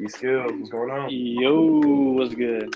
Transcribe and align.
E 0.00 0.06
skills, 0.06 0.52
what's 0.52 0.70
going 0.70 0.90
on? 0.90 1.08
Yo, 1.10 1.80
what's 2.12 2.32
good? 2.32 2.72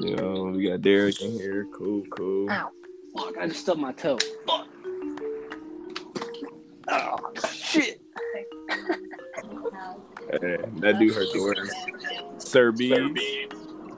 Yo, 0.00 0.50
we 0.50 0.68
got 0.68 0.82
Derek 0.82 1.22
in 1.22 1.32
here. 1.32 1.66
Cool, 1.72 2.04
cool. 2.10 2.50
Ow. 2.50 2.70
Fuck, 3.16 3.38
I 3.38 3.46
just 3.46 3.60
stubbed 3.60 3.80
my 3.80 3.92
toe. 3.92 4.18
Fuck. 4.46 4.68
Oh, 6.88 7.16
shit. 7.50 8.02
Hey, 10.30 10.58
that 10.80 10.98
dude 10.98 11.14
hurt 11.14 11.32
the 11.32 11.40
worst. 11.40 12.46
Sir 12.50 12.70
B. 12.70 12.90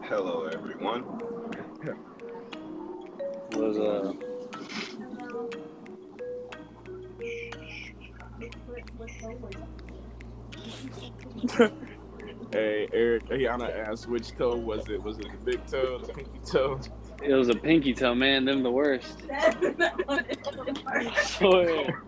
Hello, 0.05 0.47
everyone. 0.53 1.05
Was, 3.53 3.79
uh, 3.79 4.13
Hey, 12.53 12.89
Erik, 12.93 13.25
Ayanna 13.31 13.89
asked 13.89 14.09
which 14.09 14.31
toe 14.37 14.55
was 14.55 14.89
it? 14.89 15.03
Was 15.03 15.19
it 15.19 15.27
the 15.33 15.39
big 15.45 15.67
toe, 15.67 15.99
the 15.99 16.13
pinky 16.13 16.39
toe? 16.47 16.79
it 17.21 17.35
was 17.35 17.49
a 17.49 17.55
pinky 17.55 17.93
toe, 17.93 18.15
man. 18.15 18.45
Them 18.45 18.63
the 18.63 18.71
worst. 18.71 19.23
That's 19.29 19.91
swear. 21.33 22.01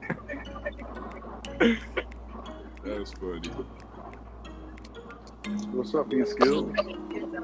Funny. 1.58 1.80
What's 5.72 5.94
up, 5.96 6.08
being 6.08 6.26
skilled? 6.26 6.76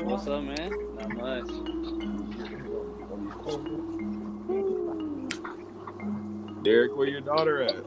What's 0.02 0.28
up, 0.28 0.44
man? 0.44 0.70
Not 0.94 1.16
much. 1.16 1.48
Derek, 6.62 6.96
where 6.96 7.08
your 7.08 7.20
daughter 7.20 7.62
at? 7.62 7.84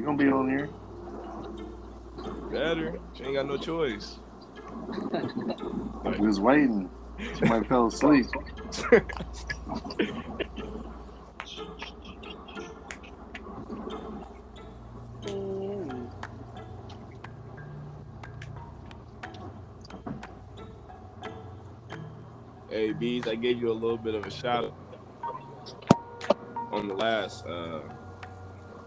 She 0.00 0.06
gonna 0.06 0.16
be 0.16 0.32
on 0.32 0.48
here. 0.48 0.70
Better. 2.50 2.98
She 3.12 3.24
ain't 3.24 3.34
got 3.34 3.46
no 3.46 3.58
choice. 3.58 4.18
We 6.18 6.26
was 6.26 6.40
waiting. 6.40 6.88
She 7.18 7.44
might 7.44 7.68
fell 7.68 7.88
asleep. 7.88 8.24
Hey, 22.70 22.92
Bees, 22.92 23.28
I 23.28 23.34
gave 23.34 23.60
you 23.60 23.70
a 23.70 23.74
little 23.74 23.98
bit 23.98 24.14
of 24.14 24.24
a 24.24 24.30
shout 24.30 24.64
out 24.64 24.74
on 26.72 26.88
the 26.88 26.94
last 26.94 27.44
uh 27.44 27.82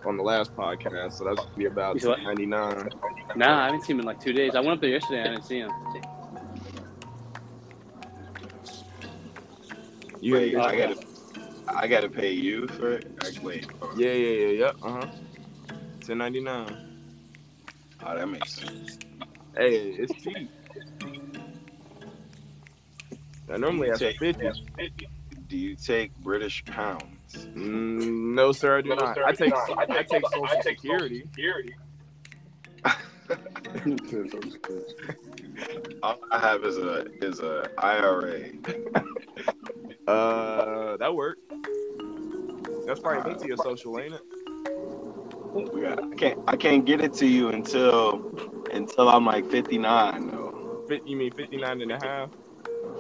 on 0.06 0.18
the 0.18 0.24
last 0.24 0.56
podcast, 0.56 1.14
so 1.14 1.26
that's 1.26 1.40
gonna 1.40 1.58
be 1.58 1.66
about 1.66 2.02
You 2.02 2.10
what? 2.10 2.22
99. 2.24 2.90
Nah, 3.36 3.62
I 3.62 3.66
haven't 3.66 3.84
seen 3.84 3.96
him 3.96 4.02
in 4.02 4.06
like 4.06 4.20
two 4.20 4.34
days. 4.34 4.56
I 4.56 4.60
went 4.60 4.72
up 4.74 4.82
there 4.82 4.90
yesterday. 4.90 5.20
And 5.20 5.30
I 5.30 5.32
didn't 5.34 5.46
see 5.46 5.60
him. 5.60 5.72
You 10.22 10.34
Wait, 10.34 10.56
I 10.56 10.78
gotta, 10.78 11.06
I 11.68 11.88
gotta 11.88 12.10
pay 12.10 12.32
you 12.32 12.68
for 12.68 12.94
it. 12.94 13.24
Like, 13.24 13.44
wait, 13.44 13.68
Yeah, 13.98 14.12
yeah, 14.12 14.46
yeah, 14.46 14.48
yeah. 14.48 14.72
Uh 14.82 14.92
huh. 15.02 15.08
1099. 16.06 17.10
oh, 18.06 18.18
that 18.18 18.28
makes 18.30 18.54
sense. 18.54 19.00
Hey, 19.56 19.96
it's 19.98 20.14
cheap. 20.24 20.50
I 23.52 23.58
normally 23.58 23.92
ask 23.92 24.02
for 24.02 24.14
50. 24.14 24.50
Do 25.48 25.58
you 25.58 25.76
take 25.76 26.16
British 26.20 26.64
pounds? 26.66 27.13
Mm, 27.38 28.34
no, 28.36 28.52
sir, 28.52 28.78
I 28.78 28.82
do 28.82 28.96
not. 28.96 29.20
I 29.26 29.34
take 29.34 29.54
I 29.78 30.04
take 30.04 30.28
Social 30.28 30.62
Security. 30.62 31.26
All 36.04 36.20
I 36.32 36.40
have 36.40 36.64
is 36.66 36.78
a 36.78 37.06
is 37.24 37.40
a 37.40 37.70
IRA. 37.80 38.50
Uh, 40.08 40.98
that 40.98 41.16
worked. 41.16 41.42
That's 42.86 43.00
probably 43.00 43.24
linked 43.24 43.42
to 43.44 43.48
your 43.48 43.58
social, 43.58 44.00
ain't 44.00 44.16
it? 44.16 44.22
I 46.12 46.16
can't 46.16 46.40
I 46.48 46.56
can't 46.58 46.86
get 46.86 47.02
it 47.02 47.14
to 47.16 47.28
you 47.28 47.50
until 47.50 48.32
until 48.74 49.10
I'm 49.10 49.26
like 49.26 49.50
59 49.50 50.28
though. 50.28 50.86
You 51.06 51.18
mean 51.18 51.32
59 51.32 51.82
and 51.82 51.92
a 51.92 52.00
half? 52.00 52.30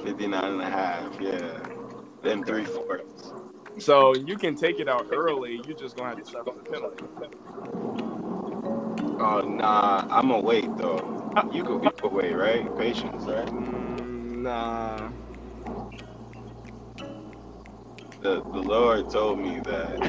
59 0.03 0.43
and 0.43 0.61
a 0.61 0.69
half, 0.69 1.19
yeah. 1.22 1.59
Then 2.23 2.45
three 2.45 2.66
fourths. 2.66 3.33
So 3.79 4.16
you 4.16 4.38
can 4.38 4.56
take 4.56 4.79
it 4.79 4.89
out 4.89 5.07
early. 5.11 5.61
You're 5.66 5.75
just 5.78 5.97
gonna 5.97 6.09
have 6.09 6.19
to 6.19 6.25
suffer 6.25 6.53
the 6.56 6.63
penalty. 6.63 7.06
Oh 9.19 9.41
nah, 9.41 10.07
I'm 10.11 10.29
gonna 10.29 10.41
wait 10.41 10.75
though. 10.78 11.13
You 11.51 11.63
could 11.63 11.81
wait, 12.11 12.34
right? 12.35 12.75
Patience, 12.78 13.25
right? 13.25 13.47
Mm, 13.47 14.44
nah. 14.44 15.11
The 18.22 18.44
the 18.53 18.61
Lord 18.61 19.09
told 19.09 19.39
me 19.39 19.61
that 19.61 20.01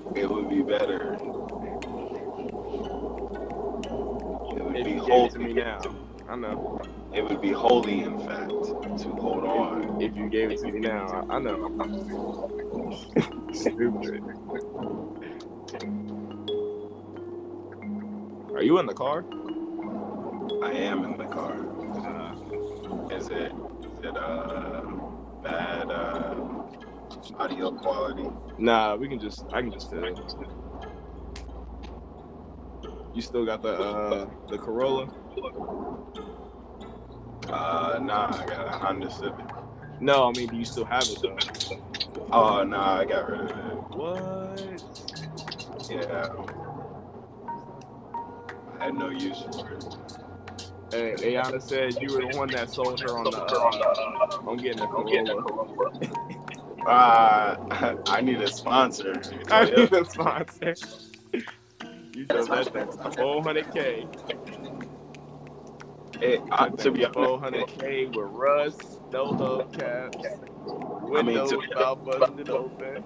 it 0.14 0.30
would 0.30 0.48
be 0.50 0.62
better. 0.62 1.18
It 4.56 4.64
would 4.64 4.80
if 4.80 4.84
be 4.84 4.92
you 4.92 5.02
gave 5.02 5.24
it 5.24 5.32
to 5.32 5.40
me 5.40 5.54
now, 5.54 5.96
I 6.28 6.36
know. 6.36 6.62
It 7.12 7.22
would 7.28 7.40
be 7.40 7.52
holy, 7.52 8.02
in 8.02 8.18
fact, 8.20 8.50
to 8.50 9.08
hold 9.20 9.44
on. 9.44 10.00
If 10.00 10.14
you 10.16 10.28
gave 10.28 10.50
it 10.50 10.58
to 10.60 10.70
me 10.70 10.80
now, 10.80 11.26
I, 11.30 11.36
I 11.36 11.38
know. 11.40 12.50
Stupid. 13.52 14.22
Are 18.54 18.62
you 18.62 18.78
in 18.78 18.86
the 18.86 18.94
car? 18.94 19.24
I 20.62 20.72
am 20.72 21.04
in 21.04 21.16
the 21.16 21.26
car. 21.26 21.54
Uh, 22.04 23.14
Is 23.14 23.28
it 23.28 23.52
is 23.82 24.04
it 24.04 24.16
uh 24.16 24.82
bad 25.42 25.90
uh 25.90 26.34
audio 27.38 27.70
quality? 27.72 28.28
nah, 28.58 28.96
we 28.96 29.08
can 29.08 29.18
just. 29.18 29.44
I 29.52 29.62
can 29.62 29.72
just 29.72 29.90
tell. 29.90 30.04
You 33.14 33.22
still 33.22 33.44
got 33.46 33.62
the 33.62 33.74
uh 33.74 34.26
the 34.48 34.58
Corolla? 34.58 35.08
Uh 37.46 37.98
nah, 38.02 38.26
I 38.36 38.46
got 38.46 38.66
a 38.74 38.78
Honda 38.78 39.10
Civic. 39.10 39.46
No, 40.00 40.28
I 40.28 40.32
mean, 40.32 40.48
do 40.48 40.56
you 40.56 40.64
still 40.64 40.84
have 40.84 41.04
it 41.04 41.18
though? 41.22 41.36
Oh 42.30 42.62
nah, 42.64 42.98
I 42.98 43.04
got 43.04 43.30
rid 43.30 43.40
of 43.40 43.50
it. 43.50 43.56
What? 43.96 44.82
Yeah. 45.90 46.28
I 48.78 48.84
had 48.84 48.94
no 48.94 49.08
use 49.10 49.42
for 49.42 49.72
it. 49.72 49.84
Hey, 50.90 51.14
Ayanna 51.34 51.60
said 51.60 52.00
you 52.00 52.14
were 52.14 52.20
the 52.30 52.38
one 52.38 52.48
that 52.50 52.70
sold 52.70 53.00
her 53.00 53.16
on 53.16 53.24
the 53.24 53.30
uh, 53.30 54.48
on 54.48 54.56
getting 54.56 54.78
the 54.78 54.86
Corolla. 54.86 55.68
Uh, 56.86 57.56
I 58.06 58.22
need 58.22 58.40
a 58.40 58.48
sponsor. 58.48 59.20
I 59.50 59.64
need 59.66 59.92
a 59.92 60.04
sponsor. 60.04 60.74
You 62.14 62.24
just 62.24 62.50
that 62.50 62.72
thing 62.72 63.12
four 63.16 63.42
hundred 63.44 63.72
k. 63.72 64.08
It, 66.20 66.42
uh, 66.50 66.68
to 66.68 66.90
be 66.90 67.04
four 67.04 67.38
honest, 67.42 67.42
hundred 67.42 67.78
k 67.78 68.06
with 68.06 68.16
rust, 68.30 69.00
no 69.12 69.32
hubcaps, 69.32 70.26
I 71.16 71.22
mean, 71.22 71.26
windows 71.26 71.54
without 71.56 72.04
busting 72.04 72.50
open. 72.50 73.04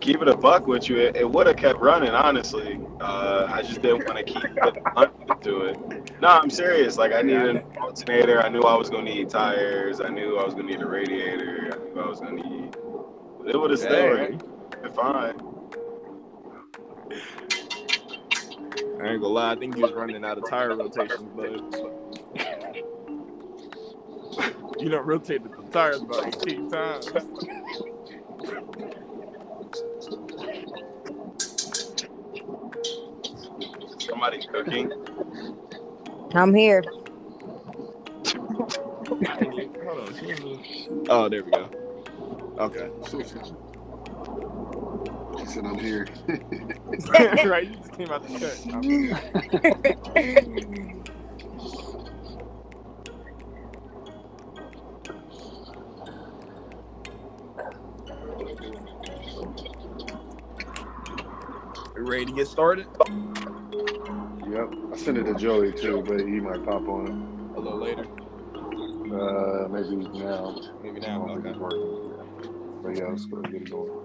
keep 0.00 0.22
it 0.22 0.28
a 0.28 0.36
buck 0.36 0.66
with 0.66 0.88
you, 0.88 0.98
it, 0.98 1.16
it 1.16 1.28
would 1.28 1.46
have 1.46 1.56
kept 1.56 1.80
running, 1.80 2.10
honestly. 2.10 2.80
Uh, 3.00 3.46
I 3.50 3.62
just 3.62 3.82
didn't 3.82 4.06
want 4.06 4.18
to 4.18 4.24
keep 4.24 4.44
it 4.44 5.42
to 5.42 5.60
it. 5.62 6.20
No, 6.20 6.28
I'm 6.28 6.50
serious. 6.50 6.96
Like, 6.96 7.12
I 7.12 7.22
needed 7.22 7.56
an 7.56 7.64
alternator. 7.80 8.40
I 8.40 8.48
knew 8.48 8.60
I 8.60 8.76
was 8.76 8.90
going 8.90 9.06
to 9.06 9.12
need 9.12 9.28
tires. 9.28 10.00
I 10.00 10.08
knew 10.08 10.38
I 10.38 10.44
was 10.44 10.54
going 10.54 10.68
to 10.68 10.72
need 10.72 10.82
a 10.82 10.86
radiator. 10.86 11.72
I 11.72 11.94
knew 11.94 12.00
I 12.00 12.08
was 12.08 12.20
going 12.20 12.36
to 12.36 12.48
need. 12.48 12.76
It 13.46 13.60
would 13.60 13.70
have 13.70 13.80
stayed. 13.80 14.38
Dang. 14.38 14.94
Fine. 14.94 15.54
I 19.02 19.08
ain't 19.08 19.20
gonna 19.20 19.34
lie, 19.34 19.52
I 19.52 19.56
think 19.56 19.74
he 19.74 19.82
was 19.82 19.92
running 19.92 20.24
out 20.24 20.38
of 20.38 20.48
tire 20.48 20.74
rotations, 20.76 21.28
but 21.34 21.93
you 24.80 24.90
don't 24.90 25.06
rotate 25.06 25.42
the 25.44 25.50
tires 25.72 26.02
about 26.02 26.26
18 26.26 26.68
times. 26.68 27.06
Somebody 33.98 34.42
cooking. 34.52 34.90
I'm 36.34 36.54
here. 36.54 36.82
Hold 39.84 40.00
on, 40.00 40.14
she 40.14 40.30
ain't- 40.30 40.66
Oh, 41.08 41.28
there 41.28 41.44
we 41.44 41.52
go. 41.52 41.68
Okay. 42.58 42.90
She 45.38 45.46
said, 45.46 45.66
I'm 45.66 45.78
here. 45.78 46.06
right, 47.44 47.68
you 47.68 47.76
just 47.76 47.92
came 47.92 48.10
out 48.10 48.24
the 48.24 48.30
cut. 48.38 48.60
ready 62.02 62.26
to 62.26 62.32
get 62.32 62.48
started? 62.48 62.86
Yep. 64.50 64.74
I 64.92 64.96
sent 64.96 65.18
it 65.18 65.24
to 65.24 65.34
Joey 65.34 65.72
too, 65.72 66.02
but 66.06 66.20
he 66.20 66.40
might 66.40 66.64
pop 66.64 66.86
on. 66.88 67.52
A 67.56 67.60
little 67.60 67.78
later, 67.78 68.06
Uh, 69.14 69.68
maybe 69.68 69.96
now. 70.18 70.56
maybe 70.82 71.00
now. 71.00 71.26
Okay. 71.28 71.52
working. 71.52 72.10
But 72.82 72.96
yeah, 72.96 73.08
let's 73.08 73.24
go 73.26 73.40
get 73.42 73.62
it 73.62 73.70
going. 73.70 74.00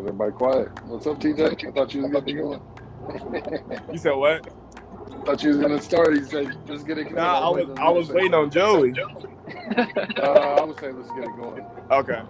Is 0.00 0.06
everybody 0.06 0.32
quiet? 0.32 0.84
What's 0.86 1.06
up, 1.06 1.20
TJ? 1.20 1.68
I 1.68 1.70
thought 1.72 1.92
you 1.94 2.02
was 2.02 2.10
getting 2.12 2.36
going. 2.38 2.62
You 3.92 3.98
said 3.98 4.12
what? 4.12 4.48
I 5.12 5.24
thought 5.24 5.42
you 5.42 5.50
was 5.50 5.58
gonna 5.58 5.80
start. 5.80 6.14
He 6.16 6.24
said, 6.24 6.46
"Let's 6.68 6.84
get 6.84 6.98
it 6.98 7.04
going." 7.04 7.16
Nah, 7.16 7.40
I 7.40 7.50
was 7.50 7.78
I 7.78 7.88
was 7.90 8.08
waiting 8.08 8.34
on 8.34 8.50
Joey. 8.50 8.94
Uh, 10.18 10.22
I 10.22 10.64
would 10.64 10.78
say, 10.80 10.90
let's 10.92 11.10
get 11.12 11.24
it 11.24 11.36
going. 11.36 11.64
Okay. 11.90 12.22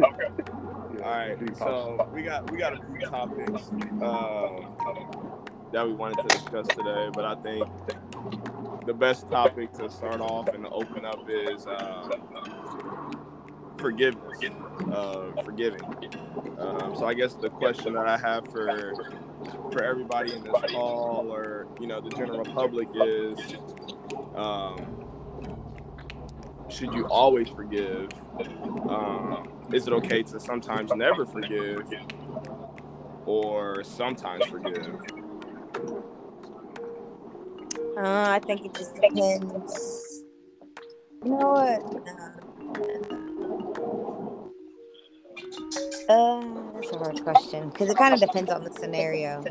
Yeah, 0.99 1.05
All 1.05 1.11
right. 1.11 1.59
So 1.59 2.11
we 2.13 2.23
got 2.23 2.51
we 2.51 2.59
got 2.59 2.75
a 2.75 2.81
few 2.87 2.99
topics 3.07 3.71
um, 4.03 4.77
that 5.73 5.87
we 5.87 5.93
wanted 5.93 6.29
to 6.29 6.29
discuss 6.29 6.67
today, 6.69 7.09
but 7.15 7.25
I 7.25 7.37
think 7.37 7.67
the 8.87 8.95
best 8.95 9.29
topic 9.29 9.73
to 9.75 9.91
start 9.91 10.21
off 10.21 10.49
and 10.49 10.67
open 10.67 11.05
up 11.05 11.21
is 11.29 11.67
uh, 11.67 12.09
forgiveness, 13.81 14.39
uh, 14.93 15.43
forgiving. 15.43 15.83
Um, 16.59 16.95
so 16.97 17.07
I 17.07 17.15
guess 17.15 17.35
the 17.35 17.51
question 17.51 17.95
that 17.95 18.07
I 18.07 18.19
have 18.19 18.47
for 18.51 18.95
for 19.73 19.83
everybody 19.83 20.35
in 20.35 20.43
this 20.43 20.73
call, 20.73 21.33
or 21.33 21.67
you 21.81 21.87
know, 21.87 22.01
the 22.01 22.11
general 22.11 22.45
public, 22.45 22.89
is 22.95 23.39
um, 24.35 25.01
should 26.69 26.93
you 26.93 27.07
always 27.07 27.49
forgive? 27.49 28.11
Um, 28.89 29.49
is 29.73 29.87
it 29.87 29.93
okay 29.95 30.23
to 30.25 30.41
sometimes 30.41 30.93
never 30.95 31.27
forgive, 31.27 31.89
or 33.27 33.83
sometimes 33.85 34.45
forgive? 34.47 35.01
Uh, 37.97 38.31
I 38.31 38.41
think 38.41 38.65
it 38.65 38.75
just 38.75 38.95
depends. 38.95 40.23
You 41.23 41.31
know 41.31 41.53
what? 41.53 42.03
Uh, 42.09 43.30
uh, 46.09 46.45
that's 46.75 46.93
a 46.93 46.99
hard 46.99 47.23
question 47.23 47.71
because 47.71 47.89
it 47.89 47.97
kind 47.97 48.15
of 48.15 48.21
depends 48.21 48.51
on 48.51 48.65
the 48.65 48.73
scenario. 48.73 49.43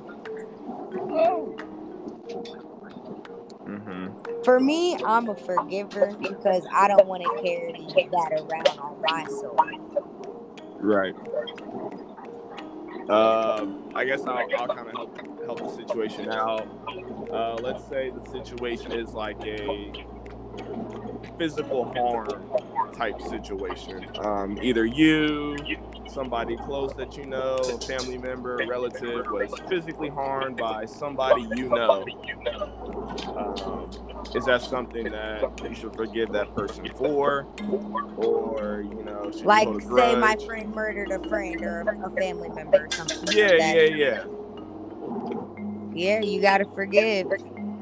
Mm-hmm. 3.65 4.43
For 4.43 4.59
me, 4.59 4.97
I'm 5.05 5.29
a 5.29 5.35
forgiver 5.35 6.13
because 6.21 6.65
I 6.73 6.87
don't 6.87 7.05
want 7.07 7.23
to 7.23 7.29
carry 7.43 7.71
that 8.11 8.31
around 8.33 8.79
on 8.79 9.01
my 9.01 9.25
soul. 9.25 9.57
Right. 10.79 11.15
Um, 13.09 13.91
I 13.95 14.05
guess 14.05 14.21
I'll, 14.25 14.47
I'll 14.57 14.67
kind 14.67 14.87
of 14.87 14.91
help 14.91 15.45
help 15.45 15.59
the 15.59 15.69
situation 15.75 16.31
out. 16.31 16.67
Uh, 17.31 17.55
let's 17.55 17.87
say 17.87 18.11
the 18.11 18.23
situation 18.29 18.91
is 18.91 19.13
like 19.13 19.43
a 19.45 19.91
physical 21.37 21.85
harm 21.93 22.49
type 22.95 23.21
situation. 23.21 24.05
Um, 24.19 24.57
either 24.61 24.85
you, 24.85 25.55
somebody 26.07 26.57
close 26.57 26.93
that 26.93 27.17
you 27.17 27.25
know, 27.25 27.79
a 27.81 27.87
family 27.87 28.17
member, 28.17 28.59
a 28.59 28.67
relative 28.67 29.25
was 29.31 29.53
physically 29.67 30.09
harmed 30.09 30.57
by 30.57 30.85
somebody 30.85 31.47
you 31.55 31.69
know. 31.69 32.05
Um, 33.37 33.89
is 34.35 34.45
that 34.45 34.61
something 34.61 35.05
that 35.05 35.43
you 35.67 35.75
should 35.75 35.95
forgive 35.95 36.31
that 36.33 36.53
person 36.53 36.89
for, 36.95 37.47
or 38.17 38.81
you 38.81 39.03
know, 39.03 39.31
Like, 39.43 39.67
say 39.81 40.15
my 40.15 40.35
friend 40.45 40.71
murdered 40.73 41.11
a 41.11 41.19
friend 41.29 41.63
or 41.63 41.85
a 42.03 42.09
family 42.11 42.49
member 42.49 42.85
or 42.85 42.91
something. 42.91 43.25
like 43.25 43.35
Yeah, 43.35 43.57
that. 43.57 43.75
yeah, 43.75 43.95
yeah. 43.95 44.23
Yeah, 45.93 46.21
you 46.21 46.41
gotta 46.41 46.65
forgive, 46.75 47.27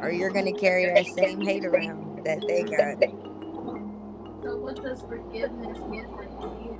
or 0.01 0.11
you're 0.11 0.31
gonna 0.31 0.53
carry 0.53 0.85
that 0.85 1.05
same 1.07 1.41
hate 1.41 1.65
around 1.65 2.23
that 2.23 2.41
they 2.47 2.63
got. 2.63 3.26
So 4.47 4.55
what 4.55 4.81
does 4.81 5.01
forgiveness 5.01 5.77
mean 5.89 6.07
like 6.15 6.29
to 6.39 6.47
you? 6.63 6.79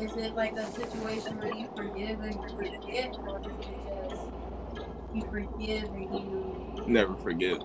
Is 0.00 0.16
it 0.16 0.34
like 0.34 0.56
a 0.56 0.64
situation 0.72 1.36
where 1.36 1.52
you 1.52 1.68
forgive 1.76 2.20
and 2.22 2.34
you 2.36 2.56
forget, 2.56 3.18
or 3.28 3.38
is 3.40 3.46
it 3.66 3.76
just 4.08 4.22
you 5.12 5.22
forgive 5.30 5.84
and 5.92 6.04
you 6.04 6.84
Never 6.86 7.16
forget. 7.16 7.58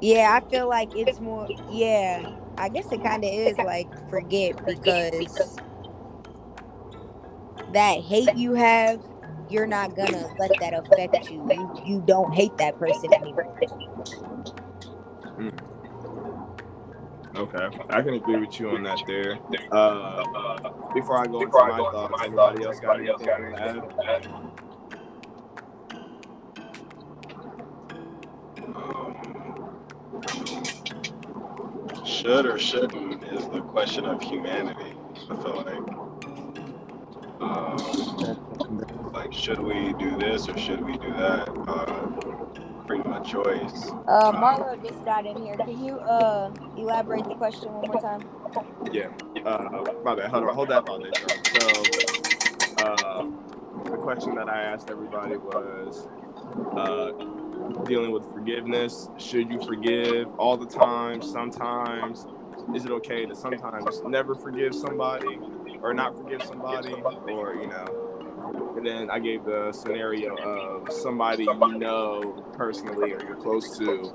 Yeah, 0.00 0.40
I 0.40 0.48
feel 0.48 0.66
like 0.70 0.88
it's 0.96 1.20
more. 1.20 1.48
Yeah, 1.70 2.34
I 2.56 2.70
guess 2.70 2.90
it 2.90 3.02
kind 3.02 3.24
of 3.24 3.30
is 3.30 3.58
like 3.58 4.08
forget 4.08 4.64
because 4.64 5.58
that 7.74 8.00
hate 8.00 8.34
you 8.36 8.54
have, 8.54 9.02
you're 9.50 9.66
not 9.66 9.94
gonna 9.94 10.28
let 10.38 10.58
that 10.60 10.72
affect 10.72 11.30
you. 11.30 11.46
You 11.46 11.70
you 11.84 12.00
don't 12.06 12.32
hate 12.32 12.56
that 12.56 12.78
person 12.78 13.12
anymore. 13.12 13.54
Mm. 15.38 15.73
Okay, 17.36 17.68
I 17.90 18.00
can 18.00 18.14
agree 18.14 18.36
with 18.36 18.60
you 18.60 18.70
on 18.70 18.84
that 18.84 19.00
there. 19.08 19.38
Uh, 19.72 20.22
before 20.94 21.18
I 21.18 21.26
go 21.26 21.40
into 21.40 21.52
my 21.52 21.76
thoughts, 21.76 22.22
anybody 22.22 22.64
else 22.64 22.78
got 22.78 23.00
anything 23.00 23.26
to 23.26 24.06
add? 24.06 24.28
Should 32.06 32.46
or 32.46 32.58
shouldn't 32.58 33.24
is 33.24 33.48
the 33.48 33.60
question 33.62 34.04
of 34.04 34.22
humanity. 34.22 34.94
I 35.28 35.36
feel 35.36 35.56
like, 35.56 35.88
um, 37.40 39.12
like, 39.12 39.32
should 39.32 39.58
we 39.58 39.92
do 39.98 40.16
this 40.18 40.48
or 40.48 40.56
should 40.56 40.84
we 40.84 40.96
do 40.98 41.12
that? 41.14 41.48
Uh, 41.66 42.73
freedom 42.86 43.12
of 43.12 43.24
choice. 43.24 43.94
Uh, 44.08 44.32
Marlo 44.32 44.80
just 44.82 45.04
got 45.04 45.26
in 45.26 45.38
here. 45.38 45.58
Can 45.58 45.78
you 45.78 46.00
uh 46.00 46.52
elaborate 46.76 47.28
the 47.28 47.36
question 47.36 47.72
one 47.72 47.86
more 47.86 47.98
time? 47.98 48.26
Yeah. 48.92 49.08
Uh, 49.44 49.86
my 50.04 50.14
bad. 50.16 50.30
Hold 50.30 50.44
on. 50.44 50.54
Hold 50.54 50.70
that 50.70 50.86
thought 50.86 51.02
there, 51.02 51.12
So, 51.44 52.02
uh, 52.76 53.24
the 53.90 53.98
question 53.98 54.34
that 54.36 54.48
I 54.48 54.62
asked 54.62 54.90
everybody 54.90 55.36
was 55.38 56.08
uh, 56.76 57.12
dealing 57.84 58.12
with 58.12 58.24
forgiveness. 58.32 59.10
Should 59.18 59.50
you 59.50 59.60
forgive 59.60 60.28
all 60.38 60.58
the 60.58 60.66
time? 60.66 61.22
Sometimes? 61.22 62.26
Is 62.74 62.84
it 62.86 62.92
okay 62.92 63.26
to 63.26 63.34
sometimes 63.36 64.02
never 64.04 64.36
forgive 64.36 64.74
somebody 64.74 65.42
or 65.82 65.94
not 65.94 66.16
forgive 66.16 66.42
somebody? 66.42 67.04
Or, 67.24 67.54
you 67.56 67.68
know, 67.68 68.03
and 68.76 68.86
then 68.86 69.10
I 69.10 69.18
gave 69.18 69.44
the 69.44 69.72
scenario 69.72 70.36
of 70.36 70.92
somebody 70.92 71.44
you 71.44 71.78
know 71.78 72.44
personally 72.54 73.12
or 73.12 73.22
you're 73.22 73.36
close 73.36 73.76
to 73.78 74.12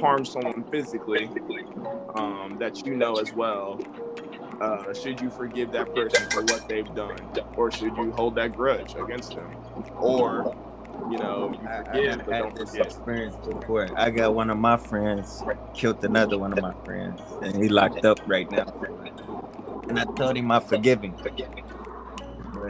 harm 0.00 0.24
someone 0.24 0.64
physically 0.70 1.30
um, 2.14 2.56
that 2.58 2.84
you 2.86 2.96
know 2.96 3.16
as 3.16 3.32
well. 3.32 3.80
Uh, 4.60 4.92
should 4.94 5.20
you 5.20 5.30
forgive 5.30 5.72
that 5.72 5.94
person 5.94 6.28
for 6.30 6.42
what 6.44 6.68
they've 6.68 6.92
done, 6.94 7.18
or 7.56 7.70
should 7.70 7.96
you 7.96 8.12
hold 8.12 8.34
that 8.36 8.54
grudge 8.54 8.94
against 8.94 9.34
them, 9.34 9.50
or 9.96 10.54
you 11.10 11.18
know 11.18 11.52
you 11.60 11.68
I, 11.68 11.80
I 11.80 12.02
forgive 12.02 12.26
had 12.28 12.28
don't 12.38 12.54
this 12.54 12.70
forget? 12.70 12.86
experience 12.86 13.36
before. 13.36 13.88
I 13.96 14.10
got 14.10 14.34
one 14.34 14.50
of 14.50 14.58
my 14.58 14.76
friends 14.76 15.42
killed 15.74 16.04
another 16.04 16.38
one 16.38 16.52
of 16.52 16.60
my 16.60 16.74
friends, 16.84 17.20
and 17.42 17.56
he 17.62 17.68
locked 17.68 18.04
up 18.04 18.20
right 18.26 18.50
now. 18.50 18.66
And 19.88 19.98
I 19.98 20.04
told 20.04 20.36
him 20.36 20.50
I 20.50 20.60
forgive 20.60 21.02
him. 21.02 21.16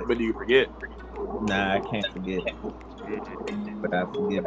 But 0.07 0.19
do 0.19 0.25
you 0.25 0.33
forget? 0.33 0.69
Nah, 1.41 1.75
I 1.75 1.81
can't 1.81 2.11
forget. 2.13 2.45
But 3.81 3.95
I 3.95 4.07
forgive. 4.15 4.47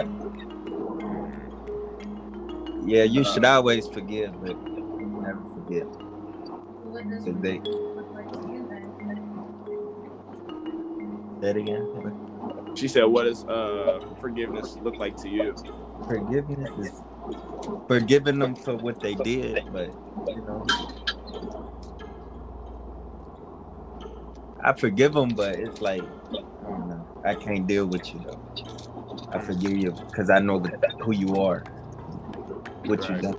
Yeah, 2.84 3.04
you 3.04 3.24
should 3.24 3.46
always 3.46 3.88
forgive, 3.88 4.40
but 4.42 4.58
never 5.22 5.46
forget. 5.54 5.88
what 6.84 7.10
does 7.10 7.26
Cause 7.26 7.36
they 7.42 7.62
forgiveness 7.62 7.88
look 7.96 8.12
like 8.14 8.32
to 8.34 8.44
you 8.44 8.68
then? 8.70 8.94
that 11.42 11.58
again. 11.58 11.90
She 12.76 12.88
said, 12.88 13.06
"What 13.06 13.24
does 13.26 13.46
uh, 13.46 14.02
forgiveness 14.20 14.78
look 14.82 14.98
like 15.00 15.18
to 15.18 15.30
you?" 15.30 15.56
Forgiveness 16.08 16.78
is 16.78 17.04
forgiving 17.88 18.40
them 18.40 18.56
for 18.56 18.78
what 18.78 19.02
they 19.02 19.16
did, 19.16 19.72
but 19.72 19.94
you 20.36 20.44
know, 20.44 20.72
I 24.64 24.74
forgive 24.74 25.14
them, 25.14 25.36
but 25.36 25.56
it's 25.60 25.82
like 25.82 26.10
I 26.66 26.70
don't 26.70 26.88
know. 26.88 27.06
I 27.24 27.36
can't 27.36 27.68
deal 27.68 27.88
with 27.88 28.14
you 28.14 28.22
though. 28.22 28.40
I 29.32 29.40
forgive 29.40 29.72
you 29.72 29.92
because 29.92 30.30
I 30.30 30.40
know 30.40 30.60
the, 30.60 30.72
who 31.02 31.14
you 31.14 31.40
are, 31.42 31.64
what 32.86 33.08
you 33.08 33.16
Right. 33.16 33.22
done. 33.22 33.36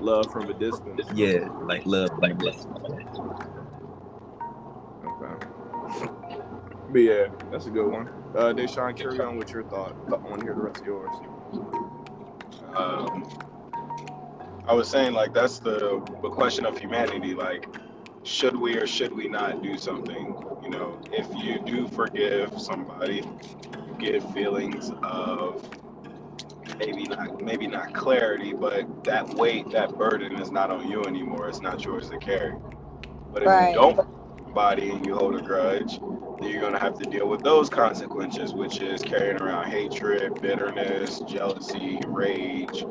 Love 0.00 0.30
from 0.32 0.48
a 0.48 0.54
distance. 0.54 1.02
Yeah, 1.12 1.48
like 1.60 1.84
love, 1.86 2.10
like 2.20 2.38
this. 2.38 2.66
Okay. 5.04 5.46
But 6.90 6.98
yeah, 6.98 7.26
that's 7.50 7.66
a 7.66 7.70
good 7.70 7.90
one. 7.90 8.08
Uh, 8.34 8.52
DaeShawn, 8.52 8.96
carry 8.96 9.20
on 9.20 9.36
with 9.36 9.52
your 9.52 9.64
thought. 9.64 9.94
I 10.08 10.16
want 10.16 10.40
to 10.40 10.46
hear 10.46 10.54
the 10.54 10.60
rest 10.62 10.80
of 10.80 10.86
yours. 10.86 11.14
Um, 12.74 13.24
I 14.66 14.72
was 14.72 14.88
saying 14.88 15.12
like 15.12 15.34
that's 15.34 15.58
the 15.58 16.00
the 16.22 16.30
question 16.30 16.64
of 16.64 16.78
humanity. 16.78 17.34
Like, 17.34 17.66
should 18.24 18.56
we 18.56 18.76
or 18.76 18.86
should 18.86 19.12
we 19.14 19.28
not 19.28 19.62
do 19.62 19.78
something? 19.78 20.34
You 20.62 20.70
know, 20.70 21.00
if 21.12 21.28
you 21.44 21.60
do 21.60 21.88
forgive 21.88 22.60
somebody, 22.60 23.24
you 23.86 23.96
get 23.98 24.22
feelings 24.34 24.92
of 25.02 25.68
maybe 26.78 27.06
not 27.08 27.42
maybe 27.42 27.66
not 27.68 27.94
clarity, 27.94 28.54
but 28.54 29.04
that 29.04 29.28
weight, 29.28 29.70
that 29.72 29.96
burden 29.98 30.36
is 30.40 30.50
not 30.52 30.70
on 30.70 30.90
you 30.90 31.06
anymore. 31.06 31.48
It's 31.48 31.60
not 31.62 31.84
yours 31.84 32.10
to 32.10 32.18
carry. 32.18 32.54
But 33.32 33.44
if 33.44 33.52
Right. 33.52 33.60
you 33.60 33.68
don't 33.72 34.00
body 34.54 34.90
and 34.90 35.06
you 35.06 35.16
hold 35.16 35.36
a 35.36 35.42
grudge, 35.42 36.00
then 36.40 36.50
you're 36.50 36.62
gonna 36.62 36.80
have 36.80 36.98
to 36.98 37.06
deal 37.06 37.28
with 37.28 37.42
those 37.42 37.70
consequences, 37.70 38.54
which 38.54 38.80
is 38.80 39.02
carrying 39.02 39.38
around 39.38 39.70
hatred, 39.70 40.40
bitterness, 40.40 41.20
jealousy, 41.20 42.00
rage, 42.06 42.84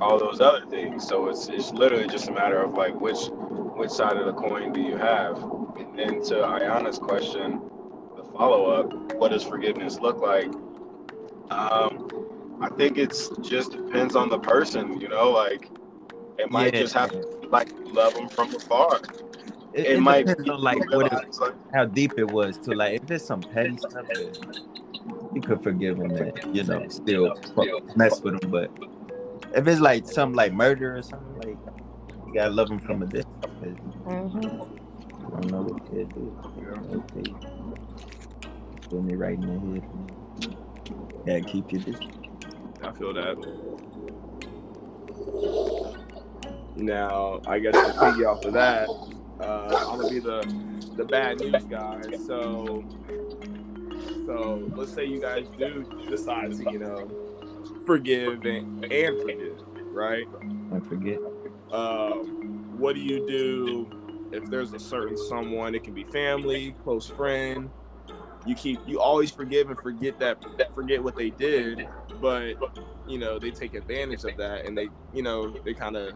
all 0.00 0.18
those 0.18 0.40
other 0.40 0.64
things. 0.66 1.06
So 1.06 1.28
it's 1.28 1.48
it's 1.48 1.70
literally 1.72 2.08
just 2.08 2.28
a 2.28 2.32
matter 2.32 2.62
of 2.62 2.74
like 2.74 2.98
which 3.00 3.28
which 3.76 3.90
side 3.90 4.16
of 4.16 4.26
the 4.26 4.32
coin 4.32 4.72
do 4.72 4.80
you 4.80 4.96
have? 4.96 5.36
And 5.78 5.98
then 5.98 6.22
to 6.24 6.34
Ayanna's 6.34 6.98
question, 6.98 7.60
the 8.16 8.24
follow 8.32 8.70
up, 8.70 8.92
what 9.14 9.30
does 9.30 9.42
forgiveness 9.44 9.98
look 10.00 10.18
like? 10.18 10.50
Um, 11.50 12.08
I 12.60 12.68
think 12.76 12.98
it's 12.98 13.30
just 13.40 13.72
depends 13.72 14.14
on 14.16 14.28
the 14.28 14.38
person, 14.38 15.00
you 15.00 15.08
know, 15.08 15.30
like 15.30 15.70
it 16.38 16.50
might 16.50 16.74
Yeah. 16.74 16.80
just 16.80 16.94
have 16.94 17.10
to 17.12 17.22
like 17.50 17.68
love 17.86 18.14
them 18.14 18.28
from 18.28 18.54
afar. 18.54 19.00
It, 19.72 19.86
It, 19.86 19.86
it 19.96 20.00
might 20.00 20.26
depends 20.26 20.44
be 20.44 20.50
on 20.50 20.60
like 20.60 20.78
what 20.92 21.12
it, 21.12 21.40
like, 21.40 21.54
how 21.72 21.84
deep 21.84 22.12
it 22.18 22.28
was 22.30 22.58
to 22.58 22.72
like 22.74 23.00
if 23.02 23.10
it's 23.10 23.26
some 23.26 23.40
petty 23.40 23.76
stuff 23.78 24.06
you 25.34 25.42
could 25.42 25.62
forgive 25.62 25.98
them 25.98 26.14
and 26.16 26.56
you 26.56 26.64
know 26.64 26.86
still 26.88 27.34
fuck, 27.54 27.66
mess 27.96 28.20
with 28.22 28.40
them 28.40 28.50
but 28.50 28.70
if 29.54 29.66
it's 29.66 29.80
like 29.80 30.06
something 30.06 30.36
like 30.36 30.52
murder 30.52 30.96
or 30.96 31.02
something 31.02 31.36
like 31.36 31.58
you 32.26 32.32
gotta 32.34 32.50
love 32.50 32.70
him 32.70 32.80
from 32.80 33.02
a 33.02 33.06
distance 33.06 33.26
'cause 33.58 33.76
hmm 34.04 34.38
you 34.38 35.36
don't 35.36 35.50
know 35.50 35.62
what 35.62 35.76
they 35.90 36.04
do. 36.04 36.32
Okay 36.92 37.34
feel 38.90 39.02
me 39.02 39.14
right 39.14 39.38
in 39.38 39.46
the 39.46 39.70
head. 39.74 40.56
Gotta 41.24 41.42
keep 41.42 41.70
your 41.72 41.80
distance. 41.82 42.16
I 42.82 42.90
feel 42.92 43.14
that. 43.14 43.36
Now, 46.76 47.40
I 47.46 47.58
guess 47.58 47.74
to 47.74 47.92
piggy 48.00 48.24
off 48.24 48.44
of 48.44 48.52
that, 48.54 48.88
uh, 49.40 49.86
I'm 49.88 49.98
gonna 49.98 50.08
be 50.08 50.18
the 50.18 50.42
the 50.96 51.04
bad 51.04 51.38
news 51.38 51.64
guy. 51.64 52.10
So, 52.26 52.82
so 54.26 54.68
let's 54.74 54.92
say 54.92 55.04
you 55.04 55.20
guys 55.20 55.46
do 55.56 55.84
decide 56.08 56.52
to, 56.54 56.64
you 56.64 56.78
know, 56.78 57.10
forgive 57.90 58.44
and, 58.44 58.84
and 58.84 59.20
forgive, 59.20 59.58
right? 59.92 60.24
I 60.72 60.78
forget 60.88 61.18
Um, 61.72 62.78
what 62.78 62.94
do 62.94 63.00
you 63.00 63.26
do 63.26 64.28
if 64.32 64.48
there's 64.48 64.72
a 64.72 64.78
certain 64.78 65.16
someone? 65.16 65.74
It 65.74 65.82
can 65.82 65.92
be 65.92 66.04
family, 66.04 66.76
close 66.84 67.08
friend. 67.08 67.68
You 68.46 68.54
keep 68.54 68.78
you 68.86 69.00
always 69.00 69.32
forgive 69.32 69.70
and 69.70 69.78
forget 69.78 70.20
that 70.20 70.38
forget 70.72 71.02
what 71.02 71.16
they 71.16 71.30
did, 71.30 71.88
but 72.20 72.54
you 73.08 73.18
know 73.18 73.40
they 73.40 73.50
take 73.50 73.74
advantage 73.74 74.22
of 74.24 74.36
that 74.36 74.66
and 74.66 74.78
they 74.78 74.88
you 75.12 75.22
know 75.22 75.50
they 75.64 75.74
kind 75.74 75.96
of 75.96 76.14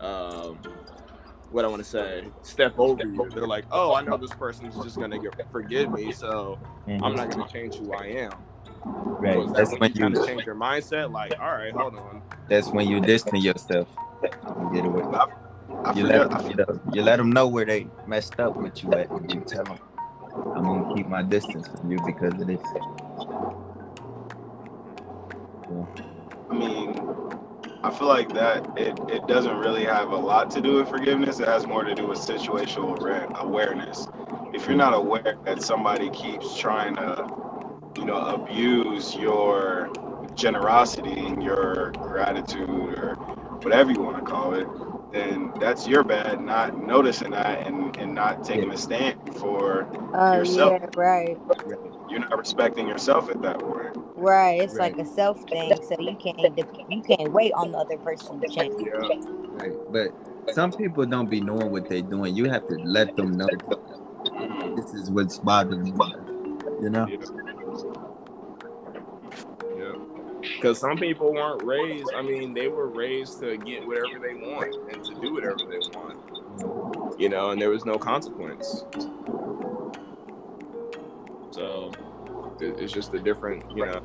um, 0.00 0.58
what 1.52 1.64
I 1.64 1.68
want 1.68 1.82
to 1.82 1.88
say 1.88 2.28
step 2.42 2.74
over 2.76 3.04
you. 3.06 3.30
They're 3.30 3.46
like, 3.46 3.66
oh, 3.70 3.94
I 3.94 4.02
know 4.02 4.16
this 4.16 4.32
person's 4.32 4.74
just 4.82 4.98
gonna 4.98 5.20
forgive 5.52 5.92
me, 5.92 6.10
so 6.10 6.58
I'm 6.88 7.14
not 7.14 7.30
gonna 7.30 7.48
change 7.48 7.76
who 7.76 7.92
I 7.94 8.06
am. 8.06 8.32
Right 9.20 9.34
So 9.34 9.42
is 9.44 9.52
that 9.52 9.58
that's 9.58 9.70
when 9.72 9.80
when 9.80 9.92
you 9.94 10.08
you 10.08 10.26
change 10.26 10.44
your 10.44 10.54
mindset. 10.54 11.10
Like, 11.10 11.32
all 11.40 11.52
right, 11.52 11.72
hold 11.72 11.94
on. 11.94 12.22
that's 12.48 12.72
when 12.72 12.86
you 12.88 13.00
distance 13.00 13.44
yourself 13.44 13.88
you 14.22 14.70
get 14.72 14.84
away 14.84 15.02
I 15.12 15.26
you 15.94 16.06
let 16.06 16.30
them, 16.30 16.46
you, 16.48 16.56
know, 16.56 16.80
you 16.92 17.02
let 17.02 17.16
them 17.16 17.32
know 17.32 17.46
where 17.46 17.64
they 17.64 17.86
messed 18.06 18.40
up 18.40 18.58
with 18.58 18.82
you 18.82 18.92
at, 18.94 19.10
and 19.10 19.30
you 19.30 19.42
tell 19.46 19.64
them, 19.64 19.78
"I'm 20.54 20.64
gonna 20.64 20.94
keep 20.94 21.06
my 21.06 21.22
distance 21.22 21.68
from 21.68 21.90
you 21.90 21.98
because 22.06 22.32
of 22.40 22.46
this." 22.46 22.60
I 26.48 26.54
mean, 26.54 27.00
I 27.82 27.90
feel 27.90 28.08
like 28.08 28.32
that 28.32 28.66
it, 28.78 28.98
it 29.10 29.26
doesn't 29.26 29.58
really 29.58 29.84
have 29.84 30.10
a 30.10 30.16
lot 30.16 30.50
to 30.52 30.62
do 30.62 30.76
with 30.76 30.88
forgiveness. 30.88 31.38
It 31.38 31.48
has 31.48 31.66
more 31.66 31.84
to 31.84 31.94
do 31.94 32.06
with 32.06 32.18
situational 32.18 32.94
awareness. 33.38 34.06
If 34.54 34.66
you're 34.66 34.76
not 34.76 34.94
aware 34.94 35.36
that 35.44 35.62
somebody 35.62 36.08
keeps 36.10 36.56
trying 36.56 36.96
to, 36.96 37.26
you 37.96 38.04
know, 38.06 38.16
abuse 38.18 39.14
your 39.16 39.90
generosity 40.34 41.12
and 41.26 41.42
your 41.42 41.92
gratitude 41.92 42.68
or 42.98 43.14
whatever 43.62 43.92
you 43.92 44.00
want 44.02 44.24
to 44.24 44.30
call 44.30 44.54
it, 44.54 44.66
then 45.12 45.52
that's 45.60 45.86
your 45.88 46.04
bad 46.04 46.40
not 46.42 46.86
noticing 46.86 47.30
that 47.32 47.66
and, 47.66 47.96
and 47.98 48.14
not 48.14 48.44
taking 48.44 48.70
a 48.72 48.76
stand 48.76 49.18
for 49.38 49.88
Oh 50.14 50.34
Yourself. 50.38 50.80
yeah, 50.82 50.88
right, 50.96 51.38
you're 52.10 52.20
not 52.20 52.38
respecting 52.38 52.88
yourself 52.88 53.30
at 53.30 53.42
that 53.42 53.60
point. 53.60 53.96
right. 54.16 54.60
It's 54.62 54.74
Right. 54.74 54.96
like 54.96 55.06
a 55.06 55.08
self 55.10 55.42
thing, 55.50 55.72
so 55.82 55.96
you 56.00 56.16
can't 56.16 56.58
you 56.88 57.02
can't 57.02 57.32
wait 57.32 57.52
on 57.54 57.72
the 57.72 57.78
other 57.78 57.98
person 57.98 58.40
to 58.40 58.48
change. 58.48 58.74
Yeah. 58.80 59.08
Right. 59.54 59.72
But 59.90 60.12
some 60.54 60.72
people 60.72 61.06
don't 61.06 61.30
be 61.30 61.40
knowing 61.40 61.70
what 61.72 61.88
they're 61.88 62.02
doing. 62.02 62.34
You 62.34 62.50
have 62.50 62.66
to 62.68 62.78
let 62.84 63.16
them 63.16 63.36
know 63.36 63.48
Mhm. 64.26 64.76
this 64.76 64.94
is 64.94 65.10
what's 65.10 65.38
bothering 65.38 65.82
me. 65.84 65.92
You 66.80 66.90
know? 66.90 67.06
Yeah. 67.08 67.16
Yeah. 67.18 67.43
Because 70.56 70.78
some 70.78 70.96
people 70.96 71.32
weren't 71.32 71.62
raised, 71.62 72.10
I 72.14 72.22
mean, 72.22 72.54
they 72.54 72.68
were 72.68 72.88
raised 72.88 73.40
to 73.40 73.56
get 73.58 73.86
whatever 73.86 74.18
they 74.20 74.34
want 74.34 74.74
and 74.92 75.04
to 75.04 75.20
do 75.20 75.32
whatever 75.32 75.58
they 75.58 75.78
want, 75.98 77.20
you 77.20 77.28
know, 77.28 77.50
and 77.50 77.60
there 77.60 77.70
was 77.70 77.84
no 77.84 77.98
consequence. 77.98 78.84
So 81.50 81.92
it's 82.60 82.92
just 82.92 83.14
a 83.14 83.18
different, 83.18 83.64
you 83.76 83.86
know, 83.86 84.02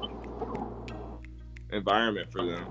environment 1.72 2.32
for 2.32 2.46
them. 2.46 2.66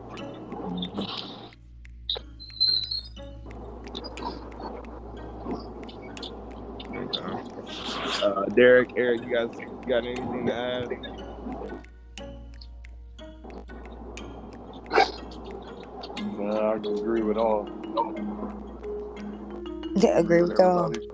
Uh, 8.23 8.45
Derek, 8.47 8.97
Erik, 8.97 9.23
you 9.23 9.35
guys 9.35 9.51
got 9.87 10.05
anything 10.05 10.47
to 10.47 10.53
add? 10.53 11.28
Nah, 16.21 16.75
I 16.75 16.79
can 16.79 16.99
agree 16.99 17.23
with 17.23 17.37
all. 17.37 17.69
Agree 20.03 20.43
with 20.43 20.59
all. 20.61 20.87
everybody. 20.87 21.09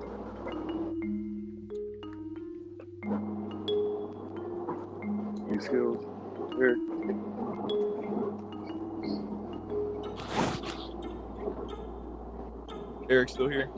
Any 5.50 5.61
skills? 5.61 6.04
Erik? 6.58 6.78
Erik 13.11 13.28
still 13.28 13.49
here? 13.49 13.68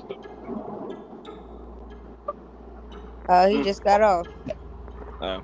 Oh, 3.28 3.48
he 3.48 3.56
hmm. 3.56 3.62
just 3.64 3.82
got 3.82 4.00
off. 4.02 4.28
Oh. 5.20 5.38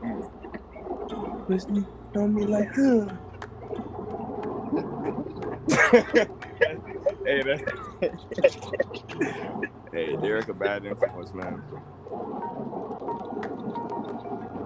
Hmm. 0.00 0.22
Listening 1.48 1.86
on 2.18 2.34
me 2.34 2.44
like, 2.44 2.74
huh? 2.74 3.06
hey, 7.24 7.42
that... 7.42 7.60
hey, 9.92 10.16
Derek, 10.16 10.48
a 10.48 10.54
bad 10.54 10.84
influence, 10.84 11.32
man. 11.34 11.62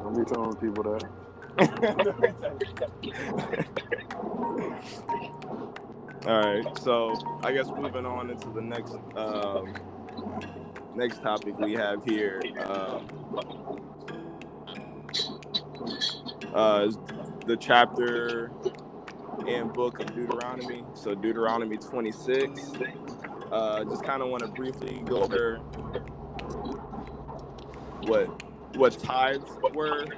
Don't 0.02 0.16
be 0.16 0.24
telling 0.24 0.56
people 0.56 0.82
that. 0.84 1.04
All 6.26 6.40
right, 6.40 6.78
so 6.78 7.14
I 7.42 7.52
guess 7.52 7.66
moving 7.68 8.06
on 8.06 8.30
into 8.30 8.48
the 8.50 8.62
next 8.62 8.94
um, 9.16 9.74
next 10.94 11.20
topic 11.20 11.58
we 11.58 11.72
have 11.74 12.04
here. 12.04 12.40
Um, 12.64 13.08
uh, 16.54 16.90
the 17.46 17.56
chapter 17.56 18.54
and 19.46 19.72
book 19.72 20.00
of 20.00 20.14
Deuteronomy. 20.14 20.86
So 20.94 21.14
Deuteronomy 21.14 21.78
26. 21.78 22.78
Uh, 23.50 23.84
just 23.84 24.04
kind 24.04 24.22
of 24.22 24.28
want 24.30 24.42
to 24.42 24.48
briefly 24.48 25.04
go 25.06 25.22
over 25.22 25.62
what 28.00 28.30
what 28.72 28.98
tithes 28.98 29.58
were 29.72 30.12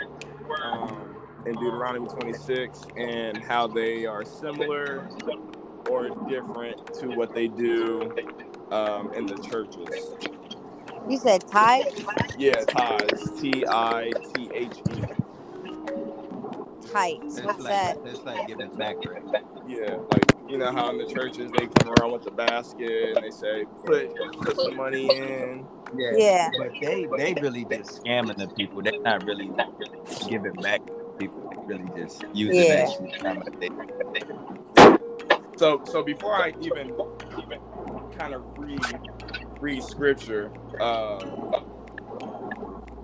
um, 0.61 1.17
in 1.47 1.59
Deuteronomy 1.59 2.09
26 2.09 2.89
and 2.97 3.43
how 3.43 3.69
they 3.69 4.07
are 4.07 4.25
similar 4.25 5.11
or 5.85 6.11
different 6.11 6.79
to 7.01 7.13
what 7.13 7.35
they 7.35 7.49
do 7.49 8.19
um, 8.71 9.13
in 9.15 9.29
the 9.29 9.39
churches. 9.39 10.17
You 11.09 11.19
said 11.19 11.47
tithe? 11.49 11.87
Yeah, 12.37 12.65
tithes. 12.65 13.31
T 13.41 13.67
I 13.69 14.15
T 14.35 14.51
H 14.55 14.83
E. 14.89 15.09
Tights. 16.93 17.39
It's 17.39 17.43
What's 17.45 17.59
like 17.59 17.71
that? 17.71 17.99
it's 18.05 18.25
like 18.25 18.47
giving 18.47 18.71
back, 18.77 18.97
right? 19.07 19.25
Yeah, 19.67 19.97
like 20.13 20.27
you 20.49 20.59
know 20.59 20.73
how 20.73 20.91
in 20.91 20.99
the 20.99 21.07
churches 21.07 21.53
they 21.53 21.69
come 21.69 21.93
around 21.93 22.13
with 22.13 22.25
the 22.25 22.33
basket 22.33 23.15
and 23.17 23.23
they 23.23 23.31
say 23.31 23.67
put 23.85 24.11
put 24.43 24.59
some 24.59 24.77
money 24.77 25.17
in. 25.17 25.69
Yeah. 25.93 26.51
But 26.57 26.81
they 26.81 27.07
they 27.17 27.35
really 27.35 27.67
just 27.67 28.03
scamming 28.03 28.39
the 28.39 28.49
people. 28.49 28.83
They're 28.83 28.93
not 29.05 29.25
really 29.25 29.55
giving 30.29 30.55
back 30.61 30.87
to 30.87 30.93
people. 31.19 31.45
They 31.51 31.59
really 31.67 31.91
just 31.97 32.25
using 32.33 32.67
Yeah. 32.67 32.69
that 32.69 32.89
shit. 32.89 33.19
Kind 33.23 33.39
of 33.39 33.49
they, 33.61 33.71
So 35.57 35.83
so 35.85 36.03
before 36.03 36.37
I 36.37 36.55
even 36.61 36.95
even 37.37 37.61
kind 38.19 38.35
of 38.35 38.45
read 38.57 39.01
read 39.61 39.85
scripture, 39.85 40.53
uh, 40.81 41.21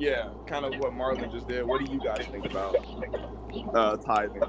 yeah, 0.00 0.30
kind 0.46 0.64
of 0.64 0.80
what 0.80 0.94
Marlin 0.94 1.30
just 1.30 1.46
did. 1.46 1.64
What 1.64 1.84
do 1.84 1.92
you 1.92 2.00
guys 2.00 2.26
think 2.26 2.46
about 2.46 2.74
uh, 3.74 3.96
tithing 3.98 4.42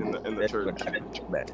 in 0.00 0.10
the 0.10 0.22
in 0.26 0.34
the 0.36 0.48
church? 0.48 0.66
what 0.66 0.88
I 0.88 0.90
think 0.90 1.30
back. 1.30 1.50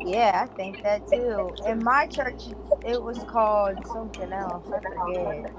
Yeah, 0.00 0.46
I 0.48 0.54
think 0.54 0.82
that 0.84 1.08
too. 1.08 1.50
In 1.66 1.82
my 1.82 2.06
church, 2.06 2.42
it 2.86 3.02
was 3.02 3.18
called 3.24 3.84
something 3.88 4.32
else. 4.32 4.70
I 4.72 4.78
forget. 4.80 5.50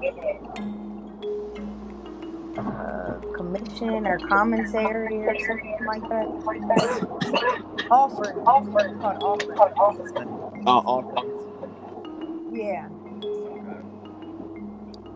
Uh, 2.56 3.20
commission 3.36 4.06
or 4.06 4.18
commissary 4.18 5.16
or 5.18 5.38
something 5.46 5.78
like 5.86 6.02
that. 6.08 6.26
Offering. 7.90 8.38
Offering. 8.46 8.90
It's 8.90 9.00
called 9.00 9.22
offering. 9.22 10.28
Uh, 10.66 10.70
offerings. 10.70 11.36
Yeah. 12.52 12.88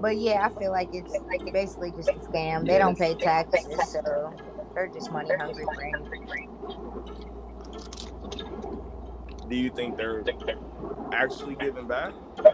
But 0.04 0.18
yeah, 0.18 0.44
I 0.44 0.61
feel 0.61 0.70
like 0.70 0.90
it's 0.92 1.14
like 1.28 1.50
basically 1.50 1.90
just 1.92 2.11
a 2.11 2.12
scam. 2.16 2.66
They 2.66 2.76
don't 2.76 2.99
pay 2.99 3.14
taxes, 3.14 3.66
so 3.90 4.34
they're 4.75 4.88
just 4.88 5.11
money 5.11 5.30
hungry. 5.34 5.64
Do 9.49 9.56
you 9.56 9.70
think 9.70 9.96
they're 9.96 10.23
actually 11.14 11.54
giving 11.54 11.87
back? 11.87 12.12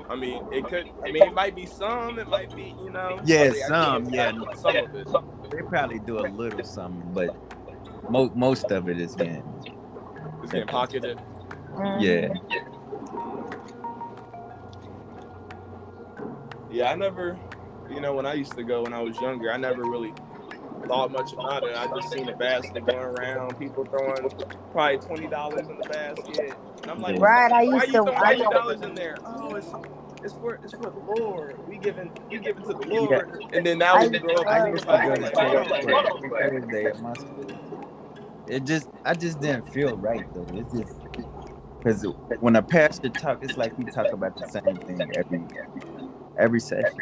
I 0.09 0.15
mean, 0.15 0.45
it 0.53 0.65
could. 0.69 0.91
I 1.05 1.11
mean, 1.11 1.25
it 1.25 1.35
might 1.35 1.57
be 1.57 1.67
some. 1.67 2.21
It 2.21 2.29
might 2.29 2.55
be, 2.55 2.73
you 2.85 2.91
know. 2.91 3.21
Yeah, 3.25 3.47
are 3.47 3.51
they 3.51 3.63
actually 3.63 3.67
some, 3.67 4.15
yeah. 4.15 4.33
Some 4.55 4.77
of 4.85 4.95
it. 4.95 5.51
They 5.51 5.63
probably 5.63 5.99
do 5.99 6.21
a 6.21 6.29
little 6.31 6.63
something, 6.63 7.13
but 7.13 7.35
mo- 8.09 8.31
most 8.37 8.71
of 8.71 8.89
it 8.89 9.01
is 9.01 9.17
getting 9.17 9.43
It's 10.45 10.53
getting 10.53 10.69
pocketed. 10.69 11.19
Mhm. 11.73 12.01
yeah. 12.01 12.80
Yeah, 16.71 16.91
I 16.93 16.97
never, 16.97 17.39
you 17.91 18.01
know, 18.01 18.15
when 18.15 18.27
I 18.27 18.35
used 18.35 18.55
to 18.57 18.65
go 18.65 18.83
when 18.85 18.95
I 18.95 19.01
was 19.03 19.21
younger, 19.21 19.53
I 19.53 19.59
never 19.59 19.85
really 19.85 20.15
thought 20.89 21.11
much 21.13 21.33
about 21.33 21.65
it. 21.65 21.77
I 21.77 21.87
just 21.89 22.11
seen 22.13 22.27
the 22.27 22.33
basket 22.35 22.87
going 22.87 22.99
around, 23.05 23.59
people 23.59 23.85
throwing 23.87 24.31
probably 24.73 24.99
twenty 24.99 25.29
dollars 25.29 25.69
in 25.69 25.77
the 25.79 25.85
basket, 25.85 26.57
and 26.83 26.91
I'm 26.91 27.01
like, 27.01 27.17
Right, 27.21 27.53
I 27.53 27.63
used 27.63 27.87
you 27.89 27.93
to. 27.95 28.03
throwing 28.05 28.19
I, 28.19 28.37
twenty 28.37 28.51
dollars 28.51 28.83
in 28.83 28.95
there? 28.95 29.19
Oh, 29.25 29.55
it's 29.55 29.75
it's 30.23 30.35
for 30.35 30.59
it's 30.63 30.75
for 30.75 30.91
the 30.91 31.01
Lord. 31.01 31.57
We 31.67 31.79
giving 31.79 32.13
we 32.31 32.39
giving 32.39 32.65
to 32.65 32.75
the 32.75 32.85
Lord, 32.85 33.31
and 33.53 33.67
then 33.67 33.79
now 33.79 33.97
I 33.97 34.03
when 34.03 34.13
you 34.15 34.21
grow 34.21 34.41
up, 34.43 34.49
I 34.49 34.67
you 34.67 34.73
used 34.75 34.89
to 34.89 34.99
go 34.99 35.17
like, 35.17 35.21
to 35.21 35.31
church. 35.33 35.65
like, 35.71 35.85
Yeah, 35.87 35.99
every 36.17 36.31
like, 36.31 36.41
Thursday 36.51 36.89
at 36.89 37.01
my 37.01 37.15
school. 37.15 37.61
It 38.47 38.65
just, 38.65 38.89
I 39.05 39.15
just 39.15 39.41
didn't 39.41 39.67
feel 39.67 39.97
right 39.97 40.27
though. 40.35 40.47
It's 40.53 40.73
just 40.73 41.01
because 41.83 42.07
when 42.41 42.57
a 42.57 42.63
pastor 42.63 43.11
talk, 43.11 43.39
it's 43.43 43.57
like 43.57 43.75
we 43.77 43.85
talk 43.87 44.13
about 44.13 44.37
the 44.37 44.45
same 44.45 44.79
thing 44.87 45.11
every 45.17 45.49
every 46.41 46.61
session. 46.61 46.99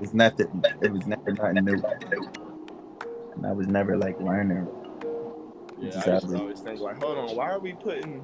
It's 0.00 0.14
nothing. 0.14 0.64
It 0.80 0.92
was 0.92 1.06
never 1.06 1.32
nothing 1.32 1.64
new. 1.64 1.82
And 3.36 3.46
I 3.46 3.52
was 3.52 3.66
never 3.68 3.96
like 3.96 4.20
learning. 4.20 4.66
Yeah, 5.80 5.90
Just 5.90 6.08
I 6.08 6.12
used 6.14 6.24
out 6.24 6.28
to 6.30 6.34
of- 6.36 6.40
always 6.42 6.60
think 6.60 6.80
like, 6.80 7.02
hold 7.02 7.18
on, 7.18 7.36
why 7.36 7.50
are 7.50 7.58
we 7.58 7.72
putting? 7.72 8.20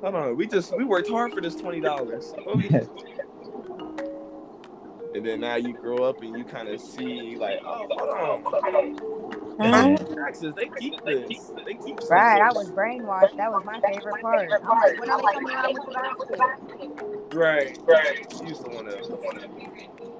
Hold 0.00 0.14
on, 0.14 0.36
we 0.36 0.46
just 0.46 0.76
we 0.76 0.84
worked 0.84 1.08
hard 1.08 1.32
for 1.32 1.40
this 1.40 1.56
twenty 1.56 1.80
dollars. 1.80 2.32
And 5.18 5.26
then 5.26 5.40
now 5.40 5.56
you 5.56 5.74
grow 5.74 6.04
up 6.04 6.22
and 6.22 6.36
you 6.36 6.46
kind 6.46 6.68
of 6.70 6.80
see 6.80 7.36
like, 7.40 7.58
oh, 7.66 7.86
hold 7.90 8.10
on, 8.10 8.44
Mhm. 9.60 9.98
taxes 10.16 10.54
they 10.56 10.68
keep 10.78 10.94
this, 11.04 11.52
they 11.66 11.74
keep. 11.74 12.02
some 12.02 12.08
Right, 12.10 12.40
I 12.42 12.52
was 12.52 12.70
brainwashed. 12.70 13.36
That 13.36 13.52
was 13.52 13.64
my 13.64 13.80
favorite 13.82 14.20
part. 14.20 14.54
Like, 14.68 14.98
when 14.98 15.10
are 15.10 15.18
they 15.18 15.28
coming 15.28 15.54
around 15.54 15.74
with 15.74 15.84
the 15.86 15.92
basket? 15.92 16.40
Right, 17.32 17.78
right. 17.86 18.18
You 18.40 18.48
used 18.48 18.62
to 18.62 18.68
want 18.70 18.88
to, 18.88 19.02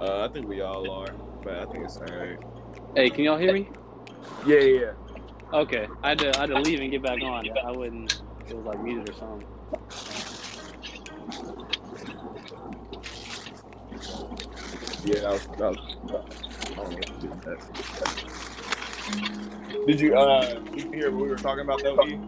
Uh, 0.00 0.24
I 0.24 0.28
think 0.28 0.46
we 0.48 0.62
all 0.62 0.90
are, 0.90 1.16
but 1.42 1.58
I 1.58 1.66
think 1.66 1.84
it's 1.84 1.98
alright. 1.98 2.38
Hey, 2.94 3.10
can 3.10 3.24
y'all 3.24 3.38
hear 3.38 3.52
me? 3.52 3.70
Yeah, 4.44 4.60
yeah, 4.60 4.80
yeah. 4.80 4.92
Okay, 5.52 5.90
I 6.02 6.10
had 6.10 6.20
to 6.20 6.36
I 6.36 6.40
had 6.42 6.50
to 6.50 6.56
leave 6.58 6.80
and 6.80 6.90
get 6.92 7.02
back 7.02 7.22
on. 7.22 7.56
I 7.64 7.72
wouldn't. 7.72 8.12
It 8.48 8.54
was 8.56 8.64
like 8.66 8.80
muted 8.80 9.08
or 9.08 9.12
something. 9.14 9.46
Yeah, 15.04 15.20
that 15.20 15.32
was, 15.32 15.42
that 15.58 15.70
was, 15.70 15.78
I 16.72 16.76
don't 16.76 16.92
know 16.92 16.98
what 16.98 17.12
to 17.12 17.18
do 17.20 17.40
that. 17.44 17.58
Did 19.86 20.00
you 20.00 20.16
uh 20.16 20.60
did 20.74 20.84
you 20.86 20.90
hear 20.92 21.10
what 21.12 21.22
we 21.22 21.28
were 21.30 21.36
talking 21.38 21.62
about 21.64 21.82
though? 21.82 22.00
E? 22.00 22.20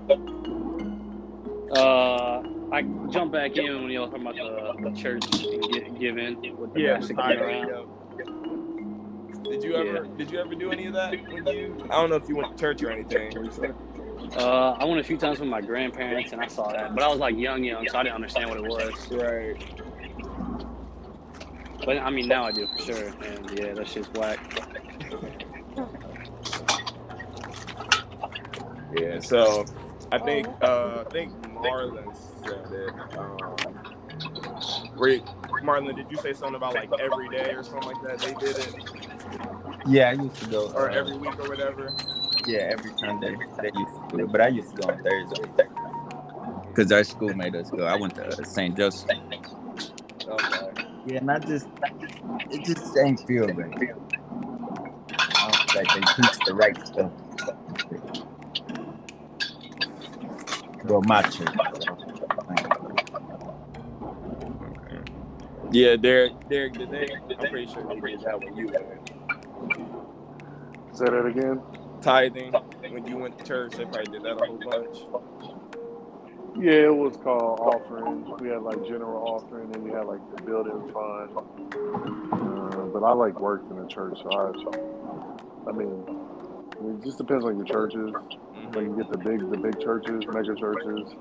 Uh, 1.70 2.42
I 2.72 2.83
jumped 3.09 3.33
back 3.33 3.57
in 3.57 3.83
when 3.83 3.90
y'all 3.92 4.05
were 4.05 4.11
talking 4.11 4.26
about 4.26 4.38
the, 4.38 4.90
the 4.90 4.96
church 4.96 5.24
and 5.52 5.68
gi- 5.70 5.90
giving 5.98 6.59
with 6.59 6.72
the 6.72 6.81
Yeah, 6.81 6.98
the 6.98 7.09
tithing, 7.09 7.40
around. 7.40 7.68
yeah. 7.68 7.85
Did 9.48 9.62
you 9.62 9.76
ever 9.76 10.07
did 10.16 10.31
you 10.31 10.38
ever 10.40 10.55
do 10.55 10.72
any 10.72 10.87
of 10.87 10.94
that 10.94 11.16
when 11.31 11.46
you 11.46 11.76
I 11.90 11.96
don't 11.96 12.11
know 12.11 12.16
if 12.16 12.29
you 12.29 12.37
went 12.37 12.48
to 12.50 12.57
church 12.57 12.83
or 12.83 12.90
anything. 12.90 13.33
Uh, 14.34 14.72
I 14.78 14.84
went 14.84 15.00
a 15.00 15.04
few 15.04 15.18
times 15.18 15.40
with 15.40 15.48
my 15.48 15.60
grandparents 15.60 16.32
and 16.32 16.40
I 16.40 16.46
saw 16.46 16.72
that, 16.72 16.94
but 16.94 17.02
I 17.04 17.08
was 17.08 17.18
like 17.18 17.36
young, 17.36 17.64
young, 17.64 17.86
so 17.88 17.98
I 17.98 18.02
didn't 18.02 18.16
understand 18.16 18.48
what 18.48 18.58
it 18.58 18.64
was. 18.64 19.08
Right. 19.10 19.56
But 21.84 21.98
I 21.98 22.10
mean, 22.10 22.28
now 22.28 22.46
I 22.46 22.52
do 22.52 22.66
for 22.66 22.78
sure. 22.78 23.14
And 23.20 23.50
yeah, 23.50 23.74
that 23.74 23.88
shit's 23.88 24.10
whack. 24.12 24.40
Yeah, 28.90 29.20
so 29.20 29.68
I 30.12 30.18
think 30.18 30.48
uh 30.62 31.00
I 31.02 31.04
think 31.12 31.34
Marlin 31.48 32.12
said 32.14 32.72
it. 32.72 32.94
Um 33.16 33.82
Rick, 34.96 35.24
Marlin, 35.62 35.96
did 35.96 36.10
you 36.10 36.16
say 36.18 36.32
something 36.34 36.56
about 36.56 36.74
like 36.74 36.90
every 36.98 37.28
day 37.28 37.52
or 37.54 37.62
something 37.64 37.86
like 37.88 38.00
that? 38.02 38.20
They 38.22 38.34
did 38.34 38.58
it 38.58 38.76
Yeah, 39.86 40.10
I 40.10 40.12
used 40.14 40.40
to 40.40 40.46
go. 40.46 40.70
or 40.74 40.90
uh, 40.90 40.94
every 40.94 41.16
week 41.16 41.38
or 41.38 41.46
whatever. 41.48 41.94
Yeah, 42.46 42.70
every 42.72 42.92
Sunday 42.98 43.37
they 43.61 43.70
used 43.74 43.94
to 43.96 44.02
do 44.18 44.24
it, 44.24 44.32
but 44.32 44.42
I 44.42 44.48
used 44.48 44.70
to 44.70 44.76
go 44.76 44.88
on 44.90 44.98
Thursday 45.02 45.44
because 46.74 46.92
our 46.92 47.04
school 47.04 47.35
made 47.35 47.56
us 47.56 47.70
go. 47.72 47.85
I 47.87 47.96
went 47.96 48.16
to 48.16 48.26
uh, 48.40 48.44
St. 48.44 48.76
Joseph. 48.76 49.12
Okay. 50.28 50.72
Yeah, 51.04 51.18
and 51.18 51.30
I 51.30 51.40
just, 51.40 51.68
it 52.50 52.64
just 52.64 52.96
ain't 52.98 53.20
feel 53.26 53.52
right. 53.52 53.78
I 55.37 55.46
don't 55.46 55.61
feel 55.62 55.74
like 55.82 55.92
they 55.92 56.04
teach 56.06 56.42
the 56.44 56.54
right 56.54 56.78
stuff. 56.87 57.12
Well, 60.85 61.02
my 61.02 61.22
church. 61.24 61.59
Yeah, 65.70 65.96
Derek, 65.96 66.35
Derek, 66.48 66.76
did 66.78 66.90
they? 66.90 67.11
I'm 67.38 67.48
pretty 67.48 67.66
sure 67.68 67.85
they 67.85 68.00
did 68.00 68.22
that 68.24 68.42
when 68.42 68.56
you 68.56 68.70
went. 68.72 68.87
Say 70.92 71.06
that 71.06 71.26
again. 71.26 71.62
Tithing, 72.02 72.52
when 72.90 73.06
you 73.06 73.18
went 73.18 73.38
to 73.38 73.44
church, 73.44 73.76
they 73.76 73.85
probably 73.87 74.09
did 74.12 74.22
that 74.24 74.38
a 74.38 74.42
whole 74.42 74.59
bunch. 74.59 74.98
Yeah, 76.56 76.87
it 76.88 76.96
was 76.96 77.16
called 77.18 77.61
offering. 77.61 78.24
We 78.40 78.48
had 78.50 78.62
like 78.62 78.82
general 78.87 79.22
offering, 79.24 79.72
and 79.74 79.82
we 79.85 79.90
had 79.90 80.02
like 80.06 80.20
the 80.30 80.38
building 80.38 80.92
fund. 80.92 81.30
Uh, 82.32 82.87
but 82.92 83.04
I 83.04 83.12
like 83.12 83.40
worked 83.40 83.70
in 83.70 83.78
the 83.78 83.87
church, 83.88 84.18
so 84.22 84.30
I, 84.32 85.70
I 85.70 85.72
mean, 85.72 86.04
it 86.82 87.04
just 87.04 87.18
depends 87.18 87.44
on 87.44 87.56
your 87.56 87.66
churches. 87.66 88.12
Like 88.72 88.85
you 88.85 88.96
get 88.96 89.11
the 89.11 89.18
big, 89.18 89.40
the 89.50 89.56
big 89.59 89.80
churches, 89.80 90.24
mega 90.28 90.54
churches. 90.56 91.14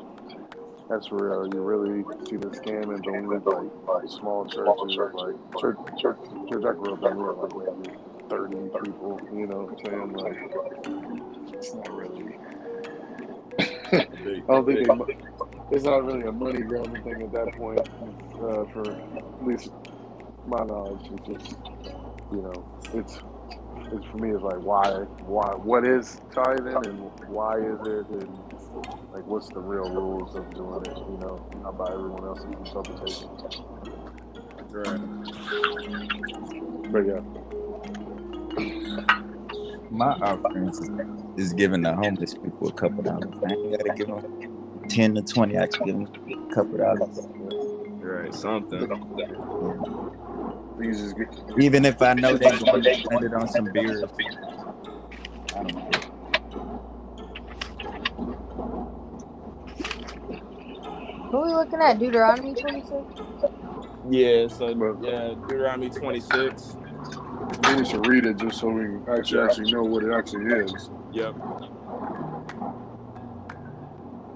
That's 0.89 1.11
where 1.11 1.41
uh, 1.41 1.45
you 1.45 1.61
really 1.61 2.03
see 2.29 2.37
the 2.37 2.47
scamming. 2.47 3.03
But 3.03 3.13
when 3.13 3.23
you 3.23 3.29
like, 3.45 4.03
like 4.03 4.09
small 4.09 4.45
churches, 4.45 4.97
like 5.13 5.35
church, 5.59 5.77
church, 5.99 6.19
church 6.49 6.65
I 6.65 6.73
grew 6.73 6.93
up 6.93 7.03
in, 7.03 7.17
we 7.17 7.65
had 7.65 7.77
like 7.77 8.04
maybe 8.29 8.69
thirty 8.69 8.91
people. 8.91 9.19
You 9.33 9.47
know 9.47 9.67
what 9.67 9.79
I'm 9.79 9.85
saying? 9.85 10.13
Like, 10.13 11.53
it's 11.53 11.73
not 11.73 11.91
really. 11.91 12.37
I 13.91 14.39
don't 14.47 14.65
think 14.65 14.87
it's 15.71 15.83
not 15.83 16.03
really 16.03 16.27
a 16.27 16.31
money 16.31 16.61
grabbing 16.61 17.03
thing 17.03 17.21
at 17.21 17.31
that 17.33 17.53
point. 17.53 17.79
Uh, 18.35 18.65
for 18.73 18.91
at 18.91 19.45
least 19.45 19.71
my 20.47 20.63
knowledge, 20.63 21.07
it's 21.11 21.45
just 21.45 21.57
you 22.31 22.41
know, 22.41 22.65
it's 22.93 23.19
it's 23.91 24.05
for 24.07 24.17
me. 24.17 24.31
It's 24.31 24.43
like 24.43 24.61
why, 24.61 24.89
why, 25.25 25.55
what 25.55 25.85
is 25.85 26.19
tithing 26.33 26.67
and 26.67 27.11
why 27.27 27.57
is 27.57 27.79
it, 27.87 28.07
and 28.09 28.29
like 29.13 29.25
what's 29.25 29.49
the 29.49 29.59
real 29.59 29.89
rules 29.89 30.35
of 30.35 30.49
doing 30.53 30.81
it? 30.85 30.97
You 30.97 31.17
know, 31.21 31.45
not 31.61 31.77
by 31.77 31.91
everyone 31.91 32.25
else's 32.25 32.45
interpretation. 32.45 33.29
Right. 34.69 34.99
But 36.91 37.05
yeah, 37.07 37.21
My 39.89 40.15
offerings 40.21 40.81
is, 40.81 40.91
is 41.37 41.53
giving 41.53 41.83
the 41.83 41.95
homeless 41.95 42.35
people 42.35 42.67
a 42.69 42.73
couple 42.73 43.03
dollars. 43.03 43.35
I 43.45 43.51
ain't 43.51 43.59
gotta 43.71 43.91
give 43.91 44.07
them 44.09 44.25
ten 44.89 45.15
to 45.15 45.23
twenty. 45.23 45.57
I 45.57 45.67
can 45.67 45.85
give 45.85 45.95
them 45.95 46.09
a 46.51 46.55
couple 46.55 46.77
dollars. 46.79 47.27
Right. 48.01 48.33
Something. 48.33 48.89
you 50.79 50.93
just 50.93 51.17
get 51.17 51.27
Even 51.57 51.85
if 51.85 52.01
I 52.01 52.13
know 52.15 52.37
they're 52.37 52.59
going 52.59 52.83
to 52.83 52.93
spend 52.93 53.23
it 53.23 53.33
on 53.33 53.47
some 53.47 53.69
beers. 53.71 54.03
I 55.55 55.63
don't 55.63 55.75
know. 55.75 56.03
Who 61.31 61.37
are 61.39 61.47
we 61.47 61.53
looking 61.53 61.81
at? 61.81 61.99
Deuteronomy 61.99 62.55
26? 62.55 62.99
Yeah. 64.09 64.47
So 64.47 64.69
yeah, 65.01 65.35
Deuteronomy 65.47 65.91
26. 65.91 66.77
We 67.35 67.75
need 67.75 67.85
to 67.87 67.99
read 68.01 68.25
it 68.25 68.37
just 68.37 68.59
so 68.59 68.69
we 68.69 68.83
can 68.83 69.05
actually 69.09 69.41
actually 69.41 69.71
know 69.71 69.83
what 69.83 70.03
it 70.03 70.13
actually 70.13 70.45
is. 70.53 70.89
Yep. 71.13 71.35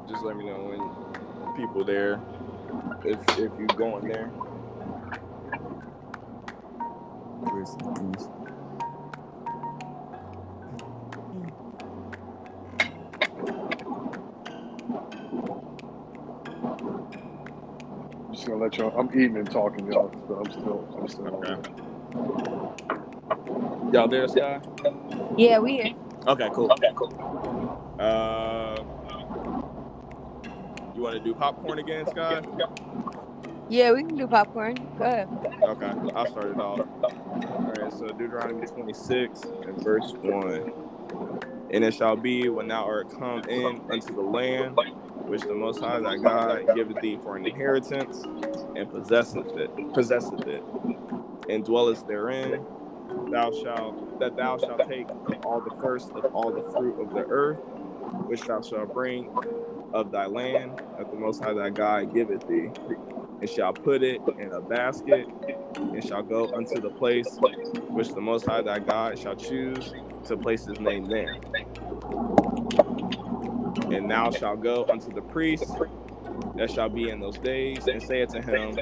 Just 0.10 0.24
let 0.24 0.36
me 0.36 0.46
know 0.46 0.58
when 0.66 1.56
people 1.56 1.84
there. 1.84 2.20
If 3.06 3.20
if 3.40 3.52
you're 3.58 3.68
going 3.68 4.08
there. 4.08 4.28
Where's 7.42 7.76
I'm 18.30 18.36
just 18.36 18.48
gonna 18.48 18.64
let 18.64 18.78
y'all. 18.78 18.98
I'm 19.00 19.10
eating 19.10 19.38
and 19.38 19.50
talking, 19.50 19.92
y'all. 19.92 20.12
But 20.28 20.36
I'm 20.36 20.52
still, 20.52 20.88
I'm 21.00 21.08
still. 21.08 21.36
on 21.36 21.46
Okay. 21.46 21.89
It. 22.14 23.94
Y'all 23.94 24.08
there, 24.10 24.28
Sky? 24.28 24.62
Yeah, 25.38 25.60
we 25.60 25.74
here. 25.74 25.94
Okay, 26.28 26.50
cool. 26.54 26.74
Okay, 26.74 26.90
cool. 26.96 27.14
Uh, 28.00 28.84
you 30.94 31.02
want 31.04 31.16
to 31.16 31.22
do 31.22 31.36
popcorn 31.36 31.80
again, 31.80 32.08
Sky? 32.08 32.44
Yeah, 33.70 33.92
we 33.94 34.04
can 34.04 34.18
do 34.18 34.28
popcorn. 34.28 34.76
Go 34.98 35.06
ahead. 35.06 35.30
Okay, 35.66 35.94
I'll 36.16 36.28
start 36.28 36.52
it 36.52 36.60
off. 36.60 36.84
All 37.66 37.74
right, 37.74 37.94
so 37.94 38.12
Deuteronomy 38.12 38.66
26 38.66 39.54
and 39.64 39.84
verse 39.84 40.16
1. 40.22 40.68
And 41.72 41.84
it 41.84 41.94
shall 41.94 42.18
be 42.18 42.50
when 42.50 42.68
thou 42.68 42.86
art 42.86 43.10
come 43.10 43.44
in 43.48 43.82
unto 43.90 44.14
the 44.14 44.22
land 44.24 44.80
which 45.26 45.48
the 45.48 45.56
Most 45.56 45.80
High 45.82 46.02
thy 46.02 46.18
God 46.18 46.72
giveth 46.74 47.00
thee 47.02 47.18
for 47.18 47.38
an 47.38 47.46
inheritance, 47.46 48.28
and 48.76 48.90
possesseth 48.90 49.56
it, 49.58 49.72
possesseth 49.94 50.48
it, 50.48 50.66
and 51.50 51.66
dwellest 51.66 52.08
therein. 52.08 52.66
Thou 53.32 53.52
shalt 53.52 53.98
that 54.20 54.36
thou 54.36 54.58
shalt 54.58 54.84
take 54.88 55.08
all 55.44 55.62
the 55.62 55.72
first 55.82 56.12
of 56.16 56.26
all 56.34 56.52
the 56.52 56.64
fruit 56.64 56.96
of 57.02 57.14
the 57.14 57.26
earth, 57.30 57.62
which 58.28 58.46
thou 58.46 58.62
shalt 58.62 58.94
bring 58.94 59.30
of 59.94 60.12
thy 60.12 60.28
land, 60.28 60.80
that 60.98 61.10
the 61.10 61.18
Most 61.18 61.44
High 61.44 61.54
thy 61.54 61.70
God 61.70 62.14
giveth 62.14 62.48
thee, 62.48 62.72
and 63.42 63.50
shall 63.50 63.74
put 63.74 64.04
it 64.04 64.22
in 64.40 64.52
a 64.54 64.62
basket, 64.62 65.28
and 65.94 66.04
shall 66.04 66.24
go 66.24 66.52
unto 66.56 66.82
the 66.82 66.90
place 66.92 67.40
which 67.94 68.14
the 68.14 68.22
Most 68.22 68.46
High 68.46 68.62
thy 68.62 68.80
God 68.80 69.18
shall 69.18 69.36
choose 69.36 69.94
to 70.26 70.38
place 70.38 70.66
his 70.66 70.80
name 70.80 71.06
there. 71.06 71.36
And 73.92 74.10
thou 74.10 74.32
shalt 74.32 74.62
go 74.62 74.86
unto 74.90 75.12
the 75.12 75.22
priest 75.22 75.78
that 76.56 76.70
shall 76.72 76.90
be 76.90 77.10
in 77.10 77.20
those 77.20 77.38
days, 77.38 77.88
and 77.88 78.02
say 78.02 78.22
unto 78.22 78.42
him, 78.42 78.78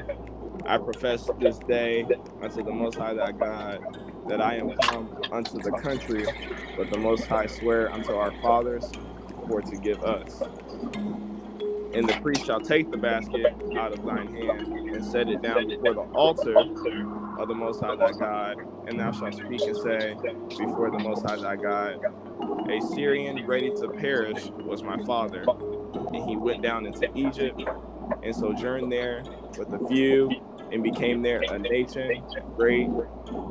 I 0.68 0.80
profess 0.80 1.30
this 1.40 1.60
day 1.60 2.06
unto 2.42 2.64
the 2.64 2.72
Most 2.74 2.98
High 2.98 3.16
thy 3.16 3.34
God 3.34 3.82
that 4.28 4.42
I 4.42 4.56
am 4.58 4.72
come 4.78 5.12
unto 5.32 5.60
the 5.62 5.74
country 5.74 6.26
but 6.78 6.92
the 6.92 6.98
Most 6.98 7.28
High 7.28 7.48
swear 7.48 7.94
unto 7.94 8.14
our 8.14 8.34
fathers 8.42 8.96
for 9.48 9.62
to 9.64 9.78
give 9.78 10.04
us. 10.04 10.44
And 11.94 12.10
the 12.10 12.16
priest 12.16 12.46
shall 12.46 12.62
take 12.62 12.92
the 12.92 12.98
basket 12.98 13.56
out 13.78 13.94
of 13.94 14.06
thine 14.06 14.28
hand 14.30 14.74
and 14.94 15.06
set 15.06 15.30
it 15.30 15.42
down 15.42 15.68
before 15.68 15.96
the 15.96 16.02
altar 16.14 16.68
of 17.38 17.48
the 17.48 17.56
Most 17.56 17.82
High 17.82 17.96
thy 17.96 18.14
God, 18.14 18.58
and 18.88 19.00
thou 19.00 19.12
shalt 19.12 19.36
speak 19.36 19.68
and 19.68 19.78
say 19.78 20.16
before 20.58 20.92
the 20.92 21.00
Most 21.00 21.24
High 21.26 21.38
thy 21.38 21.58
God, 21.58 22.00
A 22.70 22.82
Syrian 22.82 23.46
ready 23.46 23.72
to 23.72 23.90
perish 23.90 24.52
was 24.66 24.84
my 24.84 24.98
father, 25.06 25.50
and 26.14 26.30
he 26.30 26.38
went 26.38 26.62
down 26.62 26.86
into 26.86 27.10
Egypt 27.16 27.62
and 28.24 28.36
sojourned 28.36 28.92
there 28.92 29.24
with 29.58 29.74
a 29.74 29.80
few, 29.88 30.38
and 30.72 30.84
became 30.84 31.22
there 31.22 31.42
a 31.50 31.58
nation, 31.58 32.24
great, 32.56 32.90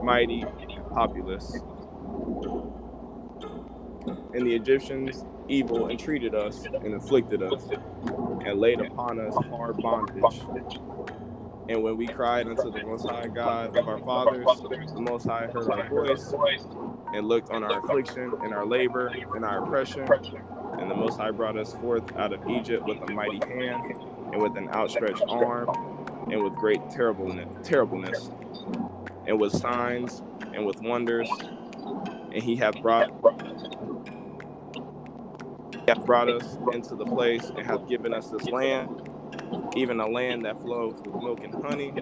mighty, 0.03 0.43
and 0.43 0.87
populous. 0.91 1.59
And 4.35 4.47
the 4.47 4.55
Egyptians 4.55 5.25
evil 5.49 5.89
entreated 5.89 6.35
us 6.35 6.65
and 6.65 6.95
afflicted 6.95 7.43
us, 7.43 7.69
and 8.45 8.61
laid 8.61 8.81
upon 8.81 9.19
us 9.21 9.35
hard 9.49 9.77
bondage. 9.79 10.41
And 11.69 11.83
when 11.83 11.97
we 11.97 12.07
cried 12.07 12.47
unto 12.47 12.71
the 12.71 12.85
Most 12.85 13.09
High 13.09 13.27
God 13.27 13.77
of 13.77 13.89
our 13.89 13.99
fathers, 13.99 14.47
the 14.95 15.01
Most 15.01 15.27
High 15.27 15.47
heard 15.47 15.69
our 15.71 15.89
voice 15.89 16.33
and 17.13 17.27
looked 17.27 17.51
on 17.51 17.65
our 17.65 17.81
affliction 17.81 18.33
and 18.43 18.55
our 18.55 18.65
labor 18.67 19.09
and 19.35 19.45
our 19.45 19.65
oppression. 19.65 20.07
And 20.79 20.91
the 20.91 20.95
Most 20.95 21.19
High 21.19 21.33
brought 21.33 21.57
us 21.57 21.73
forth 21.75 22.15
out 22.17 22.33
of 22.33 22.49
Egypt 22.49 22.85
with 22.87 22.99
a 23.09 23.13
mighty 23.13 23.41
hand 23.49 23.97
and 24.33 24.41
with 24.41 24.57
an 24.57 24.69
outstretched 24.69 25.25
arm 25.29 25.96
and 26.31 26.43
with 26.43 26.55
great 26.55 26.81
terribleness, 26.91 27.49
terribleness 27.67 28.31
and 29.27 29.41
with 29.41 29.53
signs 29.53 30.23
and 30.55 30.65
with 30.67 30.81
wonders. 30.83 31.29
And 32.33 32.43
he 32.43 32.57
hath 32.57 32.81
brought 32.81 33.11
hath 35.89 36.05
brought 36.05 36.29
us 36.29 36.59
into 36.73 36.97
the 36.97 37.05
place 37.05 37.51
and 37.57 37.65
hath 37.65 37.89
given 37.89 38.13
us 38.13 38.29
this 38.31 38.47
land, 38.47 39.09
even 39.77 40.01
a 40.01 40.09
land 40.09 40.45
that 40.45 40.61
flows 40.61 41.01
with 41.05 41.15
milk 41.23 41.45
and 41.45 41.55
honey. 41.65 41.93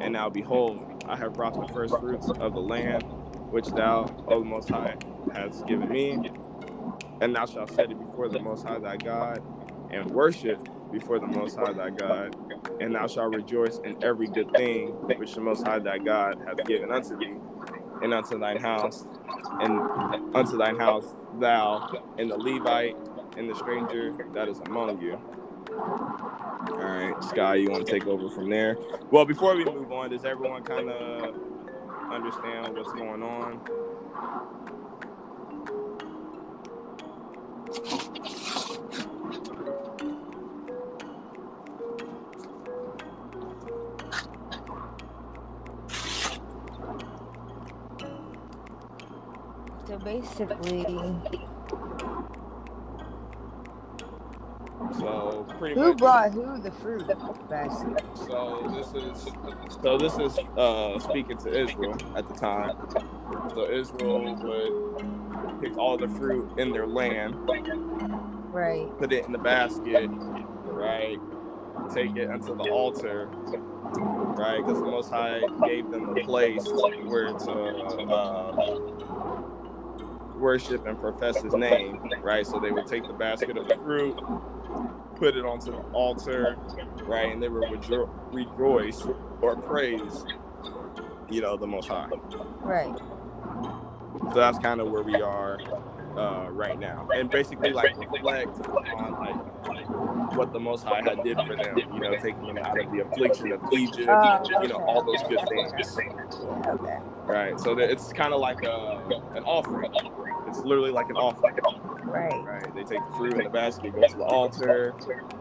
And 0.00 0.12
now 0.12 0.28
behold, 0.28 1.04
I 1.08 1.16
have 1.16 1.32
brought 1.32 1.54
the 1.54 1.72
first 1.72 1.98
fruits 1.98 2.28
of 2.28 2.52
the 2.52 2.60
land 2.60 3.04
which 3.50 3.68
thou, 3.68 4.14
O 4.28 4.44
Most 4.44 4.68
High, 4.68 4.96
hast 5.34 5.66
given 5.66 5.88
me. 5.88 6.30
And 7.20 7.34
thou 7.34 7.46
shalt 7.46 7.70
set 7.70 7.90
it 7.90 7.98
before 7.98 8.28
the 8.28 8.38
Most 8.38 8.66
High 8.66 8.78
thy 8.78 8.96
God, 8.96 9.42
and 9.90 10.10
worship 10.10 10.68
before 10.92 11.18
the 11.18 11.26
Most 11.26 11.56
High 11.56 11.72
thy 11.72 11.90
God. 11.90 12.34
And 12.80 12.94
thou 12.94 13.06
shalt 13.06 13.34
rejoice 13.34 13.78
in 13.84 14.02
every 14.02 14.26
good 14.28 14.50
thing 14.52 14.88
which 15.18 15.34
the 15.34 15.40
Most 15.40 15.66
High 15.66 15.78
thy 15.78 15.98
God 15.98 16.40
hath 16.46 16.64
given 16.66 16.90
unto 16.90 17.16
thee, 17.16 17.36
and 18.02 18.12
unto 18.12 18.38
thine 18.38 18.58
house, 18.60 19.06
and 19.60 19.80
unto 20.34 20.56
thine 20.56 20.76
house 20.76 21.14
thou, 21.40 21.88
and 22.18 22.30
the 22.30 22.36
Levite, 22.36 22.96
and 23.36 23.48
the 23.48 23.54
stranger 23.54 24.14
that 24.34 24.48
is 24.48 24.60
among 24.66 25.00
you. 25.00 25.18
All 26.68 26.78
right, 26.78 27.14
Sky, 27.24 27.56
you 27.56 27.70
want 27.70 27.86
to 27.86 27.92
take 27.92 28.06
over 28.06 28.28
from 28.30 28.50
there? 28.50 28.76
Well, 29.10 29.24
before 29.24 29.56
we 29.56 29.64
move 29.64 29.92
on, 29.92 30.10
does 30.10 30.24
everyone 30.24 30.62
kind 30.62 30.90
of 30.90 31.34
understand 32.10 32.76
what's 32.76 32.92
going 32.92 33.22
on? 33.22 33.60
So 49.86 49.98
basically, 49.98 51.22
So 54.92 55.48
pretty 55.58 55.76
who 55.76 55.94
much. 55.96 55.98
brought 55.98 56.32
who 56.32 56.60
the 56.60 56.72
fruit 56.72 57.12
basket? 57.48 58.06
So 58.14 58.70
this 58.72 58.94
is 58.94 59.36
so 59.82 59.98
this 59.98 60.18
is 60.18 60.44
uh, 60.56 60.98
speaking 61.00 61.38
to 61.38 61.62
Israel 61.62 62.02
at 62.16 62.28
the 62.28 62.34
time. 62.34 62.74
So 63.54 63.70
Israel 63.70 64.36
would 64.42 64.74
pick 65.60 65.78
all 65.78 65.98
the 65.98 66.08
fruit 66.08 66.48
in 66.56 66.72
their 66.72 66.88
land, 66.88 67.38
Right. 68.50 68.92
put 68.98 69.12
it 69.12 69.26
in 69.26 69.32
the 69.32 69.38
basket, 69.38 70.12
right? 70.74 71.20
Take 71.90 72.16
it 72.16 72.30
unto 72.30 72.54
the 72.56 72.64
altar, 72.64 73.32
right? 74.36 74.64
Because 74.64 74.80
the 74.80 74.86
Most 74.86 75.10
High 75.10 75.48
gave 75.62 75.90
them 75.90 76.08
a 76.10 76.16
place 76.16 76.74
where 77.00 77.34
to 77.34 77.52
uh, 78.10 78.52
worship 80.36 80.86
and 80.86 80.98
profess 81.00 81.42
His 81.42 81.54
name, 81.54 82.00
right? 82.22 82.46
So 82.46 82.60
they 82.60 82.70
would 82.70 82.86
take 82.86 83.06
the 83.06 83.12
basket 83.14 83.56
of 83.56 83.68
the 83.68 83.76
fruit, 83.76 84.16
put 85.16 85.36
it 85.36 85.44
onto 85.44 85.72
the 85.72 85.78
altar, 85.92 86.56
right? 87.04 87.32
And 87.32 87.42
they 87.42 87.48
would 87.48 87.64
rejo- 87.70 88.10
rejoice 88.32 89.02
or 89.40 89.56
praise, 89.56 90.24
you 91.30 91.40
know, 91.40 91.56
the 91.56 91.66
Most 91.66 91.88
High. 91.88 92.08
Right. 92.60 92.94
So 94.32 94.40
that's 94.40 94.58
kind 94.58 94.80
of 94.80 94.90
where 94.90 95.02
we 95.02 95.14
are 95.20 95.58
uh, 96.16 96.48
right 96.50 96.78
now, 96.78 97.08
and 97.14 97.30
basically 97.30 97.72
like 97.72 97.96
reflect 97.98 98.66
on 98.68 99.12
like 99.12 99.36
what 100.36 100.52
the 100.52 100.60
Most 100.60 100.84
High 100.84 101.02
had 101.02 101.22
did 101.22 101.38
for 101.46 101.56
them. 101.56 101.76
You 101.92 102.00
know, 102.00 102.16
taking 102.16 102.46
them 102.46 102.58
out 102.58 102.78
of 102.78 102.90
the 102.92 103.00
affliction 103.00 103.52
of 103.52 103.60
Egypt. 103.72 104.08
Oh, 104.10 104.62
You 104.62 104.68
know, 104.68 104.76
all 104.86 105.02
those 105.04 105.22
good 105.28 105.40
things. 105.48 105.98
Okay. 106.66 106.98
Right. 107.26 107.60
So 107.60 107.74
that 107.74 107.90
it's 107.90 108.12
kind 108.12 108.32
of 108.32 108.40
like 108.40 108.62
a, 108.64 109.02
an 109.34 109.44
offering. 109.44 109.92
It's 110.56 110.64
literally 110.64 110.90
like 110.90 111.10
an 111.10 111.16
offering. 111.16 111.54
Right. 112.04 112.32
Right. 112.44 112.74
They 112.74 112.82
take 112.84 113.04
the 113.10 113.16
fruit 113.16 113.34
in 113.34 113.44
the 113.44 113.50
basket, 113.50 113.94
go 113.94 114.06
to 114.06 114.16
the 114.16 114.24
altar 114.24 114.94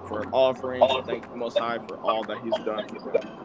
for 0.08 0.22
an 0.24 0.30
offering 0.32 0.82
to 0.82 1.04
thank 1.04 1.30
the 1.30 1.38
Most 1.38 1.58
High 1.58 1.80
for 1.88 1.98
all 2.00 2.24
that 2.26 2.38
He's 2.44 2.54
done 2.66 2.88
for 2.90 3.12
them. 3.12 3.38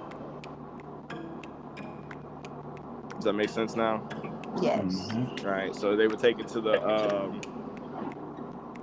Does 3.14 3.24
that 3.24 3.35
make 3.35 3.50
sense 3.50 3.76
now? 3.76 4.02
Yes. 4.61 4.83
Mhm. 5.12 5.44
Right. 5.44 5.74
So 5.76 5.94
they 5.94 6.09
would 6.09 6.18
take 6.18 6.40
it 6.40 6.48
to 6.48 6.61
the 6.61 6.83
um, 6.85 7.40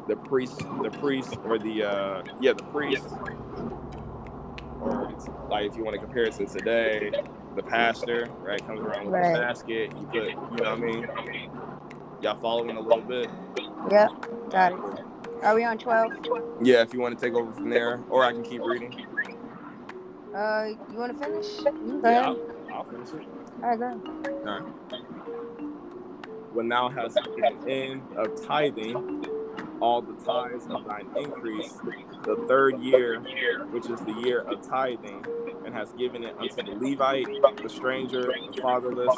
the 0.08 0.16
priest, 0.16 0.60
the 0.82 0.92
priest, 0.92 1.36
or 1.44 1.58
the 1.60 1.84
uh, 1.84 2.24
yeah, 2.40 2.54
the 2.54 2.64
priest, 2.66 3.10
or 4.80 5.10
it's 5.12 5.28
like 5.50 5.66
if 5.66 5.76
you 5.76 5.84
want 5.84 5.96
to 5.96 6.00
compare 6.00 6.24
it 6.24 6.34
to 6.34 6.46
today, 6.46 7.12
the 7.56 7.64
pastor, 7.64 8.28
right, 8.42 8.66
comes 8.66 8.80
around 8.80 9.06
with 9.06 9.14
Right. 9.16 9.36
a 9.36 9.40
basket. 9.40 9.92
You 10.00 10.06
put, 10.08 10.14
you 10.30 10.36
know 10.36 10.40
what 10.56 10.68
I 10.68 10.76
mean? 10.76 11.08
Y'all 12.22 12.36
following 12.42 12.78
a 12.78 12.82
little 12.82 13.04
bit? 13.04 13.32
Yep. 13.92 14.12
Got 14.52 14.74
it. 14.74 14.80
Are 15.44 15.56
we 15.56 15.64
on 15.66 15.78
twelve? 15.80 16.14
Yeah. 16.62 16.82
If 16.82 16.94
you 16.94 17.00
want 17.02 17.18
to 17.20 17.26
take 17.26 17.36
over 17.36 17.54
from 17.54 17.70
there, 17.70 18.04
or 18.10 18.26
I 18.26 18.34
can 18.34 18.44
keep 18.44 18.66
reading. 18.66 18.96
Uh, 20.36 20.66
you 20.92 20.98
want 20.98 21.18
to 21.18 21.24
finish? 21.24 21.48
You 21.86 22.02
Go 22.02 22.10
Yeah, 22.10 22.22
ahead. 22.22 22.26
I'll, 22.26 22.42
I'll 22.72 22.86
finish 22.86 23.10
it. 23.14 23.24
All 23.64 23.76
right, 23.76 23.80
go. 23.80 24.02
when 26.52 26.70
thou 26.70 26.90
hast 26.90 27.24
taken 27.24 27.46
an 27.46 27.70
end 27.70 28.04
of 28.18 28.30
tithing 28.46 29.06
all 29.82 30.02
the 30.02 30.16
tithes 30.16 30.68
of 30.70 30.86
thine 30.86 31.08
increase, 31.16 31.82
the 32.26 32.38
third 32.48 32.80
year, 32.80 33.22
which 33.70 33.90
is 33.90 34.02
the 34.02 34.14
year 34.14 34.42
of 34.42 34.62
tithing, 34.68 35.26
and 35.68 35.76
has 35.76 35.92
given 35.94 36.24
it 36.24 36.34
unto 36.40 36.64
the 36.64 36.72
Levite, 36.80 37.28
the 37.62 37.68
stranger, 37.70 38.22
the 38.22 38.62
fatherless, 38.62 39.14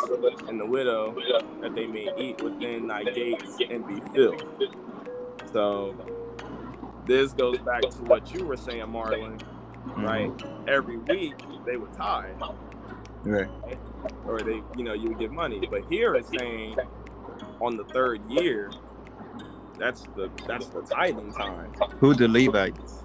and 0.48 0.60
the 0.60 0.66
widow, 0.66 1.16
that 1.62 1.76
they 1.76 1.86
may 1.86 2.10
eat 2.18 2.42
within 2.42 2.88
thy 2.88 3.04
gates 3.04 3.58
and 3.70 3.88
be 3.88 4.02
filled. 4.16 4.44
So 5.54 5.96
this 7.06 7.34
goes 7.34 7.60
back 7.60 7.82
to 7.82 7.98
what 8.00 8.34
you 8.34 8.46
were 8.46 8.58
saying, 8.58 8.90
Marlin, 8.90 9.40
right? 9.96 10.32
Every 10.68 10.98
week 10.98 11.36
they 11.68 11.78
would 11.78 11.94
tie. 11.94 12.34
Right. 13.24 13.48
or 14.26 14.42
they, 14.42 14.64
you 14.76 14.84
know, 14.84 14.94
you 14.94 15.10
would 15.10 15.20
give 15.20 15.32
money. 15.32 15.68
But 15.70 15.86
here 15.88 16.16
it's 16.16 16.30
saying 16.36 16.78
on 17.62 17.78
the 17.78 17.84
third 17.84 18.22
year, 18.28 18.72
that's 19.78 20.02
the 20.16 20.32
that's 20.48 20.66
the 20.68 20.82
tithing 20.82 21.32
time. 21.34 21.74
Who 22.00 22.16
the 22.16 22.28
Levites? 22.28 23.04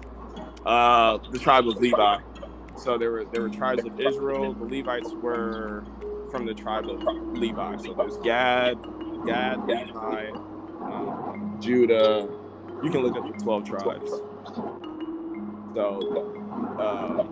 Uh, 0.65 1.19
the 1.31 1.37
tribe 1.37 1.67
of 1.67 1.77
Levi. 1.77 2.17
So 2.77 2.97
there 2.97 3.11
were 3.11 3.25
there 3.25 3.41
were 3.41 3.49
tribes 3.49 3.83
of 3.85 3.99
Israel. 3.99 4.53
The 4.53 4.65
Levites 4.65 5.11
were 5.13 5.83
from 6.31 6.45
the 6.45 6.53
tribe 6.53 6.89
of 6.89 7.01
Levi. 7.37 7.77
So 7.77 7.93
there's 7.93 8.17
Gad, 8.17 8.77
Gad, 9.25 9.65
Levi, 9.65 10.29
um, 10.81 11.57
Judah. 11.59 12.27
You 12.83 12.89
can 12.91 13.01
look 13.01 13.15
at 13.15 13.23
the 13.31 13.43
twelve 13.43 13.65
tribes. 13.65 14.09
So. 15.73 16.31
Uh, 16.79 17.23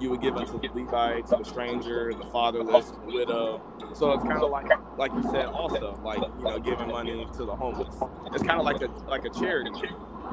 you 0.00 0.08
would 0.08 0.22
give 0.22 0.34
unto 0.36 0.58
the 0.58 0.68
Levite, 0.72 1.26
to 1.26 1.36
the 1.36 1.44
stranger, 1.44 2.12
the 2.14 2.24
fatherless, 2.26 2.90
the 2.90 3.12
widow. 3.12 3.60
So 3.92 4.12
it's 4.12 4.24
kind 4.24 4.42
of 4.42 4.50
like, 4.50 4.66
like 4.96 5.12
you 5.12 5.22
said, 5.30 5.44
also 5.46 6.00
like 6.02 6.20
you 6.38 6.44
know, 6.44 6.58
giving 6.58 6.88
money 6.88 7.26
to 7.36 7.44
the 7.44 7.54
homeless. 7.54 7.94
It's 8.32 8.42
kind 8.42 8.58
of 8.58 8.64
like 8.64 8.80
a 8.80 8.86
like 9.08 9.24
a 9.26 9.30
charity, 9.30 9.70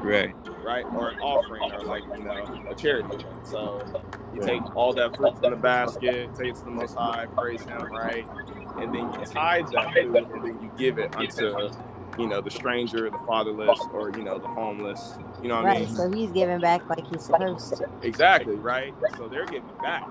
Right. 0.02 0.34
right, 0.62 0.86
or 0.94 1.10
an 1.10 1.16
offering, 1.20 1.72
or 1.72 1.84
like 1.84 2.04
you 2.14 2.24
know, 2.24 2.48
a 2.70 2.74
charity 2.74 3.10
event. 3.14 3.46
So 3.46 3.88
you 4.32 4.40
take 4.40 4.64
all 4.74 4.94
that 4.94 5.16
fruit 5.16 5.38
from 5.38 5.50
the 5.50 5.56
basket, 5.56 6.34
take 6.34 6.50
it 6.50 6.56
to 6.56 6.64
the 6.64 6.70
Most 6.70 6.96
High, 6.96 7.26
praise 7.38 7.64
Him, 7.64 7.92
right, 7.92 8.28
and 8.76 8.94
then 8.94 9.12
you 9.12 9.20
tithe 9.24 9.66
that 9.72 9.94
food, 9.94 10.28
and 10.34 10.44
then 10.44 10.60
you 10.62 10.70
give 10.76 10.98
it 10.98 11.10
unto 11.16 11.70
you 12.18 12.28
know 12.28 12.40
the 12.42 12.50
stranger, 12.50 13.10
the 13.10 13.18
fatherless, 13.18 13.88
or 13.92 14.10
you 14.10 14.22
know 14.22 14.38
the 14.38 14.48
homeless. 14.48 15.18
You 15.42 15.48
know 15.48 15.56
what 15.56 15.66
I 15.66 15.80
mean? 15.80 15.88
So 15.88 16.10
he's 16.10 16.32
giving 16.32 16.60
back 16.60 16.88
like 16.90 17.06
he's 17.08 17.24
supposed 17.24 17.76
to. 17.78 17.86
Exactly, 18.02 18.58
right? 18.58 18.96
So 19.16 19.28
they're 19.28 19.46
giving 19.46 19.76
back 19.82 20.04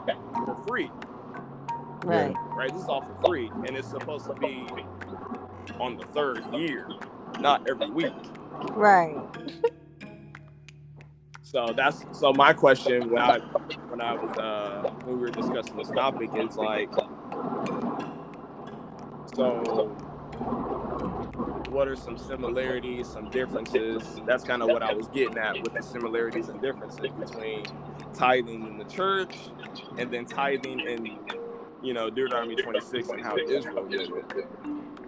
for 0.45 0.55
free, 0.67 0.91
Right. 2.03 2.35
right? 2.55 2.71
This 2.73 2.83
is 2.83 2.89
all 2.89 3.01
for 3.01 3.15
free, 3.25 3.51
and 3.65 3.77
it's 3.77 3.89
supposed 3.89 4.27
to 4.27 4.35
be 4.35 4.67
on 5.79 5.97
the 5.97 6.05
third 6.05 6.45
year, 6.53 6.89
not 7.39 7.61
every 7.67 7.89
week. 7.89 8.13
Right. 8.73 9.17
So 11.47 11.73
that's 11.75 12.03
so 12.11 12.33
my 12.33 12.51
question 12.51 13.09
when 13.09 13.21
I 13.21 13.39
when 13.87 14.01
I 14.01 14.13
was 14.15 14.35
uh 14.37 14.83
when 15.03 15.15
we 15.15 15.21
were 15.21 15.31
discussing 15.31 15.77
this 15.77 15.89
topic 15.91 16.31
is 16.35 16.57
like 16.57 16.89
so 19.33 19.95
what 21.69 21.87
are 21.87 21.95
some 21.95 22.17
similarities, 22.17 23.07
some 23.07 23.29
differences? 23.29 24.19
That's 24.25 24.43
kind 24.43 24.61
of 24.61 24.69
what 24.71 24.83
I 24.83 24.91
was 24.93 25.07
getting 25.07 25.37
at 25.37 25.61
with 25.61 25.73
the 25.73 25.83
similarities 25.83 26.49
and 26.49 26.61
differences 26.61 27.11
between 27.17 27.63
tithing 28.13 28.67
in 28.67 28.77
the 28.77 28.85
church 28.85 29.49
and 29.97 30.11
then 30.11 30.25
tithing 30.25 30.81
in 30.81 31.17
you 31.81 31.93
know 31.93 32.09
Deuteronomy 32.09 32.57
26 32.57 33.07
and 33.09 33.23
how 33.23 33.37
Israel 33.37 33.87
did 33.87 34.01
it. 34.01 34.25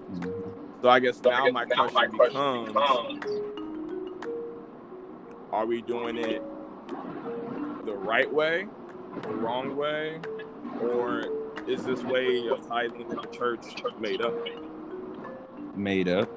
Mhm. 0.10 0.54
So 0.82 0.89
I 0.89 0.99
guess 1.02 1.21
now 1.21 1.49
my 1.49 1.65
question 1.65 2.12
becomes 2.12 3.49
are 5.52 5.66
we 5.66 5.82
doing 5.82 6.18
it 6.18 6.44
the 7.86 7.96
right 7.96 8.32
way, 8.32 8.68
the 9.28 9.36
wrong 9.36 9.76
way, 9.76 10.20
or 10.80 11.24
is 11.68 11.84
this 11.86 12.04
way 12.04 12.48
of 12.48 12.66
tithing 12.68 13.12
in 13.12 13.22
the 13.22 13.28
church 13.32 13.78
made 14.00 14.22
up? 14.22 14.36
Made 15.76 16.08
up. 16.10 16.30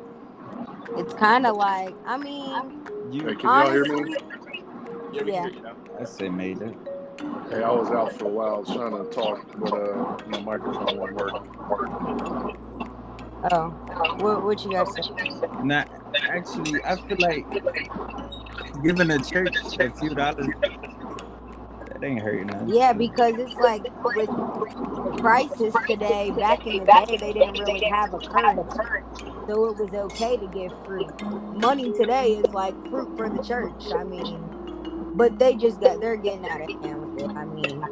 It's 0.96 1.14
kind 1.14 1.46
of 1.46 1.57
like 1.57 1.94
I 2.07 2.18
mean, 2.18 2.87
Hey, 3.25 3.35
You, 3.35 3.37
can 3.37 3.51
y'all 3.55 3.70
hear 3.72 3.87
me? 3.87 4.16
Yeah, 5.12 5.22
Yeah. 5.25 5.48
hear. 5.51 5.77
I 6.01 6.05
say 6.05 6.29
made 6.31 6.62
up. 6.62 6.75
Hey, 7.51 7.62
I 7.62 7.70
was 7.70 7.90
out 7.92 8.12
for 8.16 8.27
a 8.27 8.29
while 8.31 8.55
I 8.57 8.59
was 8.59 8.72
trying 8.72 8.92
to 8.92 9.05
talk, 9.11 9.40
but 9.57 9.75
uh, 9.75 10.05
my 10.27 10.40
microphone 10.40 10.96
wasn't 10.96 11.16
working. 11.16 11.46
oh, 13.53 13.70
what 14.18 14.42
what 14.44 14.64
you 14.64 14.72
guys 14.72 14.94
say? 14.94 15.03
Not 15.62 15.88
actually. 16.29 16.85
I 16.85 16.96
feel 16.96 17.16
like 17.20 17.46
giving 18.82 19.10
a 19.10 19.22
church 19.22 19.56
a 19.78 19.90
few 19.90 20.14
dollars 20.14 20.48
that 20.60 22.02
ain't 22.04 22.20
hurting 22.20 22.46
nothing. 22.48 22.68
Yeah, 22.68 22.92
because 22.92 23.34
it's 23.38 23.54
like 23.54 23.84
with 24.14 24.30
prices 25.18 25.74
today. 25.86 26.30
Back 26.30 26.66
in 26.66 26.78
the 26.80 26.84
day, 26.86 27.16
they 27.18 27.32
didn't 27.32 27.58
really 27.58 27.84
have 27.84 28.14
a 28.14 28.18
currency, 28.18 28.78
so 29.46 29.66
it 29.66 29.76
was 29.78 29.92
okay 29.94 30.36
to 30.36 30.46
give 30.48 30.72
fruit. 30.84 31.10
Money 31.56 31.92
today 31.92 32.32
is 32.34 32.52
like 32.52 32.74
fruit 32.90 33.16
for 33.16 33.28
the 33.28 33.42
church. 33.42 33.92
I 33.94 34.04
mean, 34.04 35.12
but 35.14 35.38
they 35.38 35.54
just 35.54 35.80
got 35.80 36.00
they're 36.00 36.16
getting 36.16 36.48
out 36.48 36.60
of 36.62 36.70
hand 36.82 37.14
with 37.14 37.24
it. 37.24 37.36
I 37.36 37.44
mean, 37.44 37.84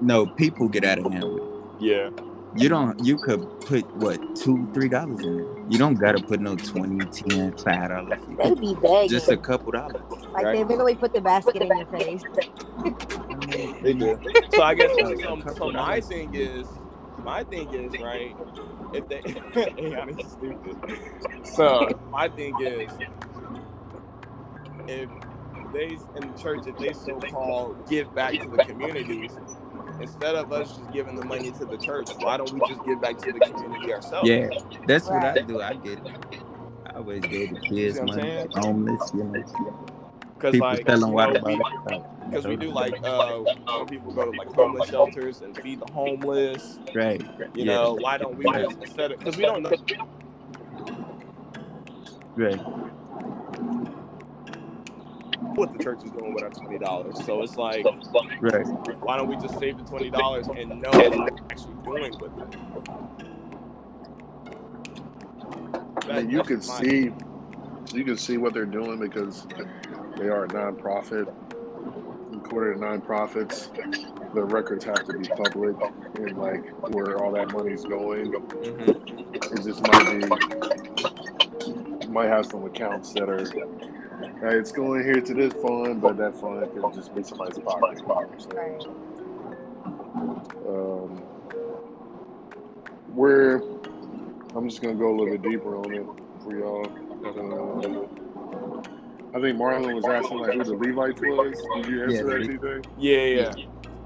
No, 0.00 0.26
people 0.26 0.68
get 0.68 0.84
out 0.84 0.98
of 0.98 1.12
hand 1.12 1.24
with 1.24 1.42
it. 1.42 1.50
Yeah. 1.80 2.10
You 2.56 2.68
don't. 2.68 3.04
You 3.04 3.16
could 3.16 3.60
put 3.60 3.94
what 3.96 4.34
two, 4.34 4.68
three 4.74 4.88
dollars 4.88 5.20
in 5.20 5.40
it. 5.40 5.48
You 5.68 5.78
don't 5.78 5.94
gotta 5.94 6.20
put 6.20 6.40
no 6.40 6.56
20, 6.56 6.98
10, 7.06 7.52
five 7.58 7.88
dollars. 7.90 8.20
they 8.36 8.54
be 8.54 8.74
begging. 8.74 9.08
Just 9.08 9.28
a 9.28 9.36
couple 9.36 9.72
dollars. 9.72 10.02
like 10.32 10.44
right. 10.44 10.56
they 10.56 10.64
literally 10.64 10.96
put 10.96 11.12
the 11.12 11.20
basket 11.20 11.62
in 11.62 11.68
your 11.68 11.86
face. 11.86 12.22
They 13.82 13.92
do. 13.92 14.18
So 14.52 14.62
I 14.62 14.74
guess 14.74 14.90
so, 14.98 15.30
um, 15.30 15.44
so 15.56 15.70
my 15.70 16.00
thing 16.00 16.34
is 16.34 16.66
my 17.22 17.44
thing 17.44 17.72
is 17.72 18.00
right 18.00 18.36
if 18.92 19.08
they 19.08 19.22
yeah, 19.90 20.06
this 20.06 20.26
is 20.26 20.32
stupid. 20.32 20.76
So 21.44 21.88
my 22.10 22.28
thing 22.28 22.54
is 22.60 22.90
if 24.88 25.08
they 25.72 25.98
in 26.16 26.32
the 26.32 26.38
church 26.40 26.66
if 26.66 26.76
they 26.78 26.92
so 26.92 27.18
called 27.20 27.88
give 27.88 28.12
back 28.14 28.32
to 28.34 28.48
the 28.48 28.64
communities 28.64 29.32
instead 30.00 30.36
of 30.36 30.52
us 30.52 30.76
just 30.76 30.90
giving 30.92 31.16
the 31.16 31.22
money 31.24 31.52
to 31.52 31.66
the 31.66 31.78
church, 31.78 32.16
why 32.18 32.38
don't 32.38 32.52
we 32.52 32.62
just 32.62 32.84
give 32.84 33.00
back 33.00 33.18
to 33.20 33.30
the 33.30 33.40
community 33.42 33.92
ourselves? 33.94 34.38
Yeah, 34.38 34.50
that's 34.86 35.10
what 35.10 35.24
I 35.24 35.40
do. 35.40 35.62
I 35.62 35.74
get 35.76 36.00
it. 36.00 36.06
I 36.86 36.98
always 36.98 37.26
gave 37.26 37.50
the 37.50 37.56
See 37.90 37.96
kids 37.96 37.96
what 37.98 38.04
I'm 38.04 38.12
money, 38.12 38.12
saying? 38.12 38.48
homeless, 38.54 39.12
you 39.14 39.24
know. 39.24 39.44
Because 40.38 40.58
like 40.60 40.88
selling 40.88 41.12
water 41.12 41.36
we- 41.44 41.64
because 42.30 42.46
we 42.46 42.56
do 42.56 42.72
like 42.72 42.98
uh 43.04 43.40
when 43.74 43.88
people 43.88 44.12
go 44.12 44.24
to 44.26 44.32
like 44.32 44.48
homeless 44.50 44.86
shelters 44.86 45.42
and 45.42 45.56
feed 45.56 45.80
the 45.80 45.86
homeless 45.86 46.80
Right. 46.94 47.22
you 47.52 47.64
yeah. 47.64 47.64
know 47.64 47.94
why 47.94 48.18
don't 48.18 48.36
we 48.36 48.52
just 48.52 48.78
instead 48.80 49.12
of 49.12 49.18
because 49.18 49.36
we 49.36 49.44
don't 49.46 49.62
know 49.62 49.74
Right. 52.36 52.60
What 55.60 55.72
the 55.76 55.82
church 55.84 55.98
is 56.04 56.10
doing 56.10 56.32
with 56.34 56.42
our 56.42 56.50
twenty 56.50 56.78
dollars 56.78 57.22
so 57.24 57.42
it's 57.42 57.56
like 57.56 57.84
Right. 58.40 58.66
why 59.00 59.16
don't 59.16 59.28
we 59.28 59.36
just 59.36 59.58
save 59.58 59.76
the 59.78 59.84
twenty 59.84 60.10
dollars 60.10 60.48
and 60.48 60.80
know 60.80 60.90
what 60.90 61.16
we're 61.16 61.26
actually 61.50 61.74
doing 61.84 62.18
with 62.18 62.32
it 62.38 62.58
I 66.08 66.22
mean, 66.22 66.30
you 66.30 66.42
can 66.42 66.60
see, 66.60 67.12
you 67.94 68.04
can 68.04 68.16
see 68.16 68.36
what 68.36 68.52
they're 68.52 68.64
doing 68.64 68.98
because 68.98 69.46
they 70.16 70.26
are 70.28 70.44
a 70.44 70.48
nonprofit. 70.48 71.32
According 72.34 72.80
to 72.80 72.86
nonprofits, 72.86 73.68
the 74.34 74.42
records 74.42 74.84
have 74.84 75.04
to 75.06 75.18
be 75.18 75.28
public 75.28 75.76
and 76.16 76.36
like 76.36 76.64
where 76.92 77.18
all 77.22 77.30
that 77.32 77.52
money's 77.52 77.84
going. 77.84 78.32
Mhm. 78.32 79.34
It 79.36 79.62
just 79.64 79.82
might 79.86 80.20
be 82.00 82.08
might 82.08 82.26
have 82.28 82.46
some 82.46 82.64
accounts 82.64 83.12
that 83.12 83.28
are 83.28 83.44
hey, 84.40 84.56
it's 84.56 84.72
going 84.72 85.04
here 85.04 85.20
to 85.20 85.34
this 85.34 85.52
fund, 85.54 86.00
but 86.00 86.16
that 86.16 86.34
fund 86.40 86.66
could 86.74 86.92
just 86.94 87.14
be 87.14 87.22
somebody's 87.22 87.58
pocket. 87.58 87.98
You 88.00 88.06
know 88.06 88.14
what 88.14 88.30
I'm 88.32 88.40
saying? 88.40 88.56
Right. 88.56 88.86
Um, 90.66 91.16
where 93.14 93.62
I'm 94.54 94.68
just 94.68 94.80
gonna 94.82 94.94
go 94.94 95.10
a 95.10 95.14
little 95.16 95.36
bit 95.36 95.42
deeper 95.42 95.76
on 95.76 95.92
it 95.92 96.06
for 96.42 96.56
y'all. 96.56 96.86
Um, 97.24 98.08
I 99.34 99.40
think 99.40 99.58
Marlin 99.58 99.94
was 99.94 100.06
asking 100.06 100.38
like 100.38 100.54
who 100.54 100.64
the 100.64 100.74
Levites 100.74 101.20
was. 101.20 101.56
Did 101.76 101.86
you 101.86 102.02
answer 102.04 102.16
Yeah, 102.16 102.22
that, 102.22 102.60
the- 102.60 102.68
TJ? 102.68 102.86
Yeah, 102.98 103.24
yeah. 103.24 103.54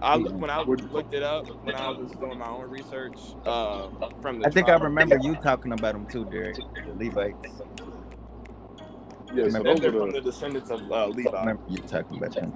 I 0.01 0.19
when 0.19 0.51
I 0.51 0.61
looked 0.63 1.15
it 1.15 1.23
up 1.23 1.47
when 1.63 1.75
I 1.75 1.89
was 1.91 2.13
doing 2.13 2.39
my 2.39 2.49
own 2.49 2.69
research 2.69 3.17
uh, 3.47 3.89
from 4.21 4.41
the 4.41 4.49
I 4.49 4.51
think 4.51 4.69
I 4.69 4.75
remember 4.75 5.17
you 5.17 5.35
talking 5.37 5.73
about 5.73 5.95
them 5.95 6.07
too, 6.07 6.27
Derek. 6.27 6.57
The 6.57 6.93
Levites. 7.05 7.63
Yeah, 9.33 9.49
so 9.49 9.65
those 9.65 9.81
they're 9.81 9.91
are 9.91 9.93
from 9.93 10.13
the 10.13 10.13
the 10.13 10.21
descendants 10.23 10.71
of 10.71 10.91
uh, 10.93 11.09
Levi. 11.09 11.31
remember 11.41 11.63
you 11.69 11.79
talking 11.83 12.19
about 12.19 12.37
them. 12.39 12.55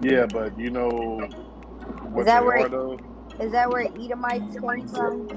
yeah, 0.00 0.26
but 0.26 0.58
you 0.58 0.70
know 0.70 1.28
what 2.02 2.26
that 2.26 2.40
they 2.40 2.46
where- 2.46 2.58
are 2.64 2.68
though? 2.68 3.00
Is 3.40 3.52
that 3.52 3.70
where 3.70 3.88
Edomites 3.98 4.56
came 4.58 4.86
from? 4.88 5.28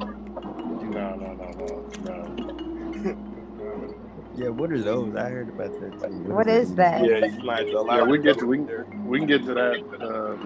No, 0.82 1.16
no, 1.16 1.34
no, 1.34 1.54
no, 1.54 1.86
no. 1.98 2.38
Yeah, 4.34 4.50
what 4.50 4.72
are 4.72 4.82
those? 4.84 5.16
I 5.16 5.30
heard 5.30 5.50
about 5.50 5.78
that 5.80 6.00
too. 6.00 6.36
What 6.36 6.48
is 6.48 6.76
that? 6.76 7.02
Yeah, 7.04 7.20
you 7.20 7.42
might 7.44 7.68
have 7.68 7.88
Yeah, 7.88 8.04
we 8.04 8.18
can 8.18 8.24
get 8.26 8.40
to 8.40 8.48
we 8.48 8.58
can, 8.60 8.68
we 9.06 9.20
can 9.20 9.28
get 9.28 9.46
to 9.46 9.54
that 9.56 9.80
uh, 10.02 10.38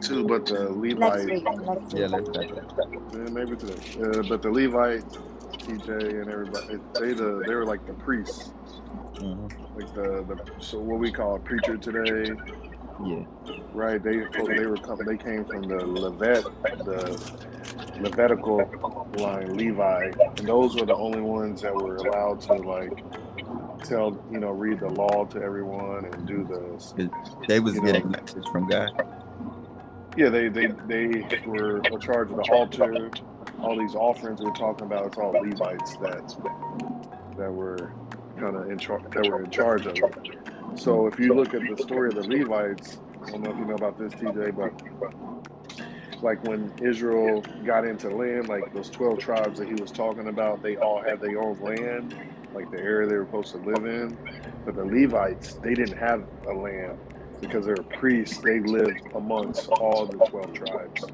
too, 0.00 0.24
but 0.24 0.46
the 0.48 0.70
Next 0.94 1.24
Levite, 1.24 1.26
week. 1.26 1.44
Next 1.66 1.94
week. 1.94 2.02
Yeah, 2.02 2.06
let's 2.08 2.30
talk 2.30 2.46
about 2.50 2.64
yeah, 3.12 3.28
maybe 3.30 3.56
today. 3.56 3.80
Uh, 4.02 4.22
but 4.24 4.42
the 4.42 4.50
Levite, 4.50 5.06
TJ, 5.66 5.88
and 6.22 6.30
everybody, 6.30 6.78
they 6.98 7.14
the 7.14 7.44
they 7.46 7.54
were 7.54 7.66
like 7.66 7.80
the 7.86 7.94
priests, 7.94 8.54
Mhm. 9.14 9.50
like 9.76 9.94
the 9.94 10.24
the 10.28 10.36
so 10.60 10.78
what 10.80 10.98
we 10.98 11.10
call 11.12 11.36
a 11.36 11.38
preacher 11.38 11.76
today, 11.76 12.32
Yeah. 13.04 13.24
right? 13.72 14.02
They 14.02 14.18
they 14.46 14.66
were 14.66 14.76
coming, 14.76 15.06
they 15.06 15.16
came 15.16 15.44
from 15.44 15.62
the 15.62 15.76
Levet, 15.76 16.44
the 16.84 18.00
Levitical 18.00 18.68
line, 19.18 19.56
Levi, 19.56 20.10
and 20.38 20.48
those 20.48 20.74
were 20.76 20.86
the 20.86 20.96
only 20.96 21.20
ones 21.20 21.62
that 21.62 21.74
were 21.74 21.96
allowed 21.96 22.40
to 22.42 22.54
like 22.54 23.04
tell 23.84 24.18
you 24.30 24.38
know 24.40 24.50
read 24.50 24.80
the 24.80 24.88
law 24.88 25.24
to 25.26 25.40
everyone 25.42 26.04
and 26.06 26.26
do 26.26 26.44
the 26.44 27.10
They 27.46 27.60
was 27.60 27.74
You 27.76 27.80
know. 27.82 27.86
getting 27.92 28.10
message 28.10 28.46
from 28.50 28.66
God. 28.68 28.90
Yeah, 30.16 30.28
they 30.28 30.48
they 30.48 30.66
they 30.86 31.26
were 31.46 31.78
in 31.78 32.00
charge 32.00 32.30
of 32.30 32.36
the 32.36 32.48
altar. 32.52 33.10
All 33.60 33.76
these 33.78 33.94
offerings 33.94 34.40
we're 34.40 34.52
talking 34.52 34.86
about, 34.86 35.06
it's 35.06 35.18
all 35.18 35.32
Levites 35.32 35.96
that 35.98 36.36
that 37.36 37.52
were 37.52 37.92
kind 38.38 38.56
of 38.56 38.70
in 38.70 38.78
charge 38.78 39.02
that 39.14 39.24
were 39.24 39.42
in 39.44 39.50
charge 39.50 39.86
of 39.86 40.02
it. 40.02 40.16
So 40.74 41.06
if 41.08 41.18
you 41.18 41.34
look 41.34 41.54
at 41.54 41.66
the 41.66 41.76
story 41.78 42.10
of 42.10 42.16
the 42.16 42.24
Levites, 42.24 43.00
I 43.26 43.30
don't 43.32 43.42
know 43.42 43.50
if 43.50 43.58
you 43.58 43.66
know 43.66 43.76
about 43.76 43.98
this, 43.98 44.14
TJ, 44.14 44.56
but 44.56 44.72
like 46.22 46.42
when 46.44 46.74
Israel 46.80 47.48
got 47.64 47.86
into 47.86 48.10
land, 48.10 48.48
like 48.48 48.66
those 48.72 48.90
twelve 48.90 49.20
tribes 49.20 49.58
that 49.58 49.68
he 49.68 49.76
was 49.76 49.92
talking 49.92 50.28
about, 50.28 50.62
they 50.62 50.76
all 50.76 51.02
had 51.02 51.20
their 51.20 51.40
own 51.40 51.58
land, 51.60 52.14
like 52.54 52.70
the 52.70 52.78
area 52.80 53.08
they 53.08 53.16
were 53.16 53.26
supposed 53.26 53.52
to 53.52 53.58
live 53.58 53.86
in. 53.86 54.18
But 54.64 54.76
the 54.76 54.84
Levites, 54.84 55.56
they 55.62 55.74
didn't 55.74 55.98
have 55.98 56.26
a 56.48 56.52
land 56.54 57.00
because 57.40 57.66
they 57.66 57.72
were 57.72 57.84
priests. 57.84 58.40
They 58.40 58.60
lived 58.60 59.02
amongst 59.14 59.70
all 59.78 60.06
the 60.06 60.20
twelve 60.20 60.52
tribes. 60.52 61.12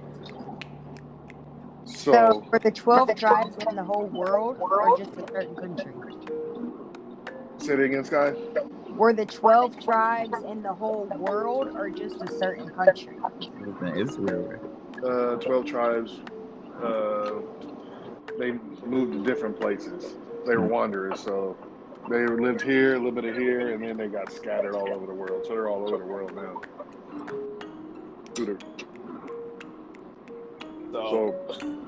So, 1.84 2.12
So, 2.12 2.46
were 2.52 2.60
the 2.60 2.72
12 2.72 3.14
tribes 3.16 3.56
in 3.58 3.76
the 3.76 3.84
whole 3.84 4.08
world 4.08 4.58
or 4.70 4.92
just 4.92 5.18
a 5.18 5.24
certain 5.32 5.56
country? 5.56 5.94
Say 7.60 7.74
it 7.74 7.80
again, 7.80 8.04
Sky. 8.04 8.34
Were 8.96 9.12
the 9.14 9.26
12 9.26 9.78
tribes 9.80 10.42
in 10.42 10.62
the 10.62 10.74
whole 10.74 11.06
world 11.16 11.70
or 11.74 11.90
just 11.90 12.22
a 12.22 12.28
certain 12.28 12.70
country? 12.70 13.18
It 13.60 13.66
was 13.66 13.76
in 13.82 13.96
Israel. 13.98 14.42
right? 14.48 14.60
Uh, 15.04 15.36
twelve 15.36 15.66
tribes. 15.66 16.20
Uh, 16.82 17.40
they 18.38 18.52
moved 18.86 19.12
to 19.14 19.24
different 19.24 19.58
places. 19.60 20.16
They 20.46 20.56
were 20.56 20.66
wanderers, 20.66 21.20
so 21.20 21.56
they 22.10 22.26
lived 22.26 22.62
here, 22.62 22.94
a 22.94 22.98
little 22.98 23.12
bit 23.12 23.24
of 23.24 23.36
here, 23.36 23.74
and 23.74 23.82
then 23.82 23.96
they 23.96 24.08
got 24.08 24.32
scattered 24.32 24.74
all 24.74 24.92
over 24.92 25.06
the 25.06 25.14
world. 25.14 25.44
So 25.46 25.54
they're 25.54 25.68
all 25.68 25.84
over 25.88 25.98
the 25.98 26.04
world 26.06 26.34
now. 26.34 26.60
So 28.36 28.58
So 30.92 31.36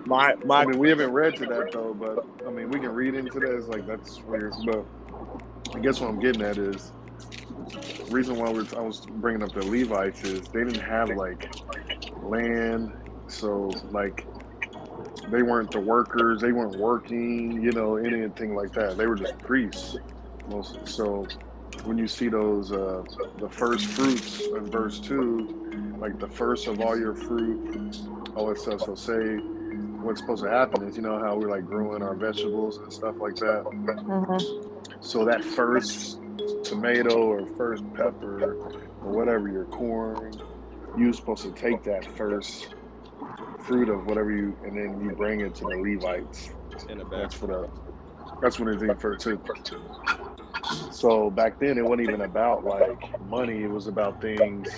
my 0.06 0.34
my 0.44 0.62
I 0.62 0.66
mean, 0.66 0.78
we 0.78 0.88
haven't 0.90 1.12
read 1.12 1.36
to 1.36 1.46
that 1.46 1.72
though, 1.72 1.94
but 1.94 2.24
I 2.46 2.50
mean, 2.50 2.70
we 2.70 2.80
can 2.80 2.90
read 2.90 3.14
into 3.14 3.40
that. 3.40 3.56
It's 3.56 3.68
like 3.68 3.86
that's 3.86 4.20
weird, 4.22 4.54
but 4.66 4.86
I 5.74 5.78
guess 5.78 6.00
what 6.00 6.10
I'm 6.10 6.20
getting 6.20 6.42
at 6.42 6.58
is 6.58 6.92
the 7.70 8.08
reason 8.10 8.36
why 8.36 8.50
we're 8.50 8.66
I 8.76 8.80
was 8.80 9.00
bringing 9.00 9.42
up 9.42 9.52
the 9.52 9.64
Levites 9.64 10.22
is 10.24 10.48
they 10.48 10.64
didn't 10.64 10.80
have 10.80 11.08
like 11.10 11.50
land, 12.22 12.92
so 13.28 13.70
like 13.90 14.26
they 15.28 15.42
weren't 15.42 15.70
the 15.70 15.80
workers, 15.80 16.40
they 16.40 16.52
weren't 16.52 16.76
working, 16.76 17.62
you 17.62 17.72
know, 17.72 17.96
anything 17.96 18.54
like 18.54 18.72
that. 18.72 18.96
They 18.98 19.06
were 19.06 19.14
just 19.14 19.38
priests 19.38 19.96
mostly. 20.48 20.80
So 20.84 21.26
when 21.84 21.98
you 21.98 22.06
see 22.06 22.28
those 22.28 22.72
uh, 22.72 23.02
the 23.38 23.48
first 23.48 23.86
fruits 23.86 24.40
in 24.40 24.70
verse 24.70 24.98
two, 25.00 25.96
like 25.98 26.18
the 26.18 26.28
first 26.28 26.66
of 26.66 26.80
all 26.80 26.98
your 26.98 27.14
fruit, 27.14 27.96
all 28.34 28.46
that 28.48 28.58
stuff. 28.58 28.82
So 28.82 28.94
say 28.94 29.36
what's 30.02 30.20
supposed 30.20 30.42
to 30.42 30.50
happen 30.50 30.86
is 30.86 30.96
you 30.96 31.02
know 31.02 31.18
how 31.18 31.36
we're 31.36 31.50
like 31.50 31.64
growing 31.64 32.02
our 32.02 32.14
vegetables 32.14 32.78
and 32.78 32.92
stuff 32.92 33.16
like 33.18 33.36
that. 33.36 33.64
Mm-hmm. 33.64 34.71
So 35.02 35.24
that 35.24 35.44
first 35.44 36.20
tomato 36.64 37.16
or 37.22 37.46
first 37.56 37.84
pepper 37.94 38.56
or 39.02 39.12
whatever 39.12 39.48
your 39.48 39.66
corn, 39.66 40.32
you're 40.96 41.12
supposed 41.12 41.42
to 41.42 41.52
take 41.52 41.82
that 41.84 42.04
first 42.16 42.74
fruit 43.64 43.88
of 43.88 44.06
whatever 44.06 44.30
you 44.30 44.56
and 44.64 44.76
then 44.76 45.04
you 45.04 45.14
bring 45.16 45.40
it 45.40 45.54
to 45.56 45.64
the 45.64 45.76
Levites. 45.76 46.50
in 46.88 46.98
the 46.98 47.04
back. 47.04 47.20
That's 47.22 47.42
what 47.42 47.50
uh, 47.50 47.66
that's 48.40 48.58
when 48.58 48.68
it's 48.68 48.82
referred 48.82 49.20
to. 49.20 49.40
So 50.92 51.30
back 51.30 51.58
then 51.58 51.78
it 51.78 51.84
wasn't 51.84 52.08
even 52.08 52.20
about 52.22 52.64
like 52.64 53.20
money, 53.20 53.62
it 53.64 53.70
was 53.70 53.88
about 53.88 54.20
things 54.20 54.68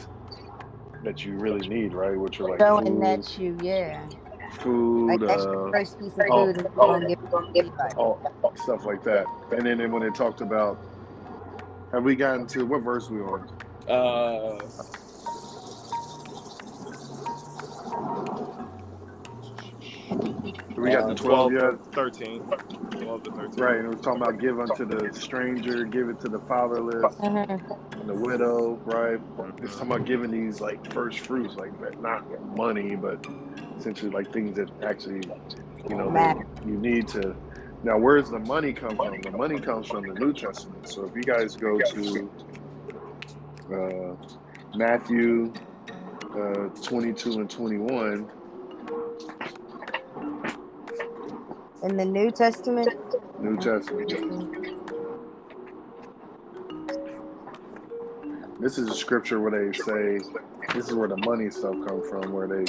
that 1.03 1.25
you 1.25 1.37
really 1.37 1.69
need, 1.69 1.93
right? 1.93 2.19
Which 2.19 2.41
are 2.41 2.49
like 2.49 2.61
Showing 2.61 2.87
food, 2.87 3.03
that 3.03 3.39
you, 3.39 3.59
yeah. 3.61 4.07
Food, 4.55 5.09
Like 5.09 5.21
that's 5.21 5.45
your 5.45 5.69
uh, 5.69 5.73
first 5.73 5.99
piece 5.99 6.19
of 6.19 6.27
food 6.27 6.57
and 6.57 6.57
you're 6.57 6.71
going 6.87 7.03
to 7.03 7.09
give 7.09 7.19
it 7.23 7.31
to 7.31 7.37
everybody. 7.59 7.95
all 7.97 8.21
stuff 8.57 8.85
like 8.85 9.03
that. 9.05 9.27
And 9.53 9.67
then, 9.67 9.79
then 9.79 9.93
when 9.93 10.03
it 10.03 10.15
talked 10.15 10.41
about, 10.41 10.79
have 11.93 12.05
we 12.05 12.17
gotten 12.17 12.47
to 12.49 12.65
what 12.67 12.83
verse 12.83 13.11
we 13.11 13.21
on? 13.21 13.49
Uh, 13.89 14.59
We 20.77 20.91
got 20.91 21.05
uh, 21.05 21.09
the 21.09 21.15
twelve 21.15 21.53
12 21.53 21.53
yet, 21.53 21.95
13. 21.95 22.43
12 22.91 23.23
to 23.25 23.31
13. 23.33 23.65
right? 23.65 23.77
And 23.77 23.89
we're 23.89 23.95
talking 23.97 24.23
about 24.23 24.39
give 24.41 24.61
unto 24.61 24.85
the 24.87 25.13
stranger, 25.19 25.85
give 25.85 26.09
it 26.09 26.21
to 26.21 26.29
the 26.29 26.41
fatherless 26.41 27.15
Mhm. 27.17 27.61
and 28.01 28.09
the 28.09 28.15
widow, 28.15 28.81
right? 28.85 29.21
It's 29.63 29.75
talking 29.75 29.93
about 29.93 30.05
giving 30.07 30.31
these 30.31 30.61
like 30.61 30.93
first 30.93 31.21
fruits, 31.21 31.57
like 31.57 31.73
not 32.01 32.25
money, 32.57 32.97
but 32.97 33.25
essentially 33.79 34.11
like 34.11 34.33
things 34.33 34.57
that 34.57 34.71
actually, 34.83 35.29
you 35.89 35.97
know, 35.97 36.11
Matter. 36.11 36.47
you 36.65 36.77
need 36.79 37.09
to. 37.09 37.35
Now, 37.83 37.99
where's 37.99 38.31
the 38.31 38.39
money 38.39 38.73
come 38.73 38.97
from? 38.97 39.21
The 39.21 39.31
money 39.31 39.61
comes 39.61 39.89
from 39.89 40.07
the 40.07 40.15
New 40.15 40.33
Testament. 40.33 40.89
So 40.89 41.05
if 41.05 41.15
you 41.15 41.23
guys 41.23 41.55
go 41.55 41.79
to 41.79 42.31
uh, 43.73 44.17
Matthew 44.77 45.53
uh, 46.35 46.69
22 46.83 47.33
and 47.33 47.51
21, 47.51 48.31
In 51.83 51.97
the 51.99 52.05
New 52.07 52.31
Testament, 52.31 52.89
New 53.39 53.59
Testament. 53.59 54.11
This 58.59 58.79
is 58.79 58.89
a 58.89 58.95
scripture 58.95 59.39
where 59.41 59.51
they 59.51 59.79
say 59.79 60.19
this 60.75 60.89
is 60.89 60.95
where 60.95 61.09
the 61.09 61.19
money 61.19 61.51
stuff 61.51 61.75
comes 61.87 62.09
from, 62.09 62.33
where 62.33 62.47
they 62.47 62.65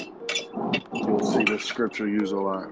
you'll 0.93 1.19
see 1.19 1.43
this 1.43 1.63
scripture 1.63 2.07
used 2.07 2.33
a 2.33 2.39
lot. 2.39 2.69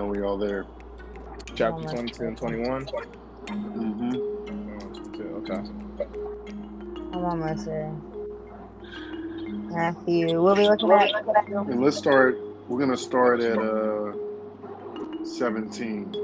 Let 0.00 0.08
me 0.08 0.12
know 0.12 0.12
when 0.12 0.20
y'all 0.22 0.38
there. 0.38 0.66
Chapter 1.54 1.88
Almost 1.88 1.94
22 1.94 2.24
and 2.24 2.36
21. 2.38 2.86
Mm-hmm. 3.46 4.14
Okay. 5.36 5.60
I'm 7.12 7.24
almost 7.24 7.66
there. 7.66 7.92
Matthew, 9.42 10.40
we'll 10.40 10.56
be 10.56 10.66
looking 10.66 10.90
at. 10.90 11.10
And 11.50 11.82
let's 11.82 11.98
start. 11.98 12.38
We're 12.66 12.78
gonna 12.78 12.96
start 12.96 13.40
at 13.42 13.58
uh 13.58 14.12
17. 15.22 16.16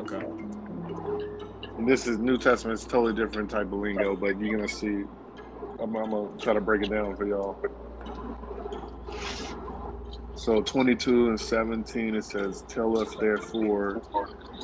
Okay. 0.00 0.26
And 1.78 1.88
this 1.88 2.06
is 2.06 2.18
New 2.18 2.36
Testament. 2.36 2.78
It's 2.78 2.84
totally 2.86 3.14
different 3.14 3.50
type 3.50 3.72
of 3.72 3.78
lingo, 3.78 4.14
but 4.14 4.38
you're 4.38 4.56
gonna 4.56 4.68
see. 4.68 5.04
I'm, 5.80 5.96
I'm 5.96 6.10
gonna 6.10 6.28
try 6.38 6.52
to 6.52 6.60
break 6.60 6.82
it 6.82 6.90
down 6.90 7.16
for 7.16 7.26
y'all. 7.26 7.56
So 10.42 10.60
22 10.60 11.28
and 11.28 11.40
17 11.40 12.16
it 12.16 12.24
says, 12.24 12.64
"Tell 12.66 12.98
us 12.98 13.14
therefore, 13.14 14.02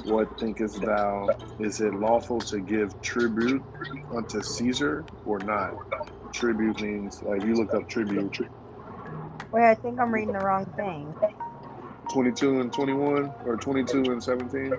what 0.06 0.36
thinkest 0.36 0.80
thou? 0.82 1.28
Is 1.60 1.80
it 1.80 1.94
lawful 1.94 2.40
to 2.40 2.58
give 2.58 3.00
tribute 3.00 3.62
unto 4.10 4.42
Caesar 4.42 5.04
or 5.24 5.38
not?" 5.38 5.74
Tribute 6.32 6.80
means 6.80 7.22
like 7.22 7.44
you 7.44 7.54
look 7.54 7.74
up 7.74 7.88
tribute. 7.88 8.40
Wait, 9.52 9.70
I 9.70 9.76
think 9.76 10.00
I'm 10.00 10.12
reading 10.12 10.32
the 10.32 10.40
wrong 10.40 10.66
thing. 10.74 11.14
22 12.12 12.60
and 12.60 12.72
21 12.72 13.32
or 13.44 13.56
22 13.56 14.10
and 14.10 14.20
17. 14.20 14.72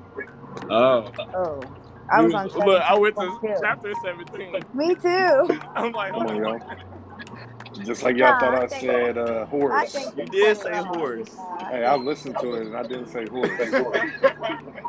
Oh. 0.69 1.13
Oh, 1.33 1.61
I 2.11 2.21
was 2.21 2.33
on. 2.33 2.49
Look, 2.49 2.81
I 2.81 2.97
went 2.97 3.15
to 3.15 3.39
chapter 3.61 3.93
17. 4.03 4.65
Me 4.73 4.95
too. 4.95 5.61
I'm 5.75 5.93
like, 5.93 6.11
Come 6.11 6.23
hold 6.27 6.31
on, 6.31 6.35
on. 6.43 6.59
y'all. 6.59 6.61
Just 7.85 8.03
like 8.03 8.17
y'all 8.17 8.33
Nah, 8.33 8.39
thought 8.39 8.55
I 8.55 8.63
I 8.63 8.67
said 8.67 9.17
uh, 9.17 9.45
horse. 9.47 9.93
think 9.93 10.17
You 10.17 10.25
did 10.25 10.57
say 10.57 10.71
how- 10.71 10.85
horse. 10.85 11.29
Hey, 11.69 11.85
I 11.85 11.95
listened 11.95 12.37
to 12.39 12.55
it 12.55 12.67
and 12.67 12.77
I 12.77 12.83
didn't 12.83 13.07
say 13.07 13.25
horse. 13.27 13.51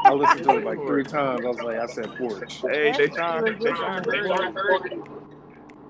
I 0.07 0.13
listened 0.13 0.45
to 0.45 0.57
it 0.59 0.65
like 0.65 0.85
three 0.87 1.05
times. 1.05 1.45
I 1.45 1.49
was 1.49 1.63
like, 1.63 1.79
I 1.79 1.87
said 1.87 2.15
porch. 2.17 2.63
Hey, 2.67 2.93
they 2.97 3.09
trying, 3.09 3.45
they 3.45 3.73
trying 3.75 4.05
to 4.05 4.13
hurt. 4.13 4.51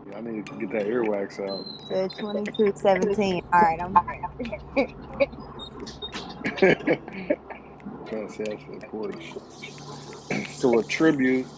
Yeah, 0.06 0.18
I 0.18 0.20
need 0.22 0.46
to 0.46 0.54
get 0.54 0.70
that 0.72 0.86
earwax 0.86 1.40
out. 1.40 1.66
So 1.88 2.08
22, 2.18 2.72
17. 2.76 3.42
All 3.52 3.60
right, 3.62 3.80
I'm. 3.82 3.98
trying 8.06 8.28
to 8.28 8.34
say 8.34 8.44
I 8.52 8.58
said 8.58 8.86
porch. 8.88 9.38
So 10.48 10.78
a 10.78 10.84
tribute. 10.84 11.48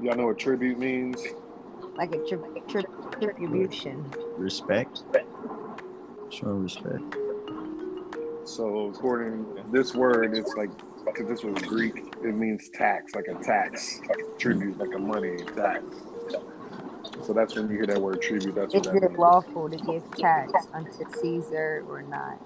Y'all 0.00 0.16
know 0.16 0.26
what 0.28 0.38
tribute 0.38 0.78
means? 0.78 1.34
Like 1.96 2.12
a 2.12 2.18
tri- 2.28 2.62
tri- 2.68 2.84
tribution. 3.22 4.10
Respect. 4.38 5.04
Show 6.30 6.48
respect. 6.48 7.16
So 8.44 8.88
according 8.88 9.46
this 9.70 9.94
word, 9.94 10.36
it's 10.36 10.54
like 10.56 10.70
because 11.06 11.28
this 11.28 11.42
was 11.44 11.62
Greek, 11.62 11.94
it 12.22 12.34
means 12.34 12.68
tax, 12.74 13.14
like 13.14 13.26
a 13.28 13.34
tax, 13.44 14.00
like 14.08 14.18
a 14.18 14.38
tribute, 14.38 14.78
like 14.78 14.94
a 14.94 14.98
money 14.98 15.36
tax. 15.56 15.84
So 17.22 17.32
that's 17.34 17.56
when 17.56 17.68
you 17.68 17.76
hear 17.76 17.86
that 17.86 18.00
word 18.00 18.22
tribute. 18.22 18.54
That's 18.54 18.74
what 18.74 18.84
Is 18.86 18.86
that 18.86 18.94
it 18.94 19.10
means. 19.10 19.18
lawful 19.18 19.70
to 19.70 19.78
give 19.78 20.04
tax 20.16 20.68
unto 20.74 21.04
Caesar 21.20 21.84
or 21.88 22.02
not? 22.02 22.38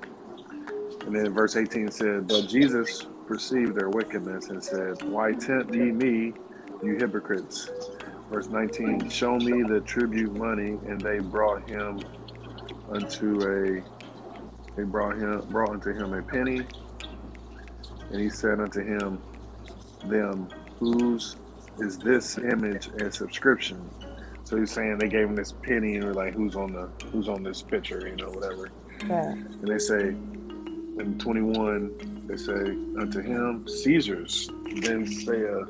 And 1.06 1.14
then 1.16 1.32
verse 1.34 1.56
18 1.56 1.90
said, 1.90 2.28
But 2.28 2.48
Jesus 2.48 3.06
perceived 3.26 3.76
their 3.76 3.90
wickedness 3.90 4.50
and 4.50 4.62
said, 4.62 4.94
Why 5.02 5.32
tempt 5.34 5.74
ye 5.74 5.92
me, 5.92 6.34
you 6.82 6.96
hypocrites? 6.96 7.70
Verse 8.30 8.48
19, 8.48 9.08
Show 9.08 9.38
me 9.38 9.62
the 9.62 9.80
tribute 9.80 10.34
money, 10.36 10.78
and 10.86 11.00
they 11.00 11.20
brought 11.20 11.68
him 11.68 12.00
unto 12.90 13.40
a 13.42 13.82
they 14.76 14.82
brought 14.82 15.16
him 15.16 15.40
brought 15.48 15.70
unto 15.70 15.92
him 15.92 16.12
a 16.12 16.22
penny, 16.22 16.66
and 18.10 18.20
he 18.20 18.28
said 18.28 18.60
unto 18.60 18.80
him, 18.80 19.20
Them, 20.06 20.48
whose 20.78 21.36
is 21.78 21.98
this 21.98 22.38
image 22.38 22.88
and 22.98 23.12
subscription? 23.12 23.88
So 24.44 24.56
he's 24.56 24.70
saying 24.70 24.98
they 24.98 25.08
gave 25.08 25.28
him 25.28 25.34
this 25.34 25.52
penny 25.52 25.96
and 25.96 26.04
we're 26.04 26.12
like, 26.12 26.34
Who's 26.34 26.56
on 26.56 26.72
the 26.72 26.88
who's 27.06 27.28
on 27.28 27.42
this 27.42 27.62
picture, 27.62 28.06
you 28.06 28.16
know, 28.16 28.30
whatever. 28.30 28.70
Yeah. 29.06 29.32
And 29.32 29.66
they 29.66 29.78
say 29.78 30.08
in 30.98 31.18
21, 31.18 32.24
they 32.26 32.36
say, 32.36 32.52
Unto 32.52 33.20
him, 33.20 33.66
Caesar's. 33.68 34.50
Then 34.82 35.06
saith 35.06 35.68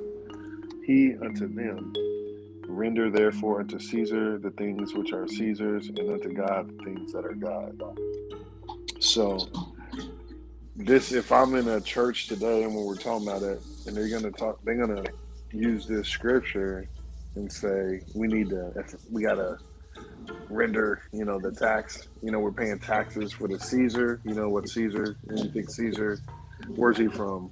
he 0.86 1.14
unto 1.20 1.48
them, 1.48 1.92
Render 2.68 3.10
therefore 3.10 3.60
unto 3.60 3.78
Caesar 3.78 4.38
the 4.38 4.50
things 4.50 4.94
which 4.94 5.12
are 5.12 5.26
Caesar's, 5.28 5.88
and 5.88 5.98
unto 5.98 6.32
God 6.32 6.68
the 6.68 6.84
things 6.84 7.12
that 7.12 7.24
are 7.24 7.34
God. 7.34 7.80
So, 9.00 9.48
this, 10.74 11.12
if 11.12 11.32
I'm 11.32 11.54
in 11.54 11.68
a 11.68 11.80
church 11.80 12.28
today 12.28 12.64
and 12.64 12.74
when 12.74 12.84
we're 12.84 12.96
talking 12.96 13.28
about 13.28 13.42
it, 13.42 13.62
and 13.86 13.96
they're 13.96 14.08
going 14.08 14.24
to 14.24 14.30
talk, 14.30 14.58
they're 14.64 14.86
going 14.86 15.04
to 15.04 15.12
use 15.52 15.86
this 15.86 16.08
scripture 16.08 16.88
and 17.34 17.50
say, 17.50 18.02
we 18.14 18.26
need 18.26 18.50
to, 18.50 18.72
we 19.10 19.22
got 19.22 19.36
to 19.36 19.58
render, 20.48 21.02
you 21.12 21.24
know, 21.24 21.38
the 21.38 21.52
tax. 21.52 22.08
You 22.22 22.30
know, 22.30 22.40
we're 22.40 22.52
paying 22.52 22.78
taxes 22.78 23.32
for 23.32 23.48
the 23.48 23.58
Caesar. 23.58 24.20
You 24.24 24.34
know 24.34 24.48
what 24.48 24.68
Caesar? 24.68 25.16
Anything 25.30 25.66
Caesar? 25.66 26.20
Where's 26.68 26.98
he 26.98 27.08
from? 27.08 27.50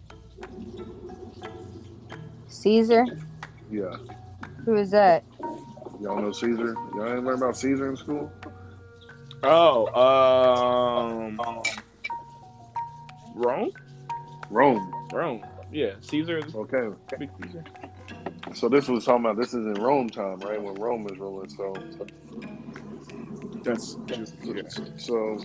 Caesar? 2.48 3.04
Yeah, 3.70 3.96
Who 4.64 4.76
is 4.76 4.90
that? 4.90 5.24
y'all 6.00 6.20
know 6.20 6.32
Caesar. 6.32 6.74
Y'all 6.94 7.14
ain't 7.14 7.24
learn 7.24 7.38
about 7.38 7.56
Caesar 7.56 7.90
in 7.90 7.96
school. 7.96 8.30
Oh, 9.42 9.86
um, 9.94 11.40
Rome? 13.34 13.70
Rome. 14.50 14.92
Rome. 15.12 15.44
Yeah, 15.72 15.92
Caesar 16.00 16.38
is 16.38 16.54
Okay, 16.54 16.88
big 17.18 17.30
Caesar. 17.42 17.64
so 18.54 18.68
this 18.68 18.88
was 18.88 19.04
talking 19.04 19.24
about. 19.24 19.36
This 19.36 19.48
is 19.48 19.66
in 19.66 19.74
Rome 19.74 20.08
time, 20.08 20.38
right? 20.40 20.62
When 20.62 20.74
Rome 20.74 21.06
is 21.10 21.18
ruling. 21.18 21.48
So, 21.50 21.74
That's 23.62 23.96
just, 24.06 24.34
yeah. 24.44 24.62
so, 24.96 25.38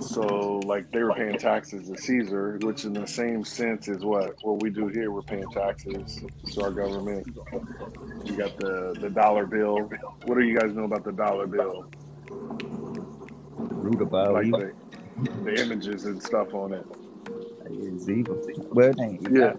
so 0.00 0.60
like 0.64 0.90
they 0.92 1.02
were 1.02 1.12
paying 1.14 1.38
taxes 1.38 1.88
to 1.88 1.96
Caesar, 1.96 2.58
which 2.62 2.84
in 2.84 2.92
the 2.92 3.06
same 3.06 3.44
sense 3.44 3.88
is 3.88 4.04
what 4.04 4.34
what 4.42 4.62
we 4.62 4.70
do 4.70 4.88
here. 4.88 5.10
We're 5.10 5.22
paying 5.22 5.48
taxes 5.50 6.20
to 6.52 6.62
our 6.62 6.70
government. 6.70 7.26
You 8.24 8.36
got 8.36 8.56
the 8.58 8.96
the 9.00 9.10
dollar 9.10 9.46
bill. 9.46 9.90
What 10.24 10.38
do 10.38 10.44
you 10.44 10.58
guys 10.58 10.74
know 10.74 10.84
about 10.84 11.04
the 11.04 11.12
dollar 11.12 11.46
bill? 11.46 11.90
Root 13.58 14.02
about 14.02 14.34
like 14.34 14.50
the, 14.50 14.74
the 15.44 15.54
images 15.62 16.04
and 16.04 16.22
stuff 16.22 16.54
on 16.54 16.72
it. 16.72 16.86
It's 17.70 18.08
evil. 18.08 18.40
Well, 18.72 18.90
it 18.90 19.00
ain't 19.00 19.22
evil. 19.22 19.38
Yeah. 19.38 19.52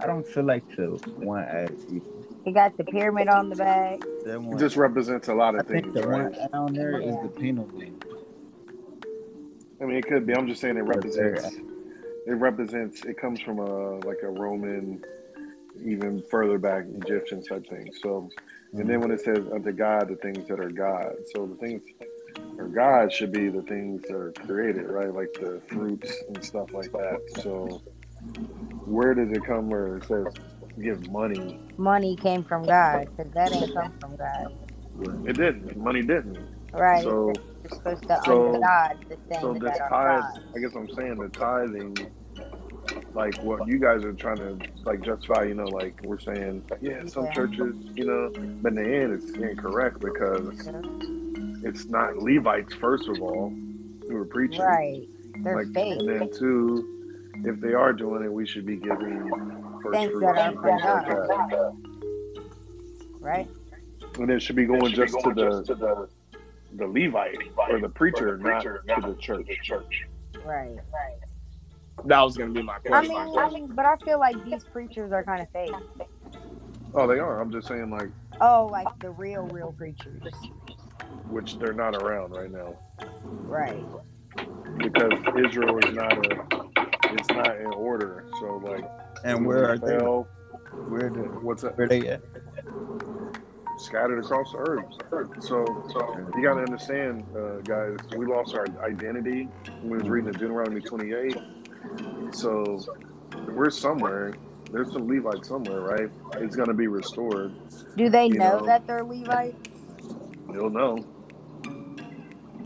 I 0.00 0.06
don't 0.06 0.26
feel 0.26 0.44
like 0.44 0.64
the 0.76 0.86
one 1.16 1.44
as 1.44 1.70
evil. 1.86 2.26
He 2.44 2.52
got 2.52 2.76
the 2.76 2.84
pyramid 2.84 3.28
on 3.28 3.48
the 3.48 3.56
back. 3.56 4.00
That 4.24 4.34
It 4.34 4.42
one. 4.42 4.58
just 4.58 4.76
represents 4.76 5.28
a 5.28 5.34
lot 5.34 5.54
I 5.54 5.60
of 5.60 5.66
think 5.66 5.84
things, 5.84 5.94
the 5.94 6.02
right? 6.06 6.30
one 6.30 6.48
down 6.52 6.72
there 6.74 7.00
is 7.00 7.16
the 7.22 7.28
penal 7.28 7.66
one. 7.66 8.00
I 9.80 9.84
mean, 9.84 9.96
it 9.96 10.06
could 10.06 10.26
be. 10.26 10.34
I'm 10.34 10.46
just 10.46 10.60
saying 10.60 10.76
it 10.76 10.82
represents. 10.82 11.44
Uh, 11.44 11.50
it 12.26 12.32
represents. 12.32 13.04
It 13.04 13.18
comes 13.18 13.40
from 13.40 13.58
a 13.58 13.98
like 14.06 14.22
a 14.22 14.28
Roman, 14.28 15.04
even 15.84 16.22
further 16.30 16.58
back 16.58 16.84
Egyptian 17.02 17.42
type 17.42 17.68
thing. 17.68 17.92
So, 18.00 18.30
and 18.72 18.80
then 18.80 18.86
mm-hmm. 18.86 19.00
when 19.00 19.10
it 19.10 19.20
says 19.20 19.44
unto 19.52 19.72
God 19.72 20.08
the 20.08 20.16
things 20.16 20.48
that 20.48 20.60
are 20.60 20.70
God, 20.70 21.16
so 21.32 21.46
the 21.46 21.56
things 21.56 21.82
or 22.58 22.68
God 22.68 23.12
should 23.12 23.32
be 23.32 23.48
the 23.48 23.62
things 23.62 24.02
that 24.02 24.14
are 24.14 24.32
created, 24.32 24.86
right? 24.88 25.12
Like 25.12 25.32
the 25.34 25.60
fruits 25.68 26.22
and 26.28 26.44
stuff 26.44 26.72
like 26.72 26.92
that. 26.92 27.20
So, 27.42 27.82
where 28.84 29.14
does 29.14 29.30
it 29.30 29.44
come 29.44 29.68
where 29.68 29.98
it 29.98 30.06
says 30.06 30.26
give 30.80 31.10
money? 31.10 31.60
Money 31.76 32.16
came 32.16 32.44
from 32.44 32.64
God 32.64 33.08
because 33.16 33.32
that 33.32 33.52
ain't 33.52 33.74
come 33.74 33.92
from 34.00 34.16
God. 34.16 34.52
It 35.28 35.36
didn't. 35.36 35.76
Money 35.76 36.02
didn't. 36.02 36.38
Right. 36.72 37.02
So. 37.02 37.32
It 37.64 37.70
you're 37.70 37.78
supposed 37.78 38.08
to 38.08 38.22
so- 38.24 38.46
unto 38.48 38.60
God 38.60 38.98
the 39.08 39.16
things 39.28 39.40
So 39.40 39.52
this 39.54 39.62
that 39.62 39.80
are 39.80 39.88
tithe, 39.90 40.20
God. 40.22 40.42
I 40.56 40.58
guess 40.60 40.74
I'm 40.74 40.88
saying 40.90 41.16
the 41.18 41.28
tithing, 41.28 41.96
like 43.14 43.42
what 43.42 43.66
you 43.68 43.78
guys 43.78 44.04
are 44.04 44.12
trying 44.12 44.38
to 44.38 44.58
like 44.84 45.00
justify, 45.02 45.44
you 45.44 45.54
know, 45.54 45.64
like 45.68 45.98
we're 46.04 46.18
saying, 46.18 46.62
yeah, 46.80 47.04
some 47.06 47.24
Yeah. 47.24 47.32
churches, 47.32 47.76
you 47.96 48.04
know, 48.06 48.30
but 48.62 48.72
in 48.72 48.76
the 48.76 48.96
end, 48.96 49.12
it's 49.12 49.32
incorrect 49.32 50.00
because 50.00 50.68
it's 51.64 51.86
not 51.88 52.16
Levites 52.18 52.74
first 52.74 53.08
of 53.08 53.20
all 53.22 53.50
who 54.08 54.16
are 54.16 54.26
preaching, 54.26 54.60
Right. 54.64 55.08
They're 55.42 55.56
Like, 55.56 55.72
fake. 55.74 55.98
and 56.00 56.08
then 56.08 56.30
two, 56.30 56.84
if 57.44 57.60
they 57.60 57.74
are 57.74 57.92
doing 57.92 58.24
it, 58.24 58.32
we 58.32 58.46
should 58.46 58.66
be 58.66 58.76
giving 58.76 59.30
first 59.82 59.98
Things 59.98 60.12
fruits 60.12 60.26
that 60.26 60.38
are 60.38 60.48
and 60.50 60.62
things 60.62 60.82
like 60.84 61.50
that, 61.50 61.74
Right. 63.20 63.48
and 64.18 64.30
it 64.30 64.40
should 64.42 64.56
be 64.56 64.66
going 64.66 64.92
just 64.92 65.18
to 65.20 65.34
the 65.34 65.62
the 65.62 66.08
Levite 66.78 67.38
or 67.70 67.80
the 67.80 67.88
preacher, 67.88 68.36
not 68.38 68.62
to 68.62 68.80
the 69.04 69.16
church. 69.20 70.02
Right. 70.44 70.76
Right. 70.92 71.18
That 72.06 72.20
was 72.22 72.36
gonna 72.36 72.52
be 72.52 72.62
my 72.62 72.76
I 72.76 72.78
question. 72.80 73.14
mean, 73.14 73.38
I 73.38 73.50
mean, 73.50 73.66
but 73.74 73.86
I 73.86 73.96
feel 74.04 74.18
like 74.18 74.42
these 74.44 74.64
preachers 74.64 75.12
are 75.12 75.22
kind 75.24 75.42
of 75.42 75.50
fake. 75.50 75.72
Oh, 76.94 77.06
they 77.06 77.18
are. 77.18 77.40
I'm 77.40 77.50
just 77.52 77.68
saying, 77.68 77.90
like, 77.90 78.10
Oh, 78.40 78.68
like 78.70 78.88
the 79.00 79.10
real, 79.10 79.46
real 79.48 79.72
preachers. 79.72 80.22
which 81.28 81.58
they're 81.58 81.72
not 81.72 81.94
around 81.96 82.32
right 82.32 82.50
now. 82.50 82.74
Right. 83.44 83.84
because 84.78 85.12
Israel 85.46 85.78
is 85.78 85.94
not 85.94 86.12
a 86.26 86.46
it's 87.12 87.30
not 87.30 87.56
in 87.58 87.66
order. 87.66 88.26
So 88.40 88.56
like 88.56 88.84
And 89.24 89.46
where 89.46 89.68
are 89.70 89.78
they? 89.78 89.98
fell, 89.98 90.28
Where 90.88 91.10
the 91.10 91.20
what's 91.42 91.62
that? 91.62 91.78
where 91.78 91.88
they 91.88 92.08
at? 92.08 92.22
Scattered 93.76 94.20
across 94.20 94.52
the 94.52 94.58
earth. 94.58 94.86
So 95.40 95.82
so 95.88 96.22
you 96.34 96.42
gotta 96.42 96.62
understand, 96.62 97.26
uh, 97.36 97.58
guys, 97.62 98.06
we 98.10 98.26
lost 98.26 98.54
our 98.54 98.66
identity 98.84 99.50
when 99.80 99.92
we 99.92 99.98
was 99.98 100.08
reading 100.08 100.28
the 100.32 100.34
Deuteronomy 100.38 100.82
twenty 100.82 101.12
eight. 101.14 101.38
So 102.32 102.86
we're 103.46 103.70
somewhere. 103.70 104.38
There's 104.70 104.92
some 104.92 105.08
Levites 105.08 105.48
somewhere, 105.48 105.80
right? 105.82 106.10
It's 106.38 106.56
gonna 106.56 106.74
be 106.74 106.88
restored. 106.88 107.56
Do 107.96 108.10
they 108.10 108.28
You 108.28 108.40
know 108.40 108.60
know. 108.60 108.66
that 108.66 108.84
they're 108.86 109.04
Levites? 109.04 109.58
You'll 110.48 110.70
know. 110.70 111.08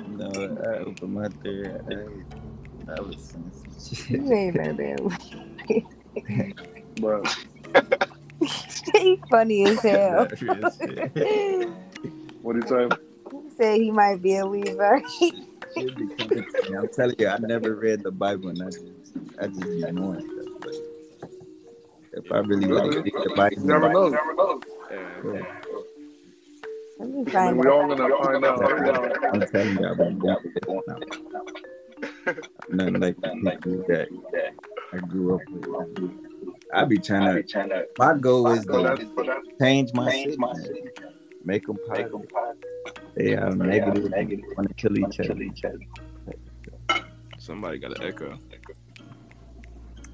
No, 0.06 0.26
I 0.66 0.78
opened 0.80 1.14
my 1.14 1.28
there. 1.44 1.82
I, 1.90 2.92
I 2.96 3.00
was 3.02 3.16
saying 3.22 3.52
some 3.54 3.72
You 4.11 4.32
ain't 4.32 4.56
know 4.56 4.74
them. 4.74 5.09
But 6.96 7.28
He's 8.97 9.18
funny 9.30 9.64
as 9.64 9.80
hell. 9.82 10.28
Not 10.41 10.41
real 10.41 10.70
he 10.70 11.66
what 12.43 12.55
do 12.55 12.61
you 12.61 12.89
say? 12.89 12.89
said 13.57 13.80
he 13.80 13.91
might 13.91 14.22
be 14.22 14.36
a 14.36 14.47
Levite. 14.47 15.03
Shit 15.74 15.97
be 15.97 16.07
coming 16.16 16.45
to 16.45 16.70
me. 16.70 16.76
I'm 16.76 16.89
telling 16.89 17.16
you, 17.18 17.28
I 17.28 17.39
never 17.39 17.74
read 17.74 18.03
the 18.03 18.11
Bible, 18.11 18.49
and 18.51 18.62
I 18.62 18.66
just, 18.66 18.84
I 19.41 19.47
just 19.49 19.61
be 19.61 19.93
knowing. 19.93 20.26
But 20.61 20.74
if 22.12 22.32
I 22.32 22.39
really 22.39 22.68
like 22.68 23.05
read 23.05 23.12
the 23.12 23.32
Bible, 23.36 23.57
You 23.59 23.66
never 23.66 23.93
know. 23.93 24.07
And 24.91 25.34
Yeah. 25.34 25.43
Let 26.99 27.11
me 27.11 27.22
I 27.26 27.30
find 27.30 27.57
mean, 27.57 27.64
we 27.64 27.68
all 27.70 27.86
gonna 27.89 28.16
find 28.24 28.45
out. 28.45 29.34
I'm 29.34 29.41
telling 29.49 29.78
you, 29.78 29.89
I've 29.89 29.97
been 29.97 30.18
down 30.18 30.36
with 30.43 30.57
it 30.57 30.64
now. 30.86 32.34
Nothing 32.70 33.01
like 33.01 33.16
that 33.20 34.09
I 34.93 34.97
grew 34.99 35.34
up 35.34 35.43
with. 35.51 36.28
I 36.72 36.84
be 36.84 36.99
trying 36.99 37.42
to. 37.42 37.86
My 37.99 38.14
goal 38.14 38.49
is 38.49 38.64
But 38.64 38.96
to 38.96 39.05
that's, 39.24 39.61
change 39.61 39.92
my 39.94 40.11
city, 40.11 40.36
man. 40.38 40.55
make 41.44 41.66
them 41.66 41.78
positive. 41.88 42.28
They 43.14 43.34
are 43.34 43.51
negative. 43.51 44.11
Negative. 44.11 44.44
Want 44.57 44.68
to 44.68 44.74
kill 44.74 44.99
each 44.99 45.20
other. 45.20 45.78
somebody 47.38 47.78
got 47.78 47.99
an 47.99 48.05
echo. 48.07 48.38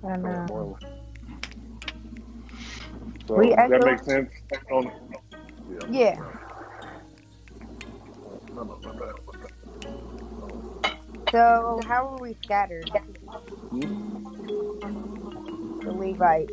I 0.05 0.12
oh, 0.12 0.16
know. 0.16 0.78
So 3.26 3.37
We 3.37 3.55
that 3.55 3.70
makes 3.85 4.05
sense. 4.05 4.30
On, 4.70 4.91
Yeah. 5.91 6.14
no. 6.14 6.32
So 11.30 11.80
how 11.87 12.09
are 12.09 12.18
we 12.20 12.35
scattered? 12.35 12.91
Hmm? 13.70 15.14
The 15.85 15.93
Levites. 15.93 16.53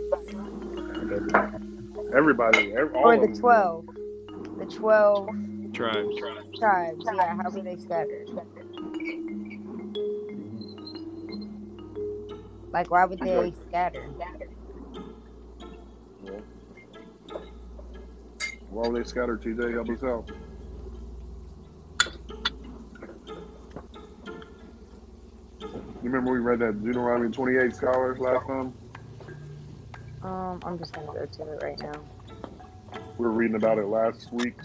Everybody, 2.16 2.74
every, 2.74 2.94
all 2.96 3.06
Or 3.06 3.14
of 3.16 3.22
the 3.22 3.28
them. 3.28 3.36
twelve. 3.40 3.86
The 4.60 4.66
twelve 4.66 5.30
Tribes. 5.74 6.16
tribes. 6.60 7.06
Yeah, 7.16 7.36
how 7.42 7.50
were 7.50 7.62
they 7.62 7.78
scattered? 7.78 8.30
Like 12.72 12.92
why 12.92 13.06
would 13.06 13.20
they 13.20 13.54
scatter? 13.68 14.06
Why 18.70 18.88
were 18.88 18.98
they 19.00 19.04
scattered, 19.08 19.42
TJ? 19.42 19.74
Help 19.74 19.90
us 19.90 20.04
out. 20.04 20.30
You 25.60 26.10
remember 26.10 26.32
we 26.32 26.40
read 26.40 26.60
that 26.60 26.84
Deuteronomy 26.84 27.30
28 27.32 27.76
scholars 27.76 28.20
last 28.20 28.46
time? 28.48 28.74
Um, 30.24 30.60
I'm 30.64 30.78
just 30.78 30.94
gonna 30.94 31.08
go 31.08 31.26
to 31.26 31.44
it 31.54 31.60
right 31.64 31.80
now. 31.80 32.06
We 33.18 33.26
were 33.26 33.32
reading 33.32 33.56
about 33.58 33.78
it 33.80 33.88
last 33.88 34.32
week. 34.32 34.58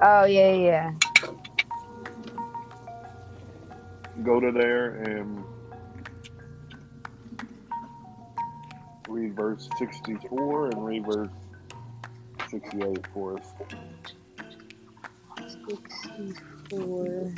Oh 0.00 0.24
yeah, 0.24 0.54
yeah. 0.54 0.92
Go 4.22 4.40
to 4.40 4.52
there 4.52 4.96
and 5.02 5.44
read 9.08 9.36
verse 9.36 9.68
64 9.78 10.70
and 10.70 10.84
read 10.84 11.06
verse 11.06 11.32
68 12.50 13.06
for 13.14 13.38
us. 13.38 13.46
Sixty-four. 15.68 17.34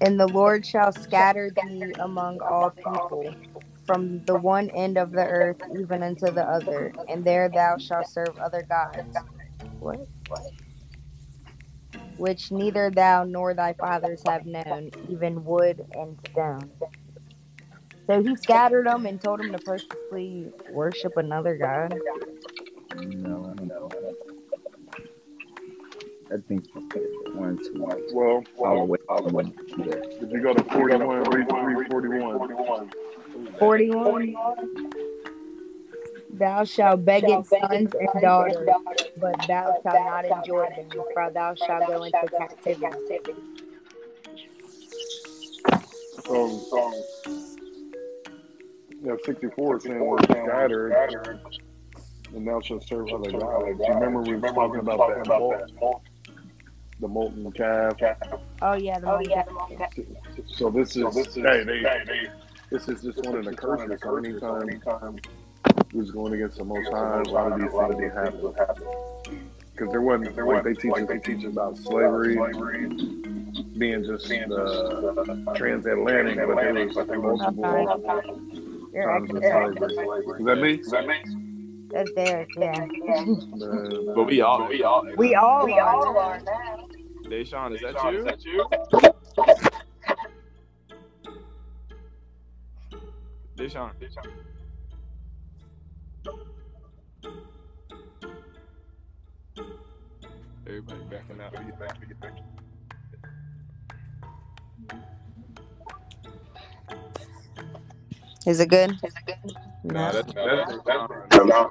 And 0.00 0.20
the 0.20 0.28
Lord 0.28 0.66
shall 0.66 0.92
scatter 0.92 1.50
thee 1.50 1.94
among 1.98 2.40
all 2.42 2.70
people, 2.70 3.36
from 3.90 4.24
the 4.24 4.38
one 4.38 4.70
end 4.70 4.96
of 4.96 5.10
the 5.10 5.26
earth 5.26 5.60
even 5.76 6.04
unto 6.04 6.30
the 6.30 6.44
other, 6.44 6.92
and 7.08 7.24
there 7.24 7.48
thou 7.48 7.76
shalt 7.76 8.06
serve 8.06 8.38
other 8.38 8.62
gods. 8.62 9.16
What? 9.80 10.06
Which 12.16 12.52
neither 12.52 12.90
thou 12.90 13.24
nor 13.24 13.52
thy 13.52 13.72
fathers 13.72 14.22
have 14.28 14.46
known, 14.46 14.92
even 15.08 15.44
wood 15.44 15.84
and 15.92 16.16
stone. 16.30 16.70
So 18.06 18.22
he 18.22 18.36
scattered 18.36 18.86
them 18.86 19.06
and 19.06 19.20
told 19.20 19.40
them 19.40 19.50
to 19.50 19.58
purposely 19.58 20.52
worship 20.70 21.16
another 21.16 21.56
god. 21.56 21.98
No, 22.94 23.50
I 23.50 23.54
don't 23.56 23.66
know. 23.66 23.90
I 26.32 26.36
think 26.46 26.64
you 26.76 26.88
said 26.92 27.34
one, 27.34 27.56
two, 27.56 27.88
Well, 28.14 28.44
all 28.60 28.78
the 28.78 28.84
way 28.84 28.98
from 29.08 29.32
one. 29.32 29.52
Yeah. 29.78 29.94
if 29.96 30.30
you 30.30 30.40
go 30.40 30.54
to 30.54 30.62
41, 30.62 31.24
read, 31.24 31.46
read 31.50 32.94
41. 33.58 34.04
41 34.04 34.70
Thou 36.32 36.64
shalt 36.64 37.04
beget 37.04 37.46
sons 37.46 37.94
and 37.94 38.20
daughters, 38.20 38.68
but 39.16 39.46
thou 39.46 39.74
shalt 39.82 40.04
not 40.04 40.24
enjoy 40.24 40.66
them, 40.76 41.04
for 41.12 41.30
thou 41.32 41.54
shalt 41.54 41.86
go 41.86 42.04
into 42.04 42.28
captivity. 42.28 42.86
So, 46.26 46.62
yeah, 49.02 49.16
64 49.24 49.76
is 49.76 49.84
saying 49.84 50.06
we're 50.06 50.22
scattered, 50.22 51.40
and 52.34 52.46
thou 52.46 52.60
shalt 52.60 52.86
serve 52.86 53.12
other 53.12 53.32
gods. 53.32 53.86
You 53.86 53.94
remember 53.94 54.22
we 54.22 54.36
were 54.36 54.42
talking 54.48 54.80
about 54.80 55.06
that 55.08 55.26
mol- 55.26 56.02
the 57.00 57.08
molten 57.08 57.52
calf. 57.52 57.96
Oh 58.62 58.74
yeah, 58.74 58.98
the 59.00 59.08
one 59.08 59.24
So 60.46 60.70
this 60.70 60.96
is 60.96 61.04
hey, 61.34 61.64
they, 61.64 61.82
this 62.70 62.88
is 62.88 63.02
just 63.02 63.24
one 63.26 63.38
of 63.38 63.44
the 63.44 63.54
curses. 63.54 64.00
So 64.00 64.16
anytime 64.16 65.18
who's 65.92 66.10
going 66.10 66.34
against 66.34 66.58
the 66.58 66.64
Most 66.64 66.90
High, 66.90 67.20
a 67.20 67.24
lot 67.24 67.52
of 67.52 67.60
these 67.60 68.12
things 68.12 68.42
will 68.42 68.52
happen. 68.52 68.84
Because 69.72 69.90
there 69.90 70.02
wasn't 70.02 70.36
like 70.36 70.64
they 70.64 70.74
teach 70.74 70.92
us, 70.92 71.08
they 71.08 71.18
teach 71.18 71.44
about 71.44 71.76
slavery 71.78 72.36
being 73.78 74.04
just 74.04 74.30
uh, 74.30 75.54
transatlantic, 75.54 76.36
but 76.94 77.06
there 77.06 77.20
was 77.20 77.40
multiple 77.54 78.90
You're 78.92 79.10
times 79.10 79.30
of 79.82 79.90
slavery. 79.90 80.38
Is 80.38 80.44
that 80.44 80.58
me? 80.60 80.74
Is 80.74 80.90
that 80.90 81.06
me? 81.06 81.40
That's 81.90 82.12
Derek, 82.12 82.48
yeah. 82.56 82.72
Uh, 82.72 84.14
But 84.14 84.24
we 84.24 84.40
all, 84.42 84.68
we 84.68 84.84
all. 84.84 85.04
We 85.16 85.34
all 85.34 86.18
are. 86.18 86.40
DaeShawn, 87.24 87.74
is 87.74 87.80
that 87.80 88.44
you? 88.44 89.69
DaeShawn. 93.60 93.90
Everybody 100.66 101.00
backing 101.10 101.40
out. 101.42 101.52
Get 101.52 101.78
back, 101.78 102.08
get 102.08 102.20
back. 102.20 102.32
Is 108.46 108.60
it 108.60 108.68
good? 108.70 108.98
Nah, 109.84 110.12
No. 110.12 110.12
that's, 110.12 110.32
that's 110.32 110.72
DaeShawn. 110.82 111.70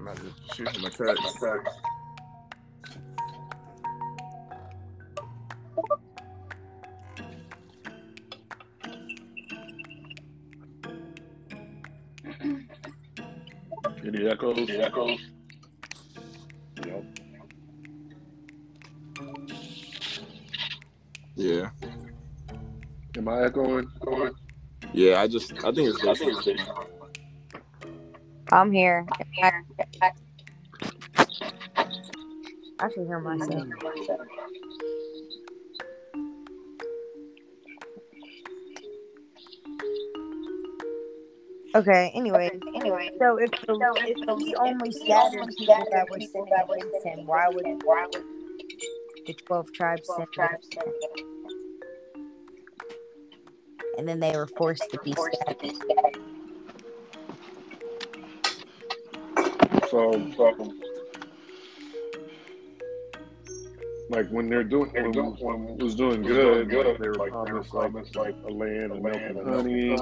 I'm 0.00 0.08
about 0.08 0.16
to 0.16 0.54
shoot 0.56 0.68
him 0.76 0.84
a 0.84 0.90
text. 0.90 1.44
Any 14.14 14.28
echoes? 14.28 14.58
Any 14.58 14.72
echoes? 14.72 15.18
Yep. 16.84 17.04
Yeah. 21.34 21.70
Am 23.16 23.28
I 23.28 23.44
echoing? 23.44 23.90
Yeah, 24.92 25.22
I 25.22 25.28
just, 25.28 25.52
I 25.64 25.72
think 25.72 25.88
it's 25.88 25.98
DaeShawn. 26.00 26.86
I'm 28.50 28.70
here. 28.70 29.06
I 32.78 32.88
can 32.88 33.06
hear 33.06 33.18
myself. 33.20 33.66
Okay. 41.74 42.12
Anyway, 42.14 42.50
anyway. 42.74 43.10
So 43.18 43.38
if 43.38 43.50
the, 43.50 43.94
if 44.04 44.40
he 44.40 44.54
only 44.56 44.92
scattered 44.92 45.48
people 45.56 45.86
that 45.90 46.08
were 46.10 46.20
sinning 46.20 46.52
against 46.70 47.04
him, 47.04 47.26
why 47.26 47.48
would 47.48 47.64
why 47.84 48.06
would 48.12 48.24
the 49.26 49.34
twelve 49.46 49.72
tribes 49.72 50.06
sin 50.14 50.26
against 50.34 50.74
him? 50.74 50.82
And 53.98 54.08
then 54.08 54.20
they 54.20 54.36
were 54.36 54.46
forced 54.46 54.90
to 54.90 54.98
be 55.02 55.12
scattered. 55.12 55.76
So, 59.88 60.30
so 60.36 60.74
like 64.08 64.28
when 64.28 64.48
they're 64.48 64.64
doing 64.64 64.90
when, 64.92 65.12
when 65.12 65.68
it 65.78 65.82
was 65.82 65.94
doing 65.94 66.22
good, 66.22 66.72
like, 66.72 66.98
they 66.98 67.08
were 67.08 67.28
promised 67.30 67.74
like, 67.74 67.92
like 68.14 68.36
a 68.46 68.50
land 68.52 68.92
and 68.92 69.02
milk 69.02 69.16
and 69.16 69.48
honey, 69.48 69.96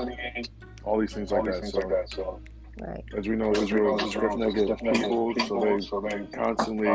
all 0.84 0.98
these 0.98 1.12
things 1.12 1.30
like 1.32 1.44
that. 1.44 1.70
So, 1.70 1.80
so 2.08 2.40
right. 2.80 3.04
as 3.16 3.28
we 3.28 3.36
know, 3.36 3.52
Israel 3.52 3.98
is 3.98 4.12
definitely 4.12 4.52
good 4.52 4.78
people, 4.78 5.34
so 5.46 6.00
they 6.00 6.26
constantly 6.36 6.86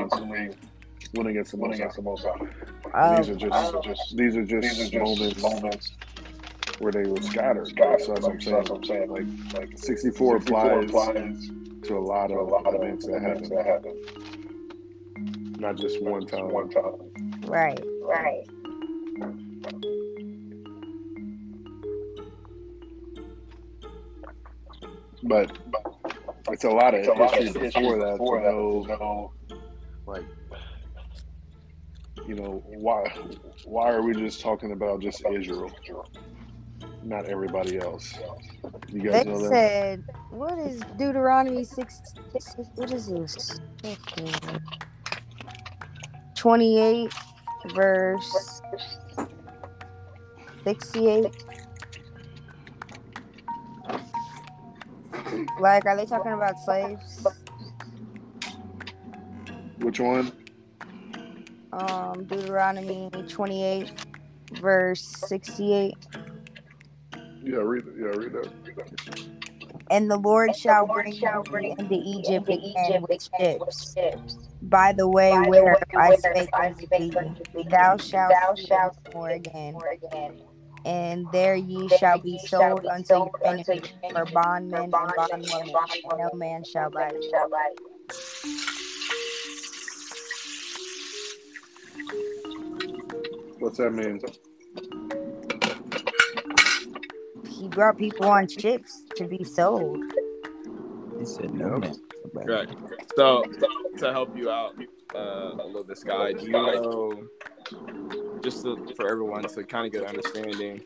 went 1.14 1.30
against 1.30 1.52
the 1.52 2.02
most 2.02 2.24
high. 2.24 2.48
Oh, 2.94 3.18
These 3.18 3.30
are 3.30 3.36
just, 3.36 3.84
just 3.84 4.18
these 4.18 4.36
are 4.36 4.46
just 4.46 4.94
moments, 4.94 5.42
moments 5.42 5.92
where 6.80 6.92
they 6.92 7.10
were 7.10 7.22
scattered. 7.22 7.68
So 7.68 7.74
that's 7.76 8.08
what 8.08 8.72
I'm 8.72 8.84
saying. 8.84 9.10
Like, 9.10 9.26
like 9.54 9.78
64 9.78 10.38
applies 10.38 10.92
to 10.92 11.98
a 11.98 12.00
lot 12.00 12.32
of, 12.32 12.38
a 12.38 12.42
lot 12.42 12.66
of 12.66 12.76
events 12.76 13.08
that 13.08 13.22
happen. 13.22 13.96
Not 15.60 15.78
just 15.78 16.02
one 16.02 16.26
time. 16.26 16.50
One 16.50 16.70
time. 16.70 17.12
right, 17.44 17.80
right. 18.02 18.48
But, 25.26 25.52
but 25.66 25.82
it's 26.50 26.66
a 26.66 26.70
lot 26.72 26.96
of 26.96 27.02
It's 27.02 27.08
a 27.08 27.14
lot 27.14 27.40
of 27.40 27.46
history 27.46 27.62
history 27.62 27.88
before 27.88 28.00
that 28.00 28.20
before 28.20 28.40
to 28.40 28.42
that 28.42 28.56
know, 28.56 28.86
to 28.88 28.98
know, 29.00 29.34
like, 30.08 30.28
you 32.26 32.36
know, 32.36 32.64
why 32.66 33.06
why 33.64 33.92
are 33.92 34.04
we 34.04 34.16
just 34.16 34.42
talking 34.42 34.72
about 34.74 35.02
just 35.02 35.24
Israel, 35.28 35.74
not 37.02 37.26
everybody 37.28 37.78
else? 37.78 38.22
You 38.90 39.02
guys 39.04 39.24
They 39.24 39.26
know 39.26 39.42
that? 39.42 39.62
said, 39.62 40.06
what 40.30 40.60
is 40.60 40.86
Deuteronomy 40.98 41.66
6? 41.66 42.02
What 42.76 42.92
is 42.92 43.08
this? 43.08 43.62
Okay. 43.86 44.60
28, 46.38 47.14
verse 47.66 48.62
68. 50.68 51.28
Like, 55.60 55.86
are 55.86 55.96
they 55.96 56.06
talking 56.06 56.32
about 56.34 56.60
slaves? 56.60 57.26
Which 59.80 60.00
one? 60.00 60.32
Um, 61.72 62.24
Deuteronomy 62.26 63.10
28, 63.28 63.92
verse 64.54 65.02
68. 65.02 65.94
Yeah, 67.44 67.58
read 67.58 67.86
it. 67.88 67.94
Yeah, 67.98 68.06
read 68.08 68.34
that. 68.34 68.50
Read 68.66 68.78
that. 68.78 69.28
And 69.92 70.10
the 70.10 70.18
Lord 70.18 70.56
shall 70.56 70.88
bring 70.88 71.14
you 71.14 71.44
into 71.78 71.94
Egypt 71.94 72.50
again 72.50 73.02
with 73.08 73.22
ships. 73.22 74.38
By 74.64 74.94
the 74.94 75.08
way 75.08 75.38
where 75.48 75.78
I 75.94 76.16
spake 76.16 76.50
unto 76.58 76.88
thee, 76.88 77.12
thou 77.70 77.98
shalt 77.98 78.34
see 78.58 79.14
more 79.14 79.30
again. 79.30 79.76
And 80.86 81.26
there 81.32 81.56
ye 81.56 81.90
shall 81.90 82.20
be 82.20 82.38
sold 82.38 82.86
unto 82.86 83.16
your 83.16 83.32
enemies 83.44 83.92
for 84.12 84.26
bondmen 84.26 84.84
and 84.84 84.92
bondwomen. 84.92 85.74
No 86.18 86.30
man 86.34 86.64
shall 86.64 86.92
buy 86.92 87.12
you. 87.12 87.32
What's 93.60 93.78
that 93.80 93.92
mean? 93.92 94.20
He 97.50 97.68
brought 97.68 97.98
people 97.98 98.28
on 98.28 98.48
ships 98.48 99.04
to 99.16 99.26
be 99.26 99.44
sold. 99.44 99.98
He 101.18 101.26
said 101.26 101.52
no 101.56 101.80
man. 101.80 101.96
Right. 102.34 102.70
So 103.16 103.44
to 103.98 104.12
help 104.12 104.38
you 104.38 104.52
out 104.52 104.76
uh, 105.16 105.56
a 105.60 105.66
little 105.66 105.84
bit, 105.84 105.98
Sky, 105.98 106.34
do 106.34 106.46
you 106.46 106.52
know 106.52 107.24
just 108.46 108.62
to, 108.62 108.78
for 108.96 109.10
everyone 109.10 109.44
to 109.44 109.64
kind 109.64 109.88
of 109.88 109.92
get 109.92 110.04
an 110.04 110.10
understanding 110.10 110.80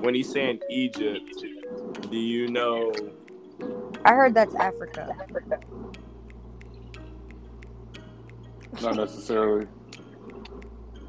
when 0.00 0.14
he's 0.14 0.32
saying 0.32 0.58
Egypt? 0.70 1.44
Do 2.10 2.16
you 2.16 2.48
know? 2.48 2.90
I 4.04 4.14
heard 4.14 4.32
that's 4.34 4.54
Africa. 4.54 5.14
Not 8.82 8.96
necessarily. 8.96 9.66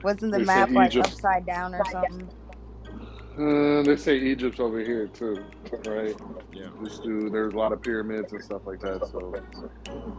Wasn't 0.04 0.32
the 0.32 0.40
They 0.40 0.46
map 0.46 0.70
like 0.72 0.92
Egypt. 0.92 1.08
upside 1.08 1.46
down 1.46 1.74
or 1.74 1.84
something? 1.90 2.30
Uh, 3.40 3.84
they 3.84 3.96
say 3.96 4.18
Egypt's 4.18 4.60
over 4.60 4.80
here 4.80 5.08
too, 5.08 5.38
right? 5.86 6.16
Yeah. 6.52 6.68
Just 6.84 7.04
do. 7.04 7.30
There's 7.30 7.54
a 7.54 7.58
lot 7.58 7.72
of 7.72 7.82
pyramids 7.82 8.34
and 8.34 8.44
stuff 8.44 8.64
like 8.66 8.82
that. 8.82 9.08
So 9.08 9.34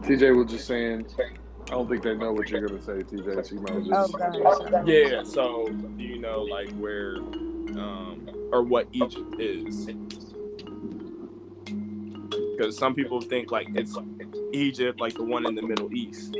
TJ 0.03 0.35
was 0.35 0.51
just 0.51 0.65
saying. 0.65 1.05
I 1.69 1.73
don't 1.73 1.87
think 1.87 2.01
they 2.01 2.15
know 2.15 2.33
what 2.33 2.49
you're 2.49 2.65
gonna 2.65 2.81
say, 2.81 2.93
TJ. 3.03 3.45
So 3.45 3.55
you 3.55 3.61
might 3.61 3.93
Oh, 3.95 4.07
just. 4.07 4.17
God. 4.71 4.87
Yeah. 4.87 5.21
So 5.23 5.67
do 5.67 6.03
you 6.03 6.17
know 6.17 6.41
like 6.41 6.71
where 6.71 7.17
um, 7.17 8.27
or 8.51 8.63
what 8.63 8.87
Egypt 8.91 9.39
is? 9.39 9.85
Because 12.57 12.75
some 12.75 12.95
people 12.95 13.21
think 13.21 13.51
like 13.51 13.67
it's 13.75 13.95
Egypt, 14.51 14.99
like 14.99 15.13
the 15.13 15.23
one 15.23 15.45
in 15.45 15.53
the 15.53 15.61
Middle 15.61 15.93
East. 15.93 16.35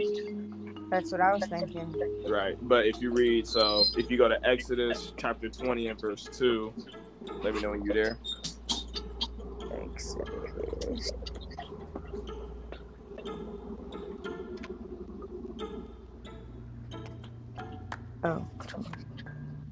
That's 0.89 1.11
what 1.11 1.21
I 1.21 1.33
was 1.35 1.45
thinking. 1.45 1.93
Right. 2.27 2.57
But 2.67 2.87
if 2.87 2.99
you 2.99 3.11
read, 3.11 3.45
so 3.47 3.83
if 3.97 4.09
you 4.09 4.17
go 4.17 4.27
to 4.27 4.43
Exodus 4.47 5.13
chapter 5.15 5.47
20 5.47 5.87
and 5.89 6.01
verse 6.01 6.27
2, 6.33 6.73
let 7.43 7.53
me 7.53 7.61
know 7.61 7.69
when 7.69 7.83
you're 7.83 7.93
there. 7.93 8.17
Exodus. 9.83 11.11
Oh, 18.23 18.45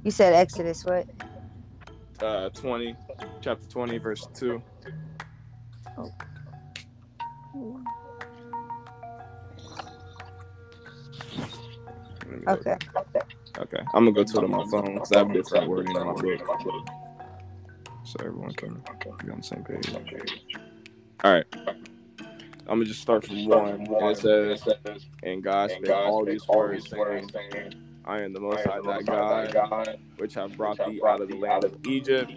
you 0.04 0.12
said 0.12 0.34
Exodus. 0.34 0.86
What? 0.86 1.08
Uh, 2.22 2.50
20, 2.50 2.96
chapter 3.42 3.68
20, 3.68 3.98
verse 4.00 4.28
2. 4.34 4.62
Let 5.98 6.06
me 12.40 12.46
go- 12.46 12.52
Okay. 12.54 12.76
Okay. 13.60 13.84
I'm 13.94 14.06
to 14.06 14.12
go 14.12 14.24
to 14.24 14.38
it 14.38 14.44
on 14.44 14.52
my 14.52 14.66
phone 14.66 14.96
because 14.96 15.12
I 15.12 15.20
have 15.20 15.34
different 15.34 15.70
wording 15.70 15.96
in 15.96 16.06
my 16.06 16.14
book. 16.14 16.26
So 18.04 18.18
everyone 18.22 18.54
can 18.54 18.82
be 19.24 19.32
on 19.32 19.38
the 19.38 19.44
same 19.44 19.64
page. 19.64 19.94
All 21.24 21.34
right. 21.34 21.46
I'm 22.68 22.80
to 22.80 22.86
just 22.86 23.02
start 23.02 23.26
from 23.26 23.46
one. 23.46 23.72
And 23.72 23.88
it 24.12 24.60
says, 24.60 25.06
And 25.24 25.44
God 25.44 25.72
spake 25.72 26.00
all 26.00 26.26
these 26.26 26.48
words, 26.50 26.90
saying, 26.90 27.87
I 28.08 28.22
am 28.22 28.34
the 28.34 28.40
Most 28.40 28.66
High 28.66 28.82
thy 28.82 29.02
God, 29.04 30.00
which 30.18 30.34
have 30.36 30.58
brought 30.58 30.78
thee 30.86 31.02
out 31.06 31.22
of 31.22 31.30
the 31.30 31.36
land 31.38 31.66
of 31.66 31.76
Egypt, 31.86 32.34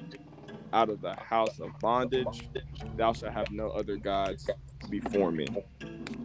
out 0.72 0.90
of 0.90 1.00
the 1.00 1.14
house 1.14 1.60
of 1.60 1.70
bondage. 1.80 2.48
Thou 2.96 3.12
shalt 3.12 3.32
have 3.32 3.50
no 3.52 3.70
other 3.70 3.96
gods 3.96 4.50
before 4.90 5.32
me. 5.32 5.46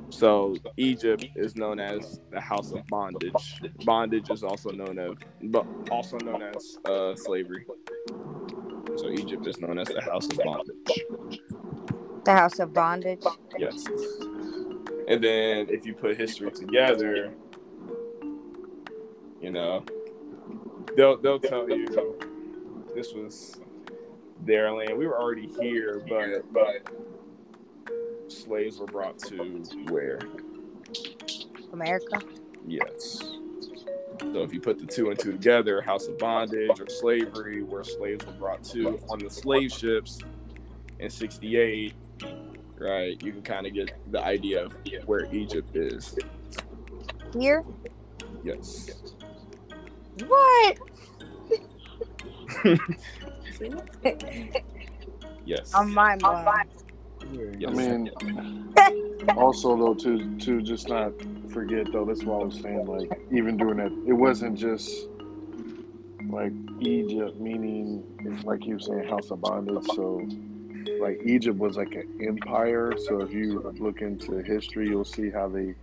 So 0.10 0.56
Egypt 0.78 1.26
is 1.36 1.56
known 1.56 1.80
as 1.80 2.20
the 2.32 2.42
house 2.42 2.72
of 2.72 2.86
bondage. 2.88 3.62
Bondage 3.86 4.30
is 4.32 4.44
also 4.44 4.72
known 4.72 5.00
as, 5.00 5.12
but 5.44 5.66
also 5.92 6.18
known 6.18 6.44
as 6.44 6.78
uh, 6.86 7.16
slavery. 7.16 7.66
So 8.98 9.10
Egypt 9.12 9.48
is 9.48 9.60
known 9.60 9.80
as 9.80 9.88
the 9.88 10.02
house 10.02 10.28
of 10.28 10.38
bondage. 10.38 11.06
The 12.26 12.34
house 12.34 12.60
of 12.60 12.74
bondage. 12.74 13.24
Yes. 13.58 13.84
And 15.08 15.24
then 15.24 15.68
if 15.70 15.86
you 15.86 15.94
put 15.94 16.18
history 16.18 16.52
together, 16.52 17.34
you 19.46 19.52
know, 19.52 19.86
they'll 20.98 21.18
they'll 21.18 21.40
tell 21.40 21.70
you 21.70 22.18
this 22.96 23.14
was 23.14 23.62
their 24.44 24.72
land. 24.72 24.98
We 24.98 25.06
were 25.06 25.22
already 25.22 25.48
here, 25.62 26.04
but 26.10 26.52
but 26.52 26.90
slaves 28.28 28.80
were 28.80 28.88
brought 28.88 29.20
to 29.20 29.64
where? 29.90 30.20
America. 31.72 32.20
Yes. 32.66 33.22
So 34.20 34.42
if 34.42 34.52
you 34.52 34.60
put 34.60 34.80
the 34.80 34.88
two 34.88 35.12
and 35.12 35.20
two 35.20 35.34
together, 35.34 35.80
house 35.80 36.08
of 36.08 36.18
bondage 36.18 36.80
or 36.80 36.90
slavery, 36.90 37.62
where 37.62 37.84
slaves 37.84 38.26
were 38.26 38.34
brought 38.34 38.64
to 38.64 39.00
on 39.10 39.20
the 39.20 39.30
slave 39.30 39.72
ships 39.72 40.22
in 40.98 41.12
'68, 41.12 41.94
right? 42.80 43.22
You 43.22 43.32
can 43.32 43.44
kind 43.44 43.68
of 43.68 43.76
get 43.76 43.92
the 44.12 44.24
idea 44.24 44.66
of 44.66 44.74
where 45.06 45.32
Egypt 45.32 45.76
is. 45.76 46.18
Here. 47.32 47.64
Yes. 48.44 48.92
What? 50.28 50.80
Yes. 55.46 55.74
On 55.76 55.94
my 55.94 56.16
mind. 56.16 56.70
yes. 57.60 57.70
I 57.70 57.74
mean, 57.74 59.30
also 59.38 59.78
though, 59.78 59.94
to 59.94 60.38
to 60.40 60.62
just 60.62 60.90
not 60.90 61.14
forget 61.50 61.92
though, 61.92 62.06
that's 62.06 62.24
what 62.24 62.42
I 62.42 62.46
was 62.46 62.60
saying. 62.60 62.86
Like 62.86 63.12
even 63.32 63.56
doing 63.56 63.78
that, 63.78 63.92
it 64.08 64.14
wasn't 64.14 64.58
just 64.58 65.08
like 66.30 66.52
Egypt, 66.80 67.40
meaning 67.40 68.04
like 68.44 68.66
you 68.66 68.74
were 68.74 68.80
saying, 68.80 69.08
House 69.08 69.30
of 69.30 69.42
Bondage. 69.42 69.86
So 69.94 70.28
like 71.00 71.22
Egypt 71.24 71.60
was 71.60 71.78
like 71.78 71.94
an 71.94 72.20
empire. 72.28 72.94
So 73.08 73.22
if 73.22 73.32
you 73.32 73.60
look 73.78 74.02
into 74.02 74.40
history, 74.40 74.88
you'll 74.90 75.06
see 75.06 75.30
how 75.30 75.48
the 75.48 75.76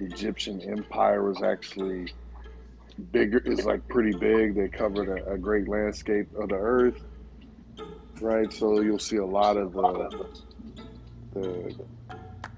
Egyptian 0.00 0.62
empire 0.62 1.22
was 1.22 1.42
actually 1.42 2.12
bigger. 3.12 3.38
Is 3.44 3.64
like 3.64 3.86
pretty 3.88 4.16
big. 4.16 4.54
They 4.54 4.68
covered 4.68 5.08
a, 5.08 5.32
a 5.32 5.38
great 5.38 5.68
landscape 5.68 6.28
of 6.36 6.48
the 6.50 6.56
earth. 6.56 7.02
Right, 8.20 8.52
so 8.52 8.80
you'll 8.80 9.00
see 9.00 9.16
a 9.16 9.26
lot 9.26 9.56
of 9.56 9.72
the, 9.72 10.26
the 11.34 11.74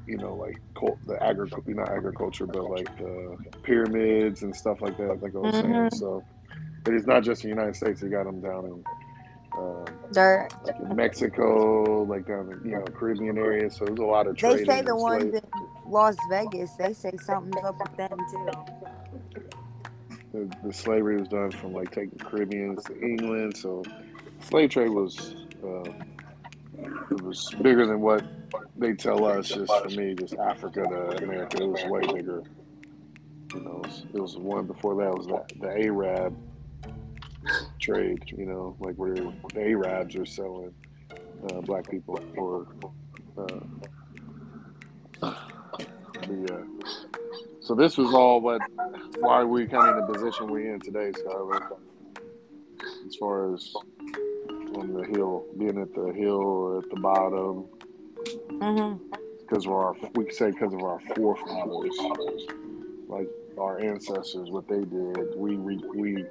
you 0.06 0.18
know, 0.18 0.34
like 0.34 0.60
cult, 0.78 0.98
the 1.06 1.20
agriculture, 1.22 1.72
not 1.74 1.88
agriculture, 1.88 2.46
but 2.46 2.70
like 2.70 2.94
the 2.98 3.36
pyramids 3.62 4.42
and 4.42 4.54
stuff 4.54 4.80
like 4.82 4.96
that. 4.98 5.22
Like 5.22 5.34
I 5.34 5.38
was 5.38 5.54
saying, 5.54 5.66
Mhm. 5.66 5.94
so 5.94 6.22
but 6.84 6.94
it's 6.94 7.06
not 7.06 7.24
just 7.24 7.42
the 7.42 7.48
United 7.48 7.74
States. 7.74 8.02
You 8.02 8.10
got 8.10 8.24
them 8.26 8.40
down 8.40 8.66
in, 8.66 8.84
uh, 9.58 9.84
They're, 10.12 10.46
like 10.64 10.76
in 10.78 10.94
Mexico, 10.94 12.02
like 12.04 12.26
down 12.26 12.52
in 12.52 12.70
you 12.70 12.76
know 12.76 12.84
Caribbean 12.84 13.38
area. 13.38 13.70
So 13.70 13.86
there's 13.86 13.98
a 13.98 14.04
lot 14.04 14.26
of 14.26 14.36
they 14.36 14.64
say 14.64 14.82
the 14.82 14.94
ones 14.94 15.22
slave- 15.30 15.34
in 15.86 15.90
Las 15.90 16.16
Vegas, 16.30 16.70
they 16.78 16.92
say 16.92 17.12
something's 17.24 17.64
up 17.64 17.76
with 17.80 17.96
them 17.96 18.18
too. 18.30 18.50
The, 20.36 20.56
the 20.64 20.72
slavery 20.72 21.18
was 21.18 21.28
done 21.28 21.50
from 21.50 21.72
like 21.72 21.90
taking 21.90 22.18
Caribbeans 22.18 22.84
to 22.84 23.00
England. 23.00 23.56
So 23.56 23.82
slave 24.40 24.70
trade 24.70 24.90
was 24.90 25.34
uh, 25.64 25.90
it 27.10 27.22
was 27.22 27.54
bigger 27.62 27.86
than 27.86 28.00
what 28.00 28.24
they 28.76 28.92
tell 28.92 29.24
us. 29.24 29.48
Just 29.48 29.72
for 29.72 29.88
me, 29.90 30.14
just 30.14 30.34
Africa 30.34 30.82
to 30.82 31.24
America, 31.24 31.62
it 31.62 31.68
was 31.68 31.84
way 31.86 32.00
bigger. 32.12 32.42
You 33.54 33.60
know, 33.60 33.80
it 33.82 33.86
was, 33.86 34.06
it 34.14 34.20
was 34.20 34.36
one 34.36 34.66
before 34.66 34.94
that 34.96 35.16
was 35.16 35.26
the, 35.26 35.42
the 35.60 35.68
Arab 35.68 36.36
trade. 37.80 38.22
You 38.36 38.44
know, 38.44 38.76
like 38.80 38.96
where 38.96 39.14
the 39.14 39.32
Arabs 39.56 40.16
are 40.16 40.26
selling 40.26 40.74
uh, 41.50 41.60
black 41.62 41.90
people 41.90 42.20
for. 42.34 42.66
Uh, 43.38 43.60
the, 46.22 46.52
uh, 46.52 47.05
so 47.66 47.74
this 47.74 47.96
was 47.96 48.14
all 48.14 48.40
what 48.40 48.60
why 49.18 49.42
we 49.42 49.66
kind 49.66 49.88
of 49.88 49.96
in 49.96 50.06
the 50.06 50.12
position 50.12 50.46
we're 50.46 50.72
in 50.72 50.80
today, 50.80 51.10
Skylar. 51.10 51.76
As 53.04 53.16
far 53.16 53.52
as 53.52 53.74
on 54.76 54.92
the 54.92 55.04
hill, 55.04 55.44
being 55.58 55.80
at 55.80 55.92
the 55.92 56.12
hill 56.12 56.36
or 56.36 56.78
at 56.78 56.88
the 56.90 57.00
bottom, 57.00 57.64
mm-hmm. 58.60 59.16
because 59.40 59.66
of 59.66 59.72
our 59.72 59.96
we 60.14 60.30
say 60.30 60.52
because 60.52 60.74
of 60.74 60.82
our 60.84 61.00
forefathers, 61.16 62.46
like 63.08 63.28
our 63.58 63.80
ancestors, 63.80 64.48
what 64.48 64.68
they 64.68 64.84
did, 64.84 65.34
we 65.34 65.56
re, 65.56 65.82
we 65.92 66.24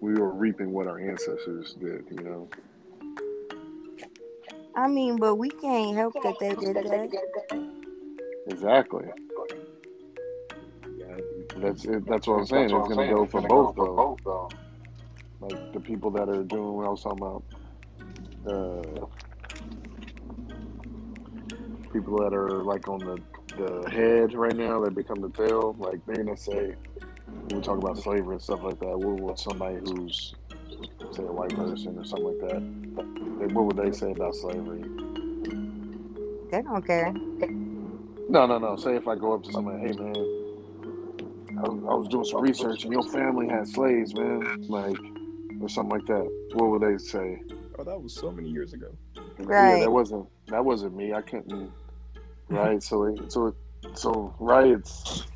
we 0.00 0.12
were 0.12 0.32
reaping 0.32 0.72
what 0.72 0.86
our 0.86 0.98
ancestors 0.98 1.76
did. 1.80 2.04
You 2.10 2.24
know, 2.24 2.48
I 4.76 4.86
mean, 4.86 5.16
but 5.16 5.36
we 5.36 5.48
can't 5.48 5.96
help 5.96 6.12
that 6.22 6.34
they 6.38 6.54
did 6.54 6.76
that. 6.76 7.72
exactly. 8.48 9.06
That's 11.60 11.84
it, 11.84 12.06
that's 12.06 12.26
what 12.26 12.40
I'm 12.40 12.46
saying. 12.46 12.70
It's 12.70 12.88
gonna 12.88 13.08
go 13.08 13.26
for 13.26 13.42
both 13.42 13.76
though. 13.76 14.48
Like 15.40 15.72
the 15.72 15.80
people 15.80 16.10
that 16.12 16.28
are 16.28 16.42
doing 16.44 16.72
what 16.74 16.86
I 16.86 16.90
was 16.90 17.02
talking 17.02 17.18
about. 17.22 17.44
Uh, 18.46 19.06
people 21.92 22.18
that 22.18 22.34
are 22.34 22.62
like 22.64 22.88
on 22.88 22.98
the, 22.98 23.18
the 23.56 23.90
head 23.90 24.34
right 24.34 24.56
now 24.56 24.80
that 24.80 24.94
become 24.94 25.20
the 25.20 25.30
tail, 25.30 25.76
like 25.78 26.04
they're 26.06 26.24
gonna 26.24 26.36
say 26.36 26.74
when 27.26 27.56
we 27.56 27.62
talk 27.62 27.78
about 27.78 27.98
slavery 27.98 28.34
and 28.34 28.42
stuff 28.42 28.60
like 28.62 28.78
that, 28.80 28.98
what 28.98 29.20
would 29.20 29.38
somebody 29.38 29.76
who's 29.76 30.34
say 31.12 31.22
a 31.22 31.32
white 31.32 31.54
person 31.56 31.98
or 31.98 32.04
something 32.04 32.26
like 32.26 32.50
that, 32.50 32.62
what 33.52 33.64
would 33.66 33.76
they 33.76 33.92
say 33.92 34.10
about 34.12 34.34
slavery? 34.34 34.84
They 36.50 36.62
don't 36.62 36.86
care. 36.86 37.12
No, 38.28 38.46
no, 38.46 38.58
no. 38.58 38.76
Say 38.76 38.96
if 38.96 39.08
I 39.08 39.16
go 39.16 39.34
up 39.34 39.42
to 39.44 39.52
somebody, 39.52 39.80
hey 39.80 39.92
man, 39.92 40.37
I 41.64 41.68
was, 41.68 41.84
I 41.90 41.94
was 41.94 42.08
doing 42.08 42.24
some 42.24 42.42
research 42.42 42.84
and 42.84 42.92
your 42.92 43.04
family 43.04 43.48
had 43.48 43.68
slaves, 43.68 44.14
man, 44.14 44.48
like 44.68 44.98
or 45.60 45.68
something 45.68 45.90
like 45.98 46.06
that. 46.06 46.30
What 46.54 46.70
would 46.70 46.82
they 46.82 46.98
say? 46.98 47.42
Oh, 47.78 47.84
that 47.84 48.00
was 48.00 48.14
so 48.14 48.32
many 48.32 48.48
years 48.50 48.74
ago. 48.74 48.88
Right. 49.38 49.78
Yeah, 49.78 49.78
that 49.78 49.90
wasn't 49.90 50.28
that 50.48 50.64
wasn't 50.64 50.96
me. 50.96 51.14
I 51.14 51.22
couldn't. 51.22 51.72
Hmm. 52.50 52.56
Right. 52.56 52.82
So 52.82 53.04
it, 53.06 53.32
so 53.32 53.48
it, 53.48 53.54
so 53.94 54.36
right. 54.40 54.68
It's 54.72 55.26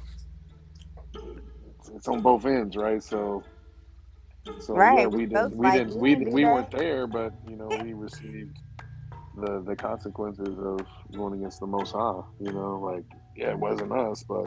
it's 1.94 2.08
on 2.08 2.22
both 2.22 2.46
ends, 2.46 2.76
right? 2.76 3.02
So 3.02 3.46
so 4.58 4.86
yeah, 4.88 5.06
Right, 5.06 5.06
we 5.06 5.26
we 5.26 5.26
didn't 5.26 5.56
we 5.56 5.70
didn't 5.70 5.96
we 5.96 6.14
didn't 6.16 6.32
we 6.32 6.44
that. 6.44 6.52
weren't 6.52 6.70
there, 6.70 7.06
but 7.06 7.34
you 7.48 7.56
know 7.56 7.72
we 7.82 7.92
received 7.94 8.58
the 9.36 9.62
the 9.66 9.76
consequences 9.76 10.58
of 10.58 10.86
going 11.14 11.34
against 11.38 11.60
the 11.60 11.66
Most 11.66 11.92
High. 11.92 12.22
You 12.40 12.52
know, 12.52 12.80
like 12.80 13.04
yeah, 13.36 13.50
it 13.50 13.58
wasn't 13.58 13.92
us, 13.92 14.24
but 14.28 14.46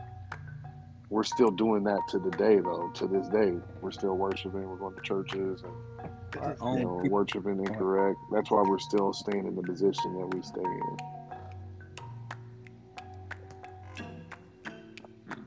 we're 1.09 1.23
still 1.23 1.51
doing 1.51 1.83
that 1.83 1.99
to 2.09 2.19
the 2.19 2.31
day, 2.31 2.59
though. 2.59 2.89
To 2.95 3.07
this 3.07 3.27
day, 3.27 3.53
we're 3.81 3.91
still 3.91 4.15
worshiping. 4.17 4.67
We're 4.67 4.77
going 4.77 4.95
to 4.95 5.01
churches 5.01 5.63
and 5.63 6.55
Our 6.61 6.77
you 6.77 6.83
know, 6.85 7.03
worshiping 7.09 7.59
incorrect. 7.59 8.17
That's 8.31 8.49
why 8.49 8.63
we're 8.67 8.79
still 8.79 9.13
staying 9.13 9.45
in 9.47 9.55
the 9.55 9.61
position 9.61 10.17
that 10.19 10.33
we 10.33 10.41
stay 10.41 10.61
in. 10.61 10.97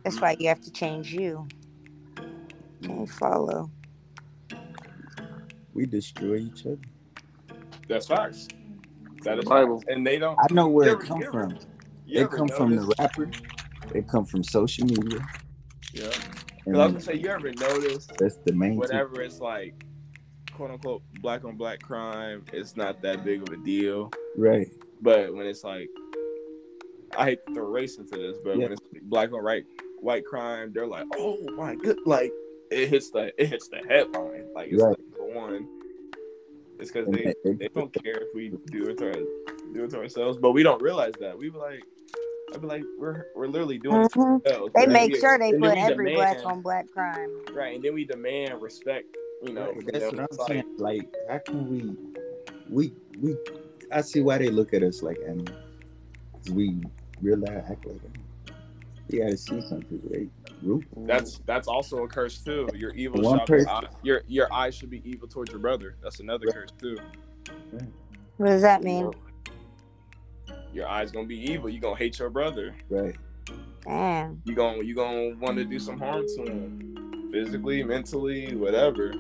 That's 0.05 0.21
why 0.21 0.37
you 0.39 0.49
have 0.49 0.61
to 0.63 0.71
change 0.71 1.13
you. 1.13 1.47
Can't 2.83 3.11
follow. 3.11 3.71
We 5.75 5.87
destroy 5.87 6.37
each 6.37 6.65
other. 6.67 6.79
That's 7.89 8.07
facts. 8.07 8.49
That 9.25 9.39
is 9.39 9.45
Bible. 9.45 9.81
facts. 9.81 9.93
And 9.95 10.07
they 10.07 10.19
don't. 10.19 10.39
I 10.39 10.47
know 10.53 10.69
where 10.69 10.95
it 10.95 11.01
come 11.01 11.23
ever- 11.23 11.33
from. 11.33 11.59
It 12.07 12.19
ever 12.19 12.37
come 12.37 12.49
from 12.49 12.77
the 12.77 12.95
rapper. 12.99 13.31
It 13.95 14.09
come 14.09 14.25
from 14.25 14.43
social 14.43 14.87
media. 14.87 15.21
Yeah. 15.93 16.09
'Cause 16.09 16.17
And 16.67 16.77
I 16.77 16.85
was 16.85 16.93
gonna 16.93 17.01
say, 17.01 17.15
you 17.15 17.29
ever 17.29 17.51
notice 17.53 18.07
that's 18.19 18.37
the 18.45 18.53
main 18.53 18.77
whenever 18.77 19.23
it's 19.23 19.41
like 19.41 19.75
quote 20.53 20.71
unquote 20.71 21.03
black 21.23 21.45
on 21.45 21.57
black 21.57 21.81
crime, 21.81 22.45
it's 22.53 22.77
not 22.77 23.01
that 23.03 23.25
big 23.25 23.43
of 23.43 23.49
a 23.55 23.57
deal. 23.65 24.11
Right. 24.37 24.69
But 25.01 25.33
when 25.35 25.47
it's 25.47 25.65
like, 25.65 25.89
I 27.17 27.25
hate 27.27 27.47
to 27.47 27.55
throw 27.55 27.65
race 27.69 27.97
into 27.99 28.17
this, 28.19 28.37
but 28.45 28.57
Yeah. 28.57 28.65
when 28.65 28.73
it's 28.73 28.83
black 29.03 29.33
on 29.33 29.43
right 29.43 29.65
white 30.01 30.25
crime, 30.25 30.73
they're 30.73 30.87
like, 30.87 31.07
oh 31.17 31.39
my 31.57 31.75
good, 31.75 31.99
like 32.07 32.33
it 32.71 32.89
hits 32.89 33.11
the 33.11 33.33
it 33.41 33.49
hits 33.49 33.69
the 33.69 33.79
headline, 33.89 34.53
like 34.55 34.71
it's 34.73 34.83
Right. 34.83 34.91
like 34.91 35.17
the 35.17 35.25
one. 35.25 35.69
It's 36.81 36.93
because 36.93 37.09
they, 37.13 37.35
they- 37.45 37.69
don't 37.69 37.93
care 38.05 38.19
if 38.23 38.35
we 38.35 38.51
do 38.67 38.89
it 38.91 38.99
to 38.99 39.07
our, 39.09 39.13
do 39.75 39.85
it 39.85 39.91
to 39.91 39.99
ourselves, 39.99 40.39
but 40.39 40.53
we 40.53 40.63
don't 40.63 40.81
realize 40.81 41.15
that. 41.19 41.37
We 41.37 41.51
like, 41.51 41.83
I'd 42.55 42.61
be 42.61 42.67
like, 42.67 42.83
we're 42.99 43.27
we're 43.37 43.47
literally 43.49 43.79
doing 43.79 44.03
it 44.03 44.13
to 44.13 44.19
Mhm. 44.19 44.47
ourselves. 44.47 44.73
They 44.75 44.87
make 44.87 45.13
we- 45.13 45.21
sure 45.21 45.39
they 45.39 45.53
put 45.53 45.61
we 45.75 45.81
every 45.81 46.15
black 46.15 46.39
on 46.45 46.63
black 46.63 46.91
crime. 46.91 47.31
right, 47.53 47.75
and 47.77 47.85
then 47.85 47.95
we 47.95 48.05
demand 48.05 48.61
respect. 48.63 49.07
You 49.43 49.53
know, 49.53 49.67
Right, 49.67 49.77
from 49.77 49.85
that's 49.87 49.99
them. 50.11 50.17
what 50.17 50.21
I'm 50.33 50.39
like, 50.39 50.49
saying. 50.49 50.65
Like, 50.79 51.15
how 51.31 51.39
can 51.39 51.69
we, 51.71 51.97
we, 52.69 52.93
we? 53.21 53.37
I 53.93 54.01
see 54.01 54.21
why 54.21 54.39
they 54.39 54.49
look 54.51 54.75
at 54.75 54.83
us 54.83 55.03
like 55.03 55.19
animals. 55.25 55.51
'Cause 56.33 56.51
we 56.51 56.81
really 57.23 57.47
act 57.49 57.69
like 57.69 57.79
animals. 57.87 58.13
We 59.11 59.19
gotta 59.21 59.37
see 59.37 59.61
something, 59.63 60.01
right? 60.11 60.29
Root. 60.63 60.85
That's 60.97 61.39
that's 61.47 61.69
also 61.69 62.03
a 62.05 62.09
curse 62.09 62.43
too. 62.43 62.69
Your 62.75 62.91
evil 62.95 63.23
One 63.23 63.39
shall 63.39 63.47
person- 63.47 63.69
eye, 63.69 63.89
your 64.03 64.23
your 64.27 64.53
eyes 64.53 64.75
should 64.75 64.91
be 64.91 65.09
evil 65.09 65.29
towards 65.29 65.51
your 65.53 65.61
brother. 65.61 65.95
That's 66.03 66.19
another 66.21 66.47
curse 66.49 66.71
too. 66.81 66.99
What 68.39 68.49
does 68.49 68.63
that 68.63 68.83
mean? 68.83 69.13
Your 70.73 70.89
eyes 70.89 71.11
gonna 71.11 71.27
be 71.27 71.51
evil. 71.51 71.69
You 71.69 71.81
gonna 71.81 71.97
hate 71.97 72.19
your 72.19 72.31
brother. 72.31 72.75
Right. 72.89 73.17
Damn. 73.85 74.43
You 74.45 74.55
gonna 74.55 74.83
you 74.83 74.95
gonna 74.95 75.35
want 75.37 75.57
to 75.57 75.65
do 75.65 75.79
some 75.79 75.99
harm 75.99 76.25
to 76.37 76.43
him, 76.43 77.31
physically, 77.33 77.83
mentally, 77.83 78.55
whatever. 78.55 79.13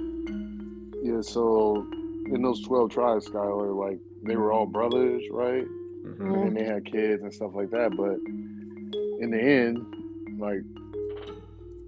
Yeah, 1.02 1.20
so 1.22 1.86
in 2.26 2.42
those 2.42 2.60
12 2.62 2.90
tribes, 2.90 3.28
Skylar, 3.28 3.74
like 3.74 3.98
they 4.22 4.36
were 4.36 4.52
all 4.52 4.66
brothers, 4.66 5.22
right? 5.30 5.64
Mm-hmm. 6.04 6.34
And 6.34 6.56
they 6.56 6.64
had 6.64 6.84
kids 6.84 7.22
and 7.22 7.32
stuff 7.32 7.52
like 7.54 7.70
that. 7.70 7.96
But 7.96 8.18
in 9.22 9.30
the 9.30 9.40
end, 9.40 10.40
like, 10.40 10.62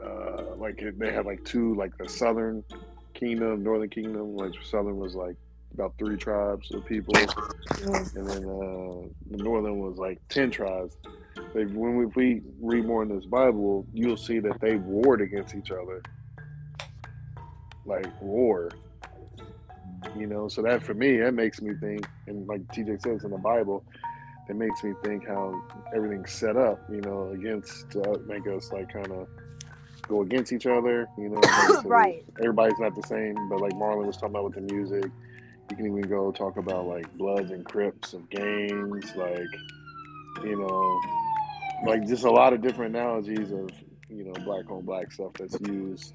uh, 0.04 0.56
like 0.56 0.82
they 0.96 1.12
had 1.12 1.26
like 1.26 1.44
two, 1.44 1.74
like 1.74 1.96
the 1.98 2.08
Southern 2.08 2.64
Kingdom, 3.14 3.62
Northern 3.62 3.90
Kingdom. 3.90 4.36
Like 4.36 4.52
Southern 4.62 4.98
was 4.98 5.14
like 5.14 5.36
about 5.80 5.94
three 5.98 6.16
tribes 6.16 6.70
of 6.72 6.84
people, 6.84 7.16
and 7.16 7.26
then 8.14 8.44
uh, 8.44 9.08
the 9.30 9.42
Northern 9.42 9.78
was 9.78 9.96
like 9.96 10.20
ten 10.28 10.50
tribes. 10.50 10.96
Like 11.54 11.70
when 11.72 11.96
we, 11.96 12.06
we 12.06 12.42
read 12.60 12.86
more 12.86 13.02
in 13.02 13.08
this 13.08 13.24
Bible, 13.24 13.86
you'll 13.92 14.16
see 14.16 14.38
that 14.40 14.60
they 14.60 14.76
warred 14.76 15.20
against 15.20 15.54
each 15.54 15.70
other. 15.70 16.02
Like 17.86 18.06
war. 18.20 18.70
You 20.16 20.26
know, 20.26 20.48
so 20.48 20.62
that 20.62 20.82
for 20.82 20.94
me, 20.94 21.18
that 21.18 21.34
makes 21.34 21.60
me 21.60 21.74
think, 21.74 22.06
and 22.26 22.46
like 22.46 22.66
TJ 22.68 23.02
says 23.02 23.24
in 23.24 23.30
the 23.30 23.38
Bible, 23.38 23.84
it 24.48 24.56
makes 24.56 24.82
me 24.82 24.92
think 25.04 25.26
how 25.26 25.62
everything's 25.94 26.32
set 26.32 26.56
up, 26.56 26.82
you 26.90 27.00
know, 27.00 27.30
against 27.30 27.96
uh, 27.96 28.16
make 28.26 28.46
us 28.46 28.72
like 28.72 28.92
kind 28.92 29.12
of 29.12 29.28
go 30.08 30.22
against 30.22 30.52
each 30.52 30.66
other, 30.66 31.08
you 31.16 31.28
know. 31.28 31.40
Right. 31.84 32.24
Everybody's 32.38 32.78
not 32.78 32.94
the 32.94 33.06
same, 33.06 33.36
but 33.48 33.60
like 33.60 33.74
Marlin 33.76 34.06
was 34.06 34.16
talking 34.16 34.30
about 34.30 34.44
with 34.44 34.54
the 34.54 34.74
music, 34.74 35.10
you 35.70 35.76
can 35.76 35.86
even 35.86 36.02
go 36.02 36.32
talk 36.32 36.56
about 36.56 36.86
like 36.86 37.12
Bloods 37.16 37.50
and 37.50 37.64
Crips 37.64 38.12
of 38.12 38.28
gangs, 38.30 39.14
like 39.16 40.44
you 40.44 40.56
know, 40.58 41.00
like 41.86 42.06
just 42.06 42.24
a 42.24 42.30
lot 42.30 42.52
of 42.52 42.60
different 42.60 42.94
analogies 42.96 43.52
of 43.52 43.70
you 44.08 44.24
know 44.24 44.32
black 44.44 44.70
on 44.70 44.84
black 44.84 45.12
stuff 45.12 45.32
that's 45.38 45.56
used, 45.68 46.14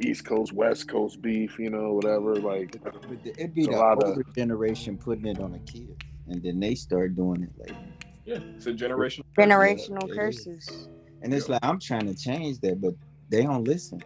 East 0.00 0.24
Coast, 0.24 0.52
West 0.52 0.88
Coast 0.88 1.20
beef, 1.22 1.58
you 1.58 1.70
know, 1.70 1.92
whatever. 1.92 2.34
Like 2.36 2.76
it'd 3.24 3.54
be 3.54 3.64
a 3.64 3.66
the 3.68 3.72
lot 3.76 4.02
of- 4.02 4.08
older 4.10 4.24
generation 4.34 4.96
putting 4.96 5.26
it 5.26 5.40
on 5.40 5.52
the 5.52 5.58
kids, 5.60 5.92
and 6.28 6.42
then 6.42 6.58
they 6.60 6.74
start 6.74 7.14
doing 7.14 7.42
it 7.42 7.50
like. 7.58 7.76
Yeah, 8.24 8.38
it's 8.56 8.64
a 8.64 8.72
generation. 8.72 9.22
Generational 9.36 10.08
Yeah. 10.08 10.14
curses. 10.14 10.88
And 11.20 11.34
it's 11.34 11.48
like 11.50 11.60
I'm 11.62 11.78
trying 11.78 12.06
to 12.06 12.14
change 12.14 12.58
that, 12.60 12.80
but 12.80 12.94
they 13.28 13.42
don't 13.42 13.64
listen. 13.64 14.02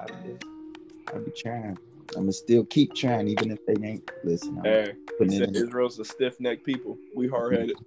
I 0.00 0.06
just, 0.06 0.44
I 1.12 1.18
be 1.18 1.32
trying. 1.36 1.76
I'ma 2.16 2.30
still 2.30 2.64
keep 2.64 2.94
trying, 2.94 3.28
even 3.28 3.50
if 3.50 3.64
they 3.66 3.74
ain't 3.82 4.10
listening. 4.24 4.58
I'm 4.58 4.64
Hey, 4.64 4.92
he 5.18 5.38
said 5.38 5.48
in. 5.48 5.56
Israel's 5.56 5.98
a 5.98 6.04
stiff 6.04 6.38
necked 6.40 6.64
people. 6.64 6.98
We 7.14 7.28
hard 7.28 7.54
headed. 7.54 7.76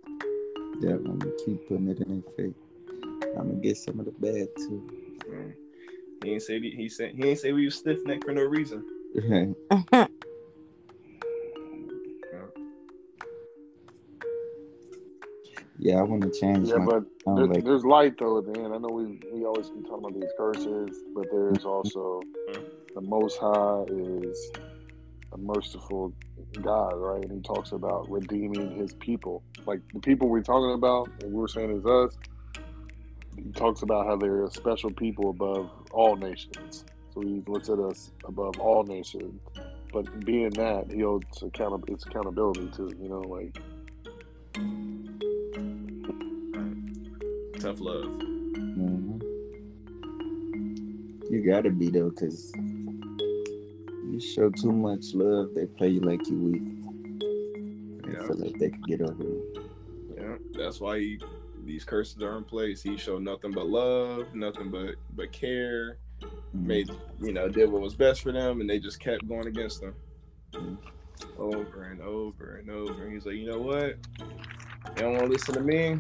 Yeah, 0.82 0.92
I'm 0.92 1.20
gonna 1.20 1.32
keep 1.46 1.68
putting 1.68 1.90
it 1.90 2.00
in 2.00 2.22
their 2.22 2.32
face. 2.38 2.56
I'm 3.38 3.50
gonna 3.50 3.56
get 3.56 3.76
some 3.76 4.00
of 4.00 4.06
the 4.06 4.12
bad 4.12 4.48
too. 4.56 4.90
Mm. 5.30 5.54
He 6.24 6.32
ain't 6.32 6.42
say 6.42 6.60
he 6.62 6.88
said 6.88 7.16
he 7.16 7.28
ain't 7.28 7.40
say 7.40 7.52
we 7.52 7.66
was 7.66 7.76
stiff 7.76 7.98
necked 8.06 8.24
for 8.24 8.32
no 8.32 8.44
reason. 8.44 8.86
yeah, 15.80 15.96
I 16.00 16.02
want 16.04 16.24
to 16.24 16.40
change 16.40 16.68
yeah, 16.68 16.76
my. 16.76 16.86
but 16.86 17.04
there, 17.36 17.46
like, 17.48 17.64
there's 17.64 17.86
light 17.86 18.16
though 18.20 18.40
at 18.40 18.46
the 18.46 18.52
end. 18.52 18.74
I 18.74 18.78
know 18.78 18.90
we 18.90 19.18
we 19.32 19.46
always 19.46 19.70
keep 19.70 19.88
talking 19.88 20.06
about 20.06 20.14
these 20.14 20.30
curses, 20.38 20.98
but 21.16 21.26
there's 21.32 21.64
also 21.64 22.22
the 22.96 23.02
Most 23.02 23.38
High 23.40 23.84
is 23.90 24.52
a 25.32 25.38
merciful 25.38 26.14
God, 26.62 26.96
right? 26.96 27.24
And 27.24 27.32
He 27.32 27.42
talks 27.42 27.72
about 27.72 28.10
redeeming 28.12 28.72
His 28.78 28.94
people, 28.96 29.44
like 29.66 29.80
the 29.94 30.02
people 30.02 30.28
we're 30.28 30.42
talking 30.42 30.74
about, 30.74 31.10
and 31.22 31.32
we're 31.32 31.48
saying 31.48 31.78
is 31.78 31.86
us. 31.86 32.18
He 33.38 33.52
talks 33.54 33.82
about 33.82 34.06
how 34.06 34.18
they're 34.18 34.44
a 34.44 34.52
special 34.52 34.92
people 34.92 35.30
above 35.30 35.72
all 35.92 36.18
nations. 36.18 36.84
So 37.14 37.22
He 37.22 37.42
looks 37.48 37.70
at 37.70 37.80
us 37.80 38.12
above 38.26 38.60
all 38.60 38.84
nations. 38.84 39.42
But 39.94 40.26
being 40.26 40.50
that, 40.52 40.92
He 40.92 41.06
owes 41.06 41.24
account- 41.42 41.86
it's 41.88 42.06
accountability 42.06 42.70
too. 42.76 42.92
You 43.02 43.08
know, 43.08 43.22
like 43.22 43.56
Tough 47.60 47.80
love. 47.82 48.06
mhm. 48.06 49.22
You 51.30 51.44
gotta 51.46 51.70
be 51.70 51.90
though, 51.90 52.10
cause 52.12 52.52
you 52.56 54.20
show 54.20 54.50
too 54.50 54.72
much 54.72 55.14
love, 55.14 55.50
they 55.56 55.66
play 55.66 55.90
you 55.90 56.00
like 56.00 56.26
you 56.30 56.38
weak. 56.38 56.64
They 58.06 58.14
Yeah. 58.14 58.26
feel 58.28 58.38
like 58.38 58.58
they 58.60 58.70
can 58.70 58.82
get 58.84 59.02
over 59.02 59.24
you. 59.24 59.70
Yeah, 60.16 60.38
that's 60.54 60.80
why 60.80 61.00
he, 61.00 61.20
these 61.66 61.84
curses 61.84 62.22
are 62.24 62.38
in 62.38 62.44
place. 62.46 62.82
He 62.82 62.98
showed 62.98 63.22
nothing 63.24 63.52
but 63.52 63.68
love, 63.68 64.34
nothing 64.34 64.72
but 64.72 64.96
but 65.16 65.32
care. 65.32 65.98
Mhm. 66.22 66.66
Made 66.66 66.90
you 67.22 67.34
know 67.34 67.48
did 67.50 67.70
what 67.72 67.82
was 67.82 67.96
best 67.96 68.22
for 68.22 68.32
them, 68.32 68.62
and 68.62 68.70
they 68.70 68.80
just 68.80 69.00
kept 69.00 69.28
going 69.28 69.48
against 69.48 69.82
them 69.82 69.94
Mhm. 70.54 70.78
over 71.38 71.84
and 71.84 72.02
over 72.02 72.56
and 72.56 72.70
over. 72.72 73.04
And 73.04 73.14
he's 73.14 73.26
like, 73.26 73.36
you 73.36 73.46
know 73.48 73.60
what? 73.62 73.98
They 74.96 75.02
don't 75.02 75.12
want 75.14 75.26
to 75.26 75.32
listen 75.32 75.54
to 75.56 75.62
me. 75.62 76.00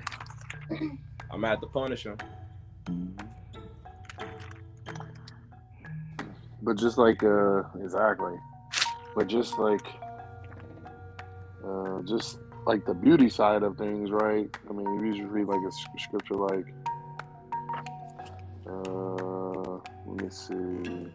I'm 1.31 1.41
gonna 1.41 1.49
have 1.49 1.61
to 1.61 1.67
punish. 1.67 2.05
Mhm. 2.05 3.29
But 6.61 6.77
just 6.77 6.97
like 6.97 7.23
uh 7.23 7.63
exactly. 7.83 8.35
But 9.15 9.27
just 9.27 9.57
like 9.57 9.85
uh 11.65 12.01
just 12.03 12.39
like 12.65 12.85
the 12.85 12.93
beauty 12.93 13.29
side 13.29 13.63
of 13.63 13.77
things, 13.77 14.11
right? 14.11 14.49
I 14.69 14.73
mean, 14.73 14.85
you 14.99 15.05
usually 15.05 15.25
read 15.25 15.47
like 15.47 15.61
a 15.67 15.71
scripture 15.99 16.35
like 16.35 16.73
uh 18.67 19.79
let 20.05 20.23
me 20.23 20.29
see. 20.29 21.11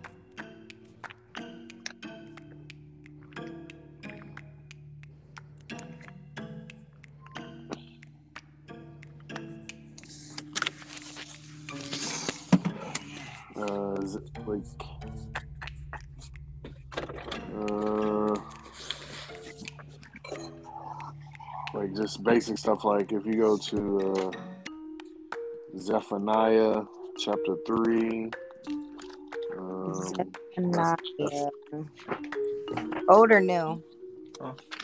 Basic 22.25 22.57
stuff 22.59 22.85
like 22.85 23.13
if 23.13 23.27
you 23.27 23.35
go 23.35 23.57
to 23.59 23.99
uh, 24.17 24.33
Zephaniah 25.79 26.83
chapter 27.19 27.57
3 27.67 28.31
um, 29.59 30.13
Not 30.57 31.01
yeah. 31.19 31.49
Old 33.09 33.31
or 33.31 33.41
new? 33.41 33.83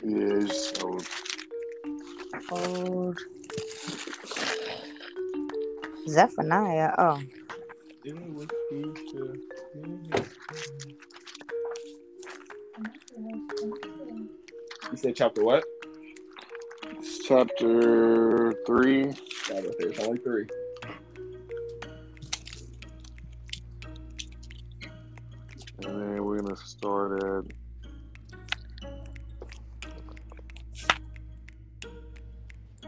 yeah, 0.05 0.37
it's, 0.43 0.73
oh, 0.85 0.99
Old. 2.53 3.19
Zephaniah. 6.09 6.93
Oh, 6.99 7.21
You 14.93 14.97
said 14.97 15.15
chapter 15.17 15.45
what? 15.45 15.65
It's 17.31 17.59
chapter 17.59 18.53
3 18.67 19.15
Chapter 19.47 19.71
There's 19.79 19.99
only 20.01 20.19
three. 20.19 20.47
and 25.83 26.03
then 26.03 26.25
we're 26.25 26.41
gonna 26.41 26.57
start 26.57 27.23
at 27.23 27.45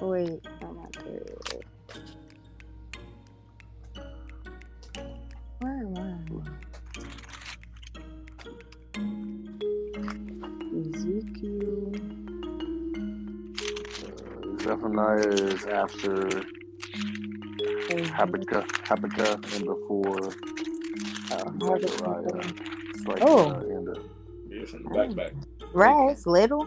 wait. 0.00 0.46
I'm 0.60 0.81
after 15.82 16.42
Habakkuk, 18.14 18.86
Habakkuk 18.86 19.54
and 19.54 19.64
before 19.66 20.18
Oh, 21.34 21.78
Zechariah. 21.78 22.52
It's 22.90 23.06
like 23.06 23.22
Oh. 23.22 23.50
uh, 23.50 23.58
end 23.60 23.88
of 23.88 23.98
Yeah, 24.48 24.64
in 24.74 24.82
the 24.84 24.90
back 24.90 25.14
back. 25.16 25.32
Right, 25.72 26.10
it's 26.10 26.26
little. 26.26 26.66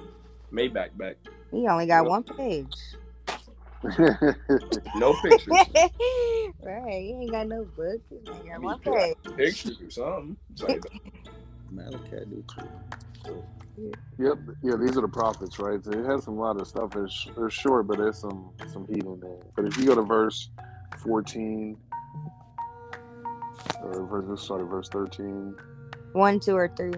Maybach 0.51 0.73
back. 0.73 0.97
back. 0.97 1.15
He 1.51 1.67
only 1.67 1.85
got 1.85 2.05
one 2.07 2.23
page. 2.23 2.73
No 4.95 5.13
pictures. 5.21 5.47
right, 6.63 7.01
he 7.01 7.11
ain't 7.21 7.31
got 7.31 7.47
no 7.47 7.65
book. 7.77 8.01
He 8.09 8.17
only 8.31 8.49
got 8.49 8.61
one 8.61 8.79
page. 8.79 9.15
pictures 9.37 9.79
or 9.81 9.89
something. 9.91 10.37
It's 10.53 10.63
like, 10.63 10.81
Malachi 11.71 12.25
do 12.29 12.43
too. 13.23 13.43
Yep, 14.19 14.37
yeah, 14.63 14.75
these 14.79 14.97
are 14.97 15.01
the 15.01 15.09
prophets, 15.09 15.59
right? 15.59 15.83
So 15.83 15.91
it 15.91 16.05
has 16.05 16.25
some 16.25 16.37
lot 16.37 16.59
of 16.61 16.67
stuff. 16.67 16.95
It's, 16.95 17.27
it's 17.37 17.55
short, 17.55 17.87
but 17.87 17.97
there's 17.99 18.19
some 18.19 18.53
some 18.67 18.87
heat 18.87 19.03
in 19.05 19.19
there. 19.21 19.39
But 19.57 19.65
if 19.65 19.77
you 19.77 19.87
go 19.87 19.95
to 19.95 20.03
verse 20.03 20.49
fourteen, 20.97 21.77
or 23.81 24.07
verse, 24.07 24.25
let's 24.27 24.43
start 24.43 24.61
at 24.61 24.67
verse 24.69 24.89
thirteen, 24.89 25.57
One, 26.13 26.39
two, 26.39 26.55
or 26.55 26.69
three. 26.77 26.93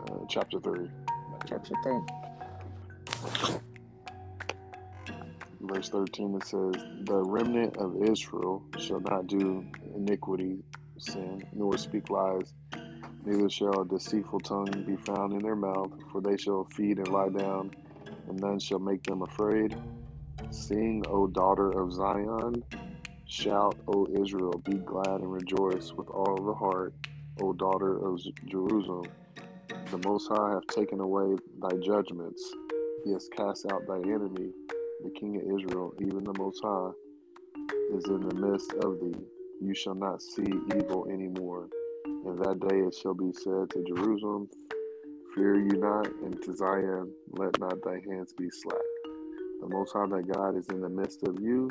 uh, 0.00 0.20
chapter 0.28 0.60
three, 0.60 0.88
Chapter 1.46 1.74
three. 1.82 2.00
verse 5.60 5.90
thirteen. 5.90 6.34
It 6.36 6.44
says, 6.46 6.84
"The 7.04 7.22
remnant 7.24 7.76
of 7.78 7.96
Israel 8.02 8.64
shall 8.78 9.00
not 9.00 9.26
do 9.28 9.66
iniquity, 9.96 10.64
sin, 10.98 11.44
nor 11.52 11.78
speak 11.78 12.10
lies." 12.10 12.54
Neither 13.24 13.50
shall 13.50 13.80
a 13.82 13.86
deceitful 13.88 14.40
tongue 14.40 14.84
be 14.86 14.96
found 14.96 15.32
in 15.32 15.40
their 15.40 15.56
mouth, 15.56 15.92
for 16.12 16.20
they 16.20 16.36
shall 16.36 16.64
feed 16.76 16.98
and 16.98 17.08
lie 17.08 17.30
down, 17.30 17.70
and 18.28 18.40
none 18.40 18.58
shall 18.60 18.78
make 18.80 19.02
them 19.04 19.22
afraid. 19.22 19.76
Sing, 20.50 21.02
O 21.08 21.26
daughter 21.28 21.70
of 21.70 21.92
Zion. 21.92 22.62
Shout, 23.26 23.78
O 23.88 24.06
Israel, 24.22 24.62
be 24.64 24.78
glad 24.86 25.20
and 25.20 25.32
rejoice 25.32 25.92
with 25.96 26.08
all 26.08 26.36
the 26.44 26.54
heart, 26.54 26.94
O 27.40 27.52
daughter 27.54 27.96
of 28.06 28.20
Jerusalem. 28.48 29.06
The 29.90 29.98
Most 29.98 30.28
High 30.28 30.54
hath 30.54 30.66
taken 30.74 31.00
away 31.00 31.36
thy 31.60 31.76
judgments. 31.84 32.42
He 33.04 33.12
has 33.12 33.28
cast 33.36 33.66
out 33.66 33.86
thy 33.86 33.98
enemy, 33.98 34.50
the 35.02 35.10
King 35.18 35.36
of 35.36 35.60
Israel, 35.60 35.94
even 36.00 36.24
the 36.24 36.34
Most 36.38 36.60
High, 36.64 36.90
is 37.96 38.04
in 38.08 38.20
the 38.20 38.34
midst 38.34 38.72
of 38.84 39.00
thee. 39.00 39.20
You 39.62 39.74
shall 39.74 39.94
not 39.94 40.22
see 40.22 40.44
evil 40.76 41.06
any 41.12 41.28
more. 41.28 41.68
In 42.26 42.36
that 42.36 42.58
day 42.58 42.78
it 42.78 42.94
shall 42.94 43.12
be 43.12 43.32
said 43.34 43.68
to 43.70 43.84
Jerusalem, 43.86 44.48
Fear 45.34 45.56
you 45.56 45.76
not, 45.78 46.06
and 46.22 46.40
to 46.42 46.56
Zion, 46.56 47.12
let 47.32 47.60
not 47.60 47.82
thy 47.84 48.00
hands 48.08 48.32
be 48.32 48.48
slack. 48.48 48.80
The 49.60 49.68
Most 49.68 49.92
High 49.92 50.06
thy 50.06 50.22
God 50.22 50.56
is 50.56 50.66
in 50.68 50.80
the 50.80 50.88
midst 50.88 51.22
of 51.24 51.38
you. 51.38 51.68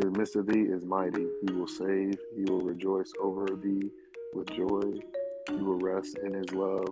In 0.00 0.10
the 0.10 0.18
midst 0.18 0.36
of 0.36 0.46
thee 0.46 0.62
is 0.62 0.86
mighty. 0.86 1.26
He 1.46 1.52
will 1.52 1.68
save. 1.68 2.14
He 2.34 2.50
will 2.50 2.62
rejoice 2.62 3.12
over 3.20 3.46
thee 3.62 3.90
with 4.32 4.48
joy. 4.48 5.00
He 5.50 5.56
will 5.56 5.78
rest 5.80 6.16
in 6.24 6.32
his 6.32 6.50
love. 6.52 6.88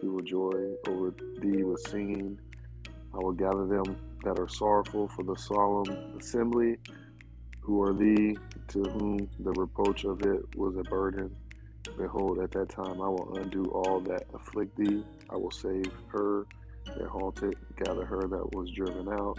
He 0.00 0.06
will 0.06 0.22
joy 0.22 0.74
over 0.86 1.12
thee 1.40 1.64
with 1.64 1.80
singing. 1.88 2.38
I 3.14 3.18
will 3.18 3.32
gather 3.32 3.66
them 3.66 3.96
that 4.22 4.38
are 4.38 4.48
sorrowful 4.48 5.08
for 5.08 5.24
the 5.24 5.36
solemn 5.36 6.14
assembly, 6.20 6.76
who 7.60 7.82
are 7.82 7.92
thee, 7.92 8.36
to 8.68 8.82
whom 8.82 9.28
the 9.40 9.52
reproach 9.52 10.04
of 10.04 10.22
it 10.22 10.54
was 10.56 10.76
a 10.76 10.84
burden. 10.84 11.34
Behold, 11.98 12.40
at 12.40 12.50
that 12.52 12.68
time 12.68 13.00
I 13.00 13.08
will 13.08 13.38
undo 13.38 13.64
all 13.66 14.00
that 14.00 14.24
afflict 14.34 14.76
thee. 14.76 15.02
I 15.30 15.36
will 15.36 15.50
save 15.50 15.90
her 16.12 16.46
that 16.86 17.08
halted, 17.08 17.56
gather 17.84 18.04
her 18.04 18.28
that 18.28 18.54
was 18.54 18.70
driven 18.70 19.08
out. 19.08 19.38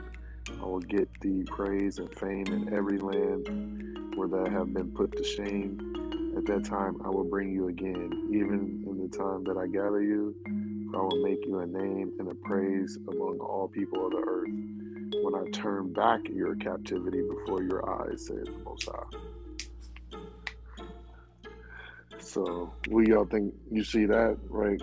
I 0.50 0.66
will 0.66 0.80
get 0.80 1.10
thee 1.22 1.44
praise 1.46 2.00
and 2.00 2.14
fame 2.16 2.48
in 2.48 2.74
every 2.74 2.98
land 2.98 4.16
where 4.16 4.28
thou 4.28 4.50
have 4.50 4.74
been 4.74 4.92
put 4.92 5.16
to 5.16 5.24
shame. 5.24 6.34
At 6.38 6.46
that 6.46 6.66
time 6.66 7.02
I 7.06 7.10
will 7.10 7.24
bring 7.24 7.52
you 7.52 7.68
again, 7.68 8.30
even 8.32 8.84
in 8.88 8.98
the 8.98 9.18
time 9.18 9.44
that 9.46 9.58
I 9.58 9.68
gather 9.68 10.02
you. 10.02 10.36
For 10.92 11.00
I 11.00 11.04
will 11.04 11.24
make 11.24 11.46
you 11.46 11.60
a 11.60 11.68
name 11.68 12.14
and 12.20 12.30
a 12.32 12.36
praise 12.36 12.98
among 13.08 13.40
all 13.40 13.68
people 13.68 14.06
of 14.06 14.12
the 14.12 14.24
earth. 14.26 14.50
When 15.24 15.36
I 15.36 15.50
turn 15.52 15.94
back 15.94 16.22
your 16.30 16.56
captivity 16.56 17.22
before 17.22 17.64
your 17.64 17.88
eyes, 17.90 18.28
says 18.28 18.46
the 18.46 18.60
Most 18.64 18.88
High. 18.88 19.27
So, 22.28 22.74
what 22.90 23.08
y'all 23.08 23.26
think? 23.26 23.54
You 23.72 23.84
see 23.86 24.06
that 24.06 24.38
right 24.50 24.82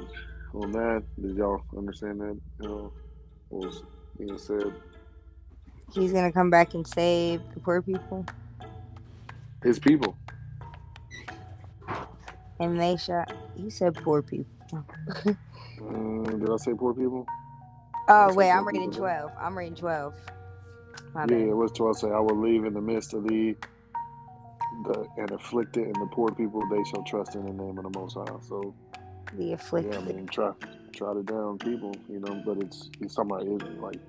on 0.54 0.72
that? 0.72 1.04
Did 1.20 1.36
y'all 1.36 1.62
understand 1.76 2.20
that? 2.22 2.40
You 2.60 2.68
know, 2.68 2.92
what 3.50 3.66
was 3.66 3.82
being 4.18 4.38
said? 4.38 4.72
He's 5.92 6.12
gonna 6.12 6.32
come 6.32 6.48
back 6.48 6.72
and 6.72 6.86
save 6.86 7.42
the 7.52 7.60
poor 7.60 7.82
people, 7.82 8.24
His 9.62 9.78
people. 9.78 10.16
and 12.58 12.80
they 12.80 12.96
shall. 12.96 13.26
You 13.56 13.70
said 13.70 13.94
poor 13.94 14.22
people. 14.22 14.50
Uh, 15.80 16.36
did 16.38 16.50
I 16.50 16.56
say 16.56 16.72
poor 16.74 16.94
people? 16.94 17.26
Oh 18.08 18.32
wait, 18.32 18.50
I'm 18.50 18.66
reading 18.66 18.90
people 18.90 18.98
twelve. 19.00 19.32
I'm 19.38 19.56
reading 19.56 19.76
twelve. 19.76 20.14
My 21.14 21.26
yeah, 21.26 21.26
bad. 21.26 21.48
it 21.48 21.56
was 21.56 21.72
12 21.72 21.98
say, 21.98 22.08
I 22.08 22.18
will 22.20 22.40
leave 22.40 22.64
in 22.64 22.74
the 22.74 22.80
midst 22.80 23.14
of 23.14 23.24
thee 23.28 23.56
the 24.84 25.06
and 25.18 25.30
afflicted 25.32 25.84
and 25.86 25.94
the 25.96 26.06
poor 26.12 26.30
people, 26.34 26.62
they 26.70 26.82
shall 26.84 27.02
trust 27.04 27.34
in 27.34 27.44
the 27.46 27.52
name 27.52 27.78
of 27.78 27.84
the 27.92 27.98
Most 27.98 28.14
High. 28.14 28.24
So, 28.48 28.74
The 29.34 29.52
afflicted. 29.54 29.92
yeah, 29.94 29.98
I 30.00 30.02
mean, 30.02 30.26
try, 30.26 30.52
try 30.94 31.14
to 31.14 31.22
down 31.22 31.58
people, 31.58 31.94
you 32.08 32.20
know, 32.20 32.42
but 32.44 32.58
it's, 32.58 32.90
he's 33.00 33.14
talking 33.14 33.30
about, 33.32 33.82
like, 33.82 34.00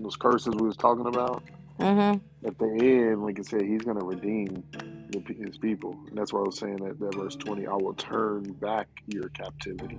those 0.00 0.16
curses 0.16 0.54
we 0.56 0.66
was 0.66 0.76
talking 0.76 1.06
about. 1.06 1.42
Mm-hmm. 1.80 2.46
At 2.46 2.58
the 2.58 2.66
end, 2.80 3.22
like 3.24 3.38
I 3.38 3.42
said, 3.42 3.62
he's 3.62 3.82
going 3.82 3.98
to 3.98 4.04
redeem 4.04 4.62
the, 5.10 5.22
his 5.34 5.58
people. 5.58 5.98
And 6.08 6.16
that's 6.18 6.32
why 6.32 6.40
I 6.40 6.44
was 6.44 6.58
saying 6.58 6.76
that, 6.78 6.98
that 7.00 7.14
verse 7.14 7.36
20, 7.36 7.66
I 7.66 7.72
will 7.74 7.94
turn 7.94 8.44
back 8.54 8.88
your 9.06 9.28
captivity. 9.30 9.98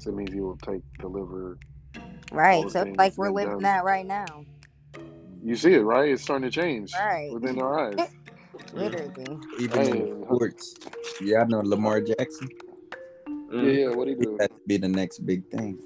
So 0.00 0.10
it 0.10 0.16
means 0.16 0.32
he 0.32 0.40
will 0.40 0.56
take, 0.58 0.82
deliver. 0.98 1.58
Right. 2.32 2.68
So 2.70 2.82
it's 2.82 2.98
like 2.98 3.16
we're 3.18 3.30
living 3.30 3.54
done. 3.54 3.62
that 3.64 3.84
right 3.84 4.06
now. 4.06 4.44
You 5.42 5.56
see 5.56 5.74
it, 5.74 5.80
right? 5.80 6.10
It's 6.10 6.22
starting 6.22 6.50
to 6.50 6.54
change 6.54 6.92
Right. 6.94 7.30
within 7.32 7.60
our 7.60 7.88
eyes. 7.88 8.08
Literally. 8.72 9.38
Even 9.58 9.70
Hey, 9.82 9.90
in 10.10 10.24
sports, 10.24 10.74
yeah, 11.22 11.42
I 11.42 11.44
know 11.44 11.60
Lamar 11.60 12.00
Jackson. 12.00 12.48
Yeah, 13.52 13.62
yeah, 13.62 13.88
what 13.94 14.06
he 14.08 14.14
He 14.14 14.20
do? 14.24 14.36
has 14.40 14.48
to 14.48 14.54
be 14.66 14.76
the 14.76 14.88
next 14.88 15.18
big 15.26 15.44
thing. 15.50 15.78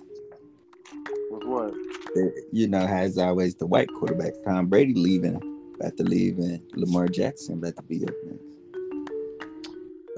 With 1.30 1.44
what? 1.44 1.74
You 2.52 2.68
know, 2.68 2.80
as 2.86 3.16
always, 3.18 3.54
the 3.54 3.66
white 3.66 3.88
quarterbacks. 3.88 4.42
Tom 4.44 4.66
Brady 4.66 4.94
leaving, 4.94 5.40
about 5.80 5.96
to 5.96 6.04
leave, 6.04 6.38
and 6.38 6.60
Lamar 6.74 7.08
Jackson 7.08 7.54
about 7.54 7.76
to 7.76 7.82
be 7.82 8.04
up 8.04 8.14
next. 8.26 8.44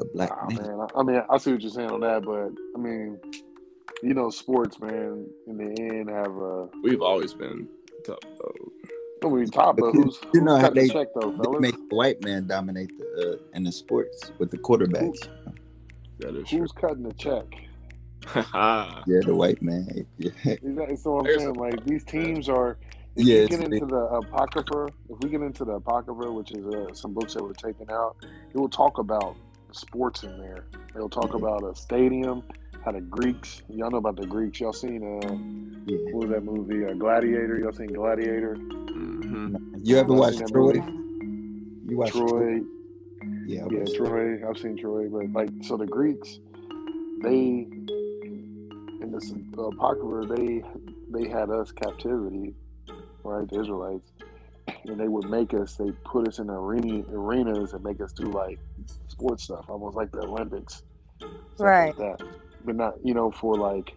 A 0.01 0.05
black 0.13 0.31
Ah, 0.33 0.47
man. 0.49 0.57
man. 0.63 0.81
I, 0.95 0.99
I 0.99 1.03
mean, 1.03 1.23
I 1.31 1.39
see 1.39 1.53
what 1.53 1.63
you're 1.63 1.71
saying 1.71 1.91
on 1.91 2.01
that, 2.01 2.23
but 2.25 2.51
I 2.75 2.79
mean, 2.83 3.19
you 4.03 4.13
know, 4.13 4.29
sports, 4.29 4.79
man, 4.81 5.27
in 5.47 5.57
the 5.57 5.83
end 5.83 6.11
have 6.11 6.37
a. 6.37 6.69
We've 6.83 7.01
always 7.01 7.33
been 7.33 7.67
tough 8.05 8.19
though. 8.39 8.73
I 9.27 9.35
mean, 9.41 9.47
top, 9.51 9.77
but 9.77 9.95
You- 9.95 10.03
who's, 10.05 10.19
you 10.35 10.41
know 10.43 10.57
how 10.57 10.71
they- 10.71 10.87
the 10.87 10.93
check, 10.93 11.09
though, 11.21 11.31
They 11.33 11.37
fellas? 11.45 11.61
make 11.61 11.89
the 11.89 11.97
white 11.97 12.23
man 12.25 12.47
dominate 12.47 12.91
the 12.99 13.39
uh, 13.41 13.57
in 13.57 13.65
the 13.65 13.73
sports 13.73 14.33
with 14.39 14.51
the 14.51 14.59
quarterbacks. 14.59 15.29
That 16.21 16.35
is 16.37 16.49
true. 16.49 16.61
Who's 16.61 16.73
cutting 16.73 17.03
the 17.03 17.13
check? 17.15 17.45
Yeah, 18.35 19.21
the 19.25 19.35
white 19.35 19.63
man. 19.63 20.07
Yeah, 20.19 20.31
Exactly. 20.45 20.97
So 20.97 21.19
I'm 21.19 21.25
There's 21.25 21.43
saying, 21.43 21.55
like, 21.55 21.85
these 21.85 22.05
teams 22.05 22.49
are. 22.49 22.79
If 23.15 23.25
yeah. 23.25 23.41
you 23.43 23.49
get 23.49 23.61
into 23.73 23.87
the 23.87 23.97
Apocrypha, 23.97 24.89
if 25.09 25.19
we 25.23 25.31
get 25.31 25.41
into 25.41 25.65
the 25.65 25.73
Apocrypha, 25.73 26.31
which 26.33 26.53
is 26.53 26.67
uh, 26.67 26.93
some 26.93 27.15
books 27.15 27.33
that 27.33 27.43
were 27.43 27.55
taken 27.55 27.89
out, 27.91 28.17
it 28.53 28.59
will 28.59 28.69
talk 28.69 28.99
about 28.99 29.37
sports 29.73 30.23
in 30.23 30.39
there. 30.39 30.67
It'll 30.95 31.09
talk 31.09 31.33
about 31.33 31.63
a 31.63 31.75
stadium, 31.75 32.43
how 32.87 32.93
the 32.93 33.03
Greeks, 33.03 33.63
y'all 33.71 33.93
know 33.93 33.99
about 33.99 34.17
the 34.17 34.27
Greeks. 34.27 34.61
Y'all 34.61 34.75
seen, 34.75 35.05
uh, 35.05 35.37
yeah. 35.87 35.99
what 36.11 36.23
was 36.29 36.31
that 36.31 36.43
movie, 36.45 36.85
uh, 36.87 36.95
Gladiator? 36.95 37.59
Y'all 37.59 37.73
seen 37.73 37.93
Gladiator? 37.93 38.61
hmm 38.95 39.49
You 39.83 39.99
ever 39.99 40.13
Y'all 40.13 40.23
watch 40.23 40.39
seen 40.39 40.41
that 40.41 40.51
Troy? 40.51 40.73
movie? 40.73 40.85
You 41.87 41.99
watch 41.99 42.25
Troy, 42.27 42.63
Yeah, 43.47 43.65
yeah, 43.69 43.81
watched 43.81 43.97
Troy. 43.97 44.49
I've 44.49 44.59
seen 44.59 44.77
Troy, 44.79 45.09
but 45.09 45.33
like, 45.35 45.51
so 45.63 45.77
the 45.79 45.87
Greeks, 45.87 46.41
they 47.23 47.69
in 49.01 49.13
this 49.13 49.33
apocrypha, 49.59 50.35
they 50.35 50.63
they 51.11 51.29
had 51.29 51.51
us 51.51 51.73
captivity, 51.73 52.55
right? 53.25 53.49
The 53.49 53.61
Israelites, 53.61 54.13
and 54.87 55.01
they 55.01 55.09
would 55.09 55.27
make 55.29 55.55
us. 55.55 55.77
They 55.77 55.93
put 56.05 56.29
us 56.29 56.39
in 56.41 56.51
arena 56.51 57.05
arenas 57.11 57.75
and 57.75 57.85
make 57.85 58.01
us 58.03 58.13
do 58.13 58.33
like 58.33 58.61
sports 59.09 59.45
stuff, 59.45 59.67
almost 59.69 59.97
like 59.97 60.13
the 60.13 60.21
Olympics, 60.23 60.83
Right. 61.59 61.87
Like 61.87 61.97
that, 61.97 62.19
but 62.67 62.77
not 62.77 62.95
you 63.05 63.15
know 63.15 63.31
for 63.31 63.57
like 63.57 63.95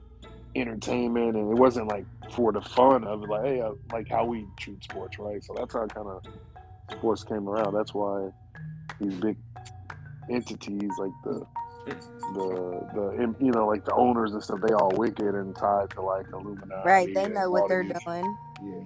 entertainment, 0.55 1.35
and 1.35 1.51
it 1.51 1.59
wasn't 1.59 1.87
like 1.87 2.05
for 2.31 2.51
the 2.51 2.61
fun 2.61 3.03
of 3.03 3.23
it, 3.23 3.29
like 3.29 3.43
hey, 3.45 3.61
uh, 3.61 3.71
like 3.91 4.07
how 4.09 4.25
we 4.25 4.45
treat 4.57 4.83
sports, 4.83 5.19
right? 5.19 5.43
So 5.43 5.53
that's 5.57 5.73
how 5.73 5.85
kind 5.87 6.07
of 6.07 6.23
sports 6.91 7.23
came 7.23 7.47
around. 7.49 7.73
That's 7.73 7.93
why 7.93 8.29
these 9.01 9.13
big 9.15 9.37
entities 10.29 10.91
like 10.97 11.11
the 11.23 11.45
the 12.33 12.87
the 12.93 13.35
you 13.43 13.51
know 13.51 13.65
like 13.65 13.83
the 13.83 13.93
owners 13.93 14.33
and 14.33 14.43
stuff 14.43 14.59
they 14.61 14.73
all 14.73 14.91
wicked 14.95 15.33
and 15.33 15.55
tied 15.55 15.89
to 15.91 16.01
like 16.01 16.27
Illuminati. 16.31 16.87
Right. 16.87 17.13
They 17.13 17.27
know 17.27 17.49
what 17.49 17.67
they're 17.67 17.83
these- 17.83 18.03
doing. 18.05 18.37
Yeah. 18.63 18.83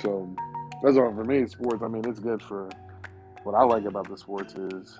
So 0.00 0.34
that's 0.82 0.96
all 0.96 1.14
for 1.14 1.24
me. 1.24 1.46
Sports. 1.46 1.82
I 1.82 1.88
mean, 1.88 2.06
it's 2.08 2.20
good 2.20 2.42
for. 2.42 2.68
What 3.44 3.54
I 3.54 3.62
like 3.62 3.84
about 3.84 4.08
the 4.08 4.16
sports 4.16 4.54
is 4.54 4.98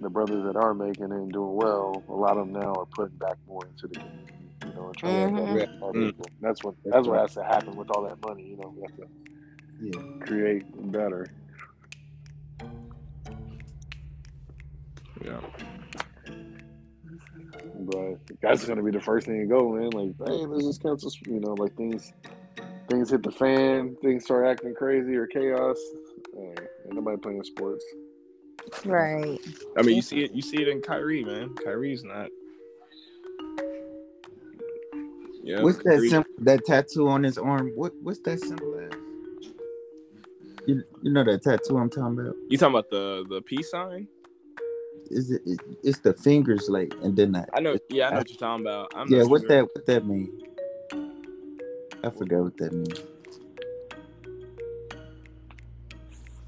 the 0.00 0.10
brothers 0.10 0.44
that 0.44 0.56
are 0.56 0.74
making 0.74 1.04
it 1.06 1.10
and 1.12 1.32
doing 1.32 1.54
well. 1.54 2.04
A 2.08 2.12
lot 2.12 2.36
of 2.36 2.50
them 2.50 2.60
now 2.60 2.72
are 2.74 2.86
putting 2.86 3.16
back 3.18 3.36
more 3.46 3.66
into 3.66 3.86
the 3.88 4.00
community. 4.00 4.34
You 4.64 4.72
know, 4.74 4.86
and 4.88 4.96
trying 4.96 5.14
to 5.14 5.20
help 5.34 5.70
our 5.82 5.92
Mm. 5.92 6.06
people. 6.06 6.26
That's 6.40 6.62
what 6.64 6.74
that's 6.84 7.06
what 7.06 7.18
has 7.20 7.34
to 7.34 7.42
happen 7.42 7.76
with 7.76 7.90
all 7.90 8.02
that 8.04 8.20
money. 8.26 8.44
You 8.44 8.56
know, 8.56 8.72
we 8.76 8.82
have 8.82 8.96
to 8.96 9.06
Yeah. 9.80 10.26
create 10.26 10.64
better. 10.92 11.26
Yeah. 15.24 15.40
But 17.80 18.18
that's 18.42 18.64
gonna 18.66 18.82
be 18.82 18.90
the 18.90 19.00
first 19.00 19.26
thing 19.26 19.40
to 19.40 19.46
go, 19.46 19.72
man. 19.72 19.90
Like, 19.90 20.14
hey, 20.28 20.44
this 20.46 20.58
is 20.58 20.66
just 20.66 20.82
cancel. 20.82 21.10
You 21.26 21.40
know, 21.40 21.54
like 21.54 21.74
things, 21.76 22.12
things 22.88 23.10
hit 23.10 23.22
the 23.22 23.30
fan, 23.30 23.96
things 24.02 24.24
start 24.24 24.46
acting 24.46 24.74
crazy 24.74 25.16
or 25.16 25.26
chaos. 25.26 25.78
Hey, 26.34 26.54
ain't 26.86 26.94
nobody 26.94 27.16
playing 27.16 27.42
sports. 27.44 27.84
Right. 28.84 29.38
I 29.76 29.82
mean, 29.82 29.96
you 29.96 30.02
see 30.02 30.24
it. 30.24 30.32
You 30.32 30.42
see 30.42 30.62
it 30.62 30.68
in 30.68 30.80
Kyrie, 30.80 31.24
man. 31.24 31.54
Kyrie's 31.54 32.04
not. 32.04 32.28
Yeah. 35.42 35.62
What's 35.62 35.78
that 35.78 36.06
symbol? 36.08 36.28
That 36.40 36.64
tattoo 36.66 37.08
on 37.08 37.22
his 37.22 37.38
arm? 37.38 37.72
What 37.74 37.92
What's 38.02 38.20
that 38.20 38.40
symbol 38.40 38.78
as? 38.80 38.92
You, 40.66 40.82
you 41.02 41.10
know 41.10 41.24
that 41.24 41.42
tattoo 41.42 41.78
I'm 41.78 41.88
talking 41.88 42.18
about? 42.18 42.36
You 42.50 42.58
talking 42.58 42.74
about 42.74 42.90
the 42.90 43.24
the 43.28 43.40
peace 43.40 43.70
sign? 43.70 44.08
Is 45.10 45.30
it? 45.30 45.40
it 45.46 45.60
it's 45.82 46.00
the 46.00 46.12
fingers, 46.12 46.68
like, 46.68 46.92
and 47.02 47.16
then 47.16 47.32
that. 47.32 47.48
I 47.54 47.60
know. 47.60 47.78
Yeah, 47.88 48.08
I 48.08 48.10
know 48.10 48.16
what 48.18 48.30
you're 48.30 48.38
talking 48.38 48.66
about. 48.66 48.92
I'm 48.94 49.08
yeah, 49.08 49.20
not 49.20 49.30
what 49.30 49.40
sure. 49.40 49.48
that? 49.48 49.68
What 49.74 49.86
that 49.86 50.06
mean? 50.06 50.42
I 52.04 52.10
forgot 52.10 52.42
what 52.42 52.56
that 52.58 52.72
means. 52.72 53.02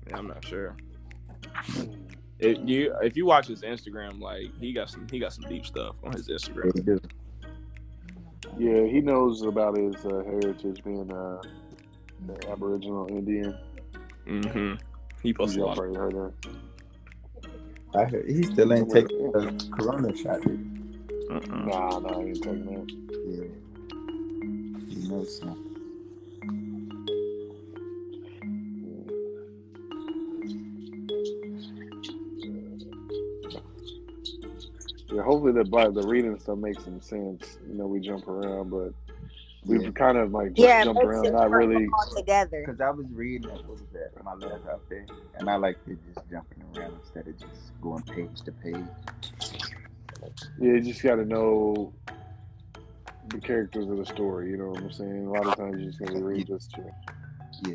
Yeah, 0.08 0.18
I'm 0.18 0.26
not 0.26 0.44
sure. 0.44 0.76
If 2.38 2.58
you 2.64 2.94
if 3.02 3.16
you 3.16 3.26
watch 3.26 3.46
his 3.48 3.62
Instagram, 3.62 4.20
like 4.20 4.56
he 4.58 4.72
got 4.72 4.88
some 4.88 5.06
he 5.10 5.18
got 5.18 5.32
some 5.32 5.44
deep 5.44 5.66
stuff 5.66 5.96
on 6.02 6.12
his 6.12 6.28
Instagram. 6.28 7.00
Yeah, 8.58 8.84
he 8.84 9.00
knows 9.00 9.42
about 9.42 9.76
his 9.76 9.94
uh, 10.04 10.22
heritage 10.24 10.82
being 10.82 11.12
uh, 11.12 11.40
the 12.26 12.50
Aboriginal 12.50 13.06
Indian. 13.08 13.56
Mm-hmm. 14.26 14.74
He 15.22 15.34
posted 15.34 15.58
a 15.58 15.60
Y'all 15.60 15.68
lot. 15.68 15.78
Of, 15.84 15.96
heard 15.96 16.14
that. 16.14 16.32
I 17.94 18.04
heard 18.04 18.28
he 18.28 18.42
still 18.42 18.72
ain't 18.72 18.90
taking 18.90 19.32
the 19.32 19.68
corona 19.76 20.16
shot. 20.16 20.40
dude. 20.42 21.20
uh-uh. 21.30 21.40
Nah, 21.40 21.98
nah, 21.98 22.20
he 22.20 22.28
ain't 22.28 22.42
taking 22.42 22.64
that. 22.66 22.86
Yeah. 23.26 24.94
He 24.94 25.08
knows 25.08 25.38
some. 25.38 25.69
Yeah, 35.12 35.22
hopefully 35.22 35.52
the 35.52 35.64
but 35.64 35.94
the 35.94 36.02
reading 36.06 36.38
stuff 36.38 36.58
makes 36.58 36.84
some 36.84 37.00
sense. 37.00 37.58
You 37.68 37.74
know, 37.74 37.86
we 37.86 38.00
jump 38.00 38.28
around, 38.28 38.70
but 38.70 38.92
we've 39.66 39.82
Yeah. 39.82 39.90
kind 39.90 40.16
of 40.18 40.32
like 40.32 40.52
just 40.54 40.58
Yeah, 40.60 40.84
jumped 40.84 41.02
makes 41.02 41.08
around, 41.08 41.24
sense 41.24 41.34
not 41.34 41.50
really. 41.50 41.86
all 41.86 42.16
together. 42.16 42.62
Because 42.64 42.80
I 42.80 42.90
was 42.90 43.06
reading 43.12 43.48
it, 43.48 43.60
what 43.66 43.80
was 43.80 43.88
that, 43.92 44.22
my 44.24 44.34
last 44.34 44.66
out 44.68 44.82
there, 44.88 45.06
and 45.38 45.50
I 45.50 45.56
like 45.56 45.82
to 45.86 45.96
just 46.14 46.28
jumping 46.30 46.62
around 46.74 46.92
instead 47.02 47.26
of 47.26 47.36
just 47.38 47.72
going 47.80 48.02
page 48.02 48.40
to 48.42 48.52
page. 48.52 48.76
Yeah, 50.60 50.72
you 50.74 50.80
just 50.80 51.02
got 51.02 51.16
to 51.16 51.24
know 51.24 51.92
the 53.30 53.40
characters 53.40 53.88
of 53.88 53.96
the 53.96 54.06
story. 54.06 54.50
You 54.50 54.58
know 54.58 54.68
what 54.68 54.82
I'm 54.82 54.92
saying? 54.92 55.26
A 55.26 55.30
lot 55.30 55.46
of 55.46 55.56
times 55.56 55.80
you 55.80 55.86
just 55.86 55.98
gotta 56.00 56.22
read 56.22 56.46
just 56.46 56.70
to. 56.72 56.82
Yeah. 57.66 57.74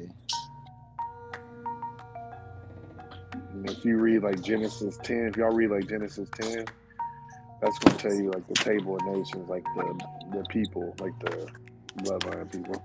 You 3.54 3.64
if 3.68 3.86
you 3.86 3.98
read 3.98 4.22
like 4.24 4.42
Genesis 4.42 4.98
10, 5.04 5.28
if 5.28 5.38
y'all 5.38 5.52
read 5.54 5.70
like 5.72 5.88
Genesis 5.88 6.30
10, 6.40 6.66
that's 7.66 7.80
going 7.80 7.98
to 7.98 8.04
tell 8.04 8.14
you 8.16 8.32
like 8.32 8.48
the 8.48 8.58
table 8.58 8.98
of 8.98 9.04
nations, 9.06 9.50
like 9.50 9.66
the 9.76 10.00
the 10.32 10.46
people, 10.46 10.96
like 11.00 11.20
the 11.20 11.50
bloodline 12.00 12.52
people, 12.52 12.84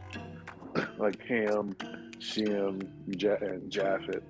like 0.98 1.20
Ham, 1.28 1.76
Shem, 2.20 2.80
ja- 3.06 3.36
and 3.42 3.70
Japhet. 3.72 4.22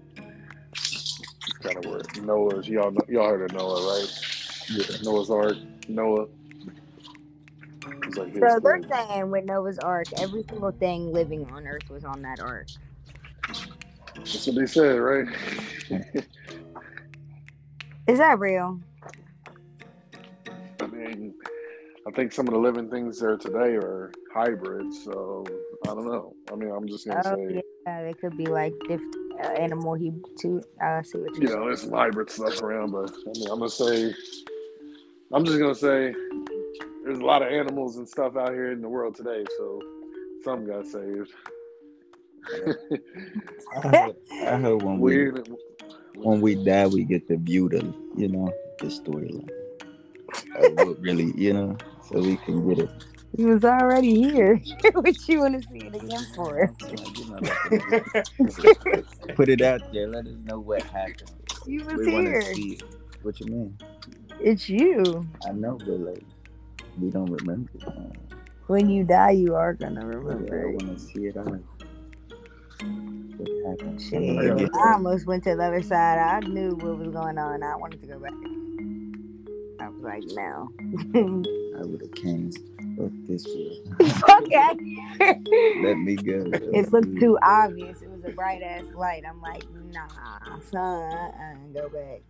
It's 1.49 1.59
kind 1.59 1.79
of 1.79 1.85
word. 1.85 2.09
Noah's. 2.17 2.69
Y'all 2.69 2.93
know, 2.93 3.03
y'all 3.09 3.29
heard 3.29 3.43
of 3.43 3.53
Noah, 3.53 3.83
right? 4.01 4.13
Yeah. 4.71 4.97
Noah's 5.03 5.31
Ark. 5.31 5.59
Noah. 5.89 6.27
Like 8.17 8.35
So 8.41 8.61
they're 8.63 8.81
thing. 8.81 8.91
saying 8.91 9.31
with 9.31 9.45
Noah's 9.45 9.79
Ark, 9.79 10.11
every 10.17 10.45
single 10.45 10.73
thing 10.73 11.13
living 11.13 11.47
on 11.47 11.67
Earth 11.67 11.91
was 11.91 12.05
on 12.05 12.23
that 12.23 12.41
ark. 12.41 12.69
That's 14.17 14.47
what 14.47 14.57
they 14.57 14.67
said, 14.67 14.97
right? 14.97 15.29
Is 18.07 18.19
that 18.19 18.39
real? 18.41 18.81
I 22.11 22.13
think 22.13 22.33
some 22.33 22.49
of 22.49 22.55
the 22.55 22.59
living 22.59 22.91
things 22.91 23.21
there 23.21 23.37
today 23.37 23.77
are 23.77 24.11
hybrids, 24.35 25.05
so 25.05 25.45
I 25.87 25.95
don't 25.95 26.07
know. 26.07 26.35
I 26.51 26.57
mean, 26.57 26.73
I'm 26.73 26.89
just 26.89 27.07
gonna 27.07 27.23
Oh 27.25 27.37
say, 27.37 27.63
yeah, 27.87 28.03
they 28.03 28.15
could 28.15 28.37
be 28.37 28.47
like 28.47 28.73
different 28.89 29.15
uh, 29.41 29.47
animal. 29.51 29.95
He 29.95 30.13
too. 30.37 30.61
I 30.83 31.03
see 31.03 31.19
what 31.19 31.37
you 31.37 31.43
you're 31.43 31.57
know, 31.57 31.67
there's 31.67 31.83
some 31.83 31.93
hybrid 31.93 32.29
stuff 32.29 32.61
around, 32.63 32.91
but 32.91 33.13
I 33.13 33.39
mean, 33.39 33.49
I'm 33.49 33.61
gonna 33.61 33.71
say, 33.71 34.13
I'm 35.33 35.45
just 35.45 35.61
gonna 35.61 35.73
say, 35.73 36.13
there's 37.05 37.21
a 37.21 37.25
lot 37.25 37.43
of 37.43 37.53
animals 37.53 37.97
and 37.97 38.09
stuff 38.09 38.37
out 38.37 38.51
here 38.51 38.73
in 38.73 38.81
the 38.81 38.89
world 38.89 39.15
today, 39.15 39.45
so 39.57 39.81
some 40.43 40.67
got 40.67 40.89
saved. 40.89 41.31
I 43.77 43.89
heard, 43.89 44.17
I 44.33 44.57
heard 44.57 44.83
when 44.83 44.99
we 44.99 45.13
Weird. 45.13 45.49
when 46.17 46.41
we 46.41 46.57
die, 46.57 46.89
we 46.89 47.05
get 47.05 47.29
to 47.29 47.37
view 47.37 47.69
the 47.69 47.95
you 48.17 48.27
know 48.27 48.53
the 48.81 48.87
storyline. 48.87 49.49
of 50.57 50.73
what 50.75 51.01
really, 51.01 51.33
you 51.37 51.53
know, 51.53 51.77
so 52.13 52.21
we 52.21 52.37
can 52.39 52.69
get 52.69 52.79
it. 52.81 52.91
He 53.37 53.45
was 53.45 53.65
already 53.65 54.15
here. 54.21 54.61
what 54.93 55.29
you 55.29 55.41
want 55.41 55.63
to 55.63 55.69
see 55.69 55.87
it 55.87 55.95
again 55.95 56.27
for? 56.35 56.73
You 57.17 57.25
know, 57.27 57.39
like, 57.41 59.35
put 59.37 59.49
it 59.49 59.63
out 59.63 59.83
there. 59.93 60.09
Let 60.09 60.27
us 60.27 60.35
know 60.45 60.59
what 60.59 60.83
happened. 60.83 61.31
You 61.67 61.85
was 61.85 61.97
We 61.99 62.11
here. 62.11 62.43
see 62.43 62.73
it. 62.73 62.83
What 63.23 63.39
you 63.41 63.47
mean? 63.47 63.79
It's 64.41 64.69
you. 64.69 65.29
I 65.47 65.53
know, 65.53 65.79
but 65.79 66.01
like 66.01 66.25
we 66.99 67.11
don't 67.11 67.31
remember. 67.31 67.71
When 68.67 68.89
you 68.89 69.05
die, 69.05 69.33
you 69.33 69.55
are 69.55 69.75
gonna 69.75 70.01
I 70.01 70.05
remember. 70.05 70.71
it. 70.71 70.83
want 70.83 70.99
to 70.99 71.05
see 71.05 71.27
it 71.27 71.37
all. 71.37 71.59
What 73.37 73.49
happened? 73.79 74.01
Shit, 74.01 74.71
I 74.75 74.93
almost 74.95 75.27
went 75.27 75.45
to 75.45 75.55
the 75.57 75.63
other 75.65 75.83
side. 75.83 76.19
I 76.19 76.41
knew 76.41 76.71
what 76.77 76.99
was 76.99 77.09
going 77.09 77.39
on. 77.39 77.63
I 77.63 77.77
wanted 77.77 78.01
to 78.01 78.07
go 78.07 78.19
back. 78.19 78.33
I 79.81 79.89
was 79.89 80.03
like, 80.03 80.25
no. 80.27 80.71
I 81.79 81.87
would 81.87 82.03
have 82.03 82.15
came. 82.15 82.53
Fuck 82.97 83.13
this 83.27 83.47
world. 83.47 83.95
okay. 84.43 84.77
Let 85.83 85.97
me 85.97 86.17
go. 86.17 86.45
It 86.53 86.93
looked 86.93 87.19
too 87.19 87.39
obvious. 87.43 88.03
It 88.03 88.11
was 88.11 88.25
a 88.25 88.31
bright 88.31 88.63
ass 88.63 88.85
light. 88.95 89.23
I'm 89.27 89.41
like, 89.41 89.65
nah, 89.91 90.59
son, 90.71 91.13
uh, 91.13 91.55
go 91.73 91.89
back. 91.89 92.21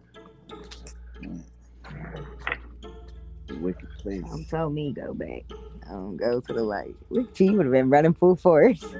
Wicked 3.60 3.88
place. 3.98 4.22
Um, 4.30 4.44
told 4.44 4.74
me 4.74 4.92
go 4.92 5.12
back. 5.12 5.42
Um, 5.90 6.16
go 6.16 6.40
to 6.40 6.52
the 6.52 6.62
light. 6.62 6.94
Look, 7.10 7.34
She 7.36 7.50
would 7.50 7.66
have 7.66 7.72
been 7.72 7.90
running 7.90 8.14
full 8.14 8.36
force. 8.36 8.84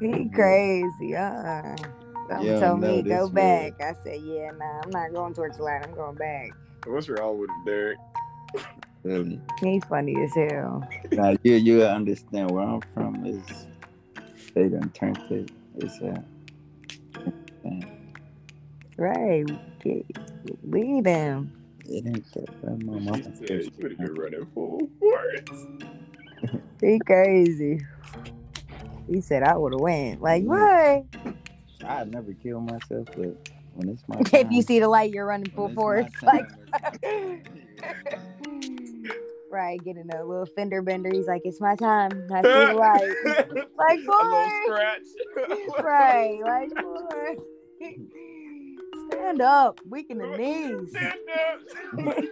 he 0.00 0.28
crazy. 0.30 1.16
Uh, 1.16 1.74
um, 2.30 2.44
Yeah, 2.44 2.60
told 2.60 2.80
no, 2.80 2.88
me 2.96 3.02
this 3.02 3.12
go 3.12 3.22
was- 3.22 3.30
back. 3.30 3.80
I 3.80 3.94
said, 4.02 4.20
yeah, 4.22 4.50
nah, 4.58 4.80
I'm 4.82 4.90
not 4.90 5.12
going 5.12 5.34
towards 5.34 5.56
the 5.58 5.64
light. 5.64 5.82
I'm 5.84 5.94
going 5.94 6.16
back. 6.16 6.50
What's 6.86 7.08
wrong 7.08 7.38
with 7.38 7.50
Derek? 7.66 7.98
Really. 9.02 9.40
He's 9.60 9.84
funny 9.84 10.14
as 10.22 10.34
hell. 10.34 10.86
Now 11.12 11.34
you 11.42 11.54
you 11.54 11.82
understand 11.84 12.50
where 12.50 12.64
I'm 12.64 12.80
from 12.94 13.24
is 13.26 13.66
they 14.54 14.68
done 14.68 14.90
turned 14.90 15.18
it. 15.30 15.50
It's 15.76 16.00
uh 16.00 16.20
Right. 18.96 19.46
Get, 19.80 20.04
lead 20.64 21.06
him. 21.06 21.52
it 21.86 22.06
ain't 22.06 22.32
that 22.34 22.62
bad. 22.62 22.82
My 22.82 22.98
mama 22.98 23.16
He 23.16 23.22
said 23.46 23.64
you 23.64 23.70
would 23.78 23.96
have 24.00 24.18
running 24.18 24.46
full 24.54 24.90
force. 24.98 25.66
He 26.80 26.98
crazy. 27.00 27.80
He 29.08 29.20
said 29.20 29.42
I 29.42 29.56
would 29.56 29.72
have 29.72 29.80
went. 29.80 30.20
Like 30.20 30.44
what? 30.44 31.04
I 31.84 32.04
never 32.04 32.32
kill 32.34 32.60
myself, 32.60 33.06
but 33.16 33.48
when 33.74 33.88
it's 33.88 34.02
my 34.08 34.16
if 34.32 34.50
you 34.50 34.62
see 34.62 34.80
the 34.80 34.88
light, 34.88 35.12
you're 35.12 35.26
running 35.26 35.50
full 35.50 35.68
force. 35.70 36.06
it's 36.06 36.22
Like 36.22 36.48
time, 37.02 37.42
right, 39.50 39.82
getting 39.84 40.08
a 40.14 40.24
little 40.24 40.46
fender 40.46 40.82
bender. 40.82 41.10
He's 41.12 41.26
like, 41.26 41.42
it's 41.44 41.60
my 41.60 41.74
time. 41.76 42.26
I 42.32 42.42
see 42.42 42.48
the 42.48 42.74
light. 42.74 43.14
Like 43.78 43.98
A 44.00 44.10
little 44.10 44.30
boy. 44.30 44.48
scratch. 44.66 45.02
right, 45.84 46.40
like 46.42 46.70
boy. 46.74 47.36
Stand 49.10 49.40
up, 49.40 49.80
weaken 49.88 50.18
the 50.18 50.36
knees. 50.36 50.90
Stand 50.90 51.14
up. 51.98 52.24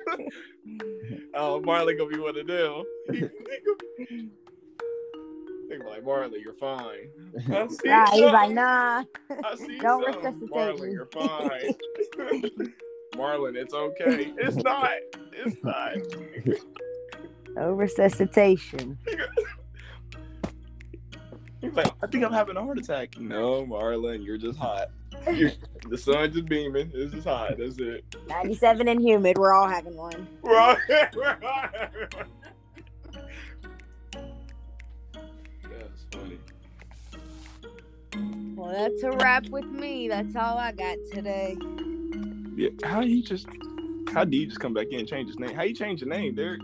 oh, 1.34 1.60
Marley 1.60 1.94
gonna 1.94 2.10
be 2.10 2.18
one 2.18 2.36
of 2.38 2.46
them. 2.46 2.82
He 3.12 3.20
They 5.68 5.78
be 5.78 5.84
like, 5.84 6.04
Marley, 6.04 6.40
you're 6.42 6.52
fine. 6.54 7.08
I 7.50 7.66
see 7.68 7.88
Nah, 7.88 8.10
he's 8.10 8.32
like, 8.32 8.50
nah. 8.52 9.04
Don't 9.80 10.04
something. 10.04 10.14
resuscitate 10.14 10.50
Marlin, 10.50 10.86
me. 10.88 10.92
you're 10.92 11.06
fine. 11.06 11.74
Marlin, 13.16 13.56
it's 13.56 13.72
okay. 13.74 14.32
It's 14.36 14.56
not. 14.56 14.90
It's 15.32 15.56
not. 15.62 15.92
No 17.56 17.70
resuscitation. 17.72 18.98
He's 21.62 21.72
like, 21.72 21.90
I 22.02 22.06
think 22.06 22.22
I'm 22.24 22.32
having 22.32 22.56
a 22.56 22.62
heart 22.62 22.78
attack. 22.78 23.18
No, 23.18 23.64
Marlin, 23.66 24.22
you're 24.22 24.36
just 24.38 24.58
hot. 24.58 24.90
You're, 25.32 25.52
the 25.88 25.96
sun's 25.96 26.34
just 26.34 26.46
beaming. 26.46 26.92
It's 26.94 27.12
just 27.14 27.26
hot. 27.26 27.54
That's 27.58 27.78
it. 27.78 28.04
97 28.28 28.86
and 28.88 29.00
humid. 29.00 29.38
We're 29.38 29.54
all 29.54 29.66
having 29.68 29.96
one. 29.96 30.28
We're 30.42 30.58
all- 30.58 30.76
we're 31.16 31.38
all- 31.42 31.68
That's 35.62 36.06
funny. 36.12 36.38
Well, 38.54 38.70
that's 38.72 39.02
a 39.02 39.10
wrap 39.12 39.48
with 39.48 39.64
me. 39.66 40.08
That's 40.08 40.36
all 40.36 40.58
I 40.58 40.72
got 40.72 40.96
today. 41.12 41.56
Yeah, 42.56 42.70
how 42.84 43.00
he 43.02 43.22
just? 43.22 43.46
How 44.12 44.24
did 44.24 44.34
you 44.34 44.46
just 44.46 44.60
come 44.60 44.72
back 44.74 44.86
in 44.90 45.00
and 45.00 45.08
change 45.08 45.28
his 45.28 45.38
name? 45.38 45.54
How 45.54 45.62
you 45.64 45.74
change 45.74 46.00
your 46.00 46.08
name, 46.10 46.34
Derek? 46.34 46.60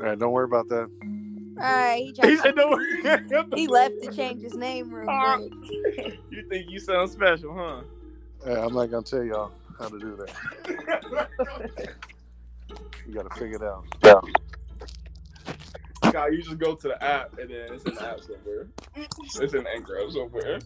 All 0.00 0.06
right, 0.08 0.18
don't 0.18 0.32
worry 0.32 0.44
about 0.44 0.68
that. 0.68 0.88
All 1.58 1.62
right, 1.62 1.98
he, 1.98 2.06
He 2.08 2.12
tried- 2.12 2.38
said, 2.40 2.56
"No." 2.56 2.68
worry." 2.70 3.02
he 3.54 3.66
left 3.66 4.02
to 4.02 4.12
change 4.12 4.42
his 4.42 4.54
name 4.54 4.92
real 4.92 5.08
Ah. 5.08 5.38
quick. 5.38 6.18
You 6.30 6.42
think 6.50 6.70
you 6.70 6.78
sound 6.80 7.10
special, 7.10 7.54
huh? 7.54 7.80
Yeah, 8.46 8.64
I'm 8.66 8.74
not 8.74 8.90
gonna 8.90 9.02
tell 9.02 9.22
y'all 9.24 9.50
how 9.78 9.88
to 9.88 9.98
do 9.98 10.16
that. 10.16 11.28
You 13.06 13.14
got 13.14 13.30
to 13.32 13.38
figure 13.38 13.56
it 13.56 13.62
out. 13.62 13.84
Guy, 16.12 16.28
you 16.28 16.42
just 16.42 16.58
go 16.58 16.74
to 16.74 16.88
the 16.88 17.02
app 17.02 17.38
and 17.38 17.48
then 17.50 17.72
it's 17.72 17.84
in 17.84 17.94
the 17.94 18.02
app 18.06 18.20
somewhere. 18.20 18.66
It's 18.96 19.54
in 19.54 19.66
Anchor 19.66 19.98
somewhere. 20.10 20.58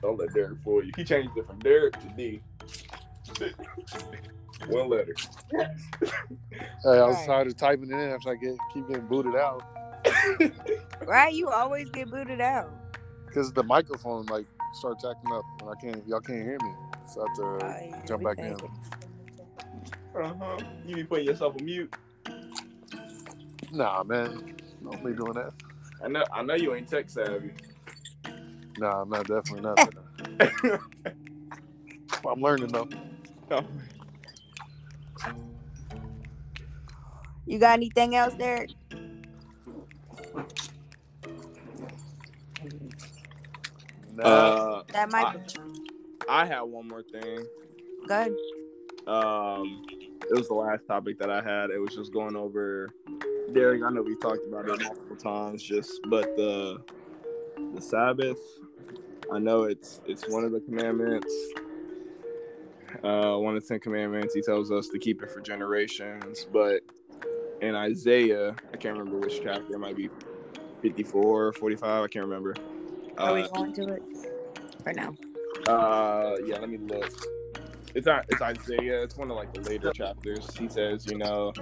Don't 0.00 0.18
let 0.18 0.34
Derek 0.34 0.58
fool 0.64 0.82
you. 0.84 0.90
He 0.96 1.04
changed 1.04 1.36
it 1.36 1.46
from 1.46 1.58
Derek 1.60 1.94
to 2.00 2.08
D. 2.16 2.42
One 4.68 4.88
letter. 4.90 5.14
Hey, 6.84 6.98
I 6.98 7.06
was 7.06 7.24
tired 7.26 7.46
of 7.46 7.56
typing 7.56 7.90
it 7.92 7.94
in 7.94 8.10
after 8.10 8.30
I 8.30 8.34
get 8.34 8.56
keep 8.74 8.88
getting 8.88 9.06
booted 9.06 9.36
out 9.36 9.62
Right? 11.06 11.32
You 11.32 11.48
always 11.48 11.88
get 11.90 12.10
booted 12.10 12.40
out. 12.40 12.70
because 13.26 13.52
the 13.52 13.62
microphone 13.62 14.26
like 14.26 14.46
starts 14.74 15.04
acting 15.04 15.32
up 15.32 15.44
and 15.60 15.70
I 15.70 15.74
can't 15.80 16.06
y'all 16.08 16.20
can't 16.20 16.42
hear 16.42 16.58
me. 16.60 16.72
So 17.06 17.22
I 17.22 17.28
have 17.28 17.36
to 17.60 17.66
I- 17.66 18.02
jump 18.06 18.24
back 18.24 18.38
in. 18.38 18.56
Uh-huh. 20.14 20.58
You 20.86 20.96
be 20.96 21.04
putting 21.04 21.26
yourself 21.26 21.54
on 21.58 21.64
mute. 21.64 21.94
Nah, 23.70 24.02
man, 24.04 24.56
don't 24.84 25.04
be 25.04 25.12
doing 25.12 25.34
that. 25.34 25.52
I 26.04 26.08
know 26.08 26.24
I 26.32 26.42
know 26.42 26.54
you 26.54 26.74
ain't 26.74 26.88
tech 26.88 27.08
savvy. 27.08 27.52
Nah, 28.78 29.02
I'm 29.02 29.08
not 29.08 29.26
definitely 29.28 29.60
not. 29.62 29.78
I'm 32.28 32.40
learning 32.40 32.68
though. 32.68 32.88
You 37.46 37.58
got 37.58 37.72
anything 37.74 38.14
else, 38.16 38.34
Derek? 38.34 38.70
Nah, 44.14 44.22
uh 44.24 44.82
That 44.92 45.08
I, 45.08 45.10
might 45.10 45.36
I 46.28 46.46
have 46.46 46.68
one 46.68 46.88
more 46.88 47.02
thing. 47.02 47.46
good. 48.06 48.36
Um, 49.06 49.82
it 50.30 50.34
was 50.34 50.46
the 50.48 50.54
last 50.54 50.86
topic 50.86 51.18
that 51.18 51.30
I 51.30 51.42
had. 51.42 51.70
It 51.70 51.78
was 51.80 51.94
just 51.94 52.12
going 52.12 52.36
over 52.36 52.90
Derek. 53.52 53.82
I 53.82 53.90
know 53.90 54.02
we 54.02 54.16
talked 54.16 54.46
about 54.46 54.68
it 54.68 54.80
multiple 54.82 55.16
times, 55.16 55.62
just 55.62 56.00
but 56.08 56.24
the 56.36 56.78
the 57.74 57.80
Sabbath. 57.80 58.38
I 59.32 59.38
know 59.38 59.64
it's 59.64 60.00
it's 60.06 60.28
one 60.28 60.44
of 60.44 60.52
the 60.52 60.60
commandments. 60.60 61.34
Uh, 63.02 63.36
one 63.36 63.56
of 63.56 63.62
the 63.62 63.68
Ten 63.68 63.80
Commandments. 63.80 64.34
He 64.34 64.42
tells 64.42 64.70
us 64.70 64.88
to 64.88 64.98
keep 64.98 65.22
it 65.22 65.30
for 65.30 65.40
generations. 65.40 66.46
But 66.52 66.82
in 67.62 67.74
Isaiah, 67.76 68.54
I 68.72 68.76
can't 68.76 68.98
remember 68.98 69.18
which 69.18 69.40
chapter. 69.42 69.74
It 69.74 69.78
might 69.78 69.96
be 69.96 70.10
54, 70.82 71.52
45. 71.54 72.04
I 72.04 72.08
can't 72.08 72.24
remember. 72.24 72.54
Are 73.16 73.34
we 73.34 73.42
Uh, 73.42 73.48
going 73.48 73.72
to 73.74 73.82
it? 73.94 74.02
For 74.82 74.92
now. 74.92 75.14
uh, 75.68 76.36
yeah, 76.44 76.58
let 76.58 76.68
me 76.68 76.78
look. 76.78 77.08
It's 77.94 78.06
not. 78.06 78.24
It's 78.30 78.40
Isaiah. 78.42 79.02
It's 79.02 79.16
one 79.16 79.30
of 79.30 79.36
like 79.36 79.52
the 79.54 79.60
later 79.60 79.92
chapters. 79.92 80.48
He 80.56 80.66
says, 80.68 81.06
you 81.06 81.18
know, 81.18 81.52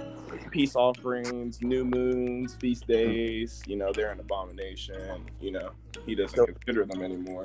peace 0.49 0.75
offerings, 0.75 1.61
new 1.61 1.83
moons, 1.83 2.55
feast 2.55 2.87
days. 2.87 3.61
You 3.67 3.75
know, 3.75 3.91
they're 3.93 4.09
an 4.11 4.19
abomination. 4.21 5.25
You 5.41 5.51
know, 5.51 5.71
he 6.05 6.15
doesn't 6.15 6.35
So- 6.37 6.45
consider 6.45 6.85
them 6.85 7.03
anymore. 7.03 7.43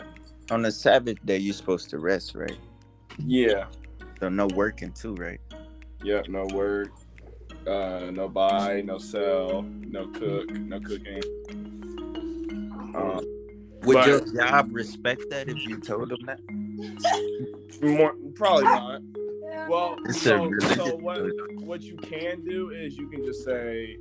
On 0.51 0.63
the 0.63 0.71
Sabbath 0.71 1.19
day, 1.27 1.37
you're 1.39 1.53
supposed 1.53 1.91
to 1.91 1.99
rest, 1.99 2.35
right? 2.37 2.57
Yeah. 3.19 3.67
So 4.21 4.29
no 4.29 4.47
working 4.55 4.93
too, 4.93 5.15
right? 5.17 5.41
Yep. 6.05 6.29
No 6.29 6.47
work. 6.55 6.91
Uh, 7.67 8.11
no 8.13 8.29
buy. 8.29 8.83
No 8.85 8.99
sell. 8.99 9.63
No 9.81 10.07
cook. 10.09 10.51
No 10.51 10.81
cooking. 10.81 11.23
Uh, 12.95 13.21
Would 13.83 13.95
But- 13.95 14.07
your 14.07 14.21
job 14.35 14.69
respect 14.73 15.23
that 15.31 15.49
if 15.49 15.67
you 15.67 15.79
told 15.81 16.09
them 16.09 16.25
that? 16.27 16.41
more 17.83 18.15
probably 18.35 18.65
not. 18.65 19.03
Well, 19.69 19.99
so, 20.13 20.51
so 20.75 20.97
what 20.97 21.21
what 21.61 21.83
you 21.83 21.97
can 21.97 22.45
do 22.45 22.71
is 22.71 22.97
you 22.97 23.09
can 23.09 23.25
just 23.25 23.45
say 23.45 23.99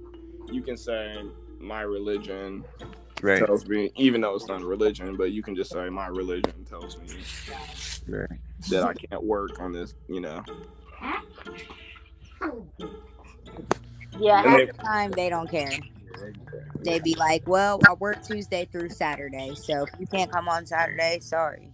you 0.51 0.61
can 0.61 0.77
say 0.77 1.23
my 1.59 1.81
religion 1.81 2.63
Right. 3.21 3.43
tells 3.43 3.65
me, 3.65 3.91
even 3.95 4.21
though 4.21 4.35
it's 4.35 4.47
not 4.47 4.61
a 4.61 4.65
religion, 4.65 5.15
but 5.15 5.31
you 5.31 5.41
can 5.41 5.55
just 5.55 5.71
say 5.71 5.89
my 5.89 6.07
religion 6.07 6.65
tells 6.65 6.97
me 6.99 7.07
right. 8.07 8.29
that 8.69 8.83
I 8.83 8.93
can't 8.93 9.23
work 9.23 9.59
on 9.59 9.71
this, 9.71 9.95
you 10.07 10.19
know. 10.21 10.43
Yeah, 14.19 14.41
half 14.43 14.57
they- 14.57 14.65
the 14.67 14.73
time 14.73 15.11
they 15.11 15.29
don't 15.29 15.49
care. 15.49 15.71
They'd 16.83 17.03
be 17.03 17.15
like, 17.15 17.47
"Well, 17.47 17.79
I 17.87 17.93
work 17.93 18.21
Tuesday 18.23 18.65
through 18.71 18.89
Saturday, 18.89 19.55
so 19.55 19.83
if 19.83 19.89
you 19.99 20.07
can't 20.07 20.31
come 20.31 20.47
on 20.47 20.65
Saturday, 20.65 21.19
sorry." 21.21 21.71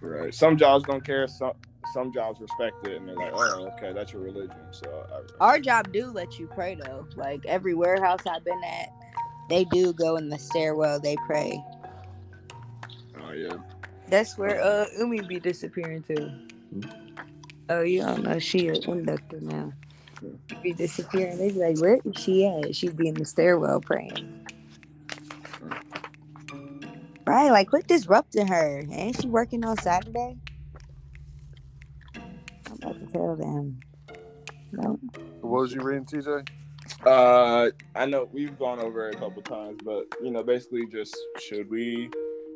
Right. 0.00 0.34
Some 0.34 0.56
jobs 0.56 0.84
don't 0.84 1.04
care. 1.04 1.28
Some 1.28 1.52
some 1.92 2.12
jobs 2.12 2.40
respect 2.40 2.86
it, 2.86 2.96
and 2.96 3.08
they're 3.08 3.16
like, 3.16 3.32
oh, 3.32 3.70
okay, 3.76 3.92
that's 3.92 4.12
your 4.12 4.22
religion. 4.22 4.56
So 4.72 5.06
I, 5.40 5.44
Our 5.44 5.60
job 5.60 5.92
do 5.92 6.10
let 6.10 6.38
you 6.38 6.48
pray 6.48 6.74
though. 6.74 7.06
Like 7.16 7.44
every 7.46 7.74
warehouse 7.74 8.20
I've 8.26 8.44
been 8.44 8.62
at, 8.64 8.90
they 9.48 9.64
do 9.64 9.92
go 9.92 10.16
in 10.16 10.28
the 10.28 10.38
stairwell. 10.38 11.00
They 11.00 11.16
pray. 11.26 11.62
oh 13.22 13.32
yeah. 13.32 13.56
That's 14.08 14.36
where 14.36 14.60
uh 14.62 14.86
Umi 14.98 15.20
be 15.22 15.40
disappearing 15.40 16.02
too. 16.02 16.30
Oh, 17.68 17.82
you 17.82 18.02
don't 18.02 18.22
know 18.24 18.38
she 18.38 18.68
a 18.68 18.74
inductor 18.74 19.40
now. 19.40 19.72
She 20.20 20.56
be 20.62 20.72
disappearing. 20.72 21.38
They 21.38 21.50
be 21.50 21.58
like, 21.58 21.78
where 21.78 21.98
is 22.04 22.16
she 22.16 22.46
at? 22.46 22.74
She'd 22.74 22.96
be 22.96 23.08
in 23.08 23.14
the 23.14 23.24
stairwell 23.24 23.80
praying. 23.80 24.46
Right, 27.26 27.50
like 27.50 27.68
quit 27.68 27.88
disrupting 27.88 28.46
her. 28.46 28.84
Ain't 28.90 29.20
she 29.20 29.26
working 29.26 29.64
on 29.64 29.76
Saturday? 29.78 30.36
I'm 32.14 32.22
about 32.74 33.00
to 33.00 33.06
tell 33.12 33.36
them. 33.36 33.80
No. 34.72 34.98
what 35.40 35.62
was 35.62 35.72
you 35.72 35.80
reading, 35.80 36.04
TJ? 36.04 36.48
Uh, 37.04 37.70
I 37.94 38.06
know 38.06 38.28
we've 38.32 38.56
gone 38.58 38.80
over 38.80 39.08
it 39.08 39.16
a 39.16 39.18
couple 39.18 39.42
times, 39.42 39.80
but 39.84 40.04
you 40.22 40.30
know, 40.30 40.42
basically, 40.42 40.86
just 40.86 41.16
should 41.40 41.68
we 41.68 42.10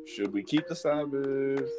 should 0.07 0.33
we 0.33 0.43
keep 0.43 0.67
the 0.67 0.75
Sabbath? 0.75 1.69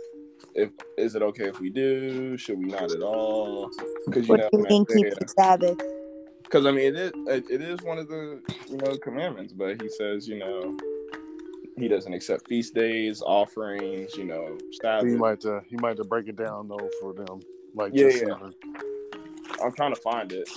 If 0.55 0.71
is 0.99 1.15
it 1.15 1.23
okay 1.23 1.49
if 1.49 1.61
we 1.61 1.71
do? 1.71 2.37
Should 2.37 2.59
we 2.59 2.67
not 2.67 2.91
at 2.91 3.03
all? 3.03 3.71
Because 4.07 4.29
you 4.29 4.37
What 4.37 4.41
know, 4.41 4.49
do 4.53 4.59
you 4.59 4.65
mean 4.69 4.87
keep 4.87 5.09
the 5.15 5.29
Sabbath? 5.29 5.79
because 6.43 6.67
I 6.67 6.71
mean, 6.71 6.95
it 6.95 6.97
is 6.97 7.13
it, 7.29 7.45
it 7.51 7.63
is 7.63 7.83
one 7.83 7.99
of 7.99 8.09
the 8.09 8.43
you 8.69 8.77
know 8.77 8.97
commandments, 8.99 9.53
but 9.53 9.81
he 9.81 9.89
says 9.89 10.29
you 10.29 10.39
know 10.39 10.77
he 11.79 11.89
doesn't 11.89 12.13
accept 12.13 12.47
feast 12.47 12.75
days, 12.75 13.23
offerings, 13.23 14.15
you 14.17 14.25
know, 14.25 14.59
Sabbath. 14.83 15.09
He 15.09 15.17
might 15.17 15.45
uh, 15.45 15.61
he 15.69 15.77
might 15.77 15.89
have 15.89 15.97
to 15.99 16.05
break 16.05 16.29
it 16.29 16.37
down 16.37 16.69
though 16.69 16.91
for 17.01 17.15
them. 17.15 17.41
Like 17.75 17.93
Yeah, 17.95 18.11
just, 18.11 18.23
yeah. 18.23 18.33
uh, 18.35 18.51
I'm 19.65 19.73
trying 19.75 19.95
to 19.95 20.01
find 20.01 20.31
it. 20.33 20.49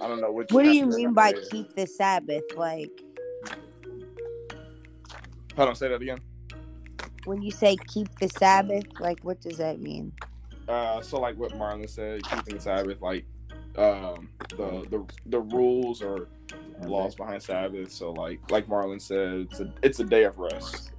I 0.00 0.06
don't 0.08 0.20
know 0.20 0.32
which. 0.32 0.52
What 0.52 0.62
do 0.62 0.70
you 0.70 0.86
mean 0.86 1.12
by 1.12 1.30
in. 1.30 1.42
keep 1.50 1.74
the 1.74 1.86
Sabbath? 1.86 2.44
Like 2.56 2.90
Hold 5.56 5.68
on, 5.70 5.74
say 5.74 5.88
that 5.88 6.00
again. 6.00 6.18
When 7.30 7.42
you 7.42 7.52
say 7.52 7.76
keep 7.76 8.08
the 8.18 8.28
Sabbath, 8.28 8.82
like 8.98 9.20
what 9.22 9.40
does 9.40 9.58
that 9.58 9.80
mean? 9.80 10.12
uh 10.66 11.00
so 11.00 11.20
like 11.20 11.38
what 11.38 11.56
Marlin 11.56 11.86
said, 11.86 12.24
keeping 12.24 12.56
the 12.56 12.60
Sabbath, 12.60 13.00
like 13.00 13.24
um 13.78 14.28
the 14.56 14.84
the 14.90 15.04
the 15.26 15.38
rules 15.38 16.02
or 16.02 16.26
laws 16.80 17.14
behind 17.14 17.40
Sabbath. 17.40 17.92
So 17.92 18.10
like 18.10 18.40
like 18.50 18.68
Marlin 18.68 18.98
said, 18.98 19.46
it's 19.48 19.60
a 19.60 19.72
it's 19.80 20.00
a 20.00 20.04
day 20.04 20.24
of 20.24 20.36
rest. 20.38 20.90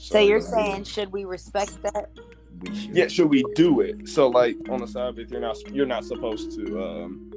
So 0.00 0.18
you're 0.18 0.38
you 0.38 0.44
saying 0.44 0.82
should 0.82 1.12
we 1.12 1.24
respect 1.24 1.80
that? 1.84 2.10
We 2.60 2.74
should. 2.74 2.96
yeah, 2.96 3.06
should 3.06 3.30
we 3.30 3.44
do 3.54 3.82
it? 3.82 4.08
So 4.08 4.26
like 4.26 4.56
on 4.68 4.80
the 4.80 4.88
Sabbath, 4.88 5.30
you're 5.30 5.40
not 5.40 5.56
you're 5.72 5.86
not 5.86 6.04
supposed 6.04 6.56
to 6.56 6.82
um 6.82 7.32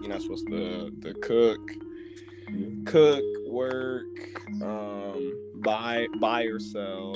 you're 0.00 0.12
not 0.12 0.22
supposed 0.22 0.46
to 0.46 0.90
to 1.02 1.12
cook, 1.20 1.60
cook, 2.86 3.22
work, 3.48 4.06
um, 4.62 5.07
buy 5.62 6.08
buy 6.20 6.44
or 6.44 6.60
sell. 6.60 7.14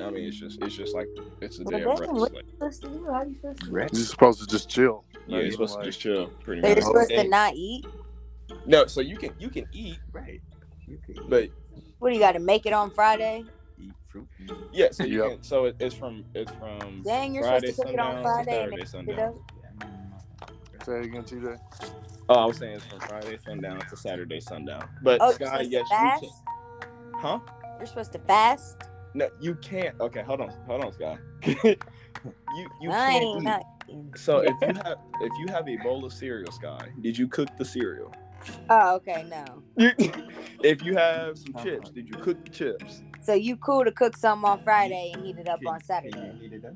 I 0.00 0.10
mean, 0.10 0.24
it's 0.26 0.38
just 0.38 0.62
it's 0.62 0.74
just 0.76 0.94
like 0.94 1.08
it's 1.40 1.58
a 1.60 1.64
day 1.64 1.82
of 1.82 1.96
rest. 1.96 2.12
Like, 2.32 2.44
Supposed 2.58 2.82
to 2.82 2.88
do? 2.90 3.06
How 3.12 3.24
you 3.24 3.34
supposed 3.34 3.64
to? 3.66 3.72
You're 3.92 4.06
supposed 4.06 4.40
to 4.40 4.46
just 4.46 4.70
chill. 4.70 5.04
yeah, 5.26 5.40
you're 5.42 5.52
supposed 5.52 5.78
to 5.78 5.84
just 5.84 6.00
chill, 6.00 6.34
pretty 6.44 6.62
much. 6.62 6.76
you're 6.76 6.82
supposed 6.82 7.10
Okay. 7.10 7.22
to 7.24 7.28
not 7.28 7.54
eat. 7.54 7.86
No, 8.66 8.86
so 8.86 9.00
you 9.00 9.16
can 9.18 9.32
you 9.38 9.50
can 9.50 9.66
eat, 9.72 10.00
Right. 10.12 10.42
You 10.86 10.98
could 11.06 11.18
but 11.28 11.50
What 11.98 12.10
do 12.10 12.14
you 12.14 12.20
got 12.20 12.32
to 12.32 12.40
make 12.40 12.66
it 12.66 12.72
on 12.72 12.90
Friday? 12.92 13.46
eat 13.78 13.94
fruit. 14.10 14.28
yeah, 14.72 14.88
so 14.92 15.04
you 15.04 15.18
Yep. 15.18 15.30
can. 15.30 15.42
So 15.42 15.66
it, 15.66 15.76
it's 15.80 15.94
from 15.94 16.24
it's 16.34 16.52
from 16.52 17.04
Dang, 17.04 17.34
you're 17.34 17.44
Friday 17.44 17.68
supposed 17.68 17.76
to 17.76 17.82
cook 17.82 17.94
it 17.94 18.00
on 18.00 18.18
Friday 18.22 18.62
and 18.64 18.72
Saturday 18.72 18.76
then 18.78 18.86
sundown. 18.86 19.06
pick 19.06 19.16
it 19.18 19.24
up. 19.24 19.34
Say 20.84 21.00
it 21.00 21.06
again, 21.06 21.24
TJ. 21.24 21.58
Oh, 22.28 22.34
I 22.34 22.46
was 22.46 22.58
saying 22.58 22.74
it's 22.76 22.86
from 22.86 23.00
Friday 23.02 23.38
sundown 23.38 23.80
to 23.88 23.96
Saturday 23.96 24.40
sundown. 24.40 24.88
But 25.02 25.20
Oh, 25.20 25.32
Sky, 25.32 25.62
supposed 25.62 25.72
yes, 25.72 25.88
to 25.90 25.96
you 25.96 26.12
can. 26.12 26.30
Huh? 27.18 27.40
You're 27.78 27.86
supposed 27.86 28.12
to 28.12 28.18
fast. 28.20 28.76
No, 29.14 29.28
you 29.40 29.54
can't. 29.56 29.98
Okay, 30.00 30.22
hold 30.22 30.40
on, 30.40 30.50
hold 30.66 30.84
on, 30.84 30.92
Sky. 30.92 31.16
you 31.44 32.68
you 32.80 32.90
can't 32.90 33.64
eat. 33.88 34.18
So 34.18 34.38
if 34.40 34.54
you 34.60 34.74
have 34.84 34.98
if 35.20 35.32
you 35.38 35.46
have 35.48 35.68
a 35.68 35.76
bowl 35.78 36.04
of 36.04 36.12
cereal, 36.12 36.52
Sky, 36.52 36.88
did 37.00 37.16
you 37.16 37.26
cook 37.28 37.48
the 37.56 37.64
cereal? 37.64 38.12
Oh, 38.70 38.96
okay, 38.96 39.24
no. 39.28 39.62
If 40.62 40.82
you 40.82 40.96
have 40.96 41.38
some 41.38 41.54
chips, 41.62 41.90
did 41.90 42.08
you 42.08 42.14
cook 42.14 42.42
the 42.44 42.50
chips? 42.50 43.02
So 43.22 43.34
you 43.34 43.56
cool 43.56 43.84
to 43.84 43.92
cook 43.92 44.16
something 44.16 44.48
on 44.48 44.62
Friday 44.62 45.12
and 45.14 45.24
heat 45.24 45.38
it 45.38 45.48
up 45.48 45.60
Can- 45.60 45.68
on 45.68 45.82
Saturday? 45.84 46.32
you 46.34 46.40
heat 46.48 46.52
it 46.54 46.64
up? 46.64 46.72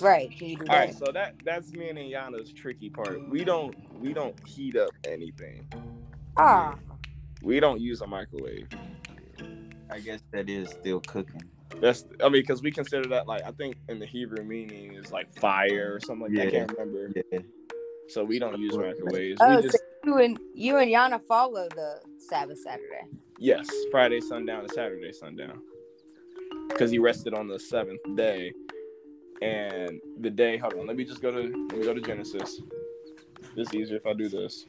Right. 0.00 0.30
Can 0.36 0.48
you 0.48 0.56
do 0.56 0.62
All 0.68 0.74
that? 0.76 0.78
right, 0.86 0.94
so 0.94 1.06
that 1.12 1.34
that's 1.44 1.72
me 1.72 1.88
and 1.88 1.98
Yana's 1.98 2.52
tricky 2.52 2.90
part. 2.90 3.28
We 3.30 3.44
don't 3.44 3.74
we 4.00 4.12
don't 4.12 4.36
heat 4.46 4.76
up 4.76 4.90
anything. 5.06 5.66
Ah, 6.36 6.74
We 7.42 7.58
don't 7.60 7.80
use 7.80 8.00
a 8.02 8.06
microwave. 8.06 8.68
I 9.90 10.00
guess 10.00 10.20
that 10.32 10.48
is 10.48 10.70
still 10.70 11.00
cooking. 11.00 11.42
That's 11.80 12.04
I 12.20 12.24
mean 12.24 12.42
because 12.42 12.62
we 12.62 12.70
consider 12.70 13.08
that 13.10 13.26
like 13.26 13.42
I 13.44 13.50
think 13.52 13.76
in 13.88 13.98
the 13.98 14.06
Hebrew 14.06 14.44
meaning 14.44 14.94
is 14.94 15.10
like 15.10 15.32
fire 15.34 15.94
or 15.94 16.00
something 16.00 16.32
like 16.32 16.34
that. 16.34 16.48
I 16.48 16.50
can't 16.50 16.72
remember. 16.78 17.12
Yeah. 17.32 17.40
So 18.08 18.24
we 18.24 18.38
don't 18.38 18.58
use 18.58 18.76
microwaves. 18.76 19.40
oh, 19.40 19.56
we 19.56 19.62
just 19.62 19.78
so 19.78 19.84
you 20.04 20.18
and 20.18 20.38
you 20.54 20.76
and 20.78 20.90
Yana 20.90 21.20
follow 21.26 21.68
the 21.68 22.00
Sabbath 22.18 22.58
Saturday. 22.58 23.06
yes, 23.38 23.68
Friday 23.90 24.20
sundown 24.20 24.60
and 24.60 24.70
Saturday 24.70 25.12
sundown. 25.12 25.60
Because 26.68 26.90
he 26.90 26.98
rested 26.98 27.34
on 27.34 27.48
the 27.48 27.58
seventh 27.58 28.00
day, 28.16 28.52
and 29.42 30.00
the 30.20 30.30
day. 30.30 30.56
Hold 30.56 30.74
on, 30.74 30.86
let 30.86 30.96
me 30.96 31.04
just 31.04 31.20
go 31.20 31.30
to 31.30 31.38
let 31.38 31.78
me 31.78 31.84
go 31.84 31.94
to 31.94 32.00
Genesis. 32.00 32.60
This 33.54 33.68
is 33.68 33.74
easier 33.74 33.96
if 33.96 34.06
I 34.06 34.12
do 34.12 34.28
this. 34.28 34.66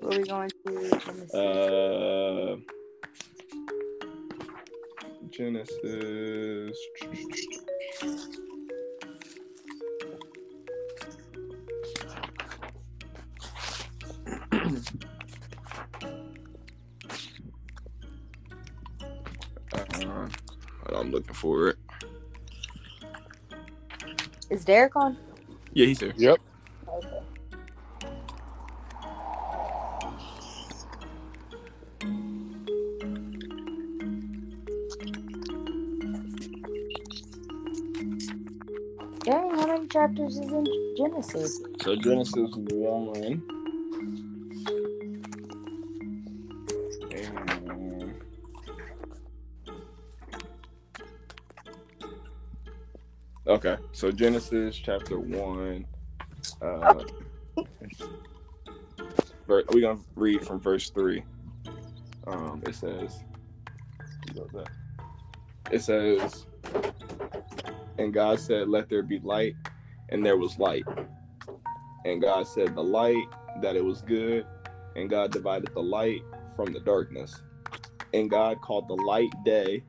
What 0.00 0.14
are 0.14 0.18
we 0.18 0.24
going 0.24 0.50
to? 0.66 0.72
Let 0.72 1.16
me 1.16 1.26
see. 1.26 1.38
Uh, 1.38 2.56
Genesis. 5.36 6.78
Uh, 19.72 20.28
I'm 20.94 21.10
looking 21.10 21.34
for 21.34 21.68
it. 21.68 21.76
Is 24.50 24.64
Derek 24.64 24.94
on? 24.94 25.16
Yeah, 25.72 25.86
he's 25.86 25.98
here. 25.98 26.14
Yep. 26.16 26.38
Chapters 40.04 40.36
is 40.36 40.52
in 40.52 40.66
Genesis? 40.98 41.60
So 41.82 41.96
Genesis 41.96 42.34
is 42.34 42.50
the 42.50 42.76
wrong 42.76 43.06
one. 43.06 43.42
Okay, 53.46 53.76
so 53.92 54.10
Genesis 54.10 54.76
chapter 54.76 55.18
one. 55.18 55.86
Uh, 56.60 57.04
we're 59.46 59.62
gonna 59.62 59.98
read 60.16 60.46
from 60.46 60.60
verse 60.60 60.90
three. 60.90 61.22
Um, 62.26 62.62
it 62.66 62.74
says, 62.74 63.22
it 65.70 65.80
says, 65.82 66.46
and 67.98 68.12
God 68.12 68.40
said, 68.40 68.68
"Let 68.68 68.88
there 68.88 69.02
be 69.02 69.20
light," 69.20 69.56
and 70.10 70.24
there 70.24 70.36
was 70.36 70.58
light. 70.58 70.84
And 72.04 72.22
God 72.22 72.46
said, 72.46 72.74
The 72.74 72.82
light, 72.82 73.26
that 73.62 73.76
it 73.76 73.84
was 73.84 74.02
good. 74.02 74.46
And 74.96 75.10
God 75.10 75.32
divided 75.32 75.70
the 75.74 75.82
light 75.82 76.22
from 76.56 76.72
the 76.72 76.80
darkness. 76.80 77.42
And 78.12 78.30
God 78.30 78.60
called 78.60 78.88
the 78.88 78.94
light 78.94 79.32
day, 79.44 79.82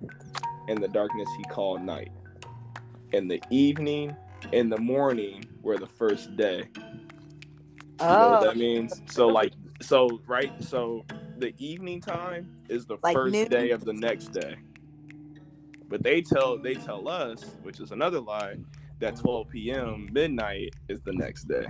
and 0.68 0.82
the 0.82 0.88
darkness 0.88 1.30
he 1.38 1.44
called 1.46 1.82
night. 1.82 2.12
And 3.14 3.30
the 3.30 3.42
evening 3.50 4.16
and 4.54 4.72
the 4.72 4.80
morning 4.80 5.46
were 5.62 5.78
the 5.78 5.88
first 5.88 6.36
day. 6.36 6.64
You 8.08 8.18
know 8.18 8.30
what 8.30 8.40
Oh, 8.42 8.46
that 8.46 8.58
means? 8.58 9.02
So, 9.08 9.28
like, 9.28 9.54
so, 9.82 10.22
right? 10.28 10.52
So, 10.64 11.06
the 11.38 11.54
evening 11.60 12.02
time 12.02 12.50
is 12.70 12.86
the 12.86 12.98
Like 13.04 13.16
first 13.16 13.34
noon? 13.34 13.50
day 13.50 13.72
of 13.72 13.86
the 13.86 13.94
next 13.94 14.32
day. 14.34 14.56
But 15.90 16.04
they 16.04 16.22
tell 16.22 16.58
they 16.58 16.76
tell 16.76 17.08
us, 17.08 17.44
which 17.62 17.80
is 17.80 17.92
another 17.92 18.20
lie, 18.20 18.56
that 19.00 19.16
12 19.18 19.50
p.m. 19.50 20.10
midnight 20.12 20.74
is 20.90 21.02
the 21.02 21.14
next 21.14 21.46
day. 21.46 21.68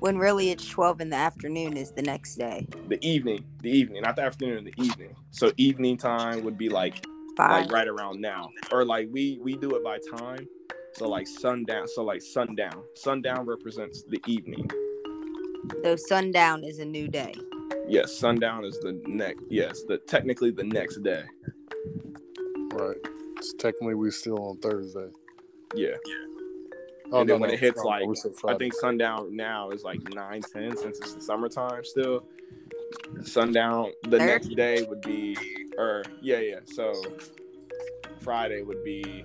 when 0.00 0.18
really 0.18 0.50
it's 0.50 0.68
12 0.68 1.00
in 1.00 1.10
the 1.10 1.16
afternoon 1.16 1.76
is 1.76 1.92
the 1.92 2.02
next 2.02 2.36
day. 2.36 2.66
the 2.88 2.98
evening, 3.06 3.44
the 3.62 3.70
evening, 3.70 4.02
not 4.02 4.16
the 4.16 4.22
afternoon, 4.22 4.64
the 4.64 4.82
evening. 4.82 5.14
So 5.30 5.52
evening 5.56 5.96
time 5.96 6.42
would 6.44 6.58
be 6.58 6.68
like 6.68 7.04
Five. 7.36 7.62
like 7.66 7.72
right 7.72 7.88
around 7.88 8.20
now, 8.20 8.50
or 8.72 8.84
like 8.84 9.08
we 9.12 9.38
we 9.42 9.56
do 9.56 9.70
it 9.76 9.84
by 9.84 9.98
time. 10.16 10.46
So 10.94 11.08
like 11.08 11.26
sundown. 11.26 11.86
So 11.88 12.02
like 12.02 12.20
sundown. 12.20 12.82
Sundown 12.94 13.46
represents 13.46 14.02
the 14.02 14.20
evening. 14.26 14.68
So 15.84 15.96
sundown 15.96 16.64
is 16.64 16.78
a 16.80 16.84
new 16.84 17.08
day. 17.08 17.34
Yes, 17.88 18.12
sundown 18.18 18.64
is 18.64 18.78
the 18.80 19.00
next. 19.06 19.40
Yes, 19.48 19.82
the 19.88 19.98
technically 19.98 20.50
the 20.50 20.64
next 20.64 21.02
day. 21.02 21.22
Right. 22.72 22.96
So 23.40 23.56
technically, 23.58 23.94
we're 23.94 24.10
still 24.10 24.38
on 24.48 24.58
Thursday. 24.58 25.08
Yeah, 25.74 25.94
Oh, 27.12 27.20
And 27.20 27.28
then 27.28 27.40
when 27.40 27.50
it 27.50 27.58
hits, 27.58 27.82
like, 27.82 28.04
I 28.46 28.54
think 28.54 28.72
sundown 28.74 29.34
now 29.34 29.70
is 29.70 29.82
like 29.82 30.00
nine 30.14 30.42
ten 30.42 30.76
since 30.76 30.98
it's 31.00 31.14
the 31.14 31.20
summertime 31.20 31.84
still. 31.84 32.24
Sundown 33.22 33.90
the 34.04 34.18
Third? 34.18 34.26
next 34.26 34.48
day 34.54 34.82
would 34.82 35.00
be, 35.00 35.36
or 35.76 36.04
yeah, 36.20 36.38
yeah. 36.38 36.60
So 36.66 36.92
Friday 38.20 38.62
would 38.62 38.82
be 38.84 39.24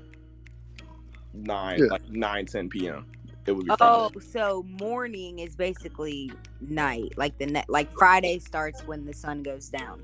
nine, 1.33 1.79
Yeah. 1.79 1.85
like 1.91 2.09
nine 2.09 2.45
ten 2.47 2.69
p.m. 2.69 3.05
It 3.45 3.51
would 3.51 3.65
be 3.65 3.71
Oh, 3.79 4.09
Friday. 4.09 4.25
so 4.31 4.63
morning 4.63 5.39
is 5.39 5.55
basically 5.55 6.31
night. 6.61 7.13
Like 7.17 7.37
the 7.37 7.45
net 7.45 7.69
like 7.69 7.91
Friday 7.93 8.39
starts 8.39 8.81
when 8.87 9.05
the 9.05 9.13
sun 9.13 9.43
goes 9.43 9.69
down. 9.69 10.01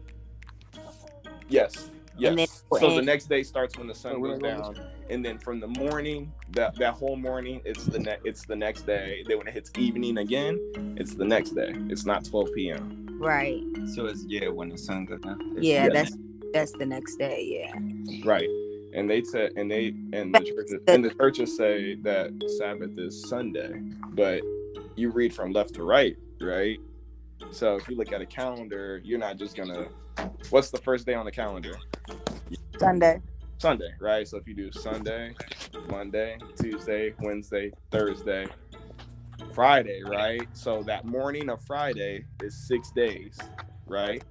Yes, 1.50 1.90
yes. 2.22 2.30
And 2.30 2.40
then- 2.40 2.80
so 2.80 2.96
the 2.96 3.02
next 3.02 3.26
day 3.30 3.44
starts 3.44 3.78
when 3.78 3.88
the 3.88 3.94
Oh, 3.94 3.98
sun 3.98 4.22
goes 4.22 4.40
down, 4.40 4.76
and 5.10 5.24
then 5.26 5.38
from 5.40 5.60
the 5.60 5.68
morning, 5.68 6.32
that 6.52 6.76
that 6.76 6.94
whole 6.94 7.16
morning, 7.16 7.62
it's 7.66 7.86
the 7.86 8.00
ne- 8.00 8.20
it's 8.24 8.46
the 8.46 8.56
next 8.56 8.84
day. 8.86 9.24
Then 9.28 9.38
when 9.40 9.48
it 9.48 9.54
hits 9.54 9.72
evening 9.78 10.18
again, 10.20 10.60
it's 10.98 11.16
the 11.16 11.26
next 11.26 11.52
day. 11.52 11.74
It's 11.90 12.06
not 12.06 12.26
twelve 12.26 12.50
p.m. 12.56 13.18
Right. 13.20 13.64
So 13.94 14.06
it's 14.06 14.24
yeah 14.28 14.48
when 14.48 14.70
the 14.70 14.78
sun 14.78 15.06
goes 15.06 15.22
down. 15.22 15.40
Yeah, 15.62 15.86
yeah. 15.86 15.90
that's 15.90 16.18
that's 16.54 16.72
the 16.74 16.86
next 16.86 17.18
day. 17.18 17.44
Yeah. 17.44 18.30
Right. 18.30 18.50
And 18.94 19.10
they 19.10 19.24
said, 19.24 19.54
and 19.56 19.72
they 19.72 19.94
and 20.14 20.34
the 20.36 20.40
churches 20.42 20.80
and 20.88 21.04
the 21.06 21.12
churches 21.12 21.56
say 21.56 21.96
that 22.02 22.32
Sabbath 22.58 22.98
is 22.98 23.28
Sunday, 23.30 23.80
but 24.10 24.42
you 24.96 25.12
read 25.12 25.34
from 25.34 25.52
left 25.54 25.76
to 25.76 25.84
right, 25.84 26.18
right? 26.42 26.80
So 27.52 27.76
if 27.76 27.88
you 27.90 27.96
look 27.96 28.12
at 28.12 28.22
a 28.22 28.26
calendar, 28.26 29.02
you're 29.04 29.20
not 29.20 29.38
just 29.38 29.56
gonna. 29.56 29.88
What's 30.50 30.72
the 30.72 30.78
first 30.80 31.06
day 31.06 31.14
on 31.14 31.26
the 31.26 31.32
calendar? 31.32 31.76
Sunday. 32.80 33.22
Sunday, 33.60 33.92
right? 34.00 34.28
So 34.28 34.38
if 34.38 34.48
you 34.48 34.56
do 34.56 34.72
Sunday, 34.72 35.34
Monday, 35.90 36.38
Tuesday, 36.60 37.14
Wednesday, 37.20 37.72
Thursday, 37.92 38.48
Friday, 39.54 40.02
right? 40.04 40.48
So 40.54 40.84
that 40.84 41.06
morning 41.06 41.50
of 41.50 41.62
Friday 41.64 42.26
is 42.42 42.56
six 42.68 42.92
days, 42.92 43.38
right? 43.88 44.24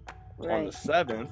on 0.49 0.65
the 0.67 0.73
seventh, 0.73 1.31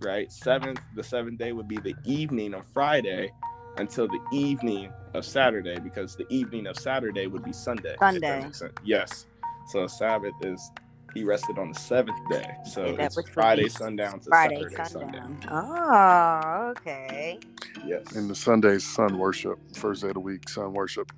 right? 0.00 0.30
Seventh, 0.32 0.80
the 0.96 1.02
seventh 1.02 1.38
day 1.38 1.52
would 1.52 1.68
be 1.68 1.76
the 1.76 1.94
evening 2.04 2.54
of 2.54 2.66
Friday 2.72 3.30
until 3.76 4.08
the 4.08 4.20
evening 4.32 4.92
of 5.14 5.24
Saturday, 5.24 5.78
because 5.78 6.16
the 6.16 6.26
evening 6.30 6.66
of 6.66 6.76
Saturday 6.76 7.26
would 7.26 7.44
be 7.44 7.52
Sunday. 7.52 7.96
Sunday. 7.98 8.50
Yes. 8.84 9.26
So 9.68 9.86
Sabbath 9.86 10.34
is 10.42 10.70
he 11.14 11.24
rested 11.24 11.58
on 11.58 11.70
the 11.72 11.78
seventh 11.78 12.18
day. 12.30 12.46
So 12.66 12.84
And 12.84 12.98
that 12.98 13.12
it's 13.12 13.16
would 13.16 13.28
Friday 13.28 13.68
sundown 13.68 14.20
to 14.20 14.32
Friday 14.32 14.34
Saturday 14.34 14.84
sundown. 14.84 14.84
sundown. 14.84 15.40
Oh, 15.50 16.74
okay. 16.78 17.40
Yes. 17.86 18.06
And 18.14 18.30
the 18.30 18.34
Sunday's 18.36 18.84
sun 18.86 19.18
worship. 19.18 19.58
First 19.74 20.02
day 20.02 20.08
of 20.08 20.14
the 20.14 20.20
week, 20.20 20.48
sun 20.48 20.72
worship. 20.74 21.12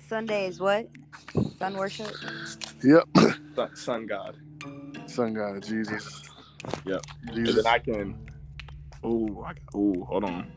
Sunday 0.00 0.46
is 0.48 0.60
what? 0.60 0.88
Sun 1.58 1.76
worship. 1.76 2.18
Yep. 2.84 3.04
Sun, 3.56 3.76
sun 3.76 4.06
God. 4.06 4.36
Sun 5.06 5.34
God, 5.34 5.62
Jesus. 5.64 6.22
Yep. 6.84 7.02
And 7.46 7.56
Jesus. 7.56 7.56
then 7.56 7.66
I 7.66 7.78
can. 7.80 8.16
Ooh, 9.06 9.44
I, 9.46 9.52
ooh, 9.76 10.06
hold 10.08 10.24
on. 10.24 10.52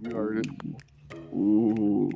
You 0.00 0.14
heard 0.14 0.38
it. 0.38 0.48
Ooh. 1.34 2.10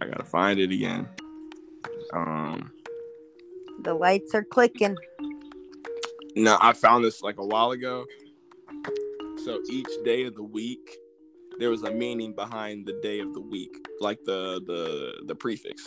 I 0.00 0.06
gotta 0.06 0.24
find 0.24 0.60
it 0.60 0.72
again. 0.72 1.08
Um. 2.14 2.72
The 3.78 3.94
lights 3.94 4.34
are 4.34 4.44
clicking. 4.44 4.96
No, 6.36 6.58
I 6.60 6.72
found 6.74 7.04
this 7.04 7.22
like 7.22 7.38
a 7.38 7.46
while 7.46 7.72
ago. 7.72 8.06
So 9.44 9.60
each 9.70 9.90
day 10.04 10.24
of 10.24 10.34
the 10.36 10.44
week, 10.44 10.98
there 11.58 11.70
was 11.70 11.82
a 11.84 11.90
meaning 11.92 12.34
behind 12.34 12.86
the 12.86 12.94
day 13.02 13.20
of 13.20 13.34
the 13.34 13.40
week, 13.40 13.74
like 14.00 14.20
the 14.26 14.60
the 14.66 15.24
the 15.26 15.34
prefix. 15.36 15.84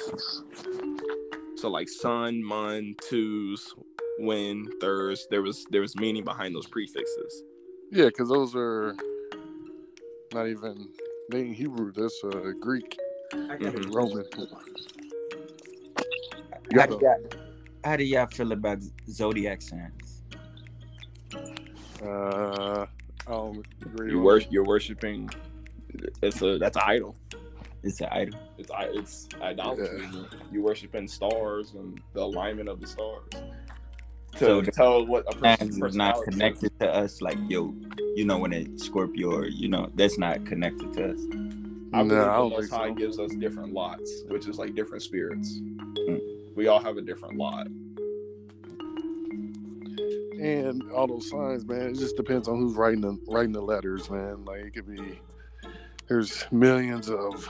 So 1.58 1.70
like 1.70 1.90
sun, 1.90 2.44
mon, 2.44 2.96
twos, 3.02 3.74
win, 4.20 4.70
thurs. 4.82 5.28
There 5.32 5.42
was 5.44 5.66
there 5.72 5.82
was 5.82 5.96
meaning 5.96 6.24
behind 6.26 6.56
those 6.56 6.68
prefixes. 6.68 7.44
Yeah, 7.92 8.06
because 8.06 8.30
those 8.30 8.56
are 8.56 8.96
Not 10.34 10.48
even 10.48 10.90
they 11.32 11.42
ain't 11.42 11.56
Hebrew. 11.58 11.92
That's 11.94 12.22
uh, 12.24 12.52
Greek, 12.62 12.98
Mhm. 13.60 13.94
Roman. 13.94 14.26
How 16.74 16.86
do 16.86 17.00
y'all, 17.02 17.16
how 17.84 17.96
do 17.98 18.04
y'all 18.04 18.28
feel 18.28 18.52
about 18.52 18.80
zodiac 19.10 19.62
signs? 19.62 20.24
Uh, 22.04 22.86
I 23.28 23.32
don't 23.32 23.66
agree. 23.86 24.12
you 24.12 24.20
worship, 24.22 24.52
you're 24.52 24.64
worshiping. 24.66 25.30
It's 26.22 26.42
a 26.42 26.58
that's 26.58 26.78
an 26.78 26.84
idol. 26.86 27.16
It's 27.84 28.00
an 28.02 28.08
idol. 28.12 28.40
It's 28.58 28.72
it's 28.94 29.28
idolatry. 29.42 30.08
You 30.52 30.62
worshiping 30.64 31.08
stars 31.08 31.74
and 31.74 32.00
the 32.14 32.22
alignment 32.22 32.70
of 32.70 32.80
the 32.80 32.88
stars. 32.88 33.30
To 34.38 34.38
So 34.40 34.62
the 34.62 34.72
tell 34.72 35.06
what 35.06 35.26
a 35.28 35.38
Signs 35.40 35.78
person's 35.78 35.82
is 35.84 35.96
not 35.96 36.16
personality 36.16 36.20
is. 36.20 36.26
connected 36.36 36.80
to 36.80 36.90
us. 36.90 37.22
Like 37.22 37.38
yo, 37.50 37.74
you 38.16 38.26
know 38.26 38.38
when 38.38 38.54
it's 38.54 38.86
Scorpio, 38.86 39.32
or 39.32 39.48
you 39.48 39.68
know 39.68 39.92
that's 39.96 40.18
not 40.18 40.46
connected 40.46 40.94
to 40.94 41.12
us. 41.14 41.20
I 41.94 42.04
No, 42.04 42.08
believe 42.08 42.12
I 42.22 42.26
the 42.26 42.32
don't 42.38 42.50
Most 42.52 42.70
think 42.70 42.82
High 42.82 42.88
so. 42.90 42.94
gives 42.96 43.20
us 43.20 43.32
different 43.36 43.74
lots, 43.74 44.24
which 44.30 44.48
is 44.48 44.58
like 44.58 44.74
different 44.76 45.04
spirits. 45.04 45.60
Hmm. 45.60 46.18
We 46.56 46.68
all 46.68 46.82
have 46.82 46.98
a 46.98 47.02
different 47.02 47.38
lot. 47.38 47.68
and 50.42 50.92
all 50.92 51.06
those 51.06 51.30
signs, 51.30 51.66
man. 51.66 51.92
It 51.92 51.98
just 51.98 52.18
depends 52.18 52.48
on 52.48 52.58
who's 52.58 52.76
writing 52.76 53.02
the 53.02 53.18
writing 53.28 53.52
the 53.52 53.62
letters, 53.62 54.10
man. 54.10 54.44
Like 54.44 54.62
it 54.62 54.74
could 54.74 54.88
be 54.88 55.20
there's 56.08 56.46
millions 56.52 57.10
of 57.10 57.48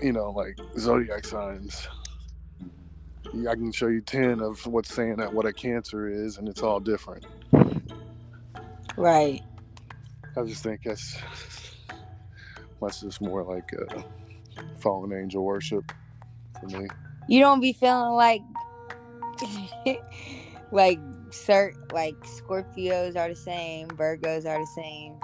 you 0.00 0.12
know 0.12 0.30
like 0.30 0.56
zodiac 0.78 1.24
signs. 1.24 1.88
I 3.26 3.54
can 3.54 3.72
show 3.72 3.88
you 3.88 4.00
ten 4.00 4.40
of 4.40 4.64
what's 4.66 4.94
saying 4.94 5.16
that 5.16 5.34
what 5.34 5.44
a 5.44 5.52
cancer 5.52 6.08
is, 6.08 6.38
and 6.38 6.48
it's 6.48 6.62
all 6.62 6.78
different. 6.78 7.26
Right. 8.96 9.42
I 10.36 10.42
just 10.44 10.62
think 10.62 10.82
that's 10.84 11.18
that's 12.80 13.00
just 13.00 13.20
more 13.20 13.42
like 13.42 13.68
uh, 13.74 14.02
fallen 14.78 15.12
angel 15.12 15.44
worship 15.44 15.90
for 16.60 16.66
me. 16.66 16.86
You 17.28 17.40
don't 17.40 17.60
be 17.60 17.72
feeling 17.72 18.12
like 18.12 18.42
like 20.72 20.98
cert 21.30 21.74
like 21.92 22.14
Scorpios 22.20 23.16
are 23.16 23.28
the 23.28 23.36
same, 23.36 23.88
Virgos 23.88 24.46
are 24.46 24.58
the 24.58 24.66
same. 24.74 25.18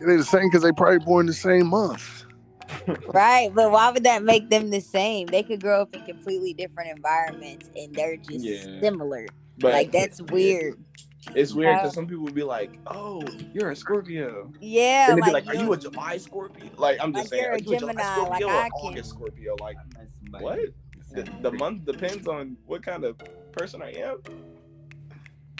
They're 0.00 0.16
the 0.16 0.24
same 0.24 0.48
because 0.48 0.62
they 0.62 0.72
probably 0.72 0.98
born 0.98 1.26
the 1.26 1.32
same 1.34 1.66
month. 1.68 2.24
Right, 3.12 3.50
but 3.54 3.70
why 3.70 3.90
would 3.90 4.04
that 4.04 4.22
make 4.22 4.48
them 4.48 4.70
the 4.70 4.80
same? 4.80 5.26
They 5.26 5.42
could 5.42 5.60
grow 5.60 5.82
up 5.82 5.94
in 5.94 6.04
completely 6.04 6.54
different 6.54 6.90
environments 6.96 7.68
and 7.76 7.94
they're 7.94 8.16
just 8.16 8.44
Yeah. 8.44 8.80
similar. 8.80 9.26
But 9.58 9.72
like 9.74 9.92
that's 9.92 10.22
weird. 10.22 10.82
It's 11.34 11.52
weird 11.52 11.76
because 11.76 11.94
some 11.94 12.06
people 12.06 12.24
would 12.24 12.34
be 12.34 12.42
like, 12.42 12.78
"Oh, 12.86 13.22
you're 13.52 13.70
a 13.72 13.76
Scorpio," 13.76 14.50
Yeah, 14.58 15.10
and 15.10 15.18
they'd 15.18 15.26
be 15.26 15.32
like, 15.32 15.46
like, 15.46 15.54
"Are 15.54 15.62
you 15.62 15.72
a 15.74 15.76
July 15.76 16.16
Scorpio?" 16.16 16.70
Like 16.78 16.98
I'm 16.98 17.12
just 17.12 17.24
Like 17.26 17.28
saying, 17.28 17.42
you're 17.42 17.52
"Are 17.52 17.56
a 17.56 17.60
you 17.60 17.72
a 17.74 17.78
July 17.78 17.92
Gemini, 17.92 18.14
Scorpio 18.14 18.46
like 18.46 18.56
or 18.56 18.58
I 18.58 18.68
can." 18.80 18.90
August 18.92 19.10
Scorpio?" 19.10 19.56
Like 19.60 19.76
I 20.34 20.38
met 20.38 20.44
somebody 20.44 20.44
what? 20.44 20.58
the 20.96 21.04
The, 21.10 21.24
same 21.24 21.42
the 21.42 21.52
day. 21.52 21.58
month 21.58 21.86
depends 21.86 22.28
on 22.28 22.56
what 22.66 22.82
kind 22.84 23.04
of 23.04 23.18
person 23.52 23.82
I 23.82 23.92
am. 23.92 24.18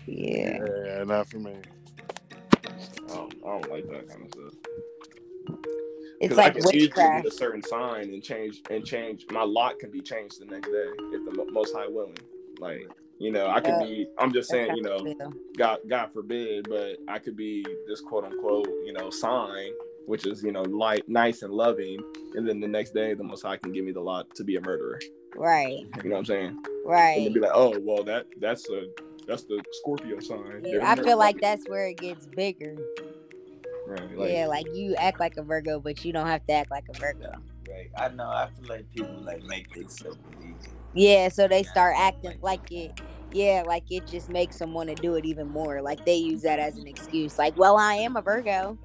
yeah. 0.06 0.58
Yeah, 0.58 1.04
not 1.04 1.28
for 1.28 1.38
me. 1.38 1.56
I 3.10 3.14
don't, 3.14 3.34
I 3.46 3.48
don't 3.48 3.70
like 3.70 3.88
that 3.88 4.08
kind 4.08 4.24
of 4.24 4.30
stuff. 4.30 4.54
It's 6.20 6.30
'Cause 6.30 6.38
I 6.38 6.50
like 6.50 6.52
can 6.52 6.64
easily 6.70 6.94
witchcraft. 7.04 7.26
a 7.26 7.30
certain 7.30 7.62
sign 7.62 8.12
and 8.14 8.22
change 8.22 8.62
and 8.70 8.84
change. 8.84 9.26
My 9.30 9.42
lot 9.44 9.78
can 9.78 9.90
be 9.90 10.02
changed 10.02 10.40
the 10.40 10.46
next 10.46 10.70
day 10.70 10.88
if 11.12 11.24
the 11.24 11.46
Most 11.52 11.74
High 11.74 11.88
willing. 11.88 12.18
Like 12.58 12.88
you 13.18 13.32
know, 13.32 13.48
I 13.48 13.60
could 13.60 13.78
Yeah. 13.78 13.80
be. 13.80 14.08
I'm 14.18 14.32
just 14.32 14.50
saying, 14.50 14.76
you 14.76 14.82
know, 14.82 15.10
I. 15.20 15.26
God, 15.56 15.80
God 15.88 16.12
forbid, 16.12 16.68
but 16.68 16.98
I 17.08 17.18
could 17.20 17.36
be 17.36 17.64
this 17.86 18.00
quote 18.00 18.24
unquote, 18.24 18.68
you 18.84 18.92
know, 18.92 19.10
sign, 19.10 19.72
which 20.06 20.26
is 20.26 20.42
you 20.42 20.52
know, 20.52 20.62
light, 20.62 21.08
nice 21.08 21.42
and 21.42 21.52
loving, 21.52 21.98
and 22.34 22.48
then 22.48 22.60
the 22.60 22.68
next 22.68 22.94
day, 22.94 23.14
the 23.14 23.24
Most 23.24 23.42
High 23.42 23.56
can 23.56 23.72
give 23.72 23.84
me 23.84 23.92
the 23.92 24.00
lot 24.00 24.34
to 24.36 24.44
be 24.44 24.56
a 24.56 24.60
murderer. 24.60 25.00
Right, 25.36 25.86
You 26.02 26.10
know 26.10 26.10
what 26.10 26.18
I'm 26.18 26.24
saying? 26.24 26.62
Right. 26.84 27.16
they'd 27.18 27.34
be 27.34 27.40
like, 27.40 27.52
oh, 27.54 27.78
well, 27.80 28.02
that 28.04 28.26
that's 28.40 28.68
a 28.68 28.86
that's 29.26 29.44
the 29.44 29.62
Scorpio 29.72 30.18
sign. 30.18 30.62
Yeah, 30.64 30.90
I 30.90 30.96
feel 30.96 31.18
like 31.18 31.40
that's 31.40 31.68
where 31.68 31.86
it 31.86 31.98
gets 31.98 32.26
bigger. 32.26 32.76
right, 33.86 34.18
like, 34.18 34.32
yeah, 34.32 34.46
like 34.46 34.66
you 34.74 34.96
act 34.96 35.20
like 35.20 35.36
a 35.36 35.42
Virgo, 35.42 35.78
but 35.78 36.04
you 36.04 36.12
don't 36.12 36.26
have 36.26 36.44
to 36.46 36.52
act 36.52 36.70
like 36.70 36.84
a 36.92 36.98
Virgo. 36.98 37.32
Right. 37.68 37.90
I 37.96 38.08
know. 38.08 38.28
I 38.28 38.48
feel 38.58 38.68
like 38.68 38.90
people 38.92 39.22
like 39.22 39.44
make 39.44 39.72
themselves 39.72 40.18
believe 40.30 40.56
it. 40.62 40.70
Yeah, 40.94 41.28
so 41.28 41.46
they 41.46 41.62
start 41.62 41.94
acting 41.96 42.38
like 42.42 42.72
it. 42.72 43.00
Yeah, 43.32 43.62
like 43.64 43.84
it 43.90 44.08
just 44.08 44.28
makes 44.28 44.58
them 44.58 44.74
want 44.74 44.88
to 44.88 44.96
do 44.96 45.14
it 45.14 45.24
even 45.24 45.48
more. 45.48 45.80
Like 45.80 46.04
they 46.04 46.16
use 46.16 46.42
that 46.42 46.58
as 46.58 46.76
an 46.76 46.88
excuse. 46.88 47.38
Like, 47.38 47.56
well, 47.56 47.76
I 47.76 47.94
am 47.94 48.16
a 48.16 48.22
Virgo. 48.22 48.76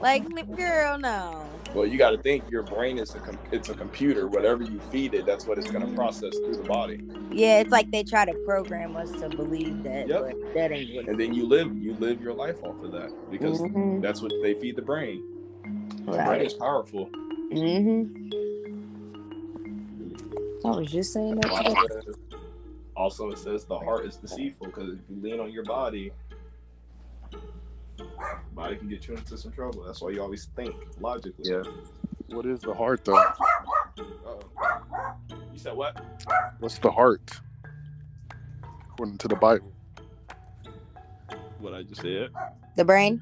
Like, 0.00 0.24
girl, 0.56 0.98
no. 0.98 1.44
Well, 1.74 1.84
you 1.86 1.98
got 1.98 2.10
to 2.10 2.18
think 2.18 2.48
your 2.50 2.62
brain 2.62 2.98
is 2.98 3.14
a 3.14 3.18
com- 3.18 3.38
it's 3.52 3.68
a 3.68 3.74
computer. 3.74 4.26
Whatever 4.28 4.62
you 4.62 4.80
feed 4.90 5.12
it, 5.14 5.26
that's 5.26 5.44
what 5.46 5.58
it's 5.58 5.70
going 5.70 5.86
to 5.86 5.92
process 5.94 6.34
through 6.38 6.56
the 6.56 6.62
body, 6.62 7.00
Yeah, 7.32 7.58
it's 7.60 7.70
like 7.70 7.90
they 7.90 8.04
try 8.04 8.24
to 8.24 8.32
program 8.46 8.96
us 8.96 9.10
to 9.20 9.28
believe 9.28 9.82
that, 9.82 10.08
Yep. 10.08 10.34
that 10.54 10.72
ain't 10.72 10.94
what. 10.94 11.08
and 11.08 11.20
then 11.20 11.34
you 11.34 11.44
live 11.46 11.76
you 11.76 11.94
live 11.94 12.22
your 12.22 12.32
life 12.32 12.62
off 12.64 12.82
of 12.82 12.92
that 12.92 13.10
because 13.30 13.60
Mhm. 13.60 14.00
that's 14.00 14.22
what 14.22 14.32
they 14.42 14.54
feed 14.54 14.76
the 14.76 14.82
brain. 14.82 15.22
The 16.06 16.12
brain 16.12 16.40
is 16.42 16.54
powerful. 16.54 17.10
Mm-hmm. 17.52 18.28
I 20.66 20.70
was 20.70 20.90
just 20.90 21.12
saying 21.12 21.36
that. 21.40 21.50
Why 21.50 21.62
today. 21.64 21.80
it 21.80 22.04
says- 22.04 22.14
Also, 22.96 23.30
it 23.30 23.38
says 23.38 23.64
the 23.64 23.78
heart 23.78 24.06
is 24.06 24.16
deceitful 24.16 24.66
because 24.68 24.88
if 24.94 24.98
you 25.08 25.16
lean 25.22 25.38
on 25.40 25.52
your 25.52 25.64
body, 25.64 26.10
body 28.52 28.76
can 28.76 28.88
get 28.88 29.06
you 29.08 29.14
into 29.14 29.36
some 29.36 29.52
trouble. 29.52 29.84
That's 29.84 30.00
why 30.00 30.10
you 30.10 30.22
always 30.22 30.46
think 30.56 30.74
logically. 31.00 31.50
Yeah. 31.50 31.62
What 32.28 32.46
is 32.46 32.60
the 32.60 32.74
heart 32.74 33.04
though? 33.04 33.16
Uh-oh. 33.16 34.40
You 35.52 35.58
said 35.58 35.74
what? 35.74 36.00
What's 36.58 36.78
the 36.78 36.90
heart? 36.90 37.30
According 38.92 39.18
to 39.18 39.28
the 39.28 39.36
Bible. 39.36 39.72
What 41.60 41.74
I 41.74 41.82
just 41.82 42.02
said. 42.02 42.30
The 42.76 42.84
brain. 42.84 43.20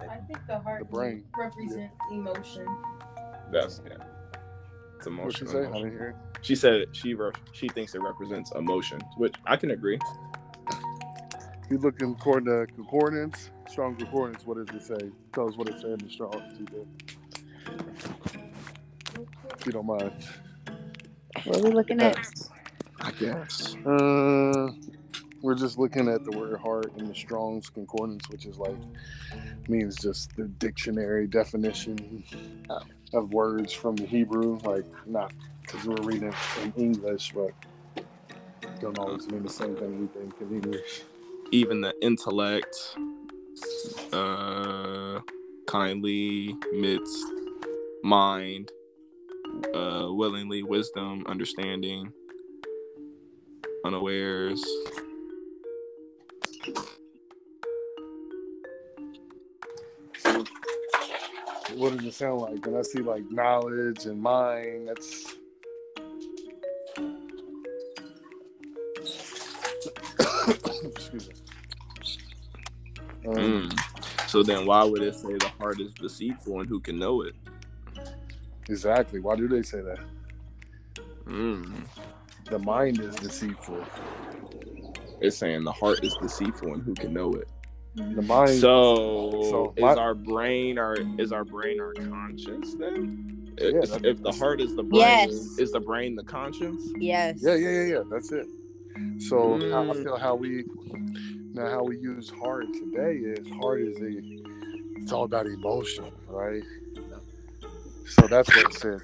I 0.00 0.16
think 0.16 0.38
the 0.48 0.58
heart 0.58 0.80
The 0.80 0.84
brain. 0.86 1.24
represents 1.36 1.94
emotion. 2.10 2.66
That's 3.52 3.80
yeah. 3.86 3.96
It's 4.96 5.06
What'd 5.06 5.36
she 5.36 5.44
emotional. 5.44 5.74
I 5.74 5.78
didn't 5.78 5.92
hear. 5.92 6.14
She 6.40 6.56
said 6.56 6.86
she 6.92 7.14
re- 7.14 7.30
she 7.52 7.68
thinks 7.68 7.94
it 7.94 8.00
represents 8.02 8.50
emotion, 8.52 9.00
which 9.16 9.34
I 9.46 9.56
can 9.56 9.70
agree. 9.72 9.98
You 11.72 11.78
looking 11.78 12.12
according 12.12 12.52
to 12.52 12.70
concordance, 12.74 13.48
strong 13.66 13.96
concordance. 13.96 14.44
What 14.44 14.58
does 14.58 14.76
it 14.76 14.86
say? 14.86 15.10
Tell 15.32 15.48
us 15.48 15.56
what 15.56 15.70
it 15.70 15.80
said 15.80 15.92
in 15.92 15.98
the 16.00 16.10
strong. 16.10 16.30
TJ. 16.30 16.84
If 19.58 19.64
you 19.64 19.72
don't 19.72 19.86
mind. 19.86 20.12
What 21.44 21.56
are 21.56 21.62
we 21.62 21.70
looking 21.70 22.02
at? 22.02 22.18
I 23.00 23.12
guess. 23.12 23.74
Uh, 23.86 24.72
we're 25.40 25.54
just 25.54 25.78
looking 25.78 26.10
at 26.10 26.22
the 26.24 26.36
word 26.36 26.60
heart 26.60 26.92
in 26.98 27.08
the 27.08 27.14
Strong's 27.14 27.70
Concordance, 27.70 28.28
which 28.28 28.44
is 28.44 28.58
like 28.58 28.76
means 29.66 29.96
just 29.96 30.36
the 30.36 30.44
dictionary 30.44 31.26
definition 31.26 32.22
of 33.14 33.32
words 33.32 33.72
from 33.72 33.96
the 33.96 34.04
Hebrew. 34.04 34.58
Like 34.62 34.84
not 35.06 35.32
because 35.62 35.86
we're 35.86 36.04
reading 36.04 36.28
it 36.28 36.34
in 36.64 36.72
English, 36.76 37.32
but 37.34 37.52
don't 38.78 38.98
always 38.98 39.26
mean 39.28 39.42
the 39.42 39.48
same 39.48 39.74
thing 39.74 40.02
we 40.02 40.06
think 40.08 40.34
in 40.38 40.52
English. 40.56 41.04
Even 41.52 41.82
the 41.82 41.94
intellect, 42.00 42.96
uh, 44.10 45.20
kindly, 45.66 46.56
midst, 46.72 47.26
mind, 48.02 48.72
uh, 49.74 50.06
willingly, 50.08 50.62
wisdom, 50.62 51.24
understanding, 51.26 52.10
unawares. 53.84 54.64
What 61.74 61.96
does 61.96 62.06
it 62.06 62.14
sound 62.14 62.40
like? 62.40 62.64
When 62.64 62.76
I 62.76 62.82
see 62.82 63.00
like 63.00 63.30
knowledge 63.30 64.06
and 64.06 64.22
mind, 64.22 64.88
that's 64.88 65.36
excuse 70.84 71.28
me. 71.28 71.34
Um, 73.26 73.34
Mm. 73.34 73.80
So 74.28 74.42
then, 74.42 74.66
why 74.66 74.82
would 74.84 75.02
it 75.02 75.14
say 75.14 75.36
the 75.38 75.48
heart 75.48 75.80
is 75.80 75.94
deceitful 75.94 76.60
and 76.60 76.68
who 76.68 76.80
can 76.80 76.98
know 76.98 77.22
it? 77.22 77.34
Exactly. 78.68 79.20
Why 79.20 79.36
do 79.36 79.46
they 79.48 79.62
say 79.62 79.80
that? 79.82 79.98
Mm. 81.26 81.84
The 82.48 82.58
mind 82.58 83.00
is 83.00 83.16
deceitful. 83.16 83.86
It's 85.20 85.36
saying 85.36 85.64
the 85.64 85.72
heart 85.72 86.00
is 86.02 86.14
deceitful 86.16 86.72
and 86.74 86.82
who 86.82 86.94
can 86.96 87.12
know 87.12 87.32
it. 87.34 87.48
The 87.94 88.22
mind. 88.22 88.58
So, 88.58 89.48
So 89.50 89.74
is 89.76 89.82
my- 89.82 89.94
our 89.96 90.14
brain 90.14 90.78
our 90.78 90.96
is 91.18 91.30
our 91.32 91.44
brain 91.44 91.78
our 91.80 91.92
conscience 91.94 92.74
then? 92.74 93.54
Yeah, 93.60 93.66
if, 93.82 93.90
that- 93.90 94.04
if 94.06 94.22
the 94.22 94.32
heart 94.32 94.60
is 94.60 94.74
the 94.74 94.82
brain, 94.82 95.00
Yes. 95.00 95.58
is 95.58 95.72
the 95.72 95.80
brain 95.80 96.16
the 96.16 96.24
conscience? 96.24 96.90
Yes. 96.98 97.38
yeah, 97.42 97.54
yeah, 97.54 97.70
yeah, 97.70 97.84
yeah. 97.84 98.02
That's 98.10 98.32
it. 98.32 98.46
So 99.18 99.58
how, 99.70 99.82
I 99.82 99.94
Mm. 99.94 100.02
feel 100.02 100.16
how 100.16 100.34
we 100.34 100.64
now 101.54 101.68
how 101.68 101.82
we 101.82 101.98
use 101.98 102.30
heart 102.30 102.66
today 102.72 103.18
is 103.18 103.48
heart 103.60 103.80
is 103.80 103.96
a 103.98 104.20
it's 104.96 105.12
all 105.12 105.24
about 105.24 105.46
emotion, 105.46 106.10
right? 106.28 106.62
So 108.06 108.26
that's 108.26 108.48
what 108.48 108.66
it 108.66 108.74
said. 108.74 109.00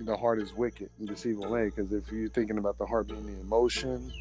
The 0.00 0.16
heart 0.16 0.40
is 0.40 0.54
wicked 0.54 0.90
and 0.98 1.08
deceitful 1.08 1.48
way. 1.48 1.66
Because 1.74 1.92
if 1.92 2.10
you're 2.12 2.28
thinking 2.28 2.58
about 2.58 2.78
the 2.78 2.86
heart 2.86 3.08
being 3.08 3.26
the 3.26 3.40
emotion, 3.40 4.12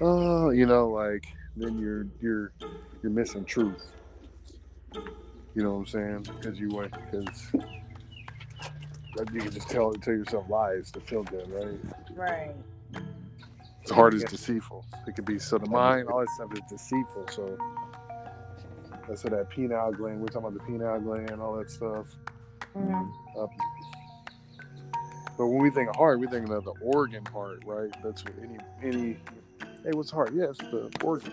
oh, 0.00 0.50
you 0.50 0.66
know, 0.66 0.88
like 0.88 1.24
then 1.56 1.78
you're 1.78 2.06
you're 2.20 2.52
you're 3.02 3.12
missing 3.12 3.44
truth. 3.44 3.92
You 5.54 5.62
know 5.62 5.72
what 5.72 5.78
I'm 5.78 5.86
saying? 5.86 6.26
Because 6.38 6.58
you 6.58 6.68
went 6.68 6.92
because 6.92 7.50
you 9.32 9.40
can 9.40 9.50
just 9.50 9.68
tell 9.68 9.92
tell 9.94 10.14
yourself 10.14 10.48
lies 10.48 10.90
to 10.92 11.00
feel 11.00 11.24
good, 11.24 11.50
right? 11.50 11.78
Right. 12.14 12.54
The 13.88 13.94
heart 13.94 14.14
is 14.14 14.24
deceitful. 14.24 14.84
It 15.06 15.16
could 15.16 15.24
be 15.24 15.38
so 15.38 15.58
the 15.58 15.68
mind, 15.68 16.08
all 16.08 16.20
that 16.20 16.30
stuff 16.30 16.52
is 16.54 16.60
deceitful. 16.68 17.26
So 17.32 17.58
that's 19.08 19.22
so 19.22 19.28
that 19.30 19.50
pineal 19.50 19.92
gland. 19.92 20.20
We're 20.20 20.26
talking 20.28 20.48
about 20.48 20.54
the 20.54 20.60
pineal 20.60 21.00
gland, 21.00 21.40
all 21.40 21.56
that 21.56 21.70
stuff. 21.70 22.06
Mhm. 22.76 23.10
Up. 23.38 23.50
But 25.38 25.46
when 25.46 25.62
we 25.62 25.70
think 25.70 25.88
of 25.90 25.96
heart, 25.96 26.20
we're 26.20 26.28
thinking 26.30 26.52
of 26.52 26.64
the 26.64 26.74
organ 26.82 27.24
heart, 27.26 27.62
right? 27.64 27.90
That's 28.02 28.24
what 28.24 28.34
any 28.42 28.58
any. 28.82 29.12
Hey, 29.84 29.90
what's 29.92 30.10
heart? 30.10 30.32
Yes, 30.34 30.56
the 30.58 30.90
organ, 31.04 31.32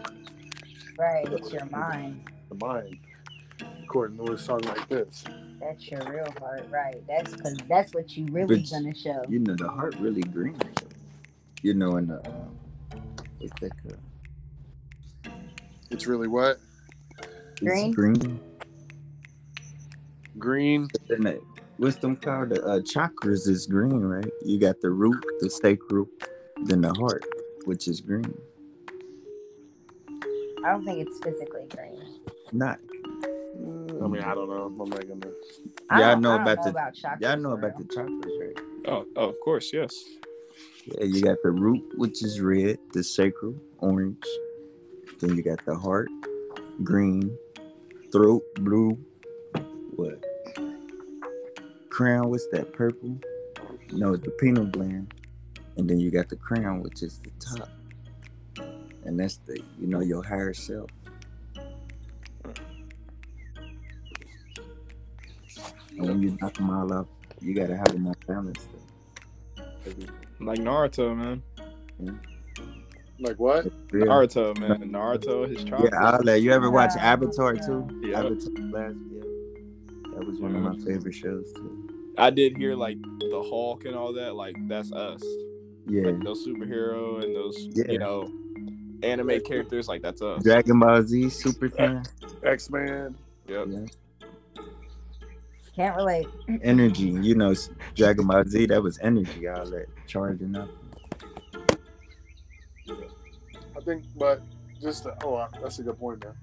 Right. 0.98 1.28
It's 1.34 1.52
your 1.52 1.66
mind. 1.66 2.30
the 2.50 2.56
mind. 2.66 3.00
According 3.84 4.18
to 4.26 4.34
a 4.34 4.38
song 4.38 4.62
like 4.62 4.88
this. 4.88 5.24
That's 5.60 5.90
your 5.90 6.02
real 6.10 6.32
heart. 6.40 6.66
Right. 6.70 7.04
That's 7.08 7.34
because 7.36 7.58
that's 7.68 7.94
what 7.94 8.16
you 8.16 8.26
really 8.32 8.62
But- 8.62 8.70
gonna 8.72 8.94
show. 8.96 9.24
You 9.28 9.40
know 9.40 9.56
the 9.56 9.68
heart 9.70 9.96
really 10.00 10.22
green. 10.22 10.58
You 11.62 11.74
know 11.74 11.98
in 11.98 12.08
the 12.08 12.16
uh, 12.20 12.46
what's 13.40 13.60
that 13.62 13.72
called? 13.82 15.34
It's 15.92 16.06
really 16.08 16.28
what 16.28 16.60
It's 17.20 17.60
Green? 17.62 17.92
green. 17.94 18.40
green. 20.38 20.88
Then 21.08 21.22
the, 21.24 21.42
what's 21.78 21.98
them 21.98 22.18
called? 22.18 22.50
The 22.50 22.64
uh, 22.64 22.80
chakras 22.82 23.48
is 23.48 23.66
green, 23.66 24.02
right? 24.02 24.30
You 24.44 24.60
got 24.60 24.82
the 24.82 24.90
root, 24.90 25.24
the 25.42 25.50
sacral, 25.50 26.08
then 26.64 26.82
the 26.82 26.94
heart, 26.94 27.24
which 27.66 27.88
is 27.88 28.02
green. 28.02 28.34
I 30.64 30.72
don't 30.72 30.84
think 30.86 31.08
it's 31.08 31.18
physically 31.24 31.68
green. 31.76 32.02
Not 32.52 32.80
I 34.04 34.08
mean, 34.08 34.22
I 34.22 34.34
don't 34.36 34.50
know. 34.50 34.66
I'm 34.66 34.90
not 34.90 35.08
gonna. 35.08 35.32
I 35.90 36.00
Y'all 36.02 36.12
don't- 36.12 36.22
know 36.22 36.32
I 36.32 36.38
don't 36.38 36.48
about 36.48 36.64
the- 36.64 36.70
about 36.72 36.94
chakras 36.94 37.22
y'all 37.22 37.38
know 37.38 37.52
about 37.54 37.78
the 37.78 37.84
chakras, 37.86 38.40
right? 38.40 38.60
Oh, 38.88 39.06
oh, 39.16 39.30
of 39.30 39.36
course, 39.44 39.72
yes. 39.74 39.94
Yeah, 40.88 41.06
you 41.06 41.22
got 41.22 41.42
the 41.42 41.50
root, 41.50 41.84
which 41.98 42.24
is 42.24 42.40
red, 42.40 42.78
the 42.94 43.04
sacral, 43.04 43.56
orange. 43.80 44.24
Then 45.20 45.36
you 45.36 45.42
got 45.42 45.66
the 45.66 45.76
heart, 45.76 46.10
green, 46.84 47.36
throat, 48.12 48.44
blue. 48.56 48.92
What? 49.96 50.24
Crown, 51.90 52.30
what's 52.30 52.48
that? 52.52 52.72
Purple? 52.74 53.18
No, 53.94 54.16
the 54.16 54.30
pineal 54.40 54.66
gland. 54.66 55.12
And 55.78 55.90
then 55.90 56.00
you 56.00 56.12
got 56.12 56.30
the 56.30 56.36
crown, 56.36 56.84
which 56.84 57.02
is 57.02 57.20
the 57.20 57.32
top. 57.40 57.70
And 59.06 59.20
that's 59.20 59.38
the, 59.38 59.60
you 59.80 59.88
know, 59.88 60.02
your 60.02 60.24
higher 60.24 60.54
self. 60.54 60.90
And 65.98 66.08
when 66.08 66.22
you 66.22 66.38
knock 66.40 66.54
them 66.54 66.70
all 66.70 66.94
up, 66.94 67.08
you 67.42 67.56
gotta 67.56 67.76
have 67.76 67.90
enough 67.96 68.18
balance. 68.28 68.68
though. 68.72 69.92
Like 70.40 70.60
Naruto, 70.60 71.16
man. 71.16 71.42
Like 73.20 73.40
what? 73.40 73.66
Yeah. 73.66 74.06
Naruto, 74.06 74.58
man. 74.60 74.90
Naruto, 74.92 75.48
his 75.50 75.64
chakra. 75.64 75.90
Yeah, 75.92 76.12
all 76.12 76.24
that. 76.24 76.42
You 76.42 76.52
ever 76.52 76.70
watch 76.70 76.92
Yeah. 76.96 77.14
Avatar 77.14 77.56
too? 77.56 77.88
Yeah. 78.04 78.20
Avatar 78.20 78.52
last 78.66 78.96
yeah. 79.12 79.22
That 80.14 80.26
was 80.28 80.40
one 80.40 80.56
of 80.56 80.62
my 80.62 80.72
mm-hmm. 80.72 80.86
favorite 80.86 81.14
shows 81.16 81.52
too. 81.54 82.14
I 82.18 82.30
did 82.30 82.58
hear 82.58 82.76
like 82.76 83.02
the 83.02 83.46
Hulk 83.50 83.86
and 83.86 83.96
all 83.96 84.14
that. 84.14 84.36
Like 84.36 84.56
that's 84.68 84.92
us. 84.92 85.24
Yeah. 85.88 86.08
Like 86.08 86.24
those 86.24 86.46
superhero 86.46 87.24
and 87.24 87.36
those, 87.36 87.56
Yeah. 87.74 87.92
you 87.92 88.00
know, 88.00 88.32
anime 89.04 89.40
characters. 89.42 89.88
Like 89.88 90.02
that's 90.02 90.22
us. 90.22 90.44
Dragon 90.44 90.80
Ball 90.80 91.02
Z 91.04 91.30
super 91.30 91.70
fan. 91.70 92.04
X 92.44 92.70
Men. 92.70 93.16
Yep. 93.48 93.68
Yeah. 93.70 93.86
Can't 95.76 95.96
relate. 95.96 96.28
Energy. 96.64 97.10
You 97.10 97.36
know 97.36 97.54
Dragon 97.96 98.28
Ball 98.28 98.44
Z, 98.46 98.68
that 98.68 98.82
was 98.82 99.00
energy, 99.00 99.48
all 99.48 99.66
that 99.72 99.88
charging 100.08 100.56
up. 100.56 100.70
I 103.78 103.82
think, 103.86 104.06
but 104.16 104.42
just 104.82 105.04
to, 105.04 105.16
oh, 105.24 105.36
uh, 105.36 105.48
that's 105.62 105.80
a 105.80 105.84
good 105.84 106.00
point, 106.00 106.24
man. 106.24 106.34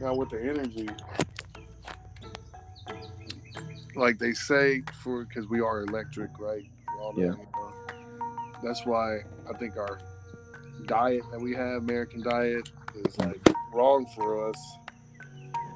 Now 0.00 0.14
with 0.14 0.30
the 0.30 0.40
energy, 0.42 0.88
like 3.94 4.18
they 4.18 4.32
say, 4.32 4.82
for 5.02 5.24
because 5.24 5.48
we 5.48 5.60
are 5.60 5.82
electric, 5.82 6.30
right? 6.38 6.64
All 7.00 7.12
that, 7.12 7.20
Yeah. 7.20 7.26
you 7.32 7.32
know. 7.38 7.72
That's 8.62 8.84
why 8.86 9.18
I 9.48 9.56
think 9.58 9.76
our 9.76 9.98
diet 10.86 11.22
that 11.30 11.40
we 11.40 11.54
have, 11.54 11.82
American 11.82 12.22
diet, 12.22 12.70
is 12.96 13.18
like 13.18 13.40
wrong 13.72 14.06
for 14.16 14.48
us. 14.48 14.58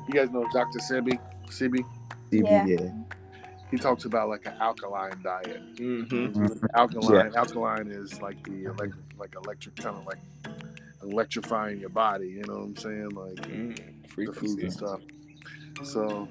You 0.09 0.15
guys 0.15 0.31
know 0.31 0.47
Dr. 0.53 0.79
Sebi, 0.81 1.19
Sebi. 1.49 1.85
Sebi, 2.33 2.43
Yeah. 2.51 2.67
yeah. 2.67 2.91
He 3.71 3.79
talks 3.79 4.05
about 4.05 4.29
like 4.29 4.47
an 4.47 4.55
alkaline 4.61 5.21
diet. 5.23 5.61
Mm-hmm. 5.77 6.67
Alkaline, 6.75 7.35
alkaline 7.35 7.89
is 7.89 8.21
like 8.23 8.43
the 8.45 8.65
electric, 8.65 9.05
like 9.19 9.35
electric, 9.35 9.77
kind 9.77 9.97
of 9.97 10.07
like 10.07 10.19
electrifying 11.03 11.81
your 11.81 11.89
body. 11.89 12.29
You 12.29 12.45
know 12.47 12.55
what 12.55 12.63
I'm 12.65 12.77
saying? 12.77 13.09
Like 13.11 13.35
Mm, 13.49 13.77
the 14.17 14.33
food 14.33 14.61
and 14.63 14.73
stuff. 14.73 15.01
So 15.83 16.29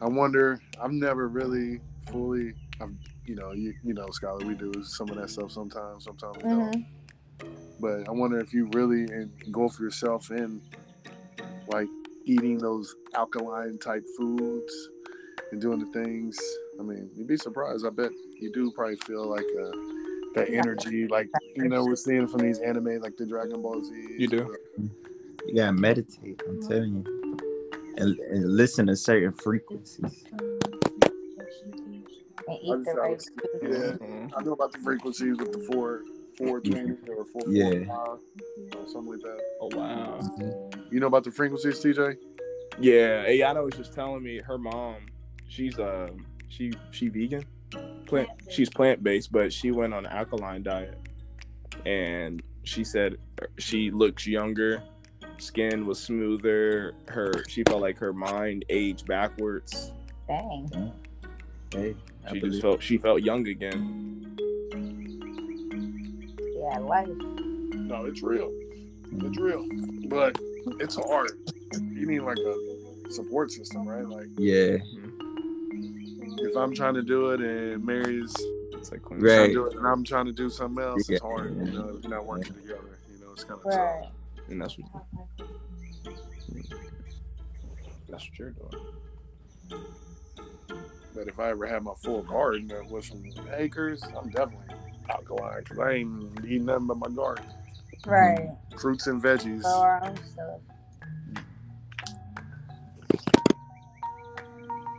I 0.00 0.08
wonder. 0.08 0.60
I've 0.82 0.90
never 0.92 1.28
really 1.28 1.80
fully, 2.10 2.54
I've, 2.80 2.94
you 3.26 3.34
know, 3.36 3.52
you 3.52 3.74
you 3.84 3.92
know, 3.94 4.06
Skylar, 4.06 4.44
we 4.44 4.54
do 4.54 4.72
some 4.82 5.10
of 5.10 5.16
that 5.16 5.30
stuff 5.30 5.52
sometimes. 5.52 6.04
Sometimes 6.04 6.36
we 6.38 6.42
don't. 6.50 6.74
Mhm. 6.74 6.86
But 7.78 8.08
I 8.08 8.12
wonder 8.12 8.38
if 8.40 8.54
you 8.54 8.68
really 8.72 9.02
engulf 9.46 9.78
yourself 9.78 10.30
in 10.30 10.62
like 11.68 11.88
eating 12.24 12.58
those 12.58 12.94
alkaline 13.14 13.78
type 13.78 14.04
foods 14.16 14.88
and 15.52 15.60
doing 15.60 15.78
the 15.78 15.86
things. 15.86 16.38
I 16.78 16.82
mean, 16.82 17.10
you'd 17.14 17.26
be 17.28 17.36
surprised. 17.36 17.86
I 17.86 17.90
bet 17.90 18.10
you 18.40 18.52
do 18.52 18.70
probably 18.72 18.96
feel 18.96 19.26
like 19.28 19.44
uh, 19.60 19.70
that 20.34 20.48
energy, 20.50 21.06
like 21.06 21.28
you 21.56 21.68
know, 21.68 21.84
we're 21.84 21.96
seeing 21.96 22.26
from 22.26 22.40
these 22.40 22.58
anime, 22.58 23.00
like 23.00 23.16
the 23.16 23.26
Dragon 23.26 23.62
Ball 23.62 23.82
Z. 23.84 23.92
You 24.18 24.28
do. 24.28 24.56
You 25.46 25.54
gotta 25.56 25.72
meditate, 25.72 26.40
I'm 26.48 26.60
telling 26.62 27.04
you. 27.06 27.38
And, 27.96 28.18
and 28.18 28.56
listen 28.56 28.86
to 28.88 28.96
certain 28.96 29.32
frequencies. 29.32 30.24
And 30.32 30.62
I 31.38 31.44
just- 31.44 32.84
the 32.84 33.00
I 33.02 33.08
was- 33.08 33.30
food. 33.60 33.98
Yeah. 34.00 34.28
I 34.36 34.42
know 34.42 34.52
about 34.52 34.72
the 34.72 34.78
frequencies 34.78 35.36
with 35.38 35.52
the 35.52 35.60
four, 35.72 36.02
four 36.36 36.60
twenty 36.60 36.96
or 37.08 37.24
four, 37.24 37.42
Yeah. 37.48 37.70
four 37.84 38.18
five, 38.72 38.76
or 38.80 38.88
something 38.88 39.12
like 39.12 39.22
that. 39.22 39.40
Oh 39.60 39.70
wow. 39.76 40.20
You 40.90 41.00
know 41.00 41.06
about 41.06 41.24
the 41.24 41.30
frequencies, 41.30 41.78
TJ? 41.80 42.16
Yeah, 42.80 43.24
Ayanna 43.26 43.64
was 43.64 43.74
just 43.74 43.94
telling 43.94 44.22
me 44.22 44.38
her 44.40 44.58
mom, 44.58 44.96
she's 45.54 45.78
um 45.78 46.26
she 46.48 46.72
she 46.90 47.08
vegan, 47.08 47.44
plant 48.06 48.28
she's 48.50 48.68
plant 48.68 49.02
based, 49.02 49.30
but 49.32 49.52
she 49.52 49.70
went 49.70 49.94
on 49.94 50.04
an 50.04 50.12
alkaline 50.12 50.62
diet, 50.62 50.98
and 51.86 52.42
she 52.64 52.82
said 52.84 53.16
she 53.58 53.90
looks 53.90 54.26
younger, 54.26 54.82
skin 55.38 55.86
was 55.86 55.98
smoother, 56.00 56.94
her 57.08 57.44
she 57.48 57.62
felt 57.64 57.80
like 57.80 57.98
her 57.98 58.12
mind 58.12 58.64
aged 58.68 59.06
backwards. 59.06 59.92
Dang. 60.28 60.92
Hey, 61.72 61.94
She 62.30 62.40
just 62.40 62.62
felt 62.62 62.82
she 62.82 62.98
felt 62.98 63.22
young 63.22 63.46
again. 63.46 64.36
Yeah, 66.56 66.78
life. 66.78 67.08
No, 67.08 68.06
it's 68.06 68.22
real. 68.22 68.50
It's 69.12 69.38
real, 69.38 69.66
but 70.08 70.38
it's 70.80 70.96
hard. 70.96 71.32
You 71.72 72.06
need 72.06 72.20
like 72.20 72.38
a 72.38 73.10
support 73.12 73.50
system, 73.50 73.86
right? 73.86 74.08
Like 74.08 74.28
yeah, 74.38 74.78
if 76.54 76.58
I'm 76.62 76.74
trying 76.74 76.94
to 76.94 77.02
do 77.02 77.30
it 77.30 77.40
and 77.40 77.84
Mary's 77.84 78.32
It's 78.74 78.92
like 78.92 79.10
when 79.10 79.20
trying 79.20 79.38
Right. 79.40 79.46
to 79.48 79.52
do 79.52 79.66
it 79.66 79.76
and 79.76 79.86
I'm 79.86 80.04
trying 80.04 80.26
to 80.26 80.32
do 80.32 80.48
something 80.50 80.82
else, 80.84 81.08
it's 81.08 81.20
hard. 81.20 81.54
You 81.56 81.72
know, 81.72 81.88
if 81.96 82.04
you're 82.04 82.10
not 82.14 82.26
working 82.26 82.54
together. 82.54 82.98
You 83.10 83.18
know, 83.18 83.32
it's 83.32 83.44
kind 83.44 83.60
of 83.60 83.66
Right. 83.66 84.02
tough. 84.04 84.12
and 84.48 84.60
that's 84.60 84.78
what 84.78 84.88
that's 88.08 88.24
what 88.28 88.38
you're 88.38 88.50
doing. 88.50 88.74
But 91.14 91.28
if 91.28 91.40
I 91.40 91.50
ever 91.50 91.66
had 91.66 91.82
my 91.82 91.94
full 91.96 92.22
garden 92.22 92.70
with 92.88 93.06
some 93.06 93.24
acres, 93.56 94.02
I'm 94.16 94.30
definitely 94.30 94.66
alkaline 95.10 95.60
because 95.60 95.78
I 95.78 95.92
ain't 95.92 96.44
eating 96.44 96.66
nothing 96.66 96.86
but 96.86 96.98
my 96.98 97.08
garden, 97.08 97.46
Right. 98.06 98.50
fruits 98.78 99.06
and 99.06 99.22
veggies. 99.22 99.62
Oh, 99.64 99.82
Grow 100.36 100.73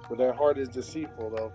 But 0.10 0.18
that 0.19 0.36
heart 0.36 0.57
is 0.57 0.69
deceitful, 0.69 1.32
though. 1.36 1.53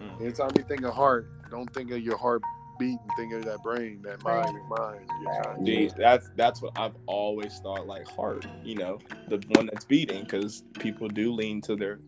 Mm. 0.00 0.20
Anytime 0.20 0.50
you 0.56 0.64
think 0.64 0.82
of 0.82 0.94
heart, 0.94 1.28
don't 1.50 1.72
think 1.74 1.90
of 1.90 2.00
your 2.00 2.16
heart 2.16 2.42
beating, 2.78 2.98
think 3.16 3.32
of 3.32 3.44
that 3.44 3.62
brain, 3.62 4.02
that 4.02 4.22
mind, 4.24 4.58
mind. 4.68 5.08
Your 5.22 5.30
Right. 5.30 5.44
conscience. 5.44 5.66
See, 5.66 5.90
that's 5.96 6.30
that's 6.36 6.60
what 6.62 6.72
I've 6.76 6.96
always 7.06 7.58
thought. 7.60 7.86
Like 7.86 8.06
heart, 8.08 8.46
you 8.64 8.74
know, 8.76 8.98
the 9.28 9.40
one 9.50 9.66
that's 9.66 9.84
beating, 9.84 10.24
because 10.24 10.64
people 10.80 11.08
do 11.08 11.32
lean 11.32 11.60
to 11.62 11.76
their, 11.76 12.00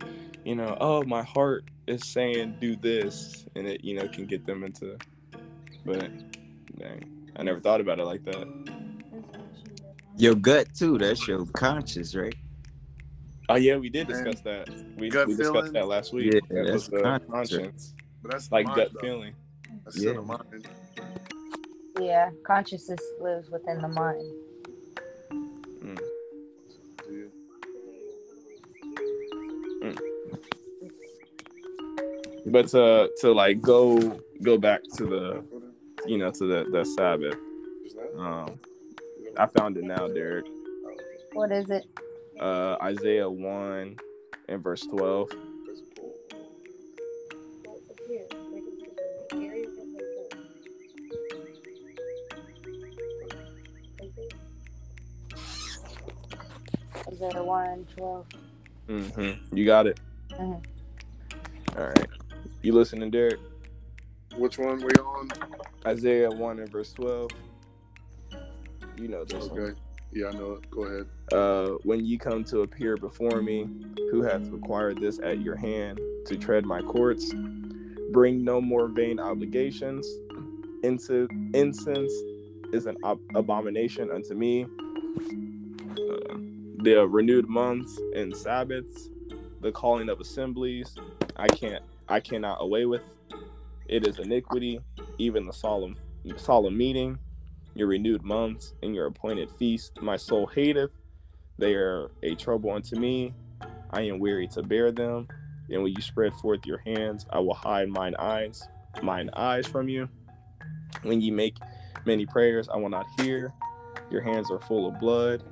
you 0.45 0.57
know, 0.57 0.77
oh, 0.81 1.05
my 1.05 1.23
heart 1.23 1.65
is 1.87 2.05
saying 2.05 2.57
do 2.61 2.75
this, 2.77 3.47
and 3.55 3.67
it, 3.67 3.85
you 3.85 3.95
know, 3.95 4.09
can 4.09 4.27
get 4.27 4.45
them 4.45 4.65
into. 4.65 4.97
But, 5.85 6.11
dang, 6.79 7.31
I 7.37 7.45
never 7.45 7.61
thought 7.61 7.81
about 7.81 8.01
it 8.01 8.05
like 8.05 8.25
that. 8.25 8.49
Your 10.17 10.35
gut 10.35 10.75
too. 10.75 10.99
That's 10.99 11.29
your 11.29 11.47
conscious, 11.47 12.17
right? 12.17 12.35
Oh 13.49 13.55
yeah, 13.55 13.77
we 13.77 13.89
did 13.89 14.09
Man, 14.09 14.25
discuss 14.25 14.41
that. 14.43 14.69
We, 14.97 15.09
we 15.11 15.35
discussed 15.37 15.73
that 15.73 15.87
last 15.87 16.13
week. 16.13 16.35
Yeah, 16.35 16.41
that 16.51 16.63
that's 16.65 16.73
was 16.73 16.89
the 16.89 17.03
conscious. 17.03 17.31
conscience, 17.31 17.95
But 18.23 18.33
that's 18.33 18.49
the 18.49 18.55
like 18.57 18.67
mind, 18.67 18.77
gut 18.77 18.89
though. 18.95 19.01
feeling. 19.01 19.35
That's 19.85 19.97
still 19.99 20.15
the 20.15 20.21
Yeah. 20.21 20.27
mind. 20.27 20.69
Yeah, 22.01 22.31
consciousness 22.45 23.01
lives 23.21 23.49
within 23.51 23.81
the 23.81 23.89
mind. 23.89 24.21
Yeah. 25.83 25.97
But 32.47 32.69
to 32.69 33.11
to 33.21 33.33
like 33.33 33.61
go 33.61 34.21
go 34.43 34.59
back 34.59 34.83
to 34.97 35.05
the 35.07 35.45
you 36.07 36.19
know 36.19 36.31
to 36.31 36.47
the 36.47 36.65
the 36.71 36.85
Sabbath. 36.85 37.37
Um, 38.19 38.59
I 39.37 39.47
found 39.47 39.77
it 39.77 39.85
now, 39.85 40.09
Derek. 40.09 40.47
What 41.35 41.53
is 41.53 41.69
it? 41.71 41.85
Uh, 42.41 42.77
Isaiah 42.83 43.29
one 43.29 43.97
and 44.49 44.63
verse 44.63 44.83
twelve. 44.83 45.31
Isaiah 57.09 57.43
1, 57.43 57.87
12. 57.97 58.27
Mm-hmm. 58.89 59.57
You 59.57 59.65
got 59.65 59.87
it. 59.87 60.01
Mhm. 60.33 60.63
All 61.77 61.85
right. 61.87 62.07
You 62.63 62.73
listening, 62.73 63.11
Derek? 63.11 63.39
Which 64.37 64.59
one 64.59 64.79
we 64.79 64.91
on? 65.03 65.31
Isaiah 65.87 66.31
one 66.31 66.59
and 66.59 66.71
verse 66.71 66.93
twelve. 66.93 67.31
You 68.97 69.09
know 69.09 69.25
this 69.25 69.47
one. 69.49 69.77
Yeah, 70.17 70.29
I 70.29 70.33
know 70.33 70.53
it. 70.55 70.71
Go 70.71 70.85
ahead. 70.85 71.07
uh, 71.33 71.69
when 71.85 72.05
ye 72.07 72.19
come 72.19 72.45
to 72.45 72.63
appear 72.63 72.97
before 72.97 73.43
me, 73.43 73.69
who 74.11 74.23
hath 74.23 74.49
required 74.49 75.01
this 75.01 75.21
at 75.21 75.41
your 75.43 75.57
hand 75.57 76.01
to 76.27 76.37
tread 76.37 76.65
my 76.67 76.83
courts? 76.83 77.35
Bring 78.13 78.45
no 78.45 78.61
more 78.61 78.89
vain 78.89 79.21
obligations. 79.21 80.07
Incense, 80.83 81.31
incense 81.55 82.13
is 82.73 82.87
an 82.87 82.97
ab- 83.05 83.21
abomination 83.35 84.11
unto 84.11 84.35
me. 84.35 84.67
Uh, 85.91 86.39
the 86.83 87.07
renewed 87.09 87.49
months 87.49 87.99
and 88.15 88.37
Sabbaths, 88.37 89.11
the 89.61 89.73
calling 89.73 90.09
of 90.09 90.21
assemblies, 90.21 90.97
I 91.37 91.49
can't, 91.49 91.85
I 92.09 92.21
cannot 92.21 92.59
away 92.61 92.87
with. 92.87 93.03
It 93.87 94.07
is 94.07 94.19
iniquity, 94.19 94.81
even 95.19 95.47
the 95.47 95.53
solemn, 95.53 95.97
solemn 96.39 96.77
meeting, 96.79 97.19
your 97.77 97.89
renewed 97.89 98.25
months 98.25 98.75
and 98.83 98.95
your 98.95 99.07
appointed 99.07 99.51
feast. 99.51 100.01
My 100.01 100.17
soul 100.17 100.47
hateth. 100.47 100.91
They 101.59 101.75
are 101.75 102.11
a 102.23 102.35
trouble 102.35 102.71
unto 102.73 102.99
me. 102.99 103.35
I 103.91 104.03
am 104.03 104.19
weary 104.19 104.49
to 104.49 104.63
bear 104.63 104.91
them. 104.91 105.29
And 105.71 105.83
when 105.83 105.93
you 105.95 106.03
spread 106.03 106.33
forth 106.35 106.65
your 106.65 106.79
hands, 106.79 107.27
I 107.31 107.41
will 107.41 107.55
hide 107.55 107.89
mine 107.89 108.15
eyes, 108.19 108.67
mine 109.03 109.31
eyes 109.35 109.67
from 109.67 109.89
you. 109.89 110.09
When 111.03 111.21
ye 111.21 111.31
make 111.31 111.57
many 112.05 112.25
prayers, 112.25 112.69
I 112.69 112.77
will 112.77 112.89
not 112.89 113.07
hear. 113.21 113.53
Your 114.11 114.23
hands 114.23 114.51
are 114.51 114.61
full 114.61 114.89
of 114.89 114.99
blood. 114.99 115.43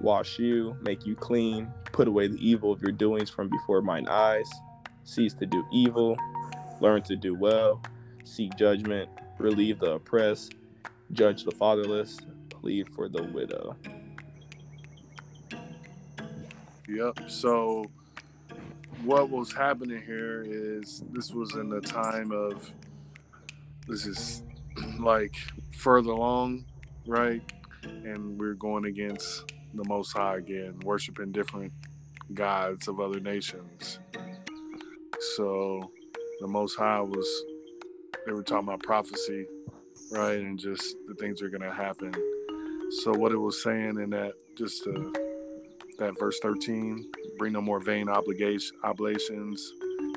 Wash 0.00 0.38
you, 0.38 0.76
make 0.82 1.06
you 1.06 1.14
clean. 1.16 1.72
Put 1.92 2.06
away 2.06 2.28
the 2.28 2.38
evil 2.46 2.70
of 2.70 2.82
your 2.82 2.92
doings 2.92 3.30
from 3.30 3.48
before 3.48 3.80
mine 3.82 4.06
eyes. 4.08 4.50
Cease 5.04 5.32
to 5.34 5.46
do 5.46 5.64
evil. 5.72 6.16
Learn 6.80 7.02
to 7.02 7.16
do 7.16 7.34
well. 7.34 7.80
Seek 8.24 8.54
judgment. 8.56 9.08
Relieve 9.38 9.78
the 9.78 9.92
oppressed. 9.92 10.54
Judge 11.12 11.44
the 11.44 11.52
fatherless. 11.52 12.18
Plead 12.50 12.88
for 12.88 13.08
the 13.08 13.22
widow. 13.22 13.76
Yep. 16.88 17.28
So 17.28 17.86
what 19.04 19.30
was 19.30 19.52
happening 19.52 20.02
here 20.02 20.44
is 20.46 21.02
this 21.12 21.32
was 21.32 21.54
in 21.54 21.68
the 21.68 21.80
time 21.80 22.32
of 22.32 22.72
this 23.86 24.06
is 24.06 24.42
like 24.98 25.36
further 25.72 26.10
along, 26.10 26.64
right? 27.06 27.42
And 27.82 28.38
we're 28.38 28.54
going 28.54 28.86
against 28.86 29.52
the 29.74 29.84
Most 29.84 30.12
High 30.12 30.38
again, 30.38 30.80
worshiping 30.84 31.32
different 31.32 31.72
gods 32.34 32.88
of 32.88 33.00
other 33.00 33.20
nations. 33.20 34.00
So 35.36 35.90
the 36.40 36.48
Most 36.48 36.76
High 36.76 37.00
was 37.00 37.28
they 38.26 38.32
were 38.32 38.42
talking 38.42 38.68
about 38.68 38.82
prophecy, 38.82 39.46
right? 40.10 40.38
And 40.38 40.58
just 40.58 40.96
the 41.06 41.14
things 41.14 41.42
are 41.42 41.48
gonna 41.48 41.72
happen. 41.72 42.12
So 43.02 43.12
what 43.12 43.32
it 43.32 43.38
was 43.38 43.62
saying 43.62 43.98
in 43.98 44.10
that 44.10 44.34
just 44.56 44.84
to 44.84 45.12
that 45.98 46.18
verse 46.18 46.38
13 46.40 47.10
bring 47.38 47.52
no 47.52 47.60
more 47.60 47.80
vain 47.80 48.08
obligation 48.08 48.76
oblations 48.84 49.72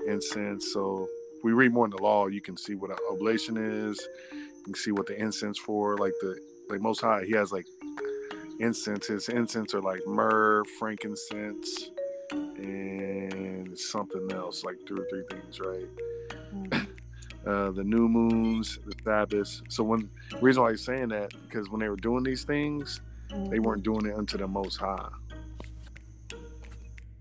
incense 0.08 0.74
so 0.74 1.08
we 1.44 1.54
read 1.54 1.74
more 1.74 1.86
in 1.86 1.92
the 1.92 2.02
law 2.02 2.28
you 2.28 2.42
can 2.42 2.58
see 2.58 2.76
what 2.76 2.92
an 2.92 2.98
oblation 3.12 3.58
is 3.58 4.00
you 4.32 4.64
can 4.64 4.76
see 4.76 4.92
what 4.92 5.08
the 5.08 5.16
incense 5.18 5.58
for 5.58 5.98
like 5.98 6.14
the 6.22 6.38
like 6.70 6.82
most 6.82 7.02
high 7.02 7.24
he 7.26 7.32
has 7.32 7.52
like 7.52 7.66
incense 8.60 9.08
his 9.08 9.30
incense 9.30 9.74
are 9.74 9.82
like 9.82 10.02
myrrh 10.06 10.64
frankincense 10.78 11.92
and 12.32 13.78
something 13.78 14.32
else 14.34 14.64
like 14.64 14.76
two 14.86 14.98
or 14.98 15.06
three 15.10 15.24
things 15.30 15.60
right 15.60 15.88
hmm. 16.52 16.79
Uh, 17.46 17.72
the 17.72 17.84
new 17.84 18.08
moons 18.10 18.80
the 18.86 18.94
sabbaths. 19.04 19.62
So 19.70 19.84
when 19.84 20.10
reason 20.42 20.64
why 20.64 20.72
he's 20.72 20.84
saying 20.84 21.10
that 21.10 21.32
because 21.48 21.70
when 21.70 21.80
they 21.82 21.90
were 21.90 21.96
doing 21.96 22.24
these 22.24 22.44
things 22.44 23.02
they 23.50 23.60
weren't 23.60 23.84
doing 23.84 24.06
it 24.08 24.16
unto 24.16 24.38
the 24.38 24.48
most 24.48 24.78
high. 24.78 25.10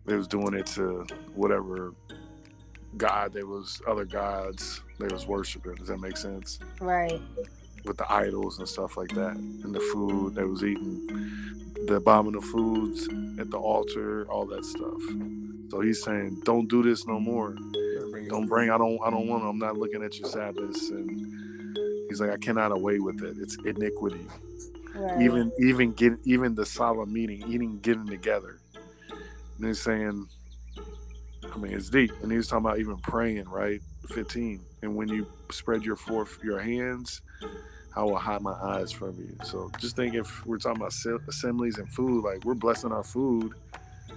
They 0.06 0.16
was 0.16 0.26
doing 0.26 0.54
it 0.54 0.66
to 0.68 1.06
whatever 1.34 1.92
god 2.96 3.32
there 3.34 3.46
was 3.46 3.82
other 3.86 4.04
gods 4.06 4.82
they 4.98 5.06
was 5.08 5.26
worshiping. 5.26 5.74
Does 5.74 5.88
that 5.88 5.98
make 6.00 6.16
sense? 6.16 6.58
Right. 6.80 7.20
with 7.84 7.96
the 7.98 8.10
idols 8.12 8.58
and 8.58 8.68
stuff 8.68 8.96
like 8.96 9.10
that 9.10 9.36
and 9.36 9.74
the 9.74 9.80
food 9.92 10.34
they 10.34 10.44
was 10.44 10.62
eating 10.64 11.06
the 11.86 11.94
abominable 11.94 12.42
foods 12.42 13.08
at 13.38 13.50
the 13.50 13.56
altar 13.58 14.26
all 14.30 14.46
that 14.46 14.64
stuff. 14.64 15.00
So 15.70 15.80
he's 15.80 16.02
saying 16.02 16.40
don't 16.44 16.68
do 16.68 16.82
this 16.82 17.06
no 17.06 17.20
more 17.20 17.56
don't 18.28 18.48
bring 18.48 18.70
i 18.70 18.78
don't 18.78 18.98
i 19.04 19.10
don't 19.10 19.28
want 19.28 19.44
i'm 19.44 19.58
not 19.58 19.76
looking 19.78 20.02
at 20.04 20.18
your 20.18 20.28
sabbaths 20.28 20.90
and 20.90 21.28
he's 22.08 22.20
like 22.20 22.30
i 22.30 22.38
cannot 22.38 22.72
away 22.72 23.00
with 23.00 23.22
it 23.22 23.36
it's 23.40 23.56
iniquity 23.64 24.26
Right. 24.94 25.20
even 25.22 25.52
even 25.58 25.92
get 25.92 26.14
even 26.24 26.54
the 26.54 26.66
solemn 26.66 27.12
meeting, 27.12 27.44
eating, 27.46 27.80
getting 27.80 28.06
together. 28.06 28.60
And 29.58 29.66
he's 29.66 29.82
saying, 29.82 30.28
I 31.52 31.58
mean, 31.58 31.72
it's 31.74 31.90
deep. 31.90 32.12
And 32.22 32.30
he 32.32 32.38
was 32.38 32.48
talking 32.48 32.66
about 32.66 32.80
even 32.80 32.98
praying, 32.98 33.48
right? 33.48 33.82
Fifteen. 34.08 34.66
And 34.82 34.96
when 34.96 35.08
you 35.08 35.26
spread 35.52 35.84
your 35.84 35.96
forth 35.96 36.38
your 36.42 36.60
hands, 36.60 37.22
I 37.96 38.02
will 38.04 38.18
hide 38.18 38.42
my 38.42 38.52
eyes 38.54 38.92
from 38.92 39.18
you. 39.18 39.36
So 39.44 39.70
just 39.80 39.96
think 39.96 40.14
if 40.14 40.44
we're 40.46 40.58
talking 40.58 40.82
about 40.82 40.94
assemblies 41.28 41.78
and 41.78 41.90
food, 41.92 42.24
like 42.24 42.44
we're 42.44 42.54
blessing 42.54 42.92
our 42.92 43.04
food, 43.04 43.54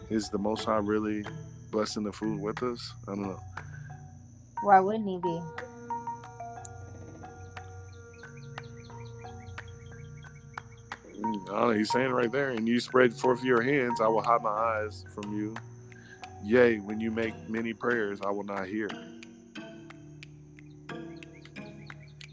is 0.10 0.30
the 0.30 0.40
Most 0.40 0.66
High 0.66 0.78
really 0.78 1.26
blessing 1.72 2.04
the 2.04 2.14
food 2.14 2.42
with 2.42 2.64
us? 2.64 2.94
I 3.08 3.16
don't 3.16 3.24
know. 3.24 3.40
Why 4.62 4.80
wouldn't 4.80 5.08
he 5.08 5.18
be? 5.18 5.42
Mm, 11.20 11.50
I 11.50 11.60
don't 11.60 11.70
know, 11.72 11.72
he's 11.72 11.92
saying 11.92 12.12
right 12.12 12.32
there, 12.32 12.52
and 12.52 12.68
you 12.68 12.80
spread 12.80 13.14
forth 13.14 13.44
your 13.44 13.62
hands, 13.62 14.02
I 14.02 14.08
will 14.08 14.24
hide 14.24 14.42
my 14.44 14.50
eyes 14.50 15.06
from 15.14 15.36
you. 15.38 15.56
Yea, 16.44 16.78
when 16.80 17.00
you 17.00 17.12
make 17.12 17.36
many 17.50 17.74
prayers, 17.74 18.20
I 18.22 18.32
will 18.32 18.44
not 18.44 18.68
hear. 18.68 18.90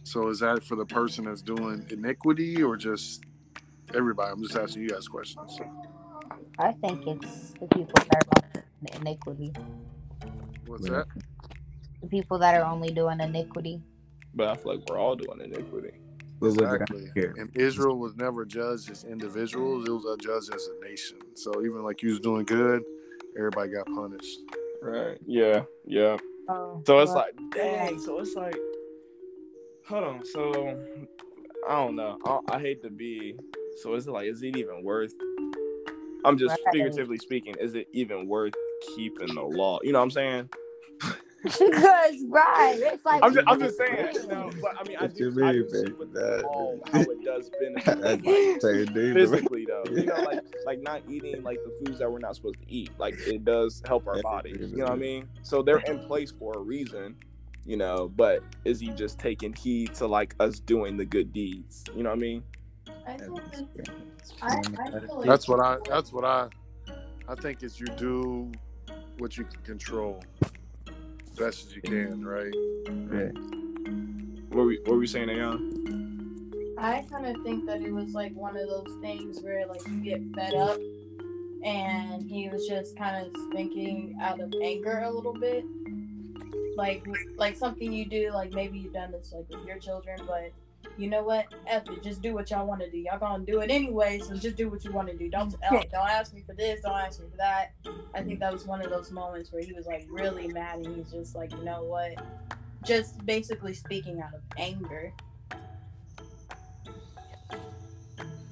So 0.05 0.28
is 0.28 0.40
that 0.40 0.64
for 0.64 0.76
the 0.76 0.86
person 0.86 1.26
that's 1.26 1.42
doing 1.42 1.86
iniquity 1.90 2.62
or 2.62 2.76
just 2.76 3.24
everybody? 3.94 4.32
I'm 4.32 4.42
just 4.42 4.56
asking 4.56 4.82
you 4.84 4.90
guys 4.90 5.09
questions. 5.09 5.60
I 6.59 6.72
think 6.72 7.06
it's 7.06 7.52
the 7.60 7.68
people 7.68 7.94
that 8.10 8.24
are 8.36 8.64
doing 8.80 9.02
iniquity. 9.02 9.52
What's 10.66 10.88
that? 10.88 11.06
The 12.02 12.08
people 12.08 12.38
that 12.38 12.54
are 12.54 12.64
only 12.64 12.90
doing 12.90 13.20
iniquity. 13.20 13.82
But 14.34 14.48
I 14.48 14.56
feel 14.56 14.76
like 14.76 14.88
we're 14.88 14.98
all 14.98 15.16
doing 15.16 15.40
iniquity. 15.40 15.90
What 16.38 16.48
was 16.48 16.56
it 16.58 16.62
Exactly. 16.64 17.10
And 17.16 17.50
Israel 17.56 17.98
was 17.98 18.14
never 18.16 18.44
judged 18.44 18.90
as 18.90 19.04
individuals; 19.04 19.88
it 19.88 19.90
was 19.90 20.04
judged 20.20 20.54
as 20.54 20.68
a 20.68 20.84
nation. 20.88 21.18
So 21.34 21.62
even 21.62 21.82
like 21.82 22.02
you 22.02 22.10
was 22.10 22.20
doing 22.20 22.44
good, 22.44 22.82
everybody 23.36 23.72
got 23.72 23.86
punished. 23.86 24.38
Right. 24.80 25.18
Yeah. 25.26 25.62
Yeah. 25.84 26.18
Oh, 26.48 26.82
So 26.86 27.00
it's 27.00 27.08
well, 27.08 27.24
like, 27.26 27.34
dang. 27.54 27.98
So 27.98 28.20
it's 28.20 28.34
like, 28.36 28.56
hold 29.86 30.04
on. 30.04 30.24
So 30.24 30.78
I 31.68 31.72
don't 31.72 31.96
know. 31.96 32.18
I, 32.24 32.38
I 32.56 32.60
hate 32.60 32.82
to 32.82 32.90
be. 32.90 33.36
So 33.82 33.94
is 33.94 34.06
it 34.06 34.12
like? 34.12 34.28
Is 34.28 34.42
it 34.42 34.56
even 34.56 34.84
worth? 34.84 35.12
I'm 36.24 36.38
just 36.38 36.54
Right. 36.64 36.74
figuratively 36.74 37.18
speaking. 37.18 37.56
Is 37.60 37.74
it 37.74 37.88
even 37.92 38.28
worth 38.28 38.54
keeping 38.94 39.34
the 39.34 39.42
law? 39.42 39.78
You 39.82 39.92
know 39.92 39.98
what 39.98 40.04
I'm 40.04 40.10
saying? 40.12 40.48
Because 41.43 42.24
right, 42.28 42.77
it's 42.78 43.05
like 43.05 43.23
I'm 43.23 43.32
just, 43.32 43.47
I'm 43.48 43.60
just 43.60 43.78
saying. 43.78 44.09
You 44.15 44.27
know, 44.28 44.51
but 44.60 44.74
I 44.78 44.85
mean, 44.89 44.97
I 44.98 45.02
What 45.05 45.19
you 45.19 45.31
do, 45.31 45.44
I 45.44 45.52
do 45.52 45.69
see 45.69 45.82
baby? 45.85 45.93
with 45.93 46.12
the 46.12 46.20
That- 46.20 46.43
law 46.44 46.77
how 46.93 47.01
it 47.01 47.24
does 47.24 47.51
benefit 47.60 48.01
like, 48.01 48.24
physically 49.15 49.66
though. 49.66 49.85
You 49.90 50.06
know, 50.06 50.15
like 50.16 50.40
like 50.66 50.82
not 50.82 51.02
eating 51.09 51.43
like 51.43 51.59
the 51.65 51.73
foods 51.85 52.01
that 52.01 52.10
we're 52.10 52.19
not 52.19 52.35
supposed 52.36 52.60
to 52.60 52.70
eat. 52.73 52.90
Like 52.98 53.15
it 53.27 53.44
does 53.44 53.82
help 53.86 54.06
our 54.09 54.20
bodies. 54.23 54.70
You 54.73 54.78
know 54.78 54.85
what 54.85 54.93
I 54.94 54.97
mean? 54.97 55.28
So 55.43 55.62
they're 55.62 55.78
in 55.78 56.01
place 56.01 56.31
for 56.32 56.55
a 56.55 56.60
reason. 56.60 57.16
You 57.65 57.77
know, 57.77 58.09
but 58.16 58.43
is 58.65 58.81
he 58.81 58.89
just 58.90 59.19
taking 59.19 59.52
heed 59.52 59.94
to 59.97 60.06
like 60.06 60.35
us 60.40 60.59
doing 60.59 60.97
the 60.97 61.05
good 61.05 61.32
deeds? 61.32 61.85
You 61.94 62.02
know 62.02 62.10
what 62.10 62.16
I 62.19 62.23
mean? 62.23 62.43
I 63.06 63.16
think 63.16 63.40
I, 64.43 64.47
I 64.56 64.90
like 65.15 65.27
That's 65.27 65.48
what 65.48 65.60
I. 65.60 65.77
That's 65.89 66.12
what 66.12 66.24
I. 66.24 66.48
I 67.28 67.35
think 67.35 67.62
is 67.62 67.78
you 67.78 67.86
do 67.98 68.51
what 69.19 69.36
you 69.36 69.44
can 69.44 69.60
control, 69.62 70.23
best 71.39 71.69
as 71.69 71.77
you 71.77 71.82
can, 71.82 72.24
right? 72.24 72.52
Yeah. 73.12 73.31
What 74.51 74.66
we 74.66 74.78
what 74.78 74.93
were 74.93 74.98
we 74.98 75.06
saying, 75.06 75.28
Ayan? 75.28 76.77
I 76.78 77.05
kind 77.10 77.27
of 77.27 77.43
think 77.43 77.66
that 77.66 77.81
it 77.81 77.93
was 77.93 78.12
like 78.12 78.35
one 78.35 78.56
of 78.56 78.69
those 78.69 78.97
things 79.01 79.40
where 79.40 79.66
like 79.66 79.86
you 79.86 80.01
get 80.01 80.20
fed 80.35 80.55
up, 80.55 80.78
and 81.65 82.28
he 82.28 82.48
was 82.48 82.66
just 82.66 82.97
kind 82.97 83.24
of 83.24 83.32
thinking 83.52 84.16
out 84.20 84.40
of 84.40 84.52
anger 84.62 85.02
a 85.05 85.10
little 85.10 85.32
bit, 85.32 85.65
like 86.77 87.06
like 87.36 87.56
something 87.56 87.93
you 87.93 88.06
do, 88.06 88.31
like 88.32 88.52
maybe 88.52 88.78
you've 88.78 88.93
done 88.93 89.12
this 89.12 89.32
like 89.32 89.48
with 89.48 89.66
your 89.66 89.78
children, 89.78 90.20
but 90.27 90.52
you 90.98 91.08
know 91.08 91.22
what? 91.22 91.46
F 91.68 91.88
it, 91.88 92.02
just 92.02 92.20
do 92.20 92.34
what 92.34 92.50
y'all 92.50 92.66
want 92.66 92.80
to 92.80 92.90
do. 92.90 92.98
Y'all 92.98 93.18
gonna 93.18 93.44
do 93.44 93.60
it 93.60 93.70
anyway, 93.70 94.18
so 94.18 94.34
just 94.34 94.56
do 94.56 94.68
what 94.68 94.84
you 94.84 94.92
want 94.92 95.08
to 95.08 95.16
do. 95.16 95.28
Don't 95.38 95.54
don't 95.70 95.94
ask 95.94 96.34
me 96.34 96.42
for 96.44 96.54
this. 96.54 96.80
Don't 96.82 96.92
ask 96.92 97.20
me 97.20 97.26
for 97.30 97.36
that. 97.36 97.72
I 98.14 98.22
think 98.22 98.40
that 98.40 98.52
was 98.52 98.66
one 98.66 98.82
of 98.82 98.90
those 98.90 99.12
moments 99.12 99.52
where 99.52 99.62
he 99.62 99.72
was 99.72 99.86
like 99.86 100.06
really 100.10 100.48
mad, 100.48 100.80
and 100.80 100.96
he's 100.96 101.12
just 101.12 101.36
like, 101.36 101.52
you 101.52 101.62
know 101.62 101.84
what? 101.84 102.12
Just 102.84 103.24
basically 103.24 103.74
speaking 103.74 104.20
out 104.20 104.34
of 104.34 104.40
anger. 104.56 105.12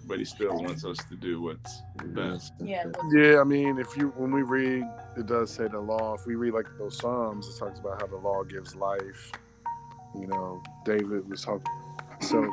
But 0.07 0.21
he 0.21 0.25
still 0.25 0.55
wants 0.55 0.85
us 0.85 0.99
to 1.09 1.17
do 1.17 1.43
what's 1.43 1.83
best. 2.05 2.53
Yeah. 2.61 2.85
Yeah, 3.11 3.41
I 3.41 3.45
mean, 3.45 3.79
if 3.79 3.97
you 3.97 4.13
when 4.17 4.31
we 4.31 4.43
read, 4.43 4.85
it 5.17 5.27
does 5.27 5.51
say 5.51 5.67
the 5.67 5.81
law. 5.81 6.15
If 6.15 6.27
we 6.27 6.37
read 6.37 6.55
like 6.55 6.67
those 6.79 6.97
Psalms, 6.97 7.49
it 7.49 7.59
talks 7.59 7.81
about 7.81 8.01
how 8.01 8.07
the 8.07 8.17
law 8.17 8.45
gives 8.45 8.77
life. 8.77 9.33
You 10.15 10.29
know, 10.29 10.63
David 10.85 11.29
was 11.29 11.43
talking. 11.43 11.67
So 12.21 12.49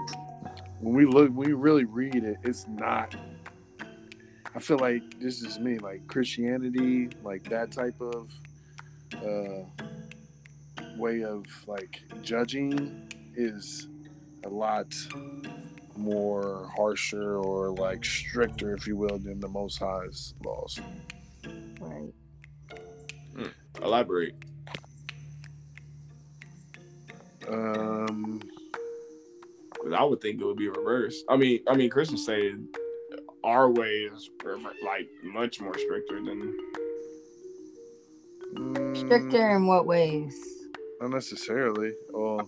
when 0.79 0.95
we 0.95 1.05
look, 1.05 1.29
when 1.29 1.47
we 1.47 1.53
really 1.53 1.85
read 1.85 2.15
it, 2.15 2.37
it's 2.43 2.67
not. 2.67 3.15
I 4.55 4.59
feel 4.59 4.77
like 4.77 5.01
this 5.19 5.41
is 5.41 5.59
me, 5.59 5.79
like 5.79 6.05
Christianity, 6.07 7.09
like 7.23 7.43
that 7.45 7.71
type 7.71 7.99
of 7.99 8.29
uh, 9.15 9.63
way 10.97 11.23
of 11.23 11.45
like 11.65 12.03
judging 12.21 13.09
is 13.35 13.87
a 14.45 14.49
lot 14.49 14.93
more 15.95 16.69
harsher 16.75 17.37
or 17.37 17.71
like 17.71 18.03
stricter, 18.05 18.73
if 18.75 18.85
you 18.85 18.95
will, 18.95 19.17
than 19.17 19.39
the 19.39 19.47
Most 19.47 19.79
High's 19.79 20.33
laws. 20.43 20.79
right. 21.79 22.13
Elaborate. 23.81 24.35
Um, 27.47 28.39
'Cause 28.39 28.52
I 29.91 30.03
would 30.03 30.21
think 30.21 30.39
it 30.39 30.45
would 30.45 30.57
be 30.57 30.69
reversed. 30.69 31.25
I 31.29 31.35
mean, 31.35 31.59
I 31.67 31.75
mean, 31.75 31.89
Christians 31.89 32.25
say 32.25 32.53
our 33.43 33.69
way 33.69 33.89
is 34.13 34.29
like 34.83 35.09
much 35.23 35.59
more 35.59 35.77
stricter 35.77 36.23
than. 36.23 36.55
Stricter 38.95 39.55
in 39.55 39.67
what 39.67 39.85
ways? 39.85 40.35
Not 41.01 41.11
necessarily. 41.11 41.93
Well, 42.11 42.47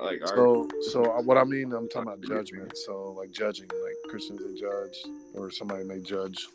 Like 0.00 0.20
our, 0.22 0.28
so 0.28 0.68
so 0.92 1.04
uh, 1.04 1.22
what 1.22 1.36
I 1.38 1.44
mean, 1.44 1.72
I'm 1.72 1.88
talking 1.88 2.12
about 2.12 2.22
judgment. 2.22 2.76
So 2.76 3.14
like 3.18 3.32
judging, 3.32 3.68
like 3.68 3.96
Christians 4.10 4.40
they 4.44 4.60
judge, 4.60 5.04
or 5.34 5.50
somebody 5.50 5.84
may 5.84 6.00
judge, 6.00 6.46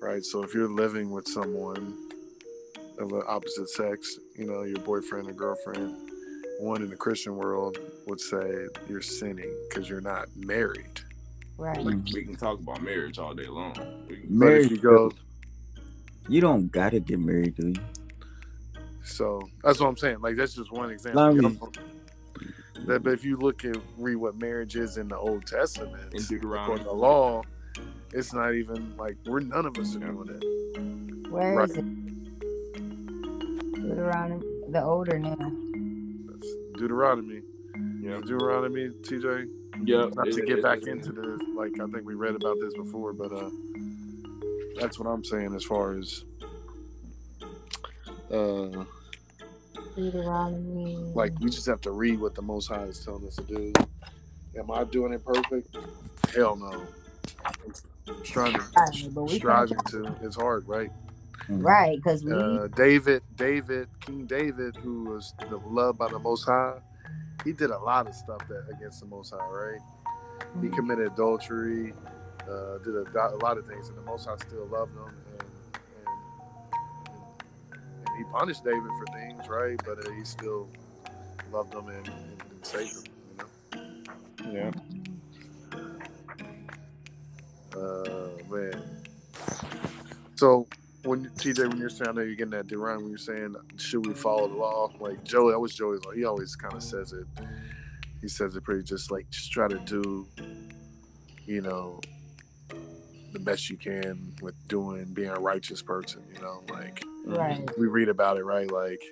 right? 0.00 0.24
So 0.24 0.44
if 0.44 0.54
you're 0.54 0.68
living 0.70 1.10
with 1.10 1.26
someone 1.26 1.96
of 2.98 3.08
the 3.08 3.24
opposite 3.26 3.68
sex, 3.70 4.18
you 4.36 4.46
know, 4.46 4.62
your 4.62 4.78
boyfriend 4.80 5.28
or 5.28 5.32
girlfriend, 5.32 5.96
one 6.60 6.82
in 6.82 6.90
the 6.90 6.96
Christian 6.96 7.36
world 7.36 7.78
would 8.10 8.20
say 8.20 8.66
you're 8.88 9.00
sinning 9.02 9.56
because 9.68 9.88
you're 9.88 10.00
not 10.02 10.28
married. 10.36 11.00
Right. 11.58 11.84
we 12.12 12.24
can 12.24 12.36
talk 12.36 12.58
about 12.60 12.82
marriage 12.82 13.18
all 13.18 13.34
day 13.34 13.46
long. 13.46 13.74
We 14.08 14.16
can, 14.22 14.38
Marriage, 14.38 14.66
if 14.66 14.72
you 14.72 14.78
go, 14.78 15.12
you 16.28 16.40
don't 16.40 16.70
gotta 16.72 17.00
get 17.00 17.18
married, 17.20 17.56
do 17.56 17.68
you? 17.68 17.80
so 19.04 19.40
that's 19.64 19.80
what 19.80 19.88
I'm 19.88 19.96
saying. 19.96 20.20
Like 20.20 20.36
that's 20.36 20.54
just 20.54 20.72
one 20.72 20.90
example. 20.90 21.22
Long 21.22 21.36
You 21.36 21.42
that, 22.86 23.02
but 23.02 23.12
if 23.12 23.24
you 23.24 23.36
look 23.36 23.64
at 23.64 23.76
read 23.96 24.16
what 24.16 24.36
marriage 24.36 24.76
is 24.76 24.96
in 24.96 25.08
the 25.08 25.18
Old 25.18 25.46
Testament, 25.46 26.14
in 26.14 26.24
according 26.24 26.26
Deuteronomy. 26.26 26.78
to 26.78 26.84
the 26.84 26.92
law, 26.92 27.42
it's 28.12 28.32
not 28.32 28.54
even 28.54 28.94
like 28.96 29.16
we're 29.26 29.40
none 29.40 29.66
of 29.66 29.78
us 29.78 29.94
are 29.96 30.00
doing 30.00 30.28
it. 30.30 30.44
Where 31.30 31.54
Right. 31.56 31.70
is 31.70 31.76
it? 31.76 31.84
Deuteronomy, 33.82 34.42
the 34.70 34.82
older 34.82 35.18
now. 35.18 35.36
That's 36.28 36.48
Deuteronomy. 36.78 37.42
Yeah. 38.00 38.16
Deuteronomy, 38.20 38.90
TJ. 39.02 39.48
Yeah. 39.84 40.06
Not 40.14 40.26
to 40.32 40.42
get 40.42 40.58
it- 40.58 40.62
back 40.62 40.78
it- 40.82 40.88
into 40.88 41.12
this, 41.12 41.40
like 41.56 41.72
I 41.80 41.86
think 41.86 42.04
we 42.06 42.14
read 42.14 42.34
about 42.34 42.56
this 42.60 42.74
before, 42.74 43.12
but 43.12 43.32
uh, 43.32 43.50
that's 44.80 44.98
what 44.98 45.06
I'm 45.08 45.24
saying 45.24 45.54
as 45.54 45.64
far 45.64 45.96
as 45.98 46.24
uh, 48.32 48.84
Deuteronomy. 49.96 50.96
like 51.14 51.32
we 51.40 51.50
just 51.50 51.66
have 51.66 51.80
to 51.82 51.90
read 51.90 52.20
what 52.20 52.34
the 52.34 52.42
Most 52.42 52.68
High 52.68 52.84
is 52.84 53.04
telling 53.04 53.26
us 53.26 53.36
to 53.36 53.42
do. 53.44 53.72
Am 54.58 54.70
I 54.70 54.84
doing 54.84 55.12
it 55.12 55.24
perfect? 55.24 55.76
Hell 56.34 56.56
no. 56.56 56.86
I'm 58.08 58.24
striving, 58.24 58.60
Right, 58.76 59.08
but 59.14 59.22
we 59.24 59.28
can- 59.30 59.38
striving 59.38 59.78
to. 59.90 60.16
It's 60.22 60.36
hard, 60.36 60.66
right? 60.66 60.90
right, 61.48 61.96
because 61.96 62.24
we 62.24 62.32
Uh, 62.32 62.66
David, 62.68 63.22
David, 63.36 63.88
King 64.00 64.26
David, 64.26 64.76
who 64.76 65.04
was 65.04 65.32
loved 65.66 65.98
by 65.98 66.08
the 66.08 66.18
Most 66.18 66.44
High, 66.44 66.80
he 67.44 67.52
did 67.52 67.70
a 67.70 67.78
lot 67.78 68.06
of 68.06 68.14
stuff 68.14 68.46
that 68.48 68.66
against 68.70 69.00
the 69.00 69.06
Most 69.06 69.32
High, 69.32 69.46
right? 69.46 69.80
He 70.60 70.68
committed 70.68 71.12
adultery, 71.12 71.94
uh, 72.48 72.78
did 72.78 72.94
a, 72.94 73.34
a 73.34 73.40
lot 73.42 73.58
of 73.58 73.66
things, 73.66 73.88
and 73.88 73.96
the 73.96 74.02
Most 74.02 74.26
High 74.26 74.36
still 74.38 74.66
loved 74.66 74.92
him, 74.96 75.14
and, 75.32 75.42
and, 76.06 77.82
and 78.06 78.16
he 78.18 78.24
punished 78.32 78.64
David 78.64 78.90
for 78.98 79.06
things, 79.14 79.48
right? 79.48 79.80
But 79.84 80.06
uh, 80.06 80.10
he 80.12 80.24
still 80.24 80.68
loved 81.52 81.74
him 81.74 81.88
and, 81.88 82.08
and, 82.08 82.42
and 82.50 82.66
saved 82.66 82.92
him, 82.96 83.04
you 83.30 84.52
know. 84.52 84.52
Yeah. 84.52 84.70
Uh, 87.76 88.30
man. 88.50 89.00
So 90.36 90.66
when 91.04 91.30
TJ, 91.30 91.68
when 91.68 91.78
you're 91.78 91.88
saying, 91.88 92.08
I 92.08 92.12
know 92.12 92.22
you're 92.22 92.34
getting 92.34 92.50
that 92.50 92.66
Duran, 92.66 92.98
when 92.98 93.08
you're 93.08 93.18
saying, 93.18 93.56
should 93.76 94.06
we 94.06 94.14
follow 94.14 94.48
the 94.48 94.54
law? 94.54 94.90
Like 94.98 95.24
Joey, 95.24 95.56
was 95.56 95.74
Joey's 95.74 96.04
law. 96.04 96.12
He 96.12 96.24
always 96.24 96.56
kind 96.56 96.74
of 96.74 96.82
says 96.82 97.12
it. 97.12 97.26
He 98.20 98.28
says 98.28 98.54
it 98.54 98.62
pretty 98.62 98.82
just 98.82 99.10
like 99.10 99.28
just 99.30 99.50
try 99.50 99.66
to 99.66 99.78
do, 99.78 100.28
you 101.46 101.62
know, 101.62 102.00
the 103.32 103.38
best 103.38 103.70
you 103.70 103.76
can 103.76 104.34
with 104.42 104.54
doing 104.68 105.04
being 105.14 105.30
a 105.30 105.40
righteous 105.40 105.80
person. 105.80 106.22
You 106.34 106.40
know, 106.42 106.62
like 106.70 107.02
right. 107.24 107.68
we 107.78 107.86
read 107.86 108.08
about 108.08 108.36
it, 108.36 108.44
right? 108.44 108.70
Like, 108.70 109.02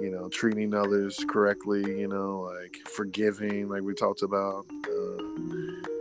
you 0.00 0.10
know, 0.10 0.28
treating 0.28 0.74
others 0.74 1.18
correctly, 1.28 1.80
you 1.80 2.08
know, 2.08 2.50
like 2.54 2.76
forgiving, 2.88 3.68
like 3.68 3.82
we 3.82 3.94
talked 3.94 4.22
about, 4.22 4.66
uh, 4.86 5.22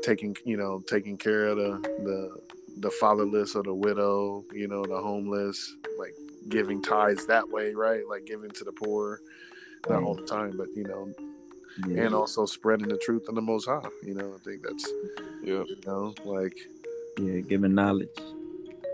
taking, 0.04 0.36
you 0.44 0.58
know, 0.58 0.84
taking 0.88 1.18
care 1.18 1.48
of 1.48 1.58
the, 1.58 1.80
the, 2.04 2.45
the 2.80 2.92
fatherless 2.92 3.56
or 3.56 3.64
the 3.64 3.74
widow, 3.74 4.44
you 4.54 4.68
know, 4.68 4.84
the 4.84 4.98
homeless, 4.98 5.76
like 5.98 6.14
giving 6.50 6.82
tithes 6.82 7.26
that 7.28 7.48
way, 7.50 7.74
right? 7.74 8.02
Like 8.08 8.26
giving 8.26 8.52
to 8.52 8.64
the 8.64 8.72
poor, 8.74 9.22
not 9.90 10.04
all 10.04 10.16
the 10.16 10.24
time, 10.24 10.56
but, 10.58 10.68
you 10.76 10.84
know, 10.84 11.08
Yeah. 11.88 12.06
and 12.06 12.16
also 12.16 12.46
spreading 12.46 12.88
the 12.88 12.98
truth 12.98 13.24
in 13.30 13.36
the 13.36 13.42
Most 13.42 13.66
High, 13.66 13.88
you 14.04 14.14
know, 14.14 14.36
I 14.36 14.38
think 14.44 14.62
that's, 14.64 14.86
Yeah. 15.44 15.64
you 15.68 15.78
know, 15.86 16.14
like, 16.26 16.58
yeah, 17.20 17.40
giving 17.42 17.74
knowledge. 17.76 18.10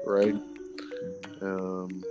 right? 0.05 0.35
Um, 1.41 2.03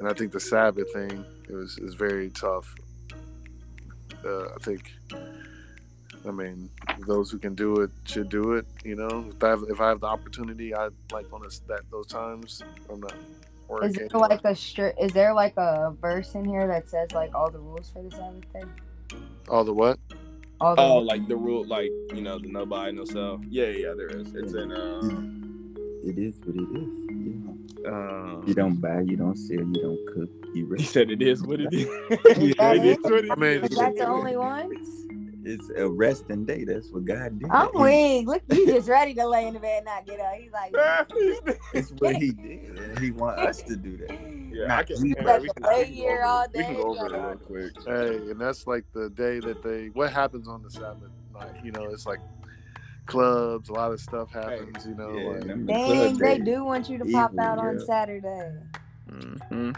and 0.00 0.08
I 0.08 0.14
think 0.14 0.32
the 0.32 0.40
Sabbath 0.40 0.90
thing 0.92 1.24
it 1.48 1.52
was 1.54 1.76
is 1.78 1.94
very 1.94 2.30
tough. 2.30 2.74
Uh, 4.24 4.46
I 4.46 4.56
think, 4.62 4.90
I 6.28 6.32
mean, 6.32 6.70
those 7.06 7.30
who 7.30 7.38
can 7.38 7.54
do 7.54 7.80
it 7.80 7.90
should 8.04 8.28
do 8.28 8.52
it. 8.54 8.66
You 8.84 8.96
know, 8.96 9.30
if 9.34 9.42
I 9.42 9.48
have, 9.48 9.64
if 9.68 9.80
I 9.80 9.88
have 9.88 10.00
the 10.00 10.06
opportunity, 10.06 10.74
I 10.74 10.88
like 11.12 11.26
on 11.32 11.42
this, 11.42 11.60
that 11.68 11.80
those 11.90 12.06
times. 12.06 12.64
I'm 12.90 13.00
not 13.00 13.14
Is 13.14 13.18
working. 13.68 14.08
there 14.08 14.20
like 14.20 14.44
a 14.44 14.52
stri- 14.52 14.94
Is 15.02 15.12
there 15.12 15.34
like 15.34 15.56
a 15.56 15.92
verse 16.00 16.34
in 16.34 16.44
here 16.44 16.66
that 16.68 16.88
says 16.88 17.12
like 17.12 17.34
all 17.34 17.50
the 17.50 17.58
rules 17.58 17.90
for 17.90 18.02
the 18.02 18.10
Sabbath 18.10 18.52
day? 18.52 18.64
all 19.48 19.64
the 19.64 19.72
what? 19.74 19.98
All 20.60 20.74
the 20.76 20.82
Oh, 20.82 20.98
like 20.98 21.26
the 21.28 21.36
rule, 21.36 21.66
like 21.66 21.90
you 22.12 22.20
know, 22.22 22.38
the 22.38 22.48
no 22.48 22.66
buy, 22.66 22.90
no 22.90 23.04
sell. 23.04 23.40
Yeah, 23.48 23.66
yeah, 23.66 23.94
there 23.96 24.08
is. 24.10 24.34
It's 24.34 24.54
in. 24.54 24.72
Uh, 24.72 25.22
It 26.04 26.18
is 26.18 26.34
what 26.44 26.56
it 26.56 26.70
is. 26.82 26.88
Yeah. 27.84 27.90
uh, 27.92 28.42
You 28.46 28.54
don't 28.54 28.80
buy, 28.80 29.00
you 29.02 29.16
don't 29.16 29.36
sell, 29.36 29.58
you 29.58 29.80
don't 29.82 30.06
cook, 30.14 30.30
you 30.54 30.72
he 30.78 30.84
said 30.84 31.10
it 31.10 31.22
is 31.22 31.42
what 31.42 31.60
it 31.60 31.68
is. 31.72 31.88
Is 32.38 32.54
that 32.56 32.76
it 32.78 32.84
is 32.84 32.98
what 33.02 33.24
it 33.24 33.30
I 33.30 33.36
mean, 33.36 33.64
is. 33.64 33.70
Is 33.72 33.78
that 33.78 33.94
the 33.96 34.06
only 34.08 34.36
ones? 34.36 35.06
It's 35.44 35.70
a 35.76 35.88
resting 35.88 36.44
day. 36.44 36.64
That's 36.64 36.90
what 36.90 37.04
God 37.04 37.38
did. 37.38 37.48
I'm 37.50 37.68
weak. 37.74 38.26
Look, 38.26 38.42
you 38.50 38.66
just 38.66 38.88
ready 38.88 39.14
to 39.14 39.26
lay 39.26 39.46
in 39.46 39.54
the 39.54 39.60
bed 39.60 39.78
and 39.78 39.84
not 39.86 40.06
get 40.06 40.20
up. 40.20 40.34
He's 40.34 40.52
like, 40.52 40.74
It's 41.74 41.90
what 41.98 42.16
he 42.16 42.32
did, 42.32 42.76
and 42.76 42.98
he 42.98 43.10
want 43.10 43.38
us 43.38 43.62
to 43.62 43.76
do 43.76 43.96
that. 43.98 44.10
yeah, 44.52 44.76
I 44.76 44.82
can. 44.82 45.04
You 45.04 45.14
man, 45.22 45.42
we 45.42 45.48
can, 45.48 45.62
we 45.62 45.84
can 45.84 45.94
here 45.94 46.22
go 46.22 46.28
all 46.28 46.40
over, 46.40 46.50
we 46.54 46.64
can 46.64 46.74
go 46.74 46.98
over 46.98 47.06
it 47.06 47.12
real 47.12 47.36
quick. 47.38 47.72
Hey, 47.86 48.30
and 48.30 48.40
that's 48.40 48.66
like 48.66 48.84
the 48.92 49.10
day 49.10 49.40
that 49.40 49.62
they. 49.62 49.86
What 49.88 50.12
happens 50.12 50.48
on 50.48 50.62
the 50.62 50.70
Sabbath 50.70 51.10
night? 51.32 51.64
You 51.64 51.72
know, 51.72 51.84
it's 51.84 52.06
like 52.06 52.20
clubs. 53.06 53.68
A 53.68 53.72
lot 53.72 53.92
of 53.92 54.00
stuff 54.00 54.30
happens. 54.32 54.86
You 54.86 54.94
know, 54.94 55.10
Yeah, 55.16 55.30
like 55.30 55.66
dang, 55.66 56.18
they 56.18 56.38
days. 56.38 56.44
do 56.44 56.64
want 56.64 56.88
you 56.88 56.98
to 56.98 57.04
pop 57.06 57.32
Evening, 57.32 57.46
out 57.46 57.58
on. 57.58 57.78
Saturday. 57.80 58.52
Mm-hmm. 59.10 59.70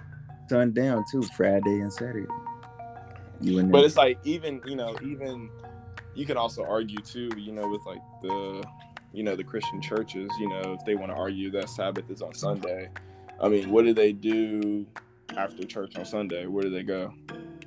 Sundown 0.48 1.04
too, 1.10 1.22
Friday 1.22 1.80
and 1.80 1.92
Saturday. 1.92 2.26
You 3.40 3.58
and 3.58 3.70
But 3.72 3.78
them. 3.78 3.86
it's 3.86 3.96
like 3.96 4.18
even 4.24 4.60
you 4.66 4.76
know 4.76 4.96
even 5.02 5.50
you 6.14 6.26
can 6.26 6.36
also 6.36 6.64
argue 6.64 6.98
too 7.00 7.30
you 7.36 7.52
know 7.52 7.68
with 7.68 7.84
like 7.86 8.02
the 8.22 8.64
you 9.12 9.22
know 9.22 9.36
the 9.36 9.44
Christian 9.44 9.80
churches 9.80 10.30
you 10.38 10.48
know 10.48 10.74
if 10.78 10.84
they 10.84 10.94
want 10.94 11.10
to 11.10 11.16
argue 11.16 11.50
that 11.52 11.68
Sabbath 11.68 12.10
is 12.10 12.22
on 12.22 12.34
Sunday, 12.34 12.88
I 13.40 13.48
mean 13.48 13.70
what 13.70 13.84
do 13.84 13.94
they 13.94 14.12
do 14.12 14.86
after 15.36 15.64
church 15.64 15.96
on 15.96 16.04
Sunday? 16.04 16.46
Where 16.46 16.62
do 16.64 16.70
they 16.70 16.82
go? 16.82 17.12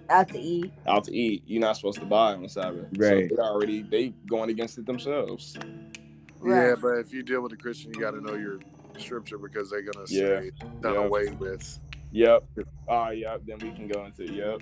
Out 0.10 0.28
to 0.30 0.40
eat. 0.40 0.72
Out 0.86 1.06
to 1.06 1.16
eat. 1.16 1.44
You're 1.48 1.62
not 1.62 1.78
supposed 1.78 2.00
to 2.00 2.06
buy 2.06 2.34
on 2.34 2.48
Sabbath. 2.50 2.88
Right. 2.98 3.30
So 3.30 3.36
they 3.38 3.42
already 3.42 3.84
they 3.84 4.14
going 4.28 4.50
against 4.50 4.78
it 4.78 4.86
themselves. 4.86 5.58
Right. 6.40 6.68
yeah. 6.68 6.76
But 6.80 6.98
if 7.00 7.14
you 7.14 7.24
deal 7.24 7.42
with 7.42 7.54
a 7.54 7.58
Christian, 7.58 7.94
you 7.94 8.02
got 8.02 8.12
to 8.12 8.22
know 8.22 8.36
your 8.36 8.60
scripture 9.00 9.38
because 9.38 9.70
they're 9.72 9.82
gonna 9.82 10.06
Yeah. 10.10 10.42
say 10.42 10.52
done 10.82 10.94
Yeah. 10.96 11.06
away 11.06 11.30
with. 11.40 11.80
Yep. 12.12 12.44
Ah, 12.88 13.10
yep. 13.12 13.42
Then 13.48 13.58
we 13.60 13.72
can 13.72 13.88
go 13.88 14.06
into 14.06 14.32
yep. 14.32 14.62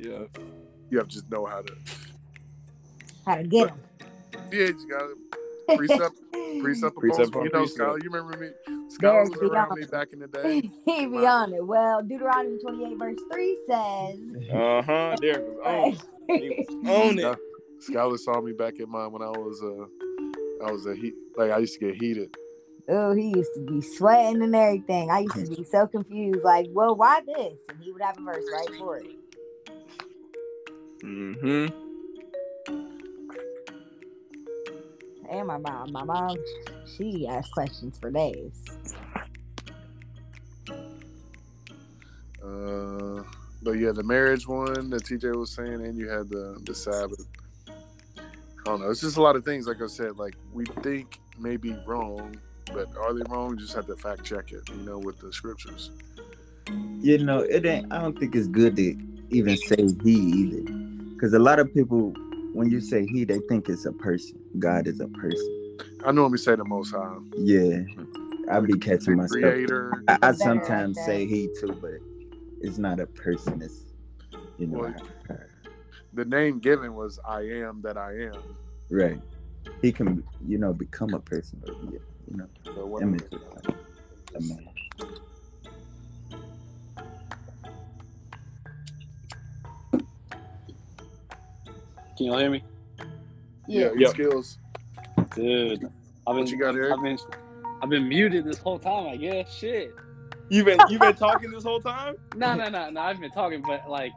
Yep. 0.00 0.38
You 0.90 0.98
have 0.98 1.08
to 1.08 1.12
just 1.14 1.30
know 1.30 1.44
how 1.46 1.62
to. 1.62 1.72
How 3.26 3.36
to 3.36 3.42
get 3.44 3.68
them. 3.68 3.78
Yeah, 4.52 4.66
you 4.66 4.88
got 4.88 5.00
to 5.00 5.76
precept, 5.76 6.14
precept 6.62 6.96
upon. 6.96 7.00
Precept 7.00 7.28
upon 7.28 7.44
You 7.44 7.50
know, 7.50 7.58
precept. 7.60 7.78
Skylar. 7.78 8.02
You 8.02 8.10
remember 8.10 8.36
me? 8.38 8.50
Skylar 8.96 9.28
was 9.28 9.38
be 9.38 9.46
around 9.46 9.72
honest. 9.72 9.92
me 9.92 9.98
back 9.98 10.12
in 10.12 10.18
the 10.20 10.26
day. 10.28 10.70
he 10.86 11.06
be 11.06 11.26
on 11.26 11.52
it. 11.52 11.66
Well, 11.66 12.02
Deuteronomy 12.02 12.58
28, 12.58 12.98
verse 12.98 13.18
3 13.32 13.58
says, 13.66 14.18
Uh 14.52 14.82
huh. 14.82 15.16
There 15.20 15.40
it 15.40 15.46
goes. 15.46 15.58
Oh, 15.64 15.90
he 16.28 16.64
was 16.68 16.88
on 16.88 17.18
it. 17.18 17.38
Skylar 17.86 18.18
saw 18.18 18.40
me 18.40 18.52
back 18.52 18.78
in 18.80 18.90
mine 18.90 19.12
when 19.12 19.22
I 19.22 19.28
was 19.30 19.62
uh, 19.62 20.64
I 20.66 20.72
was 20.72 20.86
a 20.86 20.94
heat. 20.94 21.14
Like 21.36 21.50
I 21.50 21.58
used 21.58 21.78
to 21.78 21.80
get 21.80 21.94
heated. 22.00 22.34
Oh, 22.90 23.12
he 23.12 23.34
used 23.36 23.52
to 23.54 23.60
be 23.60 23.82
sweating 23.82 24.42
and 24.42 24.56
everything. 24.56 25.10
I 25.10 25.20
used 25.20 25.34
to 25.34 25.56
be 25.56 25.62
so 25.64 25.86
confused. 25.86 26.42
Like, 26.42 26.68
well, 26.70 26.96
why 26.96 27.20
this? 27.26 27.58
And 27.68 27.78
he 27.82 27.92
would 27.92 28.00
have 28.00 28.16
a 28.18 28.22
verse 28.22 28.44
right 28.50 28.78
for 28.78 28.96
it. 28.96 29.10
Mm-hmm. 31.02 31.66
And 35.30 35.46
my 35.46 35.58
mom, 35.58 35.92
my 35.92 36.04
mom, 36.04 36.36
she 36.96 37.26
asked 37.26 37.52
questions 37.52 37.98
for 37.98 38.10
days. 38.10 38.64
Uh, 42.42 43.22
but 43.62 43.72
yeah, 43.72 43.92
the 43.92 44.02
marriage 44.02 44.48
one 44.48 44.88
that 44.88 45.04
TJ 45.04 45.36
was 45.36 45.50
saying, 45.50 45.84
and 45.84 45.98
you 45.98 46.08
had 46.08 46.30
the 46.30 46.58
the 46.64 46.74
Sabbath. 46.74 47.26
I 47.68 48.22
don't 48.64 48.80
know. 48.80 48.90
It's 48.90 49.02
just 49.02 49.18
a 49.18 49.22
lot 49.22 49.36
of 49.36 49.44
things. 49.44 49.66
Like 49.66 49.82
I 49.82 49.86
said, 49.86 50.16
like 50.16 50.34
we 50.54 50.64
think 50.82 51.20
may 51.38 51.58
be 51.58 51.76
wrong, 51.86 52.34
but 52.72 52.88
are 52.96 53.12
they 53.14 53.22
wrong? 53.30 53.50
You 53.50 53.56
just 53.56 53.74
have 53.74 53.86
to 53.86 53.96
fact 53.96 54.24
check 54.24 54.52
it. 54.52 54.68
You 54.68 54.76
know, 54.84 54.98
with 54.98 55.18
the 55.18 55.32
scriptures. 55.32 55.90
you 57.00 57.18
know, 57.18 57.40
it 57.40 57.64
ain't. 57.66 57.92
I 57.92 58.00
don't 58.00 58.18
think 58.18 58.34
it's 58.34 58.46
good 58.48 58.76
to 58.76 58.96
even 59.30 59.56
say 59.56 59.76
he 60.04 60.12
either, 60.12 60.72
because 61.14 61.32
a 61.34 61.38
lot 61.38 61.58
of 61.58 61.72
people, 61.74 62.12
when 62.54 62.70
you 62.70 62.80
say 62.80 63.06
he, 63.06 63.24
they 63.24 63.40
think 63.48 63.68
it's 63.68 63.84
a 63.86 63.92
person. 63.92 64.38
God 64.58 64.86
is 64.86 65.00
a 65.00 65.08
person. 65.08 65.78
I 66.04 66.12
normally 66.12 66.38
say 66.38 66.54
the 66.56 66.64
Most 66.64 66.92
High, 66.92 67.16
Yeah, 67.36 67.80
I 68.50 68.60
be 68.60 68.78
catching 68.78 69.12
the 69.16 69.22
myself. 69.22 69.40
Creator. 69.42 70.02
I, 70.08 70.18
I 70.22 70.32
sometimes 70.32 70.96
like 70.96 71.06
say 71.06 71.26
he 71.26 71.48
too, 71.60 71.76
but 71.80 71.92
it's 72.60 72.78
not 72.78 73.00
a 73.00 73.06
person. 73.06 73.60
It's 73.62 73.84
you 74.58 74.66
know, 74.66 74.78
Well, 74.78 74.94
The 76.14 76.24
name 76.24 76.58
given 76.58 76.94
was 76.94 77.18
I 77.28 77.40
am 77.42 77.82
that 77.82 77.96
I 77.96 78.12
am. 78.12 78.42
right. 78.90 79.20
He 79.82 79.92
can, 79.92 80.24
you 80.46 80.58
know, 80.58 80.72
become 80.72 81.14
a 81.14 81.20
person 81.20 81.62
or 81.68 81.74
be, 81.74 81.96
a, 81.96 82.00
you 82.30 82.36
know, 82.36 82.46
But 82.74 82.88
what 82.88 83.02
image 83.02 83.22
of 83.32 83.40
God, 83.40 83.76
a 84.36 84.40
man. 84.40 84.68
Can 92.16 92.26
you 92.26 92.32
all 92.32 92.38
hear 92.38 92.50
me? 92.50 92.64
yeah, 93.66 93.92
your 93.92 94.00
Yep. 94.00 94.10
skills. 94.10 94.58
Dude, 95.34 95.84
I've 96.26 96.34
been, 96.34 96.36
What 96.36 96.50
you 96.50 96.58
got, 96.58 96.74
Erik? 96.74 96.92
I've 96.92 97.02
been, 97.02 97.18
I've 97.82 97.88
been 97.88 98.08
muted 98.08 98.44
this 98.44 98.58
whole 98.58 98.78
time. 98.78 99.06
I 99.06 99.16
guess. 99.16 99.52
Shit. 99.52 99.94
You've 100.50 100.66
been 100.66 100.80
you've 100.88 101.00
been 101.00 101.14
talking 101.14 101.50
this 101.50 101.64
whole 101.64 101.80
time? 101.80 102.14
No, 102.34 102.54
no, 102.54 102.68
no, 102.68 102.90
no. 102.90 103.00
I've 103.00 103.20
been 103.20 103.30
talking, 103.30 103.62
but 103.62 103.88
like, 103.88 104.12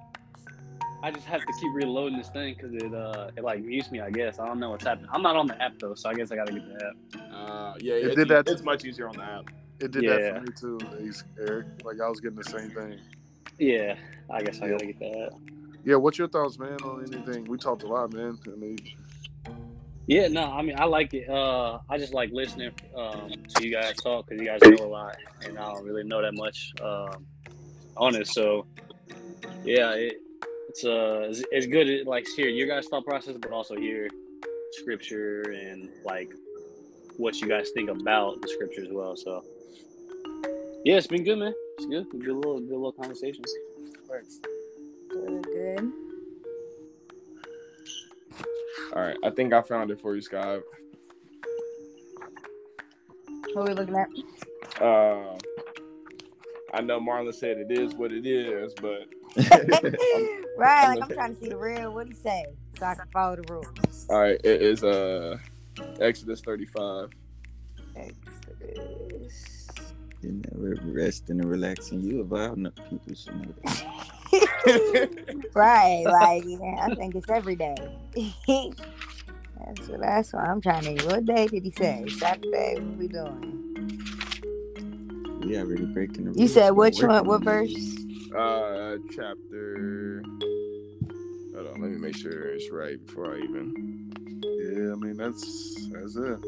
I 1.04 1.12
just 1.12 1.26
have 1.26 1.42
to 1.42 1.54
keep 1.60 1.74
reloading 1.74 2.18
this 2.18 2.30
thing 2.30 2.56
because 2.56 2.74
it, 2.76 2.94
uh, 2.94 3.32
it 3.36 3.44
like 3.44 3.64
mutes 3.64 3.92
me. 3.92 4.00
I 4.02 4.12
guess 4.12 4.40
I 4.40 4.46
don't 4.46 4.60
know 4.60 4.70
what's 4.70 4.86
happening. 4.86 5.10
I'm 5.12 5.22
not 5.24 5.36
on 5.36 5.48
the 5.48 5.60
app 5.62 5.80
though, 5.80 5.96
so 5.96 6.10
I 6.10 6.14
guess 6.14 6.32
I 6.32 6.36
gotta 6.36 6.52
get 6.54 6.64
the 6.68 6.76
app. 6.86 7.34
Uh, 7.34 7.74
yeah, 7.80 7.96
It 7.96 8.06
it's, 8.06 8.16
did 8.16 8.28
that- 8.30 8.48
It's 8.48 8.64
much 8.64 8.86
easier 8.86 9.08
on 9.10 9.16
the 9.16 9.24
app. 9.24 9.46
It 9.80 9.92
did 9.92 10.04
Yeah. 10.04 10.18
that 10.18 10.36
for 10.36 10.42
me 10.42 10.80
too, 10.80 11.14
Erik. 11.40 11.66
Like 11.84 12.00
I 12.00 12.08
was 12.08 12.20
getting 12.20 12.38
the 12.38 12.44
same 12.44 12.70
thing. 12.70 13.00
Yeah, 13.58 13.96
I 14.30 14.44
guess 14.44 14.62
I 14.62 14.70
gotta 14.70 14.86
get 14.86 15.00
the 15.00 15.20
app. 15.26 15.34
Yeah, 15.84 15.96
what's 15.96 16.20
your 16.20 16.28
thoughts, 16.28 16.60
man, 16.60 16.78
on 16.84 17.04
anything? 17.12 17.46
We 17.46 17.58
talked 17.58 17.82
a 17.82 17.88
lot, 17.88 18.14
man. 18.14 18.38
I 18.46 18.56
mean, 18.56 18.78
Yeah, 20.06 20.28
no, 20.28 20.44
I 20.44 20.62
mean 20.62 20.78
I 20.78 20.86
like 20.86 21.14
it. 21.16 21.28
Uh, 21.28 21.80
I 21.90 21.98
just 21.98 22.14
like 22.14 22.30
listening 22.32 22.72
um, 22.96 23.32
to 23.56 23.66
you 23.66 23.74
guys 23.74 23.96
talk 23.96 24.28
because 24.28 24.40
you 24.42 24.48
guys 24.48 24.60
know 24.62 24.86
a 24.86 24.88
lot, 24.88 25.16
and 25.44 25.58
I 25.58 25.74
don't 25.74 25.84
really 25.84 26.04
know 26.04 26.22
that 26.22 26.36
much 26.36 26.74
um, 26.84 27.26
on 27.98 28.16
it. 28.16 28.28
So, 28.28 28.68
yeah, 29.64 29.94
it, 29.94 30.14
it's 30.72 30.86
uh, 30.86 31.28
it's, 31.30 31.44
it's 31.52 31.68
good 31.68 31.86
to 31.86 32.10
like 32.10 32.26
hear 32.38 32.48
your 32.48 32.66
guys' 32.66 32.88
thought 32.88 33.04
process, 33.04 33.36
but 33.38 33.52
also 33.52 33.76
hear 33.76 34.08
scripture 34.72 35.42
and 35.52 35.90
like 36.06 36.32
what 37.18 37.42
you 37.42 37.48
guys 37.50 37.72
think 37.72 37.90
about 37.90 38.42
the 38.42 38.48
scripture 38.48 38.82
as 38.82 38.88
well. 38.90 39.18
So, 39.18 39.44
yeah, 40.86 40.96
it's 40.96 41.08
been 41.08 41.26
good, 41.26 41.40
man. 41.40 41.54
It's 41.78 41.88
good. 41.88 42.10
Good 42.10 42.36
little, 42.36 42.60
good 42.62 42.70
little 42.70 42.94
conversation. 42.94 43.44
thanks. 44.08 44.40
Good, 45.10 45.44
good. 45.44 45.92
All 48.96 49.02
right, 49.02 49.18
I 49.26 49.30
think 49.30 49.52
I 49.52 49.62
found 49.62 49.92
it 49.92 50.00
for 50.00 50.16
you, 50.16 50.22
Scott. 50.22 50.62
What 53.54 53.58
are 53.58 53.64
we 53.68 53.74
looking 53.74 53.98
at? 53.98 54.82
Uh, 54.82 55.38
I 56.74 56.80
know 56.80 57.02
Marlin 57.02 57.34
said 57.34 57.58
it 57.58 57.78
is 57.78 57.94
what 57.94 58.14
it 58.14 58.26
is, 58.26 58.74
but 58.82 59.10
right, 60.58 60.88
like 60.88 61.02
I'm 61.02 61.10
trying 61.10 61.36
to 61.36 61.40
see 61.40 61.50
the 61.50 61.58
real. 61.58 61.94
What 61.94 62.08
do 62.08 62.10
you 62.10 62.16
say? 62.22 62.46
So 62.78 62.86
I 62.86 62.96
can 62.96 63.06
follow 63.14 63.38
the 63.38 63.44
rules. 63.44 64.08
all 64.10 64.20
right, 64.20 64.40
it 64.44 64.62
is 64.62 64.84
uh 64.84 65.38
Exodus 66.00 66.42
35. 66.42 67.10
Exodus. 67.96 69.52
You 70.22 70.42
never 70.52 70.76
resting 70.84 71.40
and 71.40 71.50
relaxing. 71.50 72.02
You 72.02 72.22
evolve. 72.22 72.58
No, 72.58 72.72
people 72.90 73.14
should 73.16 73.36
know 73.36 73.54
that. 73.64 75.48
right, 75.56 76.04
like 76.06 76.44
yeah, 76.46 76.88
I 76.90 76.96
think 76.96 77.16
it's 77.16 77.30
every 77.30 77.56
day. 77.56 77.76
that's 78.16 79.88
what, 79.88 80.00
that's 80.02 80.34
why 80.34 80.42
I'm 80.42 80.62
trying 80.62 80.98
to. 80.98 81.06
What 81.06 81.26
day 81.26 81.48
did 81.48 81.64
he 81.64 81.72
say? 81.72 82.06
Saturday. 82.10 82.80
What 82.80 82.98
we 82.98 83.08
doing? 83.08 83.58
We 85.42 85.58
already 85.58 85.86
breaking 85.86 86.26
the 86.26 86.32
rules. 86.32 86.40
You 86.40 86.48
said 86.48 86.72
We're 86.72 86.86
which 86.86 87.00
one? 87.02 87.10
working 87.10 87.28
What 87.28 87.44
verse? 87.44 87.96
It. 88.32 88.38
Uh, 88.38 88.98
chapter. 89.10 90.24
Hold 91.56 91.68
on, 91.68 91.82
let 91.82 91.92
me 91.92 91.98
make 91.98 92.16
sure 92.16 92.48
it's 92.54 92.72
right 92.72 93.04
before 93.06 93.34
I 93.36 93.40
even. 93.40 94.12
Yeah, 94.44 94.94
I 94.94 94.96
mean 94.96 95.18
that's 95.18 95.88
that's 95.92 96.16
it. 96.16 96.40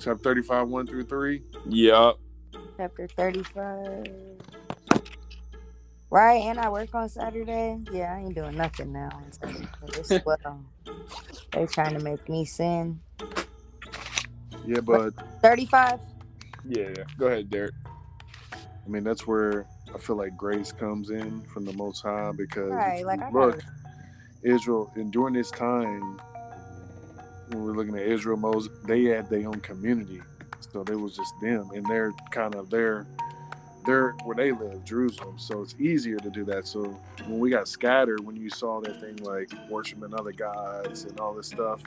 Chapter 0.00 0.22
thirty-five, 0.22 0.68
one 0.68 0.86
through 0.86 1.04
three. 1.04 1.42
Yup. 1.68 2.18
Chapter 2.76 3.06
35. 3.06 4.06
Right, 6.10 6.42
and 6.42 6.58
I 6.58 6.68
work 6.68 6.94
on 6.94 7.08
Saturday. 7.08 7.78
Yeah, 7.90 8.14
I 8.14 8.18
ain't 8.20 8.34
doing 8.34 8.56
nothing 8.56 8.92
now. 8.92 9.08
on 9.12 9.32
Saturday. 9.32 9.68
It's 9.88 10.24
well. 10.24 10.64
They 11.52 11.66
trying 11.66 11.98
to 11.98 12.04
make 12.04 12.28
me 12.28 12.44
sin. 12.44 13.00
Yeah, 14.66 14.80
but 14.80 15.14
35. 15.42 16.00
Yeah, 16.68 16.88
yeah. 16.96 17.04
Go 17.18 17.26
ahead, 17.26 17.50
Derek. 17.50 17.74
I 18.52 18.88
mean 18.88 19.04
that's 19.04 19.26
where 19.26 19.66
I 19.94 19.98
feel 19.98 20.16
like 20.16 20.36
grace 20.36 20.72
comes 20.72 21.10
in 21.10 21.42
from 21.52 21.64
the 21.64 21.72
Most 21.74 22.02
High 22.02 22.32
because 22.32 22.70
Right, 22.70 23.04
like 23.06 23.20
look, 23.32 23.58
gotta 23.58 23.64
Israel, 24.42 24.90
and 24.96 25.12
during 25.12 25.34
this 25.34 25.50
time, 25.50 26.20
when 27.48 27.62
we're 27.62 27.74
looking 27.74 27.96
at 27.96 28.06
Israel, 28.06 28.36
Moses, 28.36 28.72
they 28.86 29.04
had 29.04 29.28
their 29.28 29.46
own 29.48 29.60
community, 29.60 30.22
so 30.72 30.82
they 30.82 30.94
was 30.96 31.16
just 31.16 31.32
them, 31.40 31.70
and 31.74 31.86
they're 31.86 32.12
kind 32.30 32.54
of 32.54 32.70
their, 32.70 33.06
their 33.86 34.12
where 34.24 34.36
they 34.36 34.52
live, 34.52 34.84
Jerusalem. 34.84 35.38
So 35.38 35.62
it's 35.62 35.74
easier 35.78 36.18
to 36.18 36.30
do 36.30 36.44
that. 36.46 36.66
So 36.66 37.00
when 37.26 37.38
we 37.38 37.50
got 37.50 37.68
scattered, 37.68 38.24
when 38.24 38.36
you 38.36 38.50
saw 38.50 38.80
that 38.80 39.00
thing 39.00 39.16
like 39.16 39.52
worshiping 39.68 40.14
other 40.14 40.32
gods 40.32 41.04
and 41.04 41.18
all 41.20 41.34
this 41.34 41.48
stuff, 41.48 41.82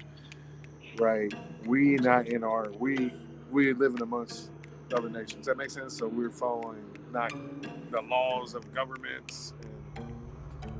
right? 0.99 1.33
We 1.65 1.95
not 1.97 2.27
in 2.27 2.43
our 2.43 2.71
we 2.79 3.11
we 3.51 3.73
living 3.73 4.01
amongst 4.01 4.51
other 4.93 5.09
nations. 5.09 5.45
Does 5.45 5.47
That 5.47 5.57
makes 5.57 5.73
sense. 5.73 5.97
So 5.97 6.07
we're 6.07 6.31
following 6.31 6.83
not 7.15 7.31
the 7.91 8.01
laws 8.01 8.53
of 8.55 8.71
governments 8.73 9.53
and 9.61 9.71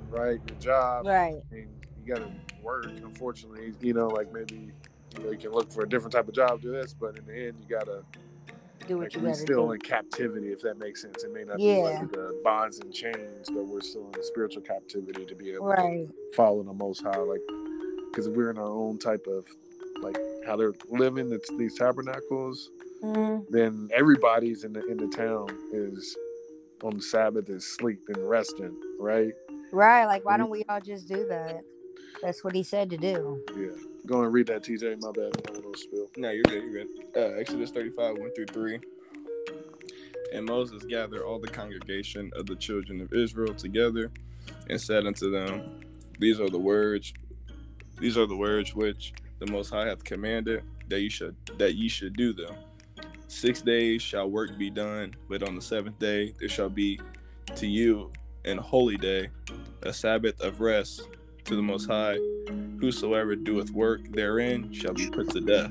right 0.10 0.40
your 0.48 0.60
job. 0.60 1.06
Right. 1.08 1.42
And 1.52 1.70
you 1.98 2.14
got 2.14 2.20
to 2.20 2.30
work. 2.62 2.88
Unfortunately, 3.04 3.74
you 3.80 3.94
know, 3.94 4.08
like 4.10 4.32
maybe 4.34 4.72
you, 5.18 5.24
know, 5.24 5.32
you 5.32 5.38
can 5.38 5.52
look 5.52 5.72
for 5.72 5.84
a 5.84 5.90
different 5.90 6.12
type 6.14 6.28
of 6.28 6.36
job, 6.36 6.62
do 6.62 6.72
this, 6.72 6.94
but 6.94 7.18
in 7.18 7.26
the 7.26 7.48
end, 7.48 7.56
you 7.62 7.68
gotta. 7.70 8.04
Do 8.88 8.98
what 8.98 9.06
Like, 9.06 9.16
you 9.16 9.22
we're 9.22 9.34
still 9.34 9.68
do. 9.68 9.72
in 9.72 9.80
captivity, 9.80 10.52
if 10.52 10.62
that 10.62 10.78
makes 10.78 11.02
sense. 11.02 11.24
It 11.24 11.32
may 11.32 11.44
not 11.44 11.60
Yeah. 11.60 12.00
be 12.00 12.06
like 12.06 12.12
the 12.12 12.40
bonds 12.44 12.80
and 12.80 12.94
chains, 12.94 13.50
but 13.50 13.66
we're 13.66 13.82
still 13.82 14.12
in 14.14 14.22
spiritual 14.24 14.62
captivity 14.62 15.26
to 15.26 15.36
be 15.36 15.52
able 15.54 15.66
Right. 15.68 16.06
to 16.08 16.14
follow 16.36 16.62
the 16.62 16.74
Most 16.74 17.02
High. 17.02 17.18
Like, 17.18 17.42
because 18.12 18.28
if 18.28 18.36
we're 18.36 18.52
in 18.52 18.58
our 18.60 18.70
own 18.72 19.00
type 19.00 19.26
of, 19.28 19.48
like, 20.02 20.18
how 20.46 20.56
they're 20.56 20.74
living 20.90 21.32
it's 21.32 21.50
these 21.58 21.76
tabernacles. 21.78 22.70
hmm 23.02 23.40
Then 23.50 23.90
everybody's 23.94 24.64
in 24.66 24.74
the 24.74 24.86
in 24.86 24.98
the 24.98 25.08
town 25.08 25.48
is 25.72 26.16
on 26.86 26.98
the 26.98 27.02
Sabbath 27.02 27.50
is 27.50 27.66
sleep 27.66 28.00
and 28.10 28.30
resting, 28.30 28.76
right? 29.00 29.34
Right. 29.72 30.06
Like, 30.06 30.24
why 30.24 30.38
don't 30.38 30.50
we 30.50 30.64
all 30.70 30.80
just 30.80 31.08
do 31.08 31.26
that? 31.28 31.62
That's 32.22 32.44
what 32.44 32.56
he 32.56 32.64
said 32.64 32.90
to 32.92 32.98
do. 32.98 33.42
Yeah. 33.58 33.68
Go 34.06 34.22
and 34.22 34.32
read 34.32 34.48
that, 34.48 34.64
TJ. 34.64 35.02
My 35.02 35.12
bad. 35.12 35.34
I 35.50 35.60
don't 35.60 35.78
spill. 35.78 36.10
No, 36.18 36.30
you're 36.30 36.44
good. 36.44 36.64
You're 36.64 36.86
good. 36.86 36.88
Uh, 37.16 37.40
Exodus 37.40 37.72
35, 37.72 38.18
1 38.18 38.32
through 38.36 38.46
3. 38.48 38.80
And 40.34 40.46
Moses 40.46 40.84
gathered 40.86 41.24
all 41.24 41.40
the 41.40 41.48
congregation 41.48 42.32
of 42.36 42.46
the 42.46 42.56
children 42.56 43.02
of 43.02 43.14
Israel 43.14 43.54
together 43.54 44.12
and 44.70 44.80
said 44.80 45.06
unto 45.06 45.32
them, 45.32 45.82
These 46.20 46.40
are 46.40 46.50
the 46.50 46.60
words, 46.60 47.14
these 48.00 48.18
are 48.18 48.28
the 48.28 48.36
words 48.36 48.76
which 48.76 49.14
the 49.40 49.52
Most 49.52 49.70
High 49.72 49.88
hath 49.88 50.04
commanded 50.04 50.64
that 50.88 51.02
you 51.02 51.10
should 51.10 51.36
that 51.58 51.76
ye 51.76 51.88
should 51.88 52.16
do 52.16 52.34
them. 52.34 52.54
Six 53.36 53.62
days 53.62 54.02
shall 54.02 54.30
work 54.30 54.58
be 54.58 54.70
done, 54.70 55.14
but 55.28 55.44
on 55.44 55.56
the 55.58 55.62
seventh 55.62 56.00
day 56.00 56.34
there 56.40 56.48
shall 56.48 56.70
be 56.70 57.02
to 57.58 57.68
you 57.68 58.14
an 58.46 58.58
holy 58.58 58.96
day, 58.96 59.28
a 59.84 59.92
Sabbath 59.92 60.40
of 60.40 60.62
rest 60.62 61.10
to 61.44 61.58
the 61.58 61.62
Most 61.62 61.86
High. 61.86 62.16
Whosoever 62.80 63.36
doeth 63.36 63.72
work 63.72 64.10
therein 64.12 64.72
shall 64.72 64.94
be 64.94 65.10
put 65.10 65.32
to 65.32 65.42
death. 65.42 65.70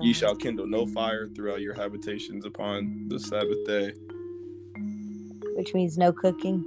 Ye 0.00 0.14
shall 0.14 0.34
kindle 0.34 0.66
no 0.66 0.86
fire 0.86 1.28
throughout 1.28 1.60
your 1.60 1.74
habitations 1.74 2.46
upon 2.46 3.08
the 3.08 3.20
Sabbath 3.20 3.62
day. 3.66 3.92
Which 5.56 5.74
means 5.74 5.98
no 5.98 6.14
cooking. 6.14 6.64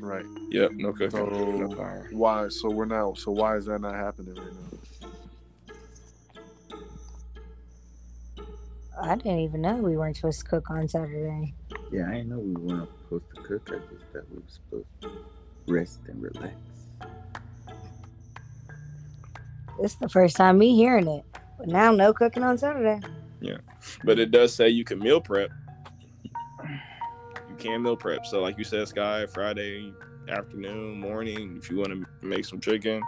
Right. 0.00 0.26
Yep, 0.50 0.72
no 0.74 0.92
cooking, 0.92 1.10
So 1.10 1.26
no 1.26 1.76
fire. 1.76 2.08
why? 2.10 2.48
So 2.48 2.70
we're 2.70 2.86
not. 2.86 3.18
So 3.18 3.30
why 3.30 3.56
is 3.56 3.66
that 3.66 3.80
not 3.80 3.94
happening 3.94 4.34
right 4.34 4.52
now? 4.52 4.67
I 9.00 9.16
didn't 9.16 9.40
even 9.40 9.62
know 9.62 9.76
we 9.76 9.96
weren't 9.96 10.16
supposed 10.16 10.40
to 10.40 10.46
cook 10.46 10.70
on 10.70 10.88
Saturday. 10.88 11.54
Yeah, 11.92 12.08
I 12.08 12.14
didn't 12.14 12.28
know 12.30 12.38
we 12.38 12.54
weren't 12.54 12.90
supposed 13.04 13.24
to 13.34 13.42
cook. 13.42 13.70
I 13.70 13.78
just 13.92 14.04
thought 14.12 14.30
we 14.30 14.36
were 14.36 14.42
supposed 14.48 14.86
to 15.02 15.10
rest 15.66 16.00
and 16.08 16.22
relax. 16.22 16.54
This 19.80 19.92
is 19.92 19.98
the 19.98 20.08
first 20.08 20.36
time 20.36 20.58
me 20.58 20.74
hearing 20.74 21.06
it. 21.06 21.24
But 21.58 21.68
now 21.68 21.92
no 21.92 22.12
cooking 22.12 22.42
on 22.42 22.58
Saturday. 22.58 23.00
Yeah. 23.40 23.58
But 24.04 24.18
it 24.18 24.30
does 24.30 24.54
say 24.54 24.68
you 24.68 24.84
can 24.84 24.98
meal 24.98 25.20
prep. 25.20 25.50
You 26.64 27.56
can 27.56 27.82
meal 27.82 27.96
prep. 27.96 28.26
So, 28.26 28.40
like 28.40 28.58
you 28.58 28.64
said, 28.64 28.88
Sky, 28.88 29.26
Friday 29.26 29.92
afternoon, 30.28 31.00
morning, 31.00 31.56
if 31.56 31.70
you 31.70 31.78
want 31.78 31.90
to 31.90 32.26
make 32.26 32.44
some 32.44 32.60
chicken, 32.60 33.02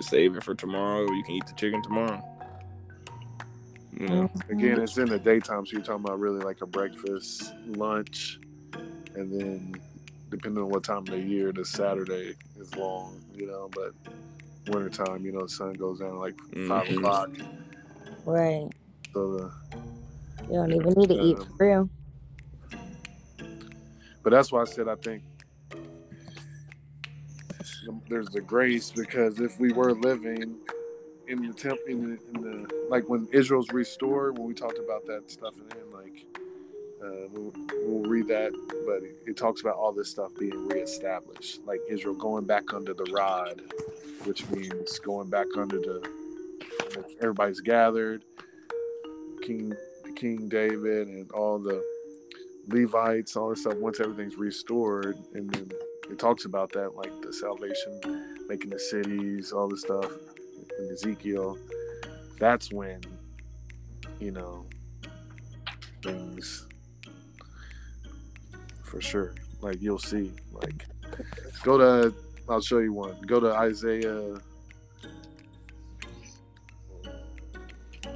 save 0.00 0.36
it 0.36 0.42
for 0.42 0.54
tomorrow. 0.54 1.02
You 1.10 1.22
can 1.22 1.34
eat 1.34 1.46
the 1.46 1.54
chicken 1.54 1.82
tomorrow. 1.82 2.22
You 4.00 4.08
know, 4.08 4.30
Again, 4.50 4.80
it's 4.80 4.98
in 4.98 5.08
the 5.08 5.18
daytime, 5.18 5.64
so 5.64 5.72
you're 5.72 5.82
talking 5.82 6.04
about 6.04 6.18
really 6.18 6.40
like 6.40 6.60
a 6.62 6.66
breakfast, 6.66 7.54
lunch, 7.64 8.38
and 9.14 9.32
then 9.32 9.72
depending 10.30 10.62
on 10.62 10.70
what 10.70 10.82
time 10.82 10.98
of 10.98 11.10
the 11.10 11.20
year, 11.20 11.52
the 11.52 11.64
Saturday 11.64 12.34
is 12.58 12.74
long, 12.76 13.22
you 13.34 13.46
know. 13.46 13.70
But 13.72 13.92
wintertime, 14.66 15.24
you 15.24 15.32
know, 15.32 15.42
the 15.42 15.48
sun 15.48 15.74
goes 15.74 16.00
down 16.00 16.18
like 16.18 16.34
5 16.66 16.86
Mhm. 16.86 16.98
o'clock. 16.98 17.28
Right. 18.24 18.68
So 19.12 19.32
the 19.32 19.52
You 20.48 20.54
don't 20.54 20.72
even 20.72 20.92
need 20.96 21.08
to 21.08 21.14
eat 21.14 21.38
for 21.38 21.66
real. 21.66 21.90
But 24.22 24.30
that's 24.30 24.50
why 24.50 24.62
I 24.62 24.64
said 24.64 24.88
I 24.88 24.96
think 24.96 25.22
there's 28.08 28.28
the 28.30 28.40
grace 28.40 28.90
because 28.90 29.40
if 29.40 29.58
we 29.58 29.72
were 29.72 29.92
living 29.92 30.58
in 31.28 31.46
the 31.46 31.54
temp 31.54 31.78
in 31.86 32.02
the, 32.02 32.18
in 32.34 32.42
the 32.42 32.86
like 32.88 33.08
when 33.08 33.28
Israel's 33.32 33.70
restored, 33.72 34.38
when 34.38 34.46
we 34.46 34.54
talked 34.54 34.78
about 34.78 35.06
that 35.06 35.30
stuff, 35.30 35.54
and 35.56 35.70
then 35.70 35.90
like 35.92 36.26
uh, 37.02 37.28
we'll, 37.32 37.52
we'll 37.84 38.10
read 38.10 38.28
that, 38.28 38.52
but 38.86 39.02
it, 39.26 39.36
talks 39.36 39.60
about 39.60 39.74
all 39.76 39.92
this 39.92 40.08
stuff 40.08 40.30
being 40.38 40.68
reestablished, 40.68 41.60
like 41.66 41.80
Israel 41.88 42.14
going 42.14 42.44
back 42.44 42.72
under 42.72 42.94
the 42.94 43.04
rod, 43.12 43.60
which 44.24 44.48
means 44.50 44.98
going 45.00 45.28
back 45.28 45.46
under 45.56 45.78
the 45.78 46.08
everybody's 47.20 47.60
gathered, 47.60 48.24
King 49.42 49.74
King 50.16 50.48
David 50.48 51.08
and 51.08 51.30
all 51.32 51.58
the 51.58 51.82
Levites, 52.68 53.36
all 53.36 53.50
this 53.50 53.60
stuff, 53.62 53.74
once 53.76 54.00
everything's 54.00 54.36
restored, 54.36 55.16
and 55.34 55.50
then 55.50 55.70
it 56.10 56.18
talks 56.18 56.44
about 56.44 56.72
that, 56.72 56.94
like 56.94 57.12
the 57.22 57.32
salvation, 57.32 58.00
making 58.48 58.70
the 58.70 58.78
cities, 58.78 59.52
all 59.52 59.68
this 59.68 59.80
stuff 59.80 60.10
in 60.78 60.90
Ezekiel. 60.90 61.58
That's 62.38 62.72
when, 62.72 63.00
you 64.18 64.30
know, 64.30 64.66
things 66.02 66.66
for 68.82 69.00
sure. 69.00 69.34
Like 69.60 69.80
you'll 69.80 69.98
see. 69.98 70.32
Like 70.52 70.86
go 71.62 71.78
to 71.78 72.14
I'll 72.48 72.60
show 72.60 72.78
you 72.78 72.92
one. 72.92 73.16
Go 73.26 73.40
to 73.40 73.52
Isaiah 73.54 74.36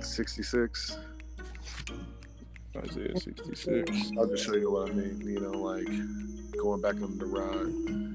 sixty 0.01 0.43
six. 0.43 0.99
Isaiah 2.77 3.19
66. 3.19 4.13
I'll 4.17 4.29
just 4.29 4.45
show 4.45 4.55
you 4.55 4.71
what 4.71 4.91
I 4.91 4.93
mean. 4.93 5.21
You 5.27 5.41
know, 5.41 5.51
like 5.51 5.89
going 6.63 6.81
back 6.81 6.95
on 7.03 7.19
the 7.19 7.27
ride. 7.27 8.08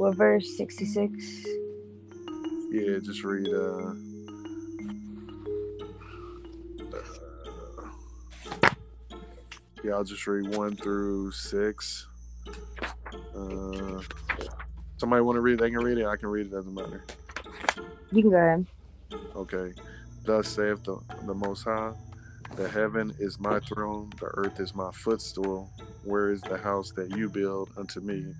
What 0.00 0.14
verse? 0.14 0.56
66? 0.56 1.44
Yeah, 2.70 2.98
just 3.02 3.22
read. 3.22 3.46
Uh, 3.48 3.92
uh, 6.90 8.70
yeah, 9.84 9.92
I'll 9.92 10.02
just 10.02 10.26
read 10.26 10.56
one 10.56 10.74
through 10.74 11.32
six. 11.32 12.06
Uh, 13.36 14.00
somebody 14.96 15.20
want 15.20 15.36
to 15.36 15.42
read? 15.42 15.58
They 15.58 15.68
can 15.68 15.80
read 15.80 15.98
it. 15.98 16.06
I 16.06 16.16
can 16.16 16.30
read 16.30 16.46
it. 16.46 16.52
Doesn't 16.52 16.72
matter. 16.72 17.04
You 18.10 18.22
can 18.22 18.30
go 18.30 18.36
ahead. 18.38 18.66
Okay. 19.36 19.74
Thus 20.24 20.48
saith 20.48 20.82
the, 20.82 20.98
the 21.26 21.34
Most 21.34 21.64
High, 21.64 21.92
the 22.56 22.70
heaven 22.70 23.14
is 23.18 23.38
my 23.38 23.60
throne, 23.60 24.10
the 24.18 24.30
earth 24.32 24.60
is 24.60 24.74
my 24.74 24.92
footstool. 24.92 25.68
Where 26.04 26.30
is 26.30 26.40
the 26.40 26.56
house 26.56 26.90
that 26.92 27.14
you 27.14 27.28
build 27.28 27.68
unto 27.76 28.00
me? 28.00 28.32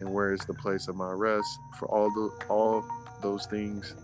And 0.00 0.12
where 0.12 0.32
is 0.32 0.40
the 0.40 0.54
place 0.54 0.88
of 0.88 0.96
my 0.96 1.10
rest? 1.10 1.48
For 1.78 1.86
all 1.88 2.10
the 2.10 2.30
all 2.48 2.84
those 3.22 3.46
things 3.46 3.94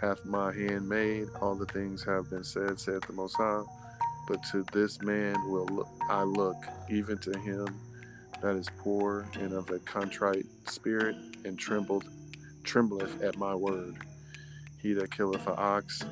hath 0.00 0.24
my 0.24 0.52
hand 0.52 0.88
made, 0.88 1.28
all 1.40 1.54
the 1.54 1.66
things 1.66 2.04
have 2.04 2.28
been 2.30 2.44
said, 2.44 2.78
saith 2.78 3.06
the 3.06 3.12
Most 3.12 3.36
High. 3.36 3.62
But 4.28 4.42
to 4.52 4.64
this 4.72 5.00
man 5.02 5.36
will 5.50 5.88
I 6.08 6.22
look, 6.22 6.56
even 6.90 7.18
to 7.18 7.38
him 7.38 7.66
that 8.42 8.56
is 8.56 8.68
poor 8.78 9.26
and 9.34 9.52
of 9.52 9.70
a 9.70 9.78
contrite 9.80 10.44
spirit, 10.66 11.16
and 11.44 11.58
trembled, 11.58 12.04
trembleth 12.62 13.22
at 13.22 13.36
my 13.38 13.54
word. 13.54 13.96
He 14.82 14.92
that 14.94 15.10
killeth 15.10 15.46
an 15.46 15.54
ox 15.56 16.02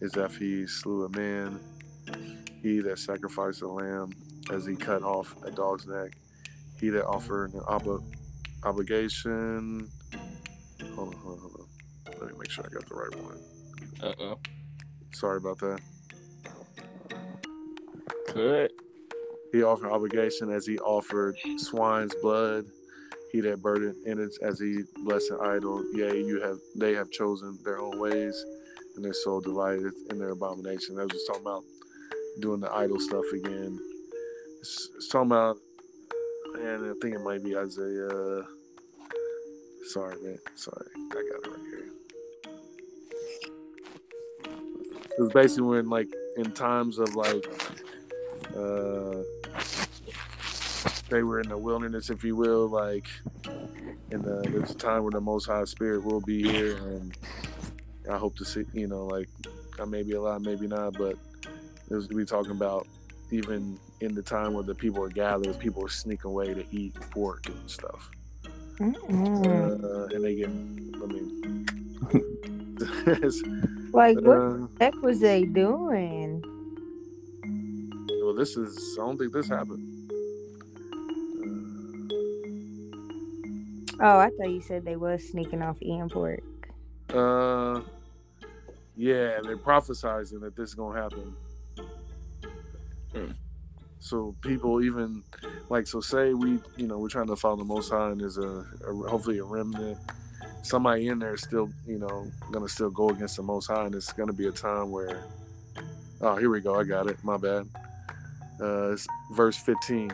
is 0.00 0.16
as 0.16 0.32
if 0.32 0.36
he 0.36 0.66
slew 0.66 1.04
a 1.04 1.08
man. 1.08 1.58
He 2.62 2.80
that 2.80 2.98
sacrificed 2.98 3.62
a 3.62 3.68
lamb 3.68 4.12
as 4.52 4.66
he 4.66 4.76
cut 4.76 5.02
off 5.02 5.34
a 5.44 5.50
dog's 5.50 5.86
neck. 5.86 6.12
He 6.78 6.90
that 6.90 7.06
offered 7.06 7.54
an 7.54 7.60
ob- 7.66 8.04
obligation. 8.64 9.88
Hold 10.94 11.14
on, 11.14 11.20
hold 11.20 11.34
on, 11.34 11.40
hold 11.40 11.60
on. 11.60 12.20
Let 12.20 12.32
me 12.32 12.38
make 12.38 12.50
sure 12.50 12.64
I 12.64 12.72
got 12.72 12.88
the 12.88 12.94
right 12.94 13.14
one. 13.22 13.38
Uh 14.02 14.14
oh. 14.20 14.38
Sorry 15.12 15.38
about 15.38 15.58
that. 15.58 15.80
Cut. 18.28 18.70
He 19.52 19.62
offered 19.62 19.90
obligation 19.90 20.50
as 20.50 20.66
he 20.66 20.78
offered 20.78 21.36
swine's 21.56 22.14
blood. 22.22 22.66
He 23.32 23.40
that 23.42 23.62
burdened 23.62 24.06
in 24.06 24.18
it 24.18 24.36
as 24.42 24.58
he 24.58 24.82
blessed 25.04 25.30
an 25.30 25.38
idol. 25.42 25.84
Yea, 25.94 26.18
you 26.18 26.40
have 26.40 26.58
they 26.76 26.94
have 26.94 27.10
chosen 27.10 27.58
their 27.64 27.78
own 27.78 27.98
ways, 27.98 28.44
and 28.96 29.04
their 29.04 29.14
soul 29.14 29.40
divided 29.40 29.92
in 30.10 30.18
their 30.18 30.30
abomination. 30.30 30.96
That 30.96 31.04
was 31.04 31.12
just 31.12 31.26
talking 31.26 31.42
about 31.42 31.64
doing 32.40 32.60
the 32.60 32.72
idol 32.72 33.00
stuff 33.00 33.24
again. 33.34 33.78
It's, 34.60 34.90
it's 34.96 35.08
talking 35.08 35.30
about, 35.30 35.58
and 36.54 36.90
I 36.90 36.94
think 37.00 37.14
it 37.14 37.22
might 37.22 37.42
be 37.44 37.56
Isaiah. 37.56 38.44
Sorry, 39.84 40.16
man. 40.22 40.38
Sorry, 40.54 40.86
I 40.96 41.14
got 41.14 41.46
it 41.46 41.50
right 41.50 41.60
here. 41.70 41.88
It 45.18 45.20
was 45.22 45.32
basically 45.32 45.64
when, 45.64 45.88
like, 45.88 46.08
in 46.36 46.52
times 46.52 46.98
of 46.98 47.14
like, 47.16 47.44
uh, 48.56 49.22
they 51.08 51.22
were 51.22 51.40
in 51.40 51.48
the 51.48 51.56
wilderness, 51.56 52.10
if 52.10 52.22
you 52.22 52.36
will, 52.36 52.68
like, 52.68 53.08
in 54.10 54.22
the 54.22 54.42
there's 54.50 54.70
a 54.70 54.74
time 54.74 55.02
where 55.02 55.10
the 55.10 55.20
Most 55.20 55.46
High 55.46 55.64
Spirit 55.64 56.04
will 56.04 56.20
be 56.20 56.42
here, 56.42 56.76
and 56.76 57.16
I 58.10 58.16
hope 58.18 58.36
to 58.36 58.44
see, 58.44 58.64
you 58.72 58.86
know, 58.86 59.06
like, 59.06 59.28
I 59.80 59.84
may 59.84 60.02
be 60.02 60.12
alive, 60.12 60.40
maybe 60.42 60.66
not, 60.66 60.94
but 60.94 61.16
it 61.90 61.94
was 61.94 62.08
we 62.08 62.24
talking 62.24 62.52
about 62.52 62.86
even 63.30 63.78
in 64.00 64.14
the 64.14 64.22
time 64.22 64.54
where 64.54 64.62
the 64.62 64.74
people 64.74 65.02
are 65.02 65.08
gathered, 65.08 65.58
people 65.58 65.84
are 65.84 65.88
sneaking 65.88 66.30
away 66.30 66.54
to 66.54 66.64
eat 66.70 66.94
pork 67.10 67.46
and 67.46 67.70
stuff. 67.70 68.10
Uh, 68.80 68.84
and 68.84 70.24
they 70.24 70.36
get, 70.36 70.48
I 70.48 71.06
mean, 71.06 71.66
Like, 73.92 74.20
what 74.20 74.36
uh, 74.36 74.50
the 74.50 74.68
heck 74.80 74.94
was 74.96 75.20
they 75.20 75.44
doing? 75.44 76.42
well, 78.22 78.34
this 78.34 78.56
is, 78.56 78.96
I 79.00 79.06
don't 79.06 79.16
think 79.16 79.32
this 79.32 79.48
happened. 79.48 79.84
Oh, 84.00 84.18
I 84.18 84.30
thought 84.36 84.50
you 84.50 84.60
said 84.60 84.84
they 84.84 84.96
was 84.96 85.26
sneaking 85.26 85.62
off 85.62 85.78
eating 85.80 86.08
pork. 86.08 86.42
Uh, 87.08 87.80
yeah, 88.96 89.40
they're 89.42 89.56
prophesizing 89.56 90.40
that 90.42 90.54
this 90.54 90.68
is 90.68 90.74
gonna 90.74 91.00
happen. 91.00 91.34
Hmm. 93.12 93.30
So 94.00 94.36
people 94.42 94.82
even 94.82 95.24
like 95.70 95.86
so 95.86 96.00
say 96.00 96.34
we 96.34 96.60
you 96.76 96.86
know 96.88 96.98
we're 96.98 97.08
trying 97.08 97.28
to 97.28 97.36
follow 97.36 97.56
the 97.56 97.64
Most 97.64 97.90
High 97.90 98.10
and 98.10 98.20
there's 98.20 98.38
a, 98.38 98.64
a 98.86 98.94
hopefully 99.08 99.38
a 99.38 99.44
remnant. 99.44 99.98
Somebody 100.62 101.08
in 101.08 101.18
there 101.20 101.34
is 101.34 101.42
still 101.42 101.70
you 101.86 101.98
know 101.98 102.30
gonna 102.52 102.68
still 102.68 102.90
go 102.90 103.10
against 103.10 103.36
the 103.36 103.42
Most 103.42 103.68
High 103.68 103.86
and 103.86 103.94
it's 103.94 104.12
gonna 104.12 104.32
be 104.34 104.48
a 104.48 104.52
time 104.52 104.90
where 104.90 105.26
oh 106.22 106.36
here 106.36 106.50
we 106.50 106.60
go 106.60 106.78
I 106.78 106.84
got 106.84 107.08
it 107.08 107.18
my 107.24 107.38
bad. 107.38 107.68
Uh, 108.60 108.92
it's 108.92 109.06
verse 109.32 109.58
fifteen. 109.58 110.10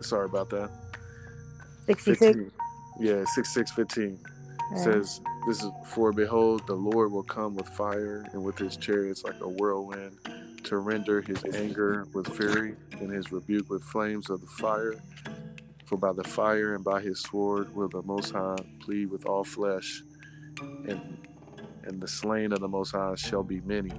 Sorry 0.00 0.26
about 0.26 0.50
that. 0.50 0.70
66. 1.88 2.32
15. 2.32 2.52
Yeah, 3.00 3.24
six 3.26 3.52
six 3.54 3.72
fifteen. 3.72 4.20
It 4.70 4.78
Uh, 4.78 4.78
says 4.78 5.20
this 5.46 5.62
is 5.62 5.70
for 5.86 6.12
behold 6.12 6.66
the 6.66 6.74
lord 6.74 7.12
will 7.12 7.24
come 7.24 7.54
with 7.56 7.68
fire 7.68 8.26
and 8.32 8.42
with 8.44 8.58
his 8.58 8.76
chariots 8.76 9.24
like 9.24 9.36
a 9.40 9.48
whirlwind 9.48 10.18
to 10.64 10.78
render 10.78 11.20
his 11.20 11.44
anger 11.54 12.06
with 12.14 12.34
fury 12.36 12.74
and 12.92 13.10
his 13.10 13.32
rebuke 13.32 13.68
with 13.70 13.82
flames 13.82 14.30
of 14.30 14.40
the 14.40 14.46
fire. 14.46 14.94
For 15.86 15.98
by 15.98 16.12
the 16.12 16.24
fire 16.24 16.74
and 16.74 16.84
by 16.84 17.00
his 17.00 17.20
sword 17.20 17.74
will 17.74 17.88
the 17.88 18.02
most 18.02 18.32
high 18.32 18.56
plead 18.80 19.10
with 19.10 19.26
all 19.26 19.44
flesh 19.44 20.02
and 20.88 21.18
and 21.84 22.00
the 22.00 22.08
slain 22.08 22.52
of 22.52 22.60
the 22.60 22.68
most 22.68 22.92
high 22.92 23.14
shall 23.16 23.42
be 23.42 23.60
many. 23.62 23.92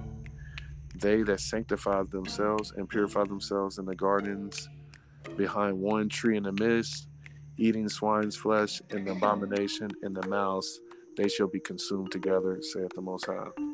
They 0.94 1.22
that 1.22 1.40
sanctify 1.40 2.04
themselves 2.04 2.72
and 2.76 2.88
purify 2.88 3.24
themselves 3.24 3.78
in 3.78 3.84
the 3.84 3.94
gardens 3.94 4.68
behind 5.36 5.78
one 5.78 6.08
tree 6.08 6.36
in 6.36 6.44
the 6.44 6.52
midst 6.52 7.08
eating 7.56 7.88
swine's 7.88 8.36
flesh 8.36 8.82
and 8.90 9.06
the 9.06 9.12
abomination 9.12 9.88
and 10.02 10.14
the 10.14 10.26
mouse 10.28 10.80
they 11.16 11.28
shall 11.28 11.46
be 11.46 11.60
consumed 11.60 12.10
together 12.10 12.58
saith 12.60 12.90
the 12.94 13.00
most 13.00 13.26
high 13.26 13.73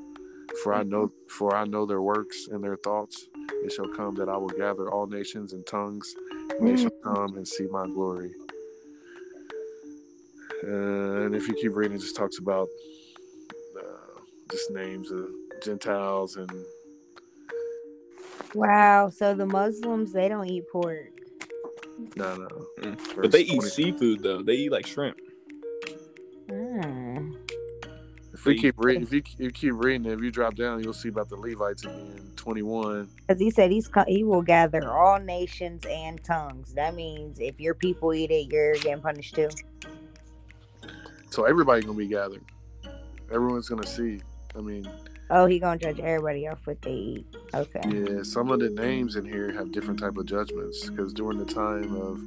for 0.62 0.74
i 0.74 0.82
know 0.82 1.12
for 1.28 1.56
i 1.56 1.64
know 1.64 1.86
their 1.86 2.02
works 2.02 2.48
and 2.50 2.62
their 2.64 2.76
thoughts 2.76 3.28
it 3.64 3.72
shall 3.72 3.88
come 3.96 4.14
that 4.16 4.28
i 4.28 4.36
will 4.36 4.48
gather 4.50 4.90
all 4.90 5.06
nations 5.06 5.52
and 5.52 5.66
tongues 5.66 6.14
and 6.58 6.68
they 6.68 6.76
shall 6.76 6.92
come 7.04 7.36
and 7.36 7.48
see 7.48 7.66
my 7.70 7.86
glory 7.88 8.32
Uh, 10.64 11.24
and 11.26 11.34
if 11.34 11.48
you 11.48 11.54
keep 11.54 11.76
reading 11.76 11.96
it 11.96 12.00
just 12.00 12.16
talks 12.16 12.38
about 12.38 12.68
uh, 13.78 14.20
just 14.50 14.70
names 14.72 15.10
of 15.12 15.28
gentiles 15.64 16.36
and 16.36 16.50
Wow. 18.54 19.10
So 19.10 19.34
the 19.34 19.46
Muslims, 19.46 20.12
they 20.12 20.28
don't 20.28 20.48
eat 20.48 20.68
pork. 20.72 21.12
no 22.16 22.36
no 22.36 22.48
Mm. 22.80 22.98
But 23.22 23.32
they 23.32 23.42
eat 23.42 23.62
seafood 23.62 24.22
though. 24.22 24.42
They 24.42 24.54
eat 24.54 24.72
like 24.72 24.86
shrimp. 24.86 25.18
If 28.40 28.46
we 28.46 28.58
keep 28.58 28.74
reading 28.78 29.02
if 29.02 29.12
you, 29.12 29.22
you 29.38 29.50
keep 29.50 29.74
reading 29.74 30.06
it, 30.06 30.14
if 30.14 30.20
you 30.20 30.30
drop 30.30 30.54
down 30.54 30.82
you'll 30.82 30.94
see 30.94 31.10
about 31.10 31.28
the 31.28 31.36
levites 31.36 31.84
again 31.84 32.32
21 32.36 33.08
Because 33.26 33.40
he 33.40 33.50
said 33.50 33.70
he's 33.70 33.90
he 34.08 34.24
will 34.24 34.40
gather 34.42 34.90
all 34.90 35.18
nations 35.18 35.84
and 35.88 36.22
tongues. 36.24 36.72
That 36.72 36.94
means 36.94 37.38
if 37.38 37.60
your 37.60 37.74
people 37.74 38.14
eat 38.14 38.30
it, 38.30 38.50
you're 38.50 38.74
getting 38.74 39.02
punished 39.02 39.34
too. 39.34 39.50
So 41.28 41.44
everybody 41.44 41.82
gonna 41.82 41.98
be 41.98 42.08
gathered. 42.08 42.42
Everyone's 43.30 43.68
gonna 43.68 43.86
see. 43.86 44.20
I 44.56 44.60
mean, 44.60 44.88
Oh, 45.32 45.46
he 45.46 45.60
gonna 45.60 45.78
judge 45.78 46.00
everybody 46.00 46.48
off 46.48 46.66
what 46.66 46.82
they 46.82 46.92
eat. 46.92 47.26
Okay. 47.54 47.80
yeah, 47.88 48.22
some 48.22 48.50
of 48.50 48.58
the 48.58 48.70
names 48.70 49.16
in 49.16 49.24
here 49.24 49.52
have 49.52 49.70
different 49.70 50.00
type 50.00 50.16
of 50.16 50.26
judgments 50.26 50.88
because 50.88 51.12
during 51.12 51.38
the 51.38 51.44
time 51.44 51.94
of 51.94 52.20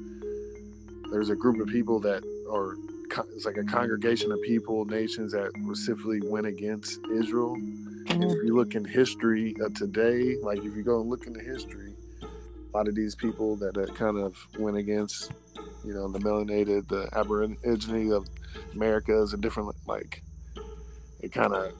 there's 1.11 1.29
a 1.29 1.35
group 1.35 1.59
of 1.59 1.67
people 1.67 1.99
that 1.99 2.23
are 2.49 2.77
it's 3.33 3.45
like 3.45 3.57
a 3.57 3.63
congregation 3.63 4.31
of 4.31 4.41
people, 4.41 4.85
nations 4.85 5.31
that 5.33 5.51
specifically 5.63 6.21
went 6.23 6.45
against 6.45 6.99
Israel. 7.13 7.55
And 7.55 8.23
if 8.23 8.43
you 8.43 8.55
look 8.55 8.75
in 8.75 8.85
history 8.85 9.55
of 9.61 9.73
today, 9.73 10.35
like 10.41 10.59
if 10.59 10.75
you 10.75 10.83
go 10.83 11.01
and 11.01 11.09
look 11.09 11.27
into 11.27 11.39
history, 11.39 11.95
a 12.21 12.77
lot 12.77 12.87
of 12.87 12.95
these 12.95 13.15
people 13.15 13.55
that 13.57 13.77
uh, 13.77 13.85
kind 13.93 14.17
of 14.17 14.35
went 14.57 14.77
against, 14.77 15.31
you 15.85 15.93
know, 15.93 16.07
the 16.07 16.19
melanated, 16.19 16.87
the 16.87 17.07
aborigine 17.13 18.11
of 18.11 18.27
Americas 18.73 19.33
and 19.33 19.41
different 19.41 19.73
like 19.87 20.23
it 21.21 21.31
kind 21.31 21.53
of 21.53 21.71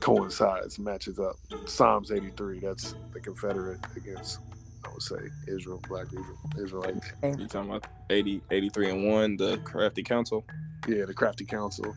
coincides, 0.00 0.78
matches 0.78 1.18
up. 1.18 1.36
Psalms 1.66 2.12
83, 2.12 2.60
that's 2.60 2.94
the 3.12 3.20
Confederate 3.20 3.80
against, 3.96 4.40
I 4.86 4.92
would 4.92 5.02
say, 5.02 5.16
Israel, 5.48 5.82
black 5.88 6.06
Israel, 6.06 6.38
Israelites. 6.58 7.12
You 7.22 7.46
talking 7.46 7.70
about 7.70 7.86
80, 8.10 8.40
83 8.50 8.90
and 8.90 9.12
one, 9.12 9.36
the 9.36 9.58
crafty 9.58 10.02
council. 10.02 10.44
Yeah, 10.88 11.04
the 11.04 11.14
crafty 11.14 11.44
council. 11.44 11.94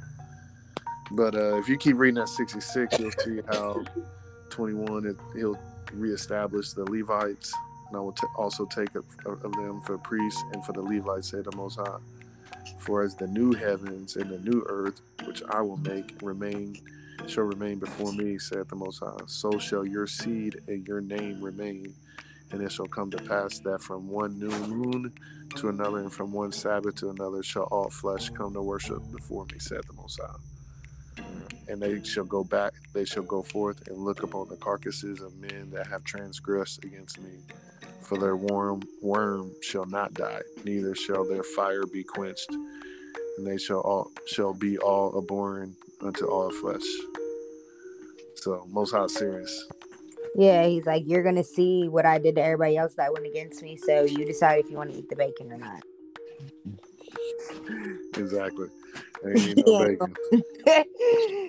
But 1.11 1.35
uh, 1.35 1.57
if 1.57 1.67
you 1.69 1.77
keep 1.77 1.97
reading 1.97 2.15
that 2.15 2.29
66, 2.29 2.99
you'll 2.99 3.11
see 3.11 3.41
how 3.47 3.85
21, 4.49 5.05
it, 5.07 5.15
he'll 5.35 5.57
reestablish 5.93 6.73
the 6.73 6.83
Levites. 6.85 7.53
And 7.87 7.97
I 7.97 7.99
will 7.99 8.11
t- 8.11 8.27
also 8.37 8.65
take 8.65 8.93
of, 8.95 9.05
of 9.25 9.51
them 9.53 9.81
for 9.81 9.97
priests 9.97 10.43
and 10.53 10.63
for 10.65 10.73
the 10.73 10.81
Levites, 10.81 11.31
say 11.31 11.41
the 11.41 11.55
Most 11.55 11.77
High. 11.77 11.97
For 12.79 13.03
as 13.03 13.15
the 13.15 13.27
new 13.27 13.53
heavens 13.53 14.15
and 14.15 14.29
the 14.29 14.39
new 14.39 14.63
earth, 14.67 15.01
which 15.25 15.43
I 15.49 15.61
will 15.61 15.77
make 15.77 16.15
remain, 16.21 16.75
shall 17.27 17.43
remain 17.43 17.79
before 17.79 18.13
me, 18.13 18.37
saith 18.37 18.69
the 18.69 18.75
Most 18.75 18.99
High, 18.99 19.17
so 19.27 19.57
shall 19.59 19.85
your 19.85 20.07
seed 20.07 20.61
and 20.67 20.87
your 20.87 21.01
name 21.01 21.41
remain. 21.41 21.93
And 22.51 22.61
it 22.61 22.71
shall 22.71 22.87
come 22.87 23.11
to 23.11 23.17
pass 23.17 23.59
that 23.59 23.81
from 23.81 24.09
one 24.09 24.39
new 24.39 24.49
moon 24.67 25.13
to 25.55 25.69
another, 25.69 25.99
and 25.99 26.11
from 26.11 26.31
one 26.31 26.51
Sabbath 26.51 26.95
to 26.95 27.09
another, 27.09 27.43
shall 27.43 27.63
all 27.63 27.89
flesh 27.89 28.29
come 28.29 28.53
to 28.53 28.61
worship 28.61 28.99
before 29.11 29.45
me, 29.45 29.59
said 29.59 29.81
the 29.87 29.93
Most 29.93 30.19
High. 30.19 31.23
And 31.67 31.81
they 31.81 32.03
shall 32.03 32.25
go 32.25 32.43
back, 32.43 32.73
they 32.93 33.05
shall 33.05 33.23
go 33.23 33.43
forth 33.43 33.87
and 33.87 33.97
look 33.97 34.23
upon 34.23 34.49
the 34.49 34.55
carcasses 34.57 35.21
of 35.21 35.35
men 35.37 35.69
that 35.71 35.87
have 35.87 36.03
transgressed 36.03 36.83
against 36.83 37.21
me. 37.21 37.31
For 38.01 38.17
their 38.17 38.35
worm, 38.35 38.81
worm 39.03 39.51
shall 39.61 39.85
not 39.85 40.15
die, 40.15 40.41
neither 40.63 40.95
shall 40.95 41.25
their 41.27 41.43
fire 41.43 41.85
be 41.85 42.03
quenched, 42.03 42.49
and 42.51 43.45
they 43.45 43.59
shall 43.59 43.81
all 43.81 44.11
shall 44.25 44.53
be 44.53 44.79
all 44.79 45.15
abhorrent 45.15 45.75
unto 46.01 46.25
all 46.25 46.49
flesh. 46.49 46.81
So 48.35 48.65
Most 48.71 48.91
High 48.91 49.07
serious. 49.07 49.67
Yeah, 50.35 50.65
he's 50.65 50.85
like, 50.85 51.03
you're 51.05 51.23
gonna 51.23 51.43
see 51.43 51.87
what 51.87 52.05
I 52.05 52.17
did 52.19 52.35
to 52.35 52.43
everybody 52.43 52.77
else 52.77 52.93
that 52.95 53.13
went 53.13 53.25
against 53.25 53.61
me. 53.61 53.75
So 53.77 54.03
you 54.03 54.25
decide 54.25 54.59
if 54.59 54.69
you 54.69 54.77
want 54.77 54.91
to 54.91 54.97
eat 54.97 55.09
the 55.09 55.15
bacon 55.15 55.51
or 55.51 55.57
not. 55.57 55.83
Exactly. 58.17 58.67
No 59.23 59.63
Yeah. 59.67 59.87
bacon. 59.87 60.85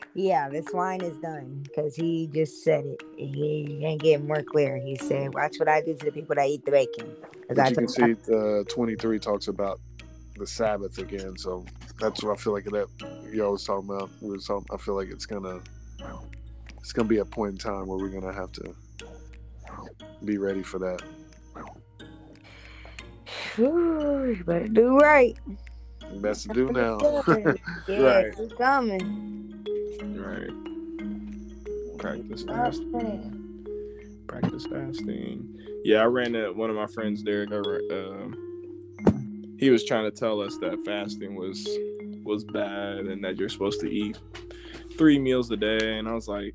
yeah, 0.14 0.48
this 0.48 0.72
wine 0.72 1.02
is 1.02 1.16
done 1.18 1.62
because 1.64 1.94
he 1.96 2.28
just 2.32 2.62
said 2.62 2.84
it. 2.84 3.02
He 3.16 3.80
ain't 3.84 4.02
getting 4.02 4.26
more 4.26 4.42
clear. 4.42 4.76
He 4.76 4.96
said, 4.96 5.32
"Watch 5.34 5.58
what 5.58 5.68
I 5.68 5.80
do 5.80 5.94
to 5.94 6.04
the 6.04 6.12
people 6.12 6.36
that 6.36 6.46
eat 6.46 6.64
the 6.64 6.72
bacon." 6.72 7.16
But 7.48 7.58
I 7.58 7.68
you 7.70 7.76
can 7.76 7.88
see 7.88 8.14
uh, 8.32 8.64
23 8.68 9.18
talks 9.18 9.48
about 9.48 9.80
the 10.36 10.46
Sabbath 10.46 10.98
again. 10.98 11.36
So 11.36 11.64
that's 11.98 12.22
what 12.22 12.32
I 12.32 12.36
feel 12.36 12.52
like 12.52 12.64
that 12.64 12.86
you 13.32 13.44
always 13.44 13.64
talking 13.64 13.88
about. 13.88 14.10
We 14.20 14.30
was 14.32 14.46
talking, 14.46 14.66
I 14.72 14.76
feel 14.76 14.94
like 14.94 15.08
it's 15.10 15.26
gonna 15.26 15.60
it's 16.80 16.92
gonna 16.92 17.08
be 17.08 17.18
a 17.18 17.24
point 17.24 17.52
in 17.52 17.58
time 17.58 17.86
where 17.86 17.98
we're 17.98 18.08
gonna 18.08 18.32
have 18.32 18.52
to 18.52 18.74
be 20.24 20.38
ready 20.38 20.62
for 20.62 20.78
that. 20.80 21.00
Whew, 23.56 24.34
you 24.38 24.44
better 24.44 24.68
do 24.68 24.98
right. 24.98 25.36
Best 26.16 26.42
to 26.48 26.54
do 26.54 26.72
now. 26.72 26.98
yeah, 27.88 28.02
Right. 28.12 28.34
it's 28.38 28.52
coming. 28.54 29.64
Right. 30.16 30.50
Practice 31.98 32.42
fasting. 32.44 33.64
Practice 34.26 34.66
fasting. 34.66 35.56
Yeah, 35.84 36.02
I 36.02 36.04
ran 36.06 36.34
into 36.34 36.52
one 36.52 36.70
of 36.70 36.76
my 36.76 36.86
friends, 36.86 37.22
Derek. 37.22 37.52
I 37.52 37.56
ran- 37.56 37.88
Um, 37.92 39.56
he 39.58 39.70
was 39.70 39.84
trying 39.84 40.10
to 40.10 40.16
tell 40.16 40.40
us 40.40 40.56
that 40.58 40.78
fasting 40.84 41.34
was 41.36 41.66
was 42.24 42.44
bad 42.44 42.98
and 43.06 43.22
that 43.24 43.38
you're 43.38 43.48
supposed 43.48 43.80
to 43.80 43.90
eat 43.90 44.18
three 44.98 45.18
meals 45.18 45.50
a 45.50 45.56
day. 45.56 45.98
And 45.98 46.08
I 46.08 46.14
was 46.14 46.28
like, 46.28 46.54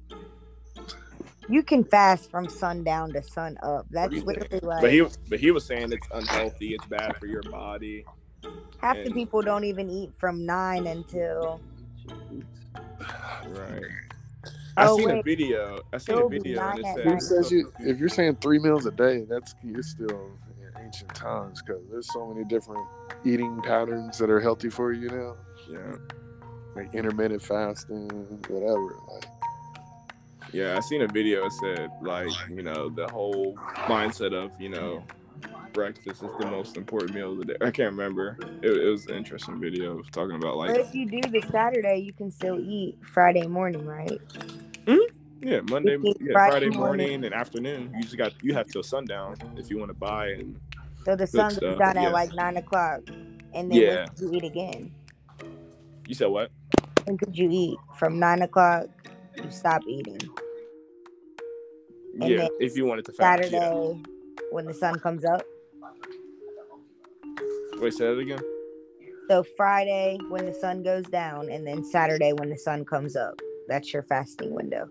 You 1.49 1.63
can 1.63 1.83
fast 1.83 2.31
from 2.31 2.49
sundown 2.49 3.13
to 3.13 3.23
sun 3.23 3.57
up. 3.63 3.87
That's 3.91 4.13
literally 4.23 4.59
like 4.61 4.81
but 4.81 4.91
he 4.91 5.05
but 5.29 5.39
he 5.39 5.51
was 5.51 5.65
saying 5.65 5.91
it's 5.91 6.07
unhealthy. 6.13 6.73
It's 6.73 6.85
bad 6.87 7.17
for 7.17 7.27
your 7.27 7.43
body. 7.43 8.05
half 8.79 8.97
the 9.03 9.11
people 9.11 9.41
don't 9.41 9.63
even 9.63 9.89
eat 9.89 10.11
from 10.17 10.45
nine 10.45 10.87
until 10.87 11.61
Right. 13.47 13.83
I 14.77 14.87
Oh, 14.87 14.97
seen 14.97 15.09
a 15.09 15.23
video. 15.23 15.79
I 15.93 15.97
seen 15.97 16.15
a 16.15 16.17
It'll 16.17 16.29
be 16.29 16.39
video 16.39 16.61
and 16.69 16.79
it 16.79 17.21
said 17.21 17.21
says 17.21 17.51
you? 17.51 17.71
If 17.79 17.99
you're 17.99 18.09
saying 18.09 18.37
three 18.41 18.59
meals 18.59 18.85
a 18.85 18.91
day, 18.91 19.25
that's 19.29 19.55
you're 19.63 19.83
still 19.83 20.31
in 20.61 20.83
ancient 20.83 21.13
times 21.15 21.61
because 21.61 21.83
there's 21.89 22.11
so 22.11 22.27
many 22.27 22.45
different 22.45 22.85
eating 23.25 23.61
patterns 23.61 24.17
that 24.17 24.29
are 24.29 24.41
healthy 24.41 24.69
for 24.69 24.91
you 24.91 25.09
now, 25.09 25.37
yeah. 25.69 25.95
like 26.75 26.93
intermittent 26.93 27.41
fasting, 27.41 28.09
whatever. 28.47 28.95
Like, 29.13 29.25
Yeah, 30.51 30.77
I 30.77 30.79
seen 30.81 31.01
a 31.01 31.07
video. 31.07 31.45
It 31.45 31.53
said 31.53 31.91
like 32.01 32.31
you 32.49 32.61
know 32.63 32.89
the 32.89 33.07
whole 33.09 33.55
mindset 33.87 34.33
of 34.33 34.59
you 34.59 34.69
know 34.69 35.03
breakfast 35.73 36.23
is 36.23 36.29
the 36.39 36.45
most 36.47 36.77
important 36.77 37.13
meal 37.13 37.33
of 37.33 37.39
the 37.39 37.45
day. 37.45 37.55
I 37.61 37.69
can't 37.71 37.91
remember. 37.91 38.37
It, 38.61 38.71
it 38.71 38.89
was 38.89 39.05
an 39.07 39.15
interesting 39.15 39.59
video 39.59 39.99
of 39.99 40.09
talking 40.11 40.35
about 40.35 40.55
but 40.55 40.57
like 40.57 40.79
if 40.79 40.95
you 40.95 41.09
do 41.09 41.21
the 41.29 41.41
Saturday, 41.51 41.97
you 41.97 42.13
can 42.13 42.31
still 42.31 42.59
eat 42.59 42.97
Friday 43.01 43.45
morning, 43.47 43.85
right? 43.85 44.21
Hmm. 44.87 44.97
yeah 45.41 45.59
Monday, 45.69 45.97
yeah, 46.01 46.13
Friday 46.31 46.51
Friday 46.51 46.69
morning. 46.69 46.79
morning 46.79 47.25
and 47.25 47.33
afternoon. 47.33 47.91
You 47.95 48.03
just 48.03 48.17
got 48.17 48.33
you 48.43 48.53
have 48.53 48.67
till 48.67 48.83
sundown 48.83 49.35
if 49.57 49.69
you 49.69 49.77
want 49.77 49.89
to 49.89 49.97
buy 49.97 50.27
and 50.29 50.59
So 51.05 51.15
the 51.15 51.27
sun 51.27 51.55
goes 51.55 51.77
down 51.77 51.95
yeah. 51.95 52.03
at 52.07 52.13
like 52.13 52.33
nine 52.33 52.57
o'clock, 52.57 53.01
and 53.53 53.71
then 53.71 53.73
Yeah. 53.73 53.95
when 53.95 54.07
could 54.07 54.19
you 54.21 54.31
eat 54.33 54.43
again? 54.43 54.91
You 56.07 56.15
said 56.15 56.27
what? 56.27 56.51
When 57.05 57.17
could 57.17 57.37
you 57.37 57.49
eat 57.51 57.77
from 57.97 58.19
nine 58.19 58.41
o'clock? 58.41 58.87
You 59.37 59.51
stop 59.51 59.81
eating 59.87 60.17
And 62.21 62.29
yeah, 62.29 62.47
if 62.59 62.77
you 62.77 62.85
wanted 62.85 63.05
to 63.05 63.11
fast. 63.11 63.43
Saturday 63.43 63.57
Yeah. 63.57 63.93
when 64.51 64.65
the 64.65 64.73
sun 64.73 64.99
comes 64.99 65.25
up. 65.25 65.41
Wait, 67.79 67.93
say 67.93 68.05
that 68.05 68.17
again. 68.17 68.39
So 69.29 69.43
Friday 69.57 70.17
when 70.29 70.45
the 70.45 70.53
sun 70.53 70.83
goes 70.83 71.03
down, 71.05 71.49
and 71.49 71.65
then 71.67 71.83
Saturday 71.83 72.31
when 72.33 72.49
the 72.49 72.57
sun 72.57 72.85
comes 72.85 73.15
up. 73.15 73.39
That's 73.67 73.91
your 73.93 74.03
fasting 74.03 74.53
window. 74.53 74.87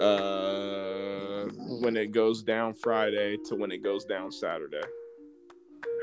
Uh, 0.00 1.48
when 1.80 1.96
it 1.96 2.10
goes 2.12 2.42
down 2.42 2.74
Friday 2.74 3.38
to 3.46 3.54
when 3.54 3.70
it 3.70 3.82
goes 3.82 4.04
down 4.04 4.32
Saturday. 4.32 4.82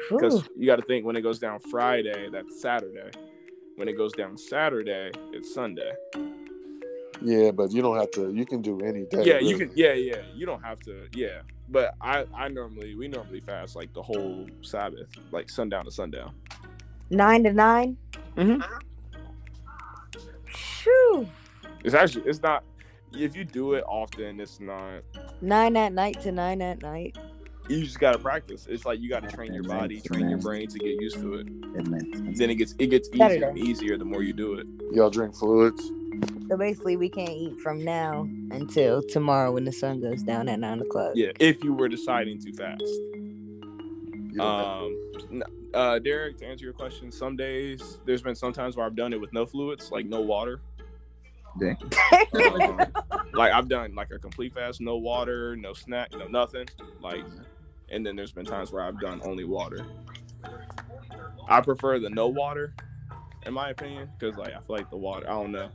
Because 0.10 0.48
you 0.56 0.65
got 0.65 0.78
to 0.78 0.86
think 0.86 1.06
when 1.06 1.15
it 1.15 1.22
goes 1.22 1.40
down 1.40 1.60
Friday, 1.60 2.30
that's 2.32 2.61
Saturday. 2.61 3.11
When 3.78 3.88
it 3.88 3.95
goes 3.95 4.12
down 4.14 4.40
Saturday, 4.40 5.12
it's 5.32 5.54
Sunday. 5.54 5.91
yeah, 7.22 7.52
but 7.52 7.72
you 7.72 7.84
don't 7.84 7.95
have 7.95 8.10
to. 8.12 8.34
You 8.34 8.44
can 8.44 8.64
do 8.64 8.80
any 8.80 9.06
day. 9.06 9.24
yeah, 9.24 9.38
you 9.38 9.56
can. 9.56 9.72
Yeah, 9.76 9.94
yeah. 9.94 10.24
You 10.34 10.48
don't 10.48 10.64
have 10.64 10.80
to. 10.80 11.08
Yeah, 11.14 11.41
but 11.70 11.94
I, 12.02 12.26
I 12.36 12.48
normally, 12.48 12.95
we 12.95 13.08
normally 13.08 13.40
fast 13.40 13.76
like 13.76 13.94
the 13.94 14.02
whole 14.02 14.48
Sabbath, 14.64 15.08
like 15.32 15.48
sundown 15.48 15.86
to 15.86 15.91
sundown. 15.91 16.32
Nine 17.12 17.44
to 17.44 17.54
9 17.54 17.98
Mm-hmm. 18.36 18.62
Phew. 20.48 21.28
It's 21.84 21.94
actually, 21.94 22.26
it's 22.28 22.41
not. 22.41 22.64
If 23.14 23.36
you 23.36 23.45
do 23.45 23.74
it 23.74 23.84
often, 23.88 24.40
it's 24.40 24.60
not. 24.60 25.04
Nine 25.40 25.78
at 25.78 25.94
night 25.94 26.20
to 26.22 26.32
nine 26.32 26.64
at 26.64 26.82
night. 26.82 27.16
You 27.69 27.84
just 27.84 27.99
gotta 27.99 28.18
practice. 28.19 28.65
It's 28.69 28.85
like 28.85 28.99
you 29.02 29.10
gotta 29.10 29.27
train 29.27 29.53
your 29.53 29.64
body, 29.64 29.99
train 30.02 30.30
your 30.30 30.39
brain 30.39 30.68
to 30.68 30.80
get 30.80 31.02
used 31.02 31.18
to 31.18 31.35
it. 31.35 31.48
That. 31.73 32.34
Then 32.38 32.49
it 32.49 32.56
gets, 32.56 32.73
it 32.80 32.88
gets 32.88 33.10
easier 33.14 33.48
and 33.49 33.57
easier 33.57 33.98
the 33.98 34.06
more 34.06 34.23
you 34.23 34.34
do 34.34 34.53
it. 34.56 34.68
Y'all 34.94 35.10
drink 35.10 35.35
fluids. 35.35 35.91
So 36.49 36.56
basically, 36.57 36.95
we 36.95 37.10
can't 37.10 37.30
eat 37.30 37.60
from 37.60 37.84
now 37.84 38.27
until 38.52 39.03
tomorrow 39.03 39.52
when 39.52 39.65
the 39.65 39.72
sun 39.72 39.99
goes 40.02 40.23
down 40.23 40.48
at 40.48 40.60
nine 40.60 40.80
o'clock. 40.80 41.11
Yeah, 41.15 41.31
if 41.39 41.61
you 41.64 41.73
were 41.73 41.89
deciding 41.89 42.39
to 42.39 42.53
fast. 42.53 42.81
You 42.81 44.34
don't 44.38 44.39
have- 44.39 45.31
Um, 45.31 45.44
uh, 45.73 45.99
Derek, 45.99 46.38
to 46.38 46.45
answer 46.45 46.64
your 46.64 46.73
question, 46.73 47.11
some 47.11 47.35
days 47.35 47.99
there's 48.06 48.22
been 48.22 48.35
some 48.35 48.53
times 48.53 48.77
where 48.77 48.85
I've 48.85 48.95
done 48.95 49.11
it 49.11 49.19
with 49.19 49.34
no 49.34 49.45
fluids, 49.45 49.91
like 49.91 50.06
no 50.06 50.22
water. 50.22 50.61
Dang. 51.60 51.76
Um, 52.34 52.77
like 53.34 53.52
I've 53.52 53.68
done 53.68 53.94
like 53.95 54.11
a 54.11 54.19
complete 54.19 54.53
fast, 54.53 54.80
no 54.80 54.95
water, 54.98 55.56
no 55.56 55.73
snack, 55.73 56.11
no 56.14 56.27
nothing. 56.27 56.68
Like, 57.02 57.26
and 57.89 58.05
then 58.05 58.15
there's 58.15 58.31
been 58.31 58.45
times 58.45 58.72
where 58.72 58.84
I've 58.84 58.99
done 58.99 59.22
only 59.23 59.43
water. 59.43 59.85
I 61.49 61.61
prefer 61.61 61.99
the 61.99 62.09
no 62.09 62.27
water, 62.27 62.73
in 63.45 63.53
my 63.53 63.69
opinion, 63.69 64.09
because 64.19 64.38
like 64.38 64.53
I 64.53 64.59
feel 64.59 64.76
like 64.76 64.89
the 64.89 64.97
water. 64.97 65.26
I 65.27 65.34
don't 65.34 65.51
know. 65.51 65.69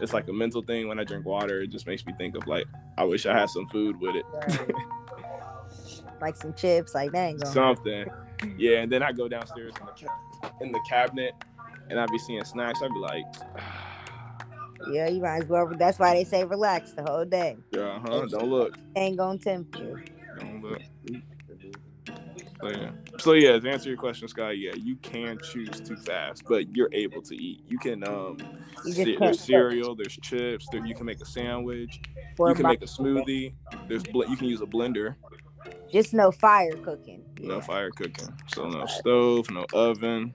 It's 0.00 0.12
like 0.12 0.28
a 0.28 0.32
mental 0.32 0.62
thing. 0.62 0.88
When 0.88 0.98
I 0.98 1.04
drink 1.04 1.26
water, 1.26 1.62
it 1.62 1.68
just 1.68 1.86
makes 1.86 2.06
me 2.06 2.12
think 2.16 2.36
of 2.36 2.46
like 2.46 2.66
I 2.96 3.04
wish 3.04 3.26
I 3.26 3.38
had 3.38 3.50
some 3.50 3.66
food 3.68 4.00
with 4.00 4.16
it. 4.16 4.24
Right. 4.32 4.70
like 6.20 6.36
some 6.36 6.54
chips, 6.54 6.94
like 6.94 7.12
that 7.12 7.46
something. 7.48 8.06
Yeah, 8.56 8.78
and 8.80 8.90
then 8.90 9.02
I 9.02 9.12
go 9.12 9.28
downstairs 9.28 9.74
in 9.80 9.86
the, 9.86 9.92
ca- 9.92 10.52
in 10.62 10.72
the 10.72 10.80
cabinet, 10.88 11.34
and 11.90 11.98
I 12.00 12.06
be 12.06 12.18
seeing 12.18 12.44
snacks. 12.44 12.80
I'd 12.82 12.92
be 12.92 12.98
like, 12.98 13.24
Yeah, 14.90 15.08
you 15.08 15.20
might 15.20 15.42
as 15.42 15.48
well. 15.48 15.66
That's 15.78 15.98
why 15.98 16.14
they 16.14 16.24
say 16.24 16.42
relax 16.44 16.92
the 16.92 17.02
whole 17.02 17.26
day. 17.26 17.58
yeah, 17.70 17.98
huh? 18.00 18.24
Don't 18.30 18.48
look, 18.48 18.78
Ain't 18.96 19.18
gonna 19.18 19.38
tempt 19.38 19.78
you. 19.78 20.00
don't 20.38 20.62
look. 20.62 20.80
So 22.60 22.68
yeah. 22.70 22.90
So 23.18 23.32
yeah, 23.32 23.58
to 23.58 23.70
answer 23.70 23.88
your 23.88 23.98
question, 23.98 24.28
Sky, 24.28 24.52
yeah, 24.52 24.72
you 24.76 24.96
can 24.96 25.38
choose 25.42 25.80
to 25.80 25.96
fast, 25.96 26.42
but 26.48 26.74
you're 26.76 26.90
able 26.92 27.22
to 27.22 27.34
eat. 27.34 27.62
You 27.68 27.78
can 27.78 28.06
um, 28.06 28.36
You 28.84 28.92
just 28.92 28.96
ce- 28.96 29.04
can't 29.04 29.18
there's 29.20 29.38
cook. 29.38 29.46
cereal, 29.46 29.94
there's 29.94 30.16
chips, 30.22 30.68
there 30.70 30.84
you 30.84 30.94
can 30.94 31.06
make 31.06 31.20
a 31.20 31.26
sandwich, 31.26 32.00
Or 32.38 32.50
you 32.50 32.54
can 32.54 32.66
make 32.66 32.82
a 32.82 32.86
smoothie. 32.86 33.54
There's 33.88 34.02
bl- 34.04 34.24
you 34.28 34.36
can 34.36 34.46
use 34.46 34.60
a 34.60 34.66
blender. 34.66 35.16
Just 35.90 36.14
no 36.14 36.30
fire 36.30 36.76
cooking. 36.76 37.24
No 37.40 37.54
Yeah. 37.56 37.60
fire 37.60 37.90
cooking, 37.90 38.28
so 38.48 38.68
no 38.68 38.86
stove, 38.86 39.50
no 39.50 39.64
oven. 39.72 40.34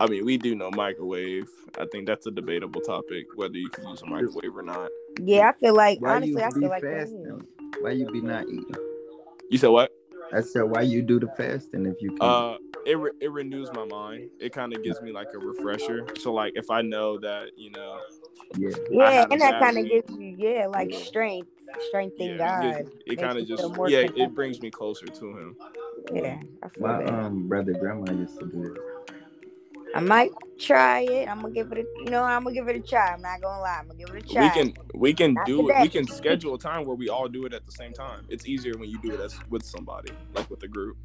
I 0.00 0.06
mean, 0.06 0.24
we 0.24 0.36
do 0.36 0.54
no 0.54 0.70
microwave. 0.70 1.48
I 1.78 1.86
think 1.90 2.06
that's 2.06 2.26
a 2.26 2.30
debatable 2.30 2.80
topic 2.80 3.24
whether 3.36 3.56
you 3.56 3.68
can 3.70 3.88
use 3.88 4.02
a 4.02 4.06
microwave 4.06 4.54
or 4.56 4.62
not. 4.62 4.90
Yeah, 5.20 5.48
I 5.48 5.52
feel 5.58 5.74
like 5.74 6.00
Why 6.00 6.16
honestly, 6.16 6.42
I 6.42 6.50
feel 6.50 6.68
like 6.68 6.82
there 6.82 7.06
fasting? 7.06 7.46
Why 7.80 7.90
you 7.92 8.10
be 8.10 8.20
not 8.20 8.46
eating? 8.48 8.74
You 9.50 9.58
said 9.58 9.68
what? 9.68 9.90
I 10.34 10.40
said, 10.40 10.62
why 10.62 10.82
you 10.82 11.02
do 11.02 11.20
the 11.20 11.28
fasting 11.28 11.86
if 11.86 12.02
you 12.02 12.10
can? 12.10 12.28
Uh, 12.28 12.56
it 12.84 12.98
re- 12.98 13.12
it 13.20 13.30
renews 13.30 13.72
my 13.72 13.84
mind. 13.84 14.30
It 14.40 14.52
kind 14.52 14.74
of 14.74 14.82
gives 14.82 15.00
me 15.00 15.12
like 15.12 15.28
a 15.34 15.38
refresher. 15.38 16.06
So 16.18 16.32
like 16.32 16.52
if 16.56 16.70
I 16.70 16.82
know 16.82 17.18
that 17.18 17.52
you 17.56 17.70
know, 17.70 17.98
yeah. 18.56 18.70
Yeah, 18.90 19.26
and 19.30 19.40
that 19.40 19.58
kind 19.60 19.78
of 19.78 19.88
gives 19.88 20.10
you, 20.18 20.34
yeah, 20.36 20.66
like 20.66 20.92
Yeah. 20.92 20.98
strength, 20.98 21.50
strength 21.88 22.18
in 22.18 22.38
yeah, 22.38 22.38
God. 22.38 22.64
it, 22.64 22.88
it 23.06 23.16
kind 23.16 23.38
of 23.38 23.46
just 23.46 23.62
yeah, 23.62 24.00
connected. 24.00 24.18
it 24.20 24.34
brings 24.34 24.60
me 24.60 24.70
closer 24.70 25.06
to 25.06 25.30
him. 25.30 25.56
Yeah, 26.12 26.38
I 26.62 26.68
feel 26.68 26.86
My 26.86 26.98
that. 26.98 27.08
um 27.08 27.48
brother 27.48 27.72
grandma 27.72 28.12
used 28.12 28.38
to 28.40 28.46
do 28.46 28.74
it. 28.74 28.80
I 29.94 30.00
might 30.00 30.32
try 30.58 31.00
it. 31.00 31.28
I'm 31.28 31.42
gonna 31.42 31.54
give 31.54 31.70
it 31.72 31.78
a, 31.78 32.04
you 32.04 32.10
know, 32.10 32.24
I'm 32.24 32.42
gonna 32.42 32.54
give 32.54 32.68
it 32.68 32.76
a 32.76 32.80
try. 32.80 33.12
I'm 33.12 33.22
not 33.22 33.40
gonna 33.40 33.60
lie. 33.60 33.78
I'm 33.80 33.86
gonna 33.86 33.98
give 33.98 34.10
it 34.10 34.24
a 34.28 34.32
try. 34.32 34.42
We 34.42 34.50
can 34.50 34.74
we 34.94 35.14
can 35.14 35.34
Not 35.34 35.46
do 35.46 35.68
it. 35.70 35.78
We 35.78 35.88
can 35.88 36.08
schedule 36.08 36.54
a 36.54 36.58
time 36.58 36.84
where 36.84 36.96
we 36.96 37.08
all 37.08 37.28
do 37.28 37.46
it 37.46 37.52
at 37.54 37.64
the 37.64 37.72
same 37.72 37.92
time. 37.94 38.26
It's 38.28 38.46
easier 38.46 38.76
when 38.76 38.90
you 38.90 38.98
do 38.98 39.14
it 39.14 39.20
as 39.20 39.34
with 39.48 39.64
somebody, 39.64 40.10
like 40.34 40.50
with 40.50 40.62
a 40.64 40.68
group. 40.68 40.96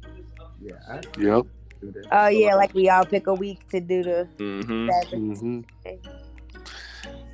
Yeah, 0.60 0.74
I 0.88 1.02
Yep. 1.18 1.46
do 1.80 1.92
that. 1.92 2.08
Oh 2.12 2.28
yeah, 2.28 2.54
like 2.56 2.74
we 2.74 2.88
all 2.90 3.04
pick 3.06 3.28
a 3.28 3.34
week 3.34 3.68
to 3.70 3.80
do 3.80 4.02
the. 4.02 4.28
Mm-hmm. 4.40 4.88
seven. 4.90 5.36
hmm 5.36 5.60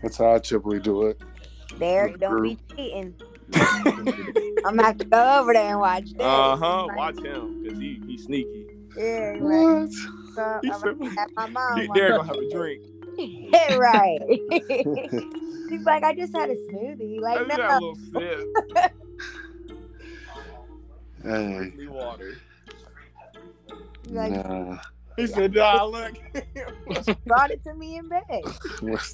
That's 0.03 0.19
how 0.19 0.35
I 0.35 0.39
typically 0.41 0.81
do 0.81 1.07
it. 1.07 1.19
Derek, 1.79 2.19
don't 2.21 2.43
be 2.43 2.59
cheating. 2.77 3.17
I'm 4.65 4.77
gonna 4.77 4.83
have 4.85 4.99
to 4.99 5.05
go 5.05 5.41
over 5.41 5.53
there 5.55 5.71
and 5.71 5.81
watch. 5.81 6.13
Derek. 6.19 6.25
Uh 6.33 6.57
huh. 6.57 6.89
Watch 6.97 7.23
him 7.23 7.57
because 7.63 7.79
he 7.79 8.01
he's 8.07 8.25
sneaky. 8.25 8.67
Yeah, 8.97 9.37
like, 9.41 9.43
What? 9.43 9.93
so 9.93 10.11
He 10.63 10.71
I'm 10.71 10.81
gonna 10.81 11.11
have 11.19 11.31
my 11.37 11.47
mom. 11.51 11.81
He- 11.81 11.89
watch 11.89 11.97
Derek 11.97 12.17
gonna 12.17 12.29
have 12.29 12.37
a 12.37 12.51
drink. 12.51 12.83
right. 13.79 14.19
He's 15.71 15.83
like, 15.85 16.05
I 16.05 16.15
just 16.15 16.35
had 16.37 16.51
a 16.51 16.55
smoothie. 16.55 17.17
I 17.19 17.21
Like, 17.21 17.47
just 17.49 17.59
a 17.59 17.63
no. 17.63 17.75
little 17.75 17.97
sip. 18.13 18.93
Hey, 21.23 21.73
Need 21.77 21.89
water. 21.89 22.37
Like, 24.09 24.33
nah. 24.33 24.79
He 25.17 25.27
said, 25.27 25.55
"Nah, 25.55 25.83
look." 25.85 26.15
brought 27.25 27.51
it 27.51 27.65
to 27.65 27.75
me 27.75 27.97
in 27.97 28.09
bed. 28.09 28.23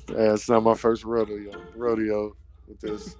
That's 0.09 0.49
not 0.49 0.63
my 0.65 0.75
first 0.75 1.05
rodeo. 1.05 1.53
Rodeo 1.77 2.35
with 2.67 2.81
this. 2.81 3.17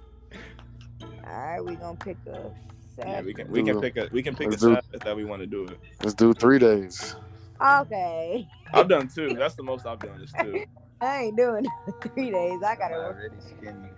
All 1.25 1.33
right, 1.33 1.61
we 1.63 1.75
gonna 1.75 1.95
pick 1.95 2.17
a 2.27 2.51
Yeah, 2.99 3.21
we 3.21 3.33
can 3.33 3.49
we 3.49 3.63
can 3.63 3.75
Do- 3.75 3.81
pick 3.81 3.95
a 3.97 4.09
we 4.11 4.21
can 4.21 4.35
pick 4.35 4.47
a 4.47 4.49
let's 4.51 4.61
do- 4.61 4.75
Sabbath 4.75 5.01
that 5.01 5.15
we 5.15 5.23
want 5.23 5.41
to 5.41 5.47
do 5.47 5.63
it. 5.65 5.79
Let's 6.03 6.13
do 6.13 6.33
three 6.33 6.59
days. 6.59 7.15
Okay. 7.63 8.47
I've 8.73 8.89
done 8.89 9.07
two. 9.07 9.35
That's 9.35 9.55
the 9.55 9.63
most 9.63 9.85
I've 9.85 9.99
done 9.99 10.21
is 10.21 10.33
two. 10.41 10.65
I 11.01 11.23
ain't 11.23 11.37
doing 11.37 11.65
three 12.01 12.31
days. 12.31 12.59
I 12.65 12.75
gotta 12.75 12.95
work. 12.95 13.17
Already 13.17 13.35
skinny. 13.41 13.89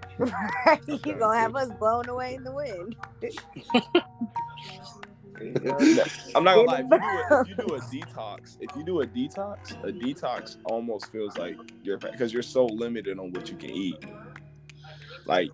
you 1.06 1.20
gonna 1.20 1.38
have 1.38 1.56
us 1.56 1.70
blown 1.80 2.10
away 2.10 2.36
in 2.36 2.44
the 2.44 2.52
wind. 2.52 2.96
I'm 6.36 6.44
not 6.44 6.56
gonna 6.56 6.62
lie. 6.62 6.84
If 7.42 7.50
you, 7.50 7.56
do 7.56 7.76
a, 7.76 7.78
if 7.78 7.94
you 7.94 8.04
do 8.04 8.06
a 8.06 8.06
detox, 8.06 8.58
if 8.60 8.76
you 8.76 8.84
do 8.84 9.02
a 9.02 9.08
detox, 9.08 9.84
a 9.84 9.92
detox 9.92 10.58
almost 10.66 11.12
feels 11.12 11.38
like 11.38 11.58
you're 11.84 11.98
because 11.98 12.34
you're 12.34 12.42
so 12.42 12.66
limited 12.66 13.20
on 13.20 13.32
what 13.34 13.50
you 13.50 13.58
can 13.58 13.72
eat. 13.72 14.04
Like 15.26 15.50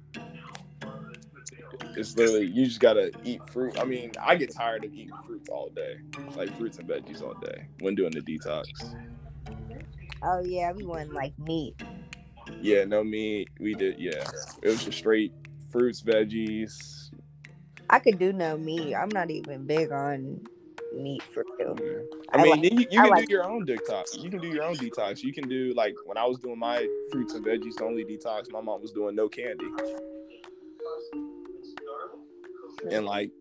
it's 1.98 2.16
literally 2.18 2.46
you 2.48 2.66
just 2.66 2.80
gotta 2.80 3.12
eat 3.24 3.42
fruit. 3.50 3.80
I 3.80 3.84
mean, 3.84 4.12
I 4.22 4.36
get 4.36 4.54
tired 4.54 4.84
of 4.86 4.94
eating 4.94 5.12
fruits 5.26 5.50
all 5.50 5.70
day, 5.70 5.98
like 6.36 6.56
fruits 6.58 6.78
and 6.78 6.88
veggies 6.88 7.22
all 7.22 7.34
day 7.36 7.66
when 7.80 7.96
doing 7.96 8.12
the 8.12 8.22
detox. 8.22 8.66
Oh 10.24 10.42
yeah, 10.44 10.72
we 10.72 10.84
want 10.86 11.14
like 11.14 11.38
meat. 11.40 11.82
Yeah, 12.62 12.86
no 12.86 13.04
meat. 13.04 13.50
We 13.60 13.74
did. 13.76 14.00
Yeah, 14.00 14.24
it 14.62 14.68
was 14.70 14.84
just 14.84 14.98
straight 14.98 15.34
fruits, 15.72 16.02
veggies. 16.02 17.10
I 17.90 18.00
could 18.00 18.20
do 18.20 18.32
no 18.34 18.58
meat. 18.58 18.96
I'm 18.96 19.10
not 19.10 19.30
even 19.32 19.66
big 19.66 19.92
on 19.92 20.42
meat 20.96 21.24
for 21.34 21.44
real. 21.60 21.76
I, 22.34 22.38
I 22.38 22.44
mean, 22.44 22.52
like- 22.62 22.64
you, 22.72 22.88
you 22.92 23.00
I 23.00 23.04
can 23.04 23.10
like- 23.10 23.28
do 23.28 23.34
your 23.34 23.44
own 23.50 23.66
detox. 23.66 24.18
You 24.22 24.30
can 24.30 24.40
do 24.40 24.48
your 24.48 24.64
own 24.64 24.76
detox. 24.76 25.24
You 25.24 25.34
can 25.34 25.48
do 25.48 25.74
like 25.76 25.96
when 26.06 26.18
I 26.18 26.26
was 26.26 26.38
doing 26.40 26.60
my 26.60 26.88
fruits 27.12 27.34
and 27.34 27.46
veggies 27.46 27.82
only 27.82 28.04
detox. 28.06 28.52
My 28.52 28.62
mom 28.62 28.82
was 28.82 28.92
doing 28.92 29.16
no 29.16 29.28
candy, 29.30 29.66
and 32.90 33.06
like 33.06 33.32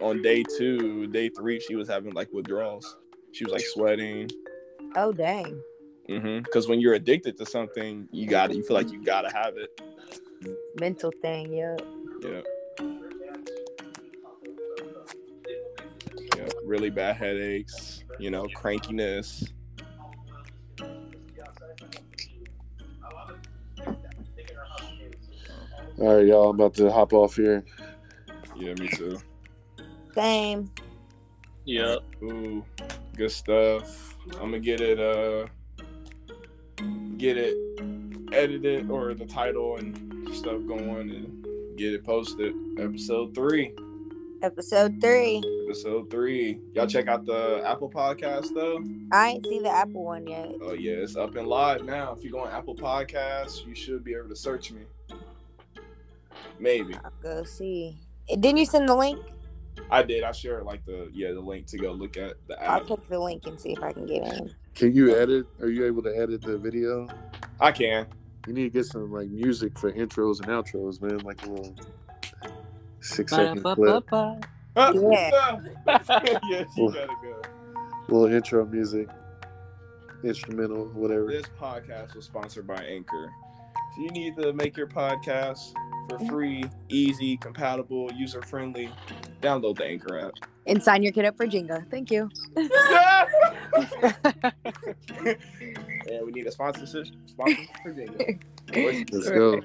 on 0.00 0.22
day 0.22 0.42
two, 0.56 1.06
day 1.08 1.28
three, 1.28 1.60
she 1.60 1.74
was 1.74 1.88
having 1.88 2.12
like 2.12 2.32
withdrawals. 2.32 2.96
She 3.32 3.44
was 3.44 3.52
like 3.52 3.64
sweating. 3.64 4.30
Oh 4.96 5.12
dang. 5.12 5.60
Mm-hmm. 6.08 6.42
Because 6.42 6.68
when 6.68 6.80
you're 6.80 6.94
addicted 6.94 7.36
to 7.38 7.46
something, 7.46 8.08
you 8.12 8.26
got 8.26 8.48
to 8.48 8.56
You 8.56 8.64
feel 8.64 8.76
like 8.76 8.90
you 8.90 9.02
gotta 9.04 9.30
have 9.30 9.54
it. 9.56 9.80
Mental 10.80 11.12
thing, 11.20 11.52
yeah. 11.52 11.76
Yeah. 12.22 12.40
Yeah. 16.36 16.48
Really 16.64 16.90
bad 16.90 17.16
headaches. 17.16 18.04
You 18.18 18.30
know, 18.30 18.46
crankiness. 18.56 19.50
All 26.00 26.16
right, 26.16 26.26
y'all. 26.26 26.50
I'm 26.50 26.54
about 26.54 26.74
to 26.74 26.92
hop 26.92 27.12
off 27.12 27.34
here. 27.34 27.64
Yeah, 28.58 28.74
me 28.74 28.88
too. 28.88 29.20
Same. 30.14 30.70
Yep. 31.64 31.98
Ooh, 32.24 32.64
good 33.16 33.30
stuff. 33.30 34.16
I'm 34.34 34.50
gonna 34.50 34.58
get 34.58 34.80
it 34.80 34.98
uh 34.98 35.46
get 37.18 37.36
it 37.36 37.54
edited 38.32 38.90
or 38.90 39.14
the 39.14 39.26
title 39.26 39.76
and 39.76 40.34
stuff 40.34 40.60
going 40.66 41.10
and 41.10 41.78
get 41.78 41.94
it 41.94 42.04
posted. 42.04 42.52
Episode 42.78 43.34
three. 43.34 43.74
Episode 44.42 45.00
three. 45.00 45.42
Episode 45.66 46.10
three. 46.10 46.58
Y'all 46.74 46.86
check 46.86 47.06
out 47.06 47.26
the 47.26 47.62
Apple 47.64 47.90
podcast 47.90 48.54
though. 48.54 48.82
I 49.12 49.30
ain't 49.30 49.46
see 49.46 49.60
the 49.60 49.70
Apple 49.70 50.04
one 50.04 50.26
yet. 50.26 50.50
Oh 50.62 50.72
yeah, 50.72 50.94
it's 50.94 51.16
up 51.16 51.36
and 51.36 51.46
live 51.46 51.84
now. 51.84 52.12
If 52.12 52.24
you 52.24 52.32
go 52.32 52.40
on 52.40 52.50
Apple 52.50 52.74
Podcasts, 52.74 53.64
you 53.66 53.74
should 53.74 54.02
be 54.02 54.14
able 54.14 54.28
to 54.28 54.36
search 54.36 54.72
me. 54.72 54.82
Maybe. 56.58 56.94
I'll 56.94 57.12
go 57.22 57.44
see. 57.44 57.98
Didn't 58.28 58.56
you 58.58 58.66
send 58.66 58.88
the 58.88 58.94
link? 58.94 59.20
I 59.90 60.02
did. 60.02 60.22
I 60.22 60.32
shared 60.32 60.64
like 60.64 60.84
the 60.84 61.08
yeah, 61.12 61.32
the 61.32 61.40
link 61.40 61.66
to 61.68 61.78
go 61.78 61.92
look 61.92 62.16
at 62.16 62.34
the 62.46 62.62
App. 62.62 62.70
I'll 62.70 62.80
app. 62.80 62.86
click 62.86 63.08
the 63.08 63.18
link 63.18 63.46
and 63.46 63.58
see 63.58 63.72
if 63.72 63.82
I 63.82 63.92
can 63.92 64.06
get 64.06 64.22
in. 64.24 64.54
Can 64.74 64.94
you 64.94 65.16
edit? 65.16 65.46
Are 65.60 65.68
you 65.68 65.86
able 65.86 66.02
to 66.02 66.16
edit 66.16 66.42
the 66.42 66.58
video? 66.58 67.08
I 67.60 67.72
can. 67.72 68.06
You 68.46 68.52
need 68.52 68.64
to 68.64 68.70
get 68.70 68.84
some 68.86 69.10
like 69.12 69.28
music 69.30 69.78
for 69.78 69.92
intros 69.92 70.38
and 70.40 70.48
outros, 70.48 71.00
man. 71.00 71.18
Like 71.20 71.44
a 71.46 71.50
little 71.50 71.74
six 73.00 73.32
second 73.32 73.62
clip, 73.62 74.04
Yeah. 74.10 74.38
yeah, 75.86 76.64
you 76.76 76.92
gotta 76.92 77.06
go. 77.22 77.42
little 78.08 78.26
intro 78.26 78.64
music, 78.66 79.08
instrumental, 80.22 80.86
whatever. 80.88 81.26
This 81.26 81.46
podcast 81.58 82.14
was 82.14 82.26
sponsored 82.26 82.66
by 82.66 82.76
Anchor. 82.84 83.30
If 83.92 83.98
you 84.04 84.10
need 84.10 84.36
to 84.36 84.52
make 84.52 84.76
your 84.76 84.86
podcast 84.86 85.72
for 86.08 86.18
free, 86.26 86.64
easy, 86.88 87.36
compatible, 87.36 88.10
user 88.12 88.42
friendly, 88.42 88.90
download 89.42 89.76
the 89.76 89.84
Anchor 89.84 90.18
app. 90.18 90.32
And 90.66 90.82
sign 90.82 91.02
your 91.02 91.12
kid 91.12 91.24
up 91.24 91.36
for 91.36 91.46
Jenga. 91.46 91.88
Thank 91.90 92.10
you. 92.10 92.28
yeah, 96.06 96.22
we 96.22 96.32
need 96.32 96.46
a 96.46 96.52
sponsorship. 96.52 97.06
Sponsor 97.26 97.56
for 97.82 97.92
Jingle. 97.92 98.26
Let's 98.74 99.30
go. 99.30 99.60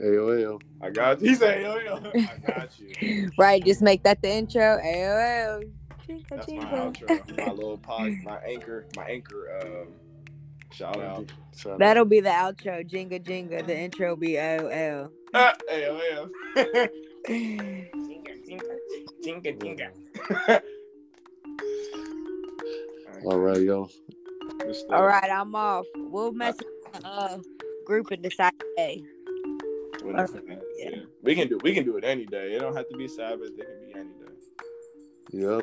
AOL. 0.00 0.60
I 0.82 0.90
got 0.90 1.20
you. 1.22 1.30
He 1.30 1.34
said, 1.34 1.62
yo, 1.62 1.78
yo. 1.78 2.00
I 2.14 2.38
got 2.46 2.70
you. 2.78 3.30
Right, 3.38 3.64
just 3.64 3.82
make 3.82 4.02
that 4.02 4.20
the 4.22 4.30
intro. 4.30 4.78
AOL. 4.78 5.70
Jenga, 6.08 6.28
That's 6.28 6.48
my 6.48 6.54
jenga. 6.54 6.96
outro. 6.96 7.46
My 7.46 7.52
little 7.52 7.78
pod, 7.78 8.12
my 8.22 8.38
anchor, 8.38 8.86
my 8.96 9.04
anchor. 9.04 9.58
Um, 9.62 9.88
shout 10.76 11.00
out. 11.00 11.32
Shout. 11.56 11.78
That'll 11.78 12.04
be 12.04 12.20
the 12.20 12.28
outro. 12.30 12.86
Jenga, 12.88 13.22
jenga. 13.22 13.66
The 13.66 13.76
intro 13.76 14.10
will 14.10 14.16
be 14.16 14.32
AOL. 14.32 15.10
Ah, 15.32 15.54
AOL. 15.72 16.30
Jinga, 19.24 19.58
jinga. 19.58 19.88
All 23.24 23.38
right, 23.38 23.60
yo. 23.60 23.88
Good 24.58 24.76
stuff. 24.76 24.92
All 24.92 25.06
right, 25.06 25.30
I'm 25.30 25.54
off. 25.54 25.86
We'll 25.96 26.32
message 26.32 26.66
the 26.92 27.06
uh, 27.08 27.38
group 27.86 28.10
and 28.10 28.22
decide 28.22 28.52
today. 28.60 29.02
When 30.02 30.16
Yeah. 30.16 30.26
yeah. 30.78 30.90
We 31.22 31.34
can 31.34 31.48
do 31.48 31.58
we 31.62 31.72
can 31.72 31.84
do 31.84 31.96
it 31.96 32.04
any 32.04 32.26
day. 32.26 32.52
It 32.54 32.60
don't 32.60 32.76
have 32.76 32.88
to 32.90 32.96
be 32.96 33.08
Sabbath. 33.08 33.50
It 33.58 33.66
can 33.66 33.80
be 33.86 33.98
any 33.98 34.10
day. 34.10 34.32
Yep. 35.32 35.62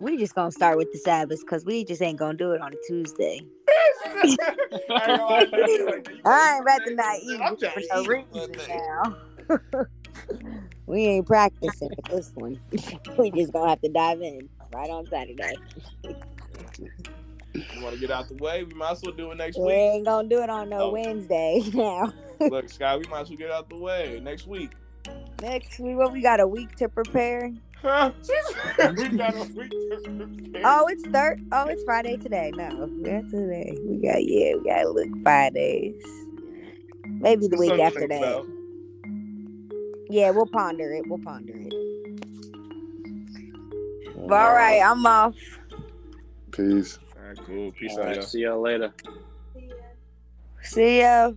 We 0.00 0.16
just 0.16 0.34
gonna 0.34 0.52
start 0.52 0.76
with 0.78 0.92
the 0.92 0.98
Sabbath 0.98 1.40
because 1.40 1.64
we 1.64 1.84
just 1.84 2.00
ain't 2.00 2.18
gonna 2.18 2.38
do 2.38 2.52
it 2.52 2.60
on 2.60 2.72
a 2.72 2.76
Tuesday. 2.86 3.40
I 4.06 5.40
ain't 5.40 6.86
to 6.86 6.94
not 6.94 7.16
eat 7.22 7.40
I'm 7.40 7.56
for 7.56 7.80
no 7.92 8.04
reason 8.04 8.52
now. 8.68 9.16
we 10.86 11.04
ain't 11.04 11.26
practicing 11.26 11.88
with 11.88 12.04
this 12.06 12.32
one. 12.34 12.60
we 13.18 13.30
just 13.32 13.52
gonna 13.52 13.70
have 13.70 13.80
to 13.80 13.88
dive 13.88 14.22
in 14.22 14.48
right 14.72 14.88
on 14.88 15.06
Saturday. 15.06 15.54
You 17.54 17.82
want 17.82 17.94
to 17.94 18.00
get 18.00 18.10
out 18.10 18.28
the 18.28 18.34
way? 18.34 18.62
We 18.62 18.74
might 18.74 18.92
as 18.92 19.02
well 19.02 19.14
do 19.14 19.32
it 19.32 19.36
next 19.36 19.56
We 19.56 19.64
week. 19.64 19.68
We 19.72 19.74
ain't 19.74 20.04
gonna 20.04 20.28
do 20.28 20.42
it 20.42 20.50
on 20.50 20.68
no 20.68 20.78
Oh. 20.82 20.92
Wednesday 20.92 21.62
now. 21.74 22.12
Look, 22.40 22.68
Sky, 22.68 22.96
we 22.96 23.04
might 23.04 23.22
as 23.22 23.30
well 23.30 23.38
get 23.38 23.50
out 23.50 23.68
the 23.68 23.76
way 23.76 24.20
next 24.22 24.46
week. 24.46 24.70
Next 25.42 25.78
week, 25.80 25.96
what 25.96 26.12
we 26.12 26.20
got 26.20 26.40
a 26.40 26.46
week 26.46 26.76
to 26.76 26.88
prepare. 26.88 27.52
Huh? 27.82 28.10
we 28.96 29.08
got 29.10 29.34
a 29.34 29.46
week 29.54 29.70
to 29.70 30.00
prepare. 30.02 30.62
Oh, 30.64 30.86
it's 30.88 31.06
third. 31.06 31.44
Oh, 31.52 31.66
it's 31.68 31.82
Friday 31.84 32.16
today. 32.16 32.50
No, 32.54 32.88
we 32.90 33.04
got 33.04 33.30
today. 33.30 33.78
We 33.84 33.98
got 33.98 34.24
yeah, 34.24 34.54
we 34.56 34.64
got 34.68 34.94
look 34.94 35.08
Fridays. 35.22 36.02
Maybe 37.06 37.46
the 37.46 37.56
week 37.56 37.68
something 37.68 37.84
after 37.84 38.08
that. 38.08 38.18
about. 38.18 38.46
Yeah, 40.10 40.30
we'll 40.30 40.46
ponder 40.46 40.92
it. 40.92 41.06
We'll 41.06 41.18
ponder 41.18 41.54
it. 41.54 41.72
But 44.26 44.40
all 44.40 44.54
right, 44.54 44.80
I'm 44.80 45.06
off. 45.06 45.36
Peace. 46.50 46.98
All 47.16 47.28
right, 47.28 47.38
cool. 47.46 47.72
Peace 47.72 47.92
All 47.92 48.00
out, 48.02 48.16
right, 48.16 48.24
see 48.24 48.40
y'all 48.40 48.60
later. 48.60 48.92
Yeah. 49.54 49.72
See 50.62 51.00
ya. 51.00 51.32